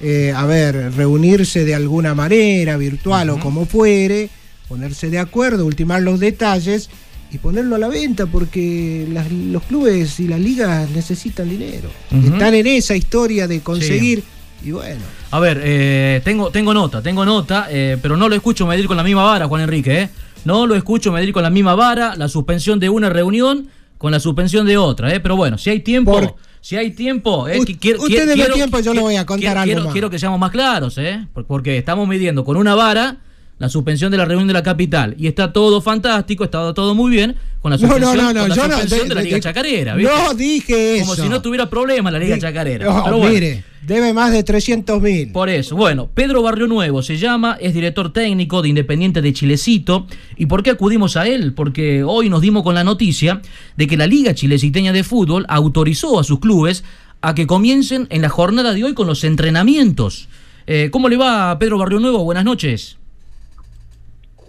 Eh, 0.00 0.32
a 0.34 0.46
ver, 0.46 0.92
reunirse 0.94 1.64
de 1.64 1.74
alguna 1.74 2.14
manera, 2.14 2.76
virtual 2.76 3.30
o 3.30 3.40
como 3.40 3.66
fuere, 3.66 4.30
ponerse 4.68 5.10
de 5.10 5.18
acuerdo, 5.18 5.66
ultimar 5.66 6.02
los 6.02 6.20
detalles 6.20 6.88
y 7.32 7.38
ponerlo 7.38 7.74
a 7.76 7.78
la 7.78 7.88
venta 7.88 8.26
porque 8.26 9.06
las- 9.12 9.30
los 9.32 9.62
clubes 9.64 10.20
y 10.20 10.28
las 10.28 10.38
ligas 10.40 10.88
necesitan 10.90 11.48
dinero. 11.48 11.88
Están 12.32 12.54
en 12.54 12.66
esa 12.68 12.94
historia 12.96 13.48
de 13.48 13.60
conseguir 13.60 14.22
y 14.64 14.70
bueno. 14.70 15.00
A 15.30 15.40
ver, 15.40 15.60
eh, 15.64 16.20
tengo, 16.24 16.50
tengo 16.50 16.72
nota, 16.72 17.02
tengo 17.02 17.24
nota, 17.24 17.66
eh, 17.70 17.96
pero 18.00 18.16
no 18.16 18.28
lo 18.28 18.34
escucho 18.36 18.66
medir 18.66 18.86
con 18.86 18.96
la 18.96 19.02
misma 19.02 19.24
vara, 19.24 19.46
Juan 19.48 19.62
Enrique, 19.62 20.02
¿eh? 20.02 20.08
No 20.44 20.66
lo 20.66 20.74
escucho 20.76 21.10
medir 21.12 21.32
con 21.32 21.42
la 21.42 21.50
misma 21.50 21.74
vara, 21.74 22.14
la 22.16 22.28
suspensión 22.28 22.78
de 22.78 22.88
una 22.88 23.10
reunión 23.10 23.68
con 23.98 24.12
la 24.12 24.20
suspensión 24.20 24.64
de 24.66 24.76
otra, 24.78 25.12
¿eh? 25.12 25.18
Pero 25.20 25.34
bueno, 25.36 25.58
si 25.58 25.70
hay 25.70 25.80
tiempo, 25.80 26.12
si 26.60 26.76
hay 26.76 26.90
tiempo, 26.90 27.48
¿eh? 27.48 27.58
U- 27.60 27.64
qui- 27.64 27.78
quiero- 27.78 28.00
usted 28.00 28.32
quiero- 28.34 28.54
tiempo, 28.54 28.80
yo 28.80 28.92
le 28.94 29.00
qui- 29.00 29.02
voy 29.02 29.16
a 29.16 29.26
contar 29.26 29.40
quiero, 29.40 29.60
algo 29.60 29.64
quiero, 29.66 29.84
más. 29.84 29.92
quiero 29.92 30.10
que 30.10 30.18
seamos 30.18 30.38
más 30.38 30.50
claros, 30.50 30.98
¿eh? 30.98 31.26
Por- 31.32 31.46
Porque 31.46 31.78
estamos 31.78 32.06
midiendo 32.08 32.44
con 32.44 32.56
una 32.56 32.74
vara 32.74 33.18
la 33.58 33.68
suspensión 33.68 34.10
de 34.12 34.16
la 34.18 34.24
reunión 34.24 34.46
de 34.46 34.54
la 34.54 34.62
capital 34.62 35.14
y 35.18 35.26
está 35.26 35.52
todo 35.52 35.80
fantástico, 35.80 36.44
está 36.44 36.72
todo 36.74 36.94
muy 36.94 37.10
bien 37.10 37.34
con 37.60 37.72
la 37.72 37.76
no, 37.76 37.80
suspensión, 37.80 38.16
no, 38.16 38.32
no, 38.32 38.40
con 38.40 38.48
la 38.50 38.54
yo 38.54 38.62
no, 38.68 38.70
suspensión 38.74 39.02
de- 39.02 39.08
de, 39.08 39.14
la 39.16 39.22
Liga 39.22 39.34
de- 39.36 39.40
Chacarera, 39.42 39.94
¿viste? 39.96 40.12
No 40.14 40.34
dije 40.34 40.98
Como 41.00 41.14
eso. 41.14 41.22
si 41.24 41.28
no 41.28 41.42
tuviera 41.42 41.68
problema 41.68 42.10
la 42.10 42.18
Liga 42.20 42.38
Chacarera. 42.38 42.84
No, 42.86 43.02
Pero 43.04 43.16
bueno. 43.18 43.34
mire, 43.34 43.64
debe 43.82 44.12
más 44.12 44.30
de 44.30 44.44
300 44.44 45.02
mil. 45.02 45.32
Por 45.32 45.48
eso, 45.48 45.74
bueno, 45.74 46.08
Pedro 46.14 46.40
Barrio 46.42 46.68
Nuevo 46.68 47.02
se 47.02 47.16
llama, 47.16 47.58
es 47.60 47.74
director 47.74 48.12
técnico 48.12 48.62
de 48.62 48.68
Independiente 48.68 49.22
de 49.22 49.32
Chilecito. 49.32 50.06
¿Y 50.36 50.46
por 50.46 50.62
qué 50.62 50.70
acudimos 50.70 51.16
a 51.16 51.26
él? 51.26 51.52
Porque 51.54 52.04
hoy 52.04 52.28
nos 52.30 52.42
dimos 52.42 52.62
con 52.62 52.76
la 52.76 52.84
noticia 52.84 53.40
de 53.76 53.86
que 53.88 53.96
la 53.96 54.06
Liga 54.06 54.34
Chileciteña 54.34 54.92
de 54.92 55.02
Fútbol 55.02 55.44
autorizó 55.48 56.20
a 56.20 56.24
sus 56.24 56.38
clubes 56.38 56.84
a 57.22 57.34
que 57.34 57.48
comiencen 57.48 58.06
en 58.10 58.22
la 58.22 58.28
jornada 58.28 58.72
de 58.72 58.84
hoy 58.84 58.94
con 58.94 59.08
los 59.08 59.24
entrenamientos. 59.24 60.28
Eh, 60.68 60.90
¿Cómo 60.92 61.08
le 61.08 61.16
va, 61.16 61.58
Pedro 61.58 61.78
Barrio 61.78 61.98
Nuevo? 61.98 62.22
Buenas 62.24 62.44
noches. 62.44 62.97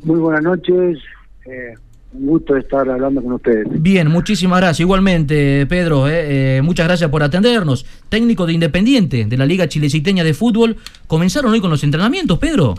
Muy 0.04 0.20
buenas 0.20 0.44
noches. 0.44 0.98
eh, 1.46 1.74
un 2.12 2.26
gusto 2.26 2.56
estar 2.58 2.90
hablando 2.90 3.22
con 3.22 3.34
ustedes. 3.34 3.68
Bien, 3.70 4.08
muchísimas 4.08 4.60
gracias. 4.60 4.80
Igualmente, 4.80 5.68
Pedro, 5.68 6.08
eh, 6.08 6.58
eh, 6.58 6.62
muchas 6.64 6.88
gracias 6.88 7.10
por 7.12 7.22
atendernos. 7.22 7.86
Técnico 8.10 8.48
de 8.48 8.54
Independiente 8.54 9.26
de 9.26 9.38
la 9.38 9.46
Liga 9.46 9.68
Chileciteña 9.68 10.24
de 10.24 10.34
Fútbol. 10.34 10.78
¿Comenzaron 11.06 11.52
hoy 11.52 11.62
con 11.62 11.70
los 11.70 11.84
entrenamientos, 11.84 12.40
Pedro? 12.40 12.74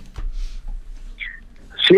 Sí, 1.89 1.95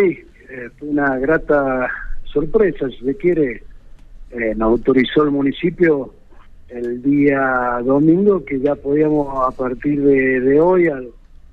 eh, 0.51 0.69
fue 0.79 0.89
una 0.89 1.17
grata 1.19 1.89
sorpresa, 2.25 2.87
si 2.91 3.03
se 3.05 3.17
quiere. 3.17 3.63
Eh, 4.31 4.53
nos 4.57 4.69
autorizó 4.73 5.23
el 5.25 5.31
municipio 5.31 6.13
el 6.69 7.03
día 7.03 7.79
domingo 7.85 8.45
que 8.45 8.59
ya 8.61 8.75
podíamos 8.75 9.29
a 9.47 9.51
partir 9.57 10.03
de, 10.03 10.41
de 10.41 10.61
hoy, 10.61 10.87
al- 10.89 11.09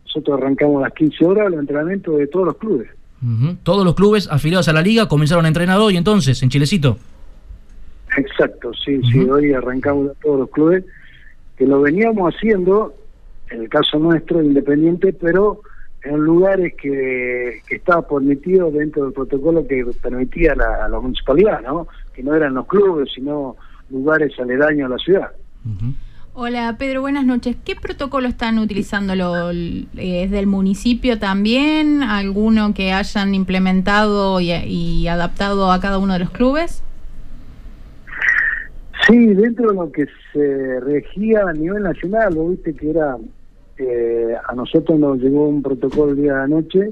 nosotros 0.06 0.42
arrancamos 0.42 0.78
a 0.82 0.88
las 0.88 0.94
15 0.94 1.24
horas 1.26 1.48
el 1.54 1.60
entrenamiento 1.60 2.18
de 2.18 2.28
todos 2.28 2.48
los 2.48 2.58
clubes. 2.58 2.90
Ujú. 3.22 3.58
Todos 3.64 3.86
los 3.86 3.96
clubes 3.96 4.28
afiliados 4.32 4.68
a 4.70 4.74
la 4.74 4.82
liga 4.82 5.08
comenzaron 5.08 5.46
a 5.46 5.48
entrenar 5.48 5.80
hoy 5.80 5.98
entonces 5.98 6.42
en 6.42 6.50
Chilecito. 6.50 6.98
Exacto, 8.18 8.72
sí, 8.74 9.00
sí, 9.12 9.20
hoy 9.20 9.54
arrancamos 9.54 10.12
a 10.12 10.14
todos 10.16 10.40
los 10.40 10.50
clubes, 10.50 10.84
que 11.58 11.66
lo 11.68 11.82
veníamos 11.82 12.34
haciendo, 12.34 12.96
en 13.50 13.62
el 13.62 13.70
caso 13.70 14.00
nuestro, 14.00 14.42
independiente, 14.42 15.14
pero 15.14 15.62
en 16.04 16.18
lugares 16.18 16.74
que, 16.82 17.62
que 17.68 17.76
estaba 17.76 18.08
permitido 18.08 18.72
dentro 18.72 19.04
del 19.04 19.14
protocolo 19.14 19.68
que 19.68 19.86
permitía 20.02 20.56
la, 20.56 20.88
la 20.88 21.00
municipalidad, 21.00 21.62
¿no? 21.62 21.88
Que 22.14 22.24
no 22.24 22.34
eran 22.34 22.54
los 22.54 22.68
clubes, 22.68 23.10
sino 23.14 23.58
lugares 23.90 24.38
aledaños 24.40 24.88
a 24.88 24.94
la 24.96 24.98
ciudad. 24.98 25.32
Hola 26.34 26.76
Pedro, 26.78 27.02
buenas 27.02 27.26
noches. 27.26 27.58
¿Qué 27.66 27.76
protocolo 27.76 28.28
están 28.28 28.60
utilizando? 28.60 29.16
¿Lo, 29.16 29.52
eh, 29.52 29.88
¿Es 29.96 30.32
del 30.32 30.46
municipio 30.48 31.18
también? 31.18 32.04
¿Alguno 32.04 32.74
que 32.74 32.94
hayan 32.94 33.34
implementado 33.34 34.40
y, 34.40 35.08
adaptado 35.08 35.72
a 35.72 35.80
cada 35.80 35.98
uno 35.98 36.14
de 36.14 36.20
los 36.20 36.30
clubes? 36.30 36.84
Sí, 39.08 39.34
dentro 39.34 39.70
de 39.70 39.76
lo 39.76 39.92
que 39.92 40.06
se 40.32 40.80
regía 40.82 41.42
a 41.48 41.54
nivel 41.54 41.84
nacional, 41.84 42.36
vos 42.36 42.52
viste 42.52 42.76
que 42.76 42.92
era, 42.92 43.18
eh, 43.78 44.36
a 44.48 44.54
nosotros 44.54 45.00
nos 45.00 45.18
llegó 45.18 45.50
un 45.50 45.64
protocolo 45.64 46.14
día 46.14 46.36
de 46.36 46.44
anoche 46.44 46.92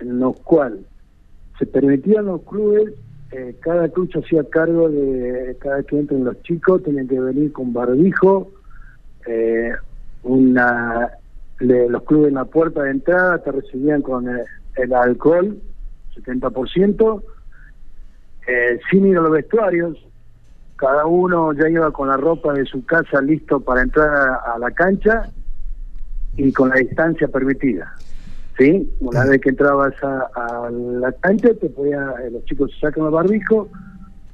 en 0.00 0.18
lo 0.18 0.32
cual 0.32 0.80
se 1.58 1.66
permitían 1.66 2.24
los 2.24 2.40
clubes, 2.42 2.94
eh, 3.32 3.54
cada 3.60 3.88
club 3.88 4.10
hacía 4.14 4.42
cargo 4.44 4.88
de 4.88 5.54
cada 5.60 5.82
que 5.82 5.98
entren 5.98 6.24
los 6.24 6.42
chicos, 6.42 6.82
tenían 6.82 7.06
que 7.06 7.20
venir 7.20 7.52
con 7.52 7.72
barbijo, 7.72 8.50
eh, 9.26 9.72
una 10.22 11.10
los 11.60 12.02
clubes 12.04 12.28
en 12.28 12.34
la 12.34 12.46
puerta 12.46 12.82
de 12.82 12.90
entrada 12.90 13.38
te 13.38 13.52
recibían 13.52 14.02
con 14.02 14.28
eh, 14.28 14.44
el 14.76 14.94
alcohol, 14.94 15.60
70%, 16.14 17.22
eh, 18.46 18.80
sin 18.90 19.06
ir 19.06 19.18
a 19.18 19.20
los 19.20 19.32
vestuarios, 19.32 19.98
cada 20.76 21.04
uno 21.04 21.52
ya 21.52 21.68
iba 21.68 21.90
con 21.92 22.08
la 22.08 22.16
ropa 22.16 22.54
de 22.54 22.64
su 22.64 22.84
casa 22.86 23.20
listo 23.20 23.60
para 23.60 23.82
entrar 23.82 24.08
a, 24.08 24.58
la 24.58 24.70
cancha 24.70 25.30
y 26.36 26.50
con 26.52 26.70
la 26.70 26.76
distancia 26.76 27.28
permitida. 27.28 27.92
¿Sí? 28.56 28.90
Una 29.00 29.24
vez 29.24 29.40
que 29.40 29.50
entrabas 29.50 29.94
a, 30.02 30.70
la 30.70 31.12
cancha, 31.12 31.50
te 31.54 31.68
podía, 31.68 32.14
eh, 32.24 32.30
los 32.30 32.44
chicos 32.44 32.70
se 32.72 32.80
sacan 32.80 33.04
el 33.04 33.10
barbijo. 33.10 33.68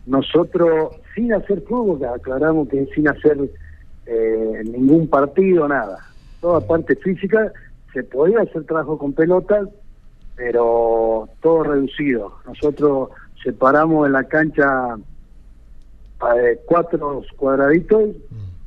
Nosotros, 0.06 0.96
sin 1.14 1.32
hacer 1.32 1.62
fútbol, 1.62 2.04
aclaramos 2.04 2.68
que 2.68 2.86
sin 2.94 3.08
hacer 3.08 3.38
eh, 4.06 4.62
ningún 4.64 5.08
partido, 5.08 5.68
nada. 5.68 5.98
Toda 6.40 6.60
parte 6.60 6.96
física, 6.96 7.52
se 7.92 8.02
podía 8.02 8.40
hacer 8.40 8.64
trabajo 8.64 8.98
con 8.98 9.12
pelotas, 9.12 9.68
pero 10.36 11.28
todo 11.40 11.64
reducido. 11.64 12.34
Nosotros 12.46 13.10
separamos 13.42 14.06
en 14.06 14.12
la 14.12 14.24
cancha 14.24 14.96
eh, 16.36 16.60
cuatro 16.66 17.22
cuadraditos, 17.36 18.10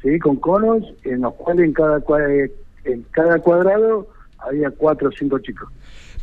¿sí? 0.01 0.19
con 0.19 0.37
conos, 0.37 0.83
en 1.03 1.21
los 1.21 1.33
cuales 1.35 1.65
en 1.65 1.73
cada, 1.73 1.99
eh, 2.27 2.51
en 2.85 3.05
cada 3.11 3.39
cuadrado 3.39 4.07
había 4.39 4.71
cuatro 4.71 5.09
o 5.09 5.11
cinco 5.11 5.39
chicos. 5.39 5.69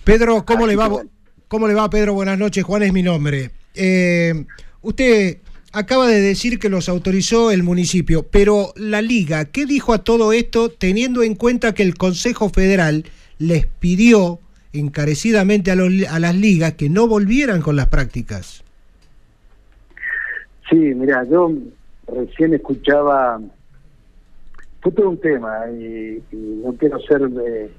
Pedro, 0.05 0.45
¿cómo 0.45 0.65
Así 0.65 0.71
le 0.71 0.77
va? 0.77 0.89
bueno. 0.89 1.11
¿Cómo 1.49 1.69
le 1.69 1.75
va, 1.75 1.89
Pedro? 1.89 2.15
Buenas 2.15 2.39
noches. 2.39 2.65
Juan 2.65 2.83
es 2.83 2.93
mi 2.93 3.05
nombre. 3.05 3.53
Eh, 3.73 4.47
usted 4.83 5.39
acaba 5.77 6.09
de 6.09 6.23
decir 6.23 6.59
que 6.59 6.71
los 6.71 6.89
autorizó 6.89 7.51
el 7.51 7.63
municipio, 7.63 8.23
pero 8.23 8.73
la 8.77 9.03
liga, 9.03 9.45
¿qué 9.45 9.67
dijo 9.67 9.93
a 9.93 10.03
todo 10.05 10.33
esto 10.33 10.71
teniendo 10.71 11.23
en 11.23 11.35
cuenta 11.35 11.75
que 11.75 11.83
el 11.83 11.97
Consejo 11.99 12.49
Federal 12.49 13.05
les 13.39 13.67
pidió 13.67 14.39
encarecidamente 14.73 15.71
a, 15.71 15.77
los- 15.77 16.09
a 16.11 16.19
las 16.19 16.35
ligas 16.35 16.73
que 16.73 16.89
no 16.89 17.07
volvieran 17.07 17.61
con 17.61 17.77
las 17.77 17.89
prácticas? 17.89 18.65
Sí, 20.71 20.77
mira, 20.77 21.25
yo 21.25 21.53
recién 22.09 22.55
escuchaba, 22.55 23.39
fue 24.81 24.93
todo 24.93 25.11
un 25.11 25.21
tema 25.21 25.67
y, 25.79 26.23
no 26.33 26.73
quiero 26.73 26.99
ser 27.01 27.21
eh, 27.47 27.71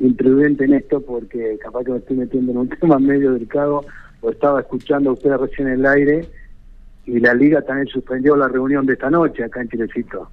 imprudente 0.00 0.66
en 0.66 0.74
esto 0.74 1.00
porque 1.00 1.58
capaz 1.62 1.84
que 1.84 1.92
me 1.92 1.98
estoy 1.98 2.16
metiendo 2.18 2.52
en 2.52 2.58
un 2.58 2.68
tema 2.80 2.98
medio 2.98 3.32
delicado, 3.32 3.86
lo 4.22 4.30
estaba 4.30 4.60
escuchando 4.60 5.08
a 5.08 5.12
ustedes 5.14 5.40
recién 5.40 5.68
en 5.68 5.74
el 5.80 5.86
aire 5.86 6.37
y 7.08 7.20
la 7.20 7.32
liga 7.32 7.62
también 7.62 7.88
suspendió 7.88 8.36
la 8.36 8.48
reunión 8.48 8.84
de 8.84 8.92
esta 8.92 9.08
noche 9.08 9.42
acá 9.42 9.62
en 9.62 9.68
Chilecito. 9.70 10.28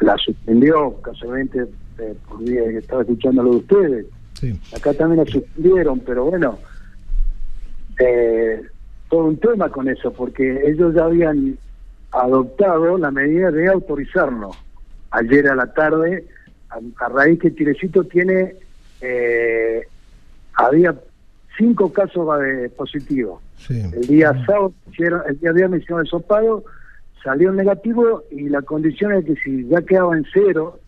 La 0.00 0.14
suspendió 0.18 1.00
casualmente 1.00 1.66
eh, 1.98 2.14
por 2.28 2.44
día 2.44 2.64
que 2.64 2.78
estaba 2.78 3.00
escuchando 3.00 3.42
lo 3.42 3.50
de 3.52 3.56
ustedes. 3.56 4.06
Acá 4.76 4.92
también 4.92 5.24
la 5.24 5.30
suspendieron, 5.30 6.00
pero 6.00 6.26
bueno, 6.26 6.58
eh, 7.98 8.60
todo 9.08 9.24
un 9.24 9.38
tema 9.38 9.70
con 9.70 9.88
eso, 9.88 10.12
porque 10.12 10.60
ellos 10.66 10.94
ya 10.94 11.04
habían 11.04 11.56
adoptado 12.12 12.98
la 12.98 13.10
medida 13.10 13.50
de 13.50 13.68
autorizarlo 13.68 14.50
ayer 15.12 15.48
a 15.48 15.54
la 15.54 15.72
tarde, 15.72 16.26
a, 16.68 16.78
a 17.04 17.08
raíz 17.08 17.40
que 17.40 17.54
Chilecito 17.54 18.04
tiene, 18.04 18.54
eh, 19.00 19.80
había 20.52 20.94
cinco 21.56 21.92
casos 21.92 22.28
eh, 22.44 22.70
positivos. 22.76 23.42
El 23.68 24.06
día 24.06 24.32
sábado, 24.46 24.72
hicieron, 24.90 25.22
el 25.28 25.38
día 25.40 25.52
viernes 25.52 25.82
hicieron 25.82 26.00
el 26.00 26.06
sopado, 26.08 26.64
salió 27.22 27.52
negativo 27.52 28.22
y 28.30 28.48
la 28.48 28.62
condición 28.62 29.12
es 29.14 29.24
que 29.24 29.34
si 29.36 29.66
ya 29.66 29.82
quedaba 29.82 30.16
en 30.16 30.24
cero 30.32 30.78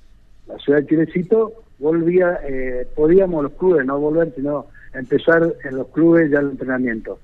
la 0.47 0.59
ciudad 0.59 0.81
de 0.81 0.86
Chilecito, 0.86 1.53
volvía, 1.78 2.40
eh, 2.49 2.86
podíamos 2.95 3.43
los 3.43 3.53
clubes 3.53 3.85
no 3.86 3.99
volver, 3.99 4.32
sino 4.35 4.66
empezar 4.95 5.55
en 5.65 5.77
los 5.77 5.89
clubes 5.89 6.31
ya 6.31 6.40
el 6.40 6.51
entrenamiento. 6.51 7.19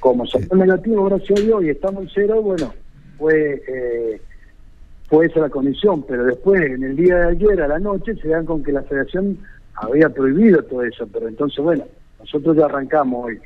Como 0.00 0.26
salió 0.26 0.54
negativo, 0.56 1.04
gracias 1.04 1.38
a 1.38 1.42
Dios, 1.42 1.64
y 1.64 1.70
estamos 1.70 2.04
en 2.04 2.10
cero, 2.14 2.42
bueno, 2.42 2.72
fue, 3.18 3.62
eh, 3.68 4.20
fue 5.08 5.26
esa 5.26 5.40
la 5.40 5.48
condición, 5.48 6.04
pero 6.06 6.24
después, 6.24 6.60
en 6.62 6.82
el 6.82 6.96
día 6.96 7.16
de 7.18 7.28
ayer, 7.28 7.62
a 7.62 7.68
la 7.68 7.78
noche, 7.78 8.14
se 8.16 8.28
dan 8.28 8.46
con 8.46 8.62
que 8.62 8.72
la 8.72 8.82
federación 8.82 9.38
había 9.74 10.08
prohibido 10.08 10.62
todo 10.64 10.82
eso, 10.82 11.06
pero 11.12 11.28
entonces, 11.28 11.62
bueno, 11.62 11.84
nosotros 12.18 12.56
ya 12.56 12.64
arrancamos 12.66 13.26
hoy, 13.26 13.38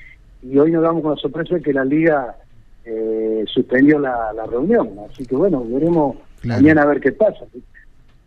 y 0.42 0.58
hoy 0.58 0.70
nos 0.72 0.82
damos 0.82 1.02
con 1.02 1.12
la 1.14 1.16
sorpresa 1.20 1.54
de 1.56 1.62
que 1.62 1.72
la 1.72 1.84
liga 1.84 2.36
eh, 2.84 3.44
suspendió 3.52 3.98
la, 3.98 4.32
la 4.34 4.44
reunión, 4.46 4.90
así 5.10 5.24
que 5.24 5.36
bueno, 5.36 5.64
veremos 5.68 6.16
mañana 6.42 6.82
a 6.82 6.86
ver 6.86 7.00
qué 7.00 7.12
pasa. 7.12 7.44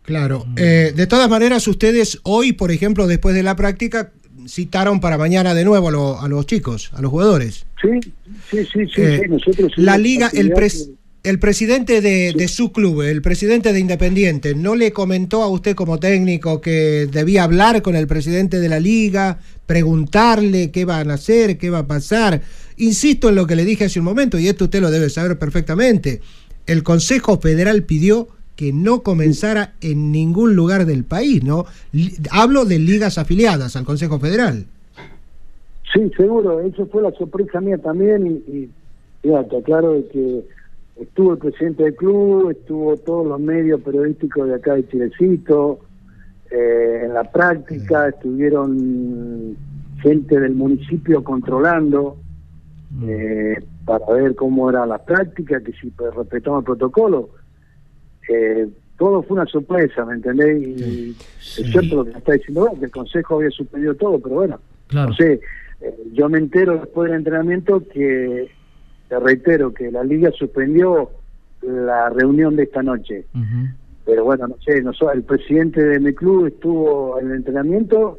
Claro. 0.02 0.44
Eh, 0.56 0.92
de 0.94 1.06
todas 1.06 1.28
maneras, 1.28 1.66
ustedes 1.66 2.20
hoy, 2.22 2.52
por 2.52 2.70
ejemplo, 2.70 3.06
después 3.06 3.34
de 3.34 3.42
la 3.42 3.56
práctica, 3.56 4.12
citaron 4.46 5.00
para 5.00 5.18
mañana 5.18 5.52
de 5.52 5.64
nuevo 5.64 5.88
a, 5.88 5.90
lo- 5.90 6.20
a 6.20 6.28
los 6.28 6.46
chicos, 6.46 6.92
a 6.94 7.02
los 7.02 7.10
jugadores. 7.10 7.66
Sí, 7.82 8.00
sí, 8.48 8.64
sí, 8.64 8.86
sí, 8.86 9.02
Eh, 9.02 9.20
sí, 9.24 9.28
nosotros... 9.28 9.72
La 9.76 9.98
liga, 9.98 10.30
el, 10.32 10.52
pres- 10.52 10.90
el 11.26 11.40
presidente 11.40 12.00
de, 12.00 12.32
de 12.32 12.46
su 12.46 12.70
club, 12.70 13.02
el 13.02 13.20
presidente 13.20 13.72
de 13.72 13.80
Independiente, 13.80 14.54
¿no 14.54 14.76
le 14.76 14.92
comentó 14.92 15.42
a 15.42 15.48
usted 15.48 15.74
como 15.74 15.98
técnico 15.98 16.60
que 16.60 17.08
debía 17.10 17.42
hablar 17.42 17.82
con 17.82 17.96
el 17.96 18.06
presidente 18.06 18.60
de 18.60 18.68
la 18.68 18.78
liga, 18.78 19.40
preguntarle 19.66 20.70
qué 20.70 20.84
van 20.84 21.10
a 21.10 21.14
hacer, 21.14 21.58
qué 21.58 21.68
va 21.68 21.80
a 21.80 21.86
pasar? 21.88 22.42
Insisto 22.76 23.28
en 23.28 23.34
lo 23.34 23.44
que 23.48 23.56
le 23.56 23.64
dije 23.64 23.86
hace 23.86 23.98
un 23.98 24.04
momento, 24.04 24.38
y 24.38 24.46
esto 24.46 24.66
usted 24.66 24.80
lo 24.80 24.92
debe 24.92 25.10
saber 25.10 25.36
perfectamente. 25.36 26.20
El 26.64 26.84
Consejo 26.84 27.40
Federal 27.40 27.82
pidió 27.82 28.28
que 28.54 28.72
no 28.72 29.02
comenzara 29.02 29.72
en 29.80 30.12
ningún 30.12 30.54
lugar 30.54 30.86
del 30.86 31.02
país, 31.02 31.42
¿no? 31.42 31.66
Hablo 32.30 32.64
de 32.66 32.78
ligas 32.78 33.18
afiliadas 33.18 33.74
al 33.74 33.84
Consejo 33.84 34.20
Federal. 34.20 34.66
Sí, 35.92 36.08
seguro, 36.16 36.60
eso 36.60 36.86
fue 36.86 37.02
la 37.02 37.10
sorpresa 37.10 37.60
mía 37.60 37.78
también 37.78 38.28
y, 38.28 38.56
y 38.56 38.70
fíjate, 39.22 39.60
claro 39.64 39.94
de 39.94 40.06
que 40.06 40.56
estuvo 41.00 41.32
el 41.32 41.38
presidente 41.38 41.84
del 41.84 41.94
club, 41.96 42.50
estuvo 42.50 42.96
todos 42.96 43.26
los 43.26 43.40
medios 43.40 43.80
periodísticos 43.82 44.48
de 44.48 44.54
acá 44.54 44.74
de 44.74 44.88
Chilecito, 44.88 45.80
eh, 46.50 47.02
en 47.04 47.14
la 47.14 47.24
práctica 47.24 48.08
estuvieron 48.08 49.56
gente 50.00 50.38
del 50.38 50.54
municipio 50.54 51.24
controlando 51.24 52.16
eh, 53.02 53.62
para 53.84 54.06
ver 54.12 54.34
cómo 54.34 54.70
era 54.70 54.86
la 54.86 54.98
práctica, 54.98 55.60
que 55.60 55.72
si 55.72 55.90
pues, 55.90 56.14
respetaban 56.14 56.60
el 56.60 56.64
protocolo. 56.64 57.30
Eh, 58.28 58.68
todo 58.98 59.22
fue 59.22 59.36
una 59.36 59.46
sorpresa, 59.46 60.04
¿me 60.06 60.14
entendés? 60.14 60.66
Y 60.66 61.10
es 61.10 61.70
cierto 61.70 61.96
lo 61.96 62.04
que 62.04 62.12
me 62.12 62.18
está 62.18 62.32
diciendo 62.32 62.72
que 62.78 62.86
el 62.86 62.90
Consejo 62.90 63.36
había 63.36 63.50
suspendido 63.50 63.94
todo, 63.94 64.18
pero 64.18 64.36
bueno, 64.36 64.60
Claro. 64.88 65.10
no 65.10 65.16
sé, 65.16 65.40
eh, 65.80 65.94
yo 66.12 66.28
me 66.28 66.38
entero 66.38 66.78
después 66.78 67.10
del 67.10 67.18
entrenamiento 67.18 67.82
que, 67.92 68.48
te 69.08 69.18
reitero, 69.20 69.72
que 69.72 69.90
la 69.90 70.02
liga 70.04 70.30
suspendió 70.36 71.10
la 71.62 72.08
reunión 72.10 72.56
de 72.56 72.64
esta 72.64 72.82
noche. 72.82 73.24
Pero 74.04 74.24
bueno, 74.24 74.46
no 74.48 74.56
sé, 74.64 74.82
noso- 74.82 75.10
el 75.12 75.22
presidente 75.22 75.82
de 75.82 75.98
mi 76.00 76.12
club 76.14 76.46
estuvo 76.46 77.18
en 77.20 77.30
el 77.30 77.36
entrenamiento 77.38 78.18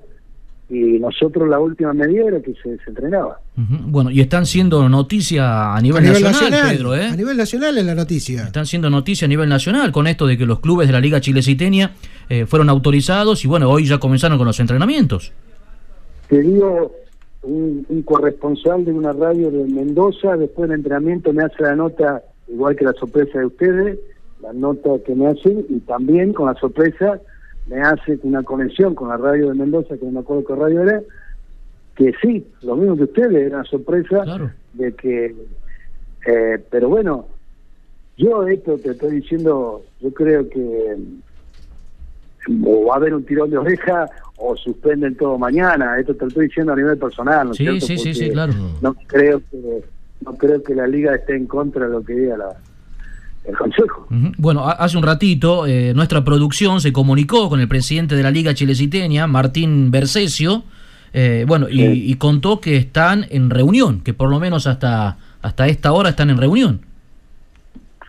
y 0.70 1.00
nosotros 1.00 1.48
la 1.48 1.60
última 1.60 1.94
medida 1.94 2.26
era 2.28 2.42
que 2.42 2.54
se, 2.62 2.78
se 2.78 2.90
entrenaba. 2.90 3.40
Bueno, 3.56 4.12
y 4.12 4.20
están 4.20 4.46
siendo 4.46 4.90
noticia 4.90 5.74
a 5.74 5.82
nivel, 5.82 6.00
a 6.04 6.08
nivel 6.08 6.24
nacional, 6.24 6.52
nacional, 6.52 6.76
Pedro, 6.76 6.96
¿eh? 6.96 7.06
a 7.06 7.16
nivel 7.16 7.38
nacional 7.38 7.78
es 7.78 7.86
la 7.86 7.96
noticia. 7.96 8.44
Están 8.44 8.66
siendo 8.66 8.90
noticia 8.90 9.26
a 9.26 9.30
nivel 9.30 9.48
nacional 9.48 9.94
con 9.94 10.08
esto 10.08 10.28
de 10.28 10.38
que 10.38 10.46
los 10.46 10.60
clubes 10.60 10.88
de 10.88 10.94
la 10.94 11.00
Liga 11.00 11.22
Chileciteña 11.22 11.92
eh, 12.28 12.46
fueron 12.46 12.70
autorizados 12.70 13.46
y 13.46 13.48
bueno, 13.48 13.70
hoy 13.70 13.86
ya 13.86 13.98
comenzaron 13.98 14.38
con 14.38 14.46
los 14.48 14.60
entrenamientos. 14.60 15.32
Te 16.28 16.42
digo, 16.42 16.94
un, 17.44 17.86
un 17.88 18.02
corresponsal 18.04 18.86
de 18.86 18.92
una 18.92 19.14
radio 19.14 19.52
de 19.52 19.66
Mendoza, 19.66 20.38
después 20.38 20.70
del 20.70 20.80
entrenamiento 20.80 21.34
me 21.34 21.44
hace 21.44 21.64
la 21.64 21.76
nota, 21.76 22.24
igual 22.48 22.76
que 22.76 22.86
la 22.86 22.94
sorpresa 22.94 23.40
de 23.40 23.46
ustedes, 23.46 24.00
la 24.42 24.54
nota 24.54 24.90
que 25.06 25.16
me 25.16 25.28
hacen, 25.28 25.66
y 25.70 25.80
también 25.82 26.34
con 26.34 26.48
la 26.48 26.56
sorpresa 26.56 27.20
me 27.68 27.82
hace 27.82 28.20
una 28.24 28.44
conexión 28.44 28.96
con 28.96 29.10
la 29.10 29.18
radio 29.18 29.50
de 29.50 29.56
Mendoza, 29.56 29.98
que 29.98 30.06
no 30.06 30.12
me 30.12 30.20
acuerdo 30.20 30.46
qué 30.46 30.56
radio 30.56 30.82
era, 30.84 31.02
que 31.96 32.14
sí, 32.22 32.46
lo 32.62 32.76
mismo 32.76 32.96
que 32.96 33.04
ustedes, 33.04 33.34
era 33.34 33.58
una 33.58 33.66
sorpresa 33.66 34.52
de 34.74 34.94
que, 34.94 35.36
eh, 36.28 36.64
pero 36.70 36.90
bueno, 36.90 37.26
yo 38.18 38.48
esto 38.48 38.78
te 38.78 38.92
estoy 38.92 39.22
diciendo, 39.22 39.84
yo 40.00 40.14
creo 40.14 40.48
que 40.50 40.98
o 42.66 42.86
va 42.88 42.94
a 42.94 42.98
haber 42.98 43.14
un 43.14 43.24
tirón 43.26 43.50
de 43.50 43.58
oreja 43.58 44.08
o 44.38 44.56
suspenden 44.56 45.16
todo 45.16 45.38
mañana. 45.38 46.00
Esto 46.00 46.14
te 46.16 46.22
lo 46.22 46.28
estoy 46.28 46.48
diciendo 46.48 46.74
a 46.74 46.76
nivel 46.76 46.98
personal, 46.98 47.48
¿no 47.48 47.54
Sí, 47.54 47.64
cierto? 47.64 47.86
sí, 47.86 47.98
sí, 48.14 48.30
claro. 48.30 48.54
No 48.82 48.94
creo 49.08 49.42
que 49.52 49.84
no 50.26 50.34
creo 50.36 50.64
que 50.64 50.74
la 50.76 50.88
liga 50.88 51.14
esté 51.16 51.36
en 51.36 51.46
contra 51.48 51.86
de 51.86 51.92
lo 51.92 52.04
que 52.04 52.14
diga 52.14 52.38
la, 52.38 52.50
el 53.46 53.56
consejo. 53.56 54.08
Bueno, 54.38 54.68
ha- 54.68 54.72
hace 54.74 54.98
un 54.98 55.04
ratito 55.04 55.66
eh, 55.68 55.94
nuestra 55.96 56.24
producción 56.26 56.82
se 56.82 56.92
comunicó 56.92 57.50
con 57.50 57.60
el 57.60 57.68
presidente 57.68 58.16
de 58.16 58.24
la 58.24 58.32
Liga 58.32 58.54
Chileciteña, 58.54 59.28
Martín 59.28 59.92
Bersesio, 59.92 60.64
eh, 61.14 61.46
bueno, 61.48 61.68
y, 61.70 61.82
y 61.84 62.14
contó 62.16 62.60
que 62.60 62.78
están 62.78 63.26
en 63.30 63.50
reunión, 63.50 64.02
que 64.02 64.14
por 64.14 64.30
lo 64.30 64.40
menos 64.40 64.66
hasta, 64.68 65.18
hasta 65.42 65.68
esta 65.68 65.92
hora 65.94 66.10
están 66.10 66.30
en 66.30 66.38
reunión. 66.38 66.82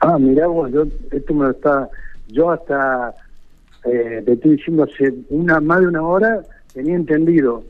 Ah, 0.00 0.16
mirá 0.18 0.46
vos, 0.46 0.70
yo, 0.72 0.84
esto 1.10 1.34
me 1.34 1.44
lo 1.44 1.50
está, 1.50 1.88
yo 2.28 2.50
hasta 2.50 3.14
eh, 3.84 4.22
te 4.24 4.32
estoy 4.32 4.56
diciendo 4.56 4.84
hace 4.84 5.14
una 5.30 5.60
más 5.60 5.80
de 5.80 5.86
una 5.88 6.02
hora 6.02 6.42
tenía 6.72 6.94
entendido, 6.96 7.64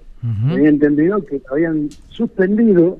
tenía 0.49 0.69
entendido 0.69 1.25
que 1.25 1.41
habían 1.51 1.89
suspendido 2.09 2.99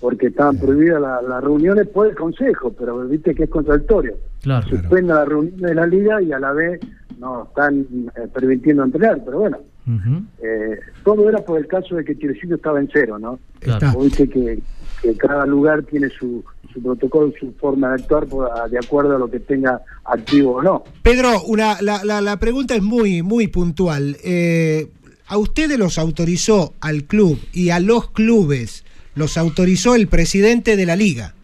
porque 0.00 0.26
estaban 0.26 0.58
prohibidas 0.58 1.00
la- 1.00 1.22
las 1.22 1.42
reuniones 1.42 1.86
por 1.88 2.06
el 2.08 2.14
consejo, 2.14 2.72
pero 2.78 3.06
viste 3.06 3.34
que 3.34 3.44
es 3.44 3.50
contradictorio. 3.50 4.14
Claro. 4.42 4.66
Suspenda 4.68 5.14
la 5.14 5.24
reunión 5.24 5.56
de 5.56 5.74
la 5.74 5.86
liga 5.86 6.20
y 6.20 6.32
a 6.32 6.38
la 6.38 6.52
vez 6.52 6.80
no 7.18 7.44
están 7.44 7.80
eh, 8.16 8.28
permitiendo 8.32 8.84
entrenar, 8.84 9.22
pero 9.24 9.38
bueno, 9.40 9.58
eh, 10.42 10.78
todo 11.04 11.28
era 11.28 11.38
por 11.38 11.58
el 11.58 11.66
caso 11.66 11.96
de 11.96 12.04
que 12.04 12.16
Chilecito 12.18 12.56
estaba 12.56 12.78
en 12.80 12.90
cero, 12.92 13.18
¿no? 13.18 13.38
Vos 13.94 14.04
Viste 14.04 14.28
que, 14.28 14.58
que 15.12 15.16
cada 15.16 15.46
lugar 15.46 15.82
tiene 15.84 16.08
su, 16.08 16.44
su 16.72 16.82
protocolo, 16.82 17.32
su 17.38 17.52
forma 17.52 17.88
de 17.88 18.02
actuar 18.02 18.26
por- 18.26 18.48
de 18.70 18.78
acuerdo 18.78 19.16
a 19.16 19.18
lo 19.18 19.30
que 19.30 19.40
tenga 19.40 19.80
activo 20.04 20.56
o 20.56 20.62
no. 20.62 20.84
Pedro, 21.02 21.42
una, 21.46 21.80
la, 21.82 22.04
la, 22.04 22.20
la 22.20 22.38
pregunta 22.38 22.74
es 22.74 22.82
muy, 22.82 23.22
muy 23.22 23.46
puntual. 23.48 24.16
Eh, 24.24 24.88
¿A 25.28 25.38
ustedes 25.38 25.78
los 25.78 25.98
autorizó 25.98 26.74
al 26.80 27.04
club 27.04 27.38
y 27.52 27.70
a 27.70 27.80
los 27.80 28.10
clubes 28.10 28.84
los 29.14 29.36
autorizó 29.38 29.94
el 29.94 30.06
presidente 30.08 30.76
de 30.76 30.86
la 30.86 30.94
liga? 30.94 31.34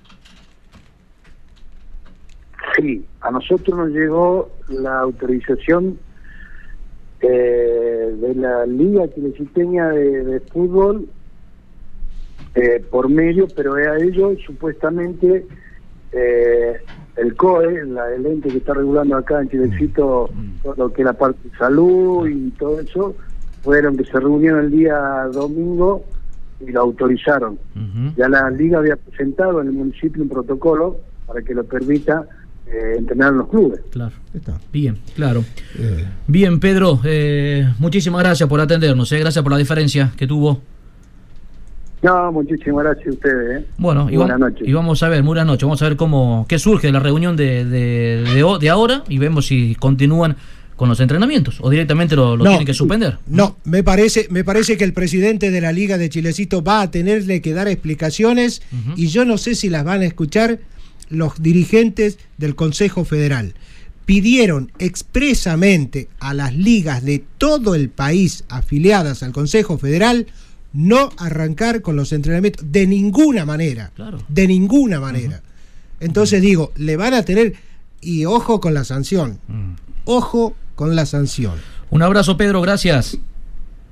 Sí, 2.77 3.05
a 3.21 3.31
nosotros 3.31 3.77
nos 3.77 3.89
llegó 3.91 4.51
la 4.69 5.01
autorización 5.01 5.99
eh, 7.21 8.15
de 8.21 8.35
la 8.35 8.67
Liga 8.67 9.03
Chileciteña 9.15 9.89
de, 9.89 10.25
de 10.25 10.41
Fútbol 10.41 11.09
eh, 12.55 12.85
por 12.91 13.09
medio, 13.09 13.49
pero 13.55 13.75
a 13.75 13.97
ellos 13.99 14.39
supuestamente 14.45 15.47
eh, 16.13 16.77
el 17.17 17.35
COE, 17.35 17.87
la, 17.87 18.13
el 18.15 18.27
ente 18.27 18.49
que 18.51 18.59
está 18.59 18.75
regulando 18.75 19.17
acá 19.17 19.41
en 19.41 19.49
Chilecito 19.49 20.31
todo 20.63 20.75
lo 20.77 20.93
que 20.93 21.03
es 21.03 21.07
la 21.07 21.15
parte 21.15 21.49
de 21.49 21.57
salud 21.57 22.29
y 22.29 22.51
todo 22.51 22.81
eso, 22.81 23.15
fueron 23.63 23.97
que 23.97 24.05
se 24.05 24.19
reunieron 24.19 24.67
el 24.67 24.71
día 24.71 24.97
domingo 25.33 26.05
y 26.61 26.71
lo 26.71 26.81
autorizaron. 26.81 27.59
Ya 28.17 28.29
la 28.29 28.51
liga 28.51 28.79
había 28.79 28.97
presentado 28.97 29.61
en 29.61 29.69
el 29.69 29.73
municipio 29.73 30.23
un 30.23 30.29
protocolo 30.29 30.99
para 31.27 31.43
que 31.43 31.55
lo 31.55 31.65
permita 31.65 32.27
eh, 32.67 32.97
entrenar 32.99 33.33
en 33.33 33.39
los 33.39 33.49
clubes. 33.49 33.81
Claro. 33.91 34.13
Bien, 34.73 34.99
claro. 35.15 35.45
Bien, 36.27 36.61
Pedro, 36.61 37.01
eh, 37.05 37.69
muchísimas 37.79 38.23
gracias 38.23 38.49
por 38.49 38.61
atendernos, 38.61 39.11
eh, 39.13 39.19
gracias 39.19 39.43
por 39.43 39.53
la 39.53 39.59
diferencia 39.59 40.13
que 40.17 40.27
tuvo. 40.27 40.61
No, 42.03 42.33
muchísimas 42.33 42.85
gracias 42.85 43.07
a 43.07 43.11
ustedes. 43.11 43.63
¿eh? 43.63 43.67
Bueno, 43.79 44.09
y, 44.11 44.17
buenas 44.17 44.39
noches. 44.41 44.67
y 44.67 44.73
vamos 44.73 45.03
a 45.03 45.09
ver, 45.09 45.23
muy 45.23 45.29
buenas 45.31 45.47
noches, 45.47 45.63
vamos 45.63 45.81
a 45.83 45.89
ver 45.89 45.97
cómo 45.97 46.47
qué 46.49 46.59
surge 46.59 46.89
de 46.89 46.93
la 46.93 46.99
reunión 47.01 47.37
de, 47.37 47.65
de, 47.65 48.25
de 48.35 48.43
ho- 48.43 48.59
de 48.59 48.69
ahora 48.71 49.05
y 49.09 49.19
vemos 49.19 49.47
si 49.47 49.77
continúan 49.77 50.37
con 50.75 50.89
los 50.89 50.99
entrenamientos 50.99 51.59
o 51.61 51.71
directamente 51.71 52.17
lo, 52.17 52.37
lo 52.37 52.43
No. 52.45 52.51
tienen 52.51 52.67
que 52.67 52.75
suspender. 52.75 53.19
No, 53.29 53.57
me 53.65 53.85
parece, 53.85 54.27
me 54.31 54.43
parece 54.43 54.77
que 54.77 54.83
el 54.83 54.93
presidente 54.93 55.53
de 55.53 55.61
la 55.61 55.71
Liga 55.71 55.97
de 55.97 56.09
Chilecito 56.09 56.65
va 56.65 56.81
a 56.83 56.91
tenerle 56.91 57.41
que 57.41 57.53
dar 57.55 57.69
explicaciones 57.69 58.63
y 58.97 59.07
yo 59.07 59.25
no 59.25 59.39
sé 59.39 59.55
si 59.55 59.69
las 59.69 59.85
van 59.85 60.01
a 60.01 60.07
escuchar 60.07 60.59
los 61.09 61.41
dirigentes 61.41 62.19
del 62.37 62.57
Consejo 62.57 63.05
Federal. 63.05 63.55
Pidieron 64.07 64.73
expresamente 64.81 66.09
a 66.19 66.35
las 66.35 66.57
ligas 66.57 67.05
de 67.05 67.23
todo 67.39 67.77
el 67.77 67.89
país 67.89 68.43
afiliadas 68.49 69.23
al 69.23 69.31
Consejo 69.33 69.79
Federal 69.79 70.27
no 70.73 71.11
arrancar 71.19 71.83
con 71.83 71.97
los 71.97 72.13
entrenamientos 72.13 72.65
de 72.73 72.87
ninguna 72.87 73.45
manera. 73.45 73.91
De 74.29 74.47
ninguna 74.47 75.01
manera. 75.01 75.43
Entonces 76.01 76.41
digo, 76.43 76.73
le 76.77 76.97
van 76.97 77.15
a 77.15 77.23
tener, 77.25 77.55
y 78.01 78.25
ojo 78.25 78.61
con 78.61 78.75
la 78.75 78.85
sanción, 78.85 79.39
ojo 80.05 80.55
con 80.75 80.97
la 80.97 81.07
sanción. 81.07 81.55
Un 81.91 82.03
abrazo, 82.03 82.37
Pedro, 82.37 82.61
gracias. 82.61 83.19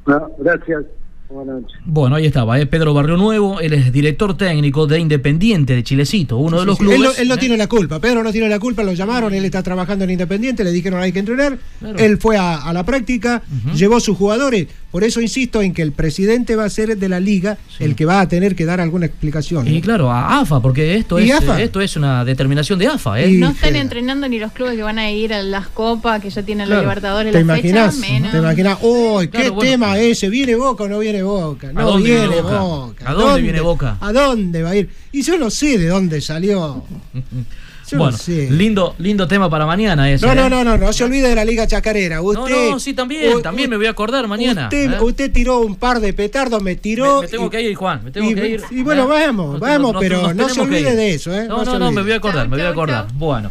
No, 0.06 0.28
gracias. 0.38 0.84
Buenas 1.28 1.60
noches. 1.62 1.78
Bueno, 1.84 2.16
ahí 2.16 2.26
estaba, 2.26 2.58
¿eh? 2.58 2.66
Pedro 2.66 2.92
Barrio 2.92 3.16
Nuevo, 3.16 3.60
él 3.60 3.72
es 3.74 3.92
director 3.92 4.36
técnico 4.36 4.88
de 4.88 4.98
Independiente 4.98 5.74
de 5.76 5.84
Chilecito, 5.84 6.38
uno 6.38 6.58
de 6.58 6.66
los 6.66 6.76
sí. 6.76 6.82
clubes. 6.82 6.96
Él, 6.98 7.04
no, 7.04 7.10
él 7.12 7.28
no 7.28 7.34
¿eh? 7.34 7.38
tiene 7.38 7.56
la 7.56 7.68
culpa, 7.68 8.00
Pedro 8.00 8.24
no 8.24 8.32
tiene 8.32 8.48
la 8.48 8.58
culpa, 8.58 8.82
lo 8.82 8.92
llamaron, 8.94 9.32
él 9.32 9.44
está 9.44 9.62
trabajando 9.62 10.02
en 10.04 10.10
Independiente, 10.10 10.64
le 10.64 10.72
dijeron 10.72 11.00
hay 11.00 11.12
que 11.12 11.20
entrenar, 11.20 11.56
Claro. 11.78 11.98
él 12.00 12.18
fue 12.18 12.36
a, 12.36 12.56
a 12.56 12.72
la 12.72 12.82
práctica, 12.84 13.42
llevó 13.76 14.00
sus 14.00 14.16
jugadores, 14.18 14.66
por 14.90 15.04
eso 15.04 15.20
insisto 15.20 15.62
en 15.62 15.72
que 15.74 15.82
el 15.82 15.92
presidente 15.92 16.56
va 16.56 16.64
a 16.64 16.70
ser 16.70 16.96
de 16.96 17.08
la 17.08 17.20
liga 17.20 17.58
el 17.78 17.94
que 17.94 18.04
va 18.04 18.20
a 18.20 18.28
tener 18.28 18.54
que 18.56 18.64
dar 18.64 18.80
alguna 18.80 19.06
explicación. 19.06 19.68
Y 19.68 19.80
claro, 19.80 20.10
a 20.10 20.40
AFA, 20.40 20.60
porque 20.60 20.96
esto 20.96 21.18
¿Y 21.20 21.30
es, 21.30 21.36
AFA? 21.38 21.60
esto 21.62 21.80
es 21.80 21.96
una 21.96 22.24
determinación 22.24 22.78
de 22.78 22.86
AFA, 22.88 23.20
¿eh? 23.20 23.30
No 23.32 23.50
están 23.50 23.76
entrenando 23.76 24.28
ni 24.28 24.38
los 24.38 24.52
clubes 24.52 24.74
que 24.76 24.82
van 24.82 24.98
a 24.98 25.10
ir 25.10 25.32
a 25.32 25.42
las 25.42 25.68
copas, 25.68 26.20
que 26.20 26.30
ya 26.30 26.42
tienen 26.42 26.68
la 26.68 26.74
Claro. 26.76 26.82
Libertadores 26.88 27.32
¿Te 27.32 27.44
la 27.44 27.54
fecha, 27.56 27.68
imaginas? 27.68 27.96
menos. 27.98 28.32
¿Te 28.32 28.38
imaginas? 28.38 28.78
¡Uy, 28.82 29.26
qué 29.28 29.38
Claro, 29.38 29.54
bueno. 29.54 29.70
tema 29.70 29.98
ese! 29.98 30.28
¿Viene 30.28 30.54
Boca 30.56 30.84
o 30.84 30.88
no 30.88 30.98
viene 30.98 31.22
Boca? 31.22 31.72
No 31.72 31.80
¿A 31.80 31.84
dónde 31.84 32.10
viene 32.10 32.26
viene 32.28 32.42
Boca? 32.42 32.58
Boca. 32.60 33.10
¿A 33.10 33.14
dónde 33.14 33.42
viene 33.42 33.60
Boca? 33.60 33.96
¿A 34.00 34.12
dónde 34.12 34.62
va 34.62 34.70
a 34.70 34.76
ir? 34.76 34.88
Y 35.12 35.22
yo 35.22 35.38
no 35.38 35.50
sé 35.50 35.78
de 35.78 35.86
dónde 35.88 36.20
salió. 36.20 36.84
Yo 37.90 37.98
bueno, 37.98 38.12
no 38.12 38.18
sé. 38.18 38.48
lindo, 38.50 38.94
lindo 38.98 39.26
tema 39.26 39.50
para 39.50 39.66
mañana 39.66 40.10
ese. 40.10 40.24
No, 40.26 40.32
¿eh? 40.32 40.36
no, 40.36 40.48
no, 40.48 40.62
no, 40.64 40.76
no 40.78 40.92
se 40.92 41.04
olvide 41.04 41.28
de 41.28 41.34
la 41.34 41.44
Liga 41.44 41.66
Chacarera. 41.66 42.20
Usted, 42.22 42.40
No, 42.40 42.70
no, 42.72 42.78
sí, 42.80 42.94
también, 42.94 43.42
también 43.42 43.68
me 43.70 43.76
voy 43.76 43.86
a 43.86 43.90
acordar 43.90 44.26
mañana. 44.28 44.64
Usted, 44.64 44.92
¿eh? 44.94 44.98
usted 45.02 45.32
tiró 45.32 45.60
un 45.60 45.76
par 45.76 46.00
de 46.00 46.12
petardos, 46.12 46.62
me 46.62 46.76
tiró. 46.76 47.16
Me, 47.16 47.22
me 47.22 47.28
tengo 47.28 47.46
y- 47.46 47.50
que 47.50 47.62
ir, 47.62 47.74
Juan, 47.74 48.04
me 48.04 48.10
tengo 48.10 48.30
y- 48.30 48.34
que 48.34 48.48
ir. 48.48 48.62
y 48.70 48.82
bueno, 48.82 49.04
¿eh? 49.04 49.26
vamos, 49.26 49.52
Nos- 49.52 49.60
vamos, 49.60 49.92
nos- 49.94 50.00
pero 50.00 50.22
nos 50.22 50.34
no 50.36 50.48
se 50.48 50.60
olvide 50.60 50.94
de 50.94 51.14
eso, 51.14 51.34
¿eh? 51.34 51.46
No, 51.48 51.58
No 51.64 51.64
no, 51.64 51.78
no, 51.78 51.90
me 51.92 52.02
voy 52.02 52.12
a 52.12 52.16
acordar, 52.16 52.48
me 52.48 52.56
voy 52.56 52.66
a 52.66 52.70
acordar. 52.70 53.06
Bueno. 53.14 53.50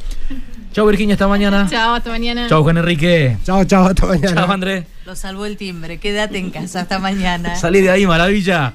Chau 0.71 0.85
Virginia, 0.87 1.15
hasta 1.15 1.27
mañana. 1.27 1.67
Chao, 1.69 1.95
hasta 1.95 2.11
mañana. 2.11 2.47
Chau 2.47 2.61
Juan 2.61 2.77
Enrique. 2.77 3.37
Chao, 3.43 3.63
chao, 3.65 3.87
hasta 3.87 4.05
mañana. 4.05 4.35
Chau 4.41 4.51
Andrés. 4.51 4.85
Lo 5.05 5.15
salvó 5.15 5.45
el 5.47 5.57
timbre. 5.57 5.97
Quédate 5.97 6.37
en 6.37 6.51
casa 6.51 6.81
hasta 6.81 6.99
mañana. 6.99 7.55
Salí 7.55 7.81
de 7.81 7.89
ahí, 7.89 8.05
maravilla. 8.05 8.73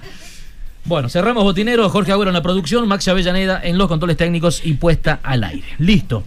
Bueno, 0.86 1.09
cerramos 1.09 1.44
botinero, 1.44 1.89
Jorge 1.89 2.12
Agüero 2.12 2.28
en 2.28 2.35
la 2.35 2.43
producción, 2.43 2.86
Maxi 2.86 3.09
Avellaneda 3.09 3.59
en 3.65 3.78
los 3.78 3.89
controles 3.89 4.19
técnicos 4.19 4.61
y 4.65 4.74
puesta 4.74 5.19
al 5.23 5.43
aire. 5.43 5.66
Listo. 5.78 6.24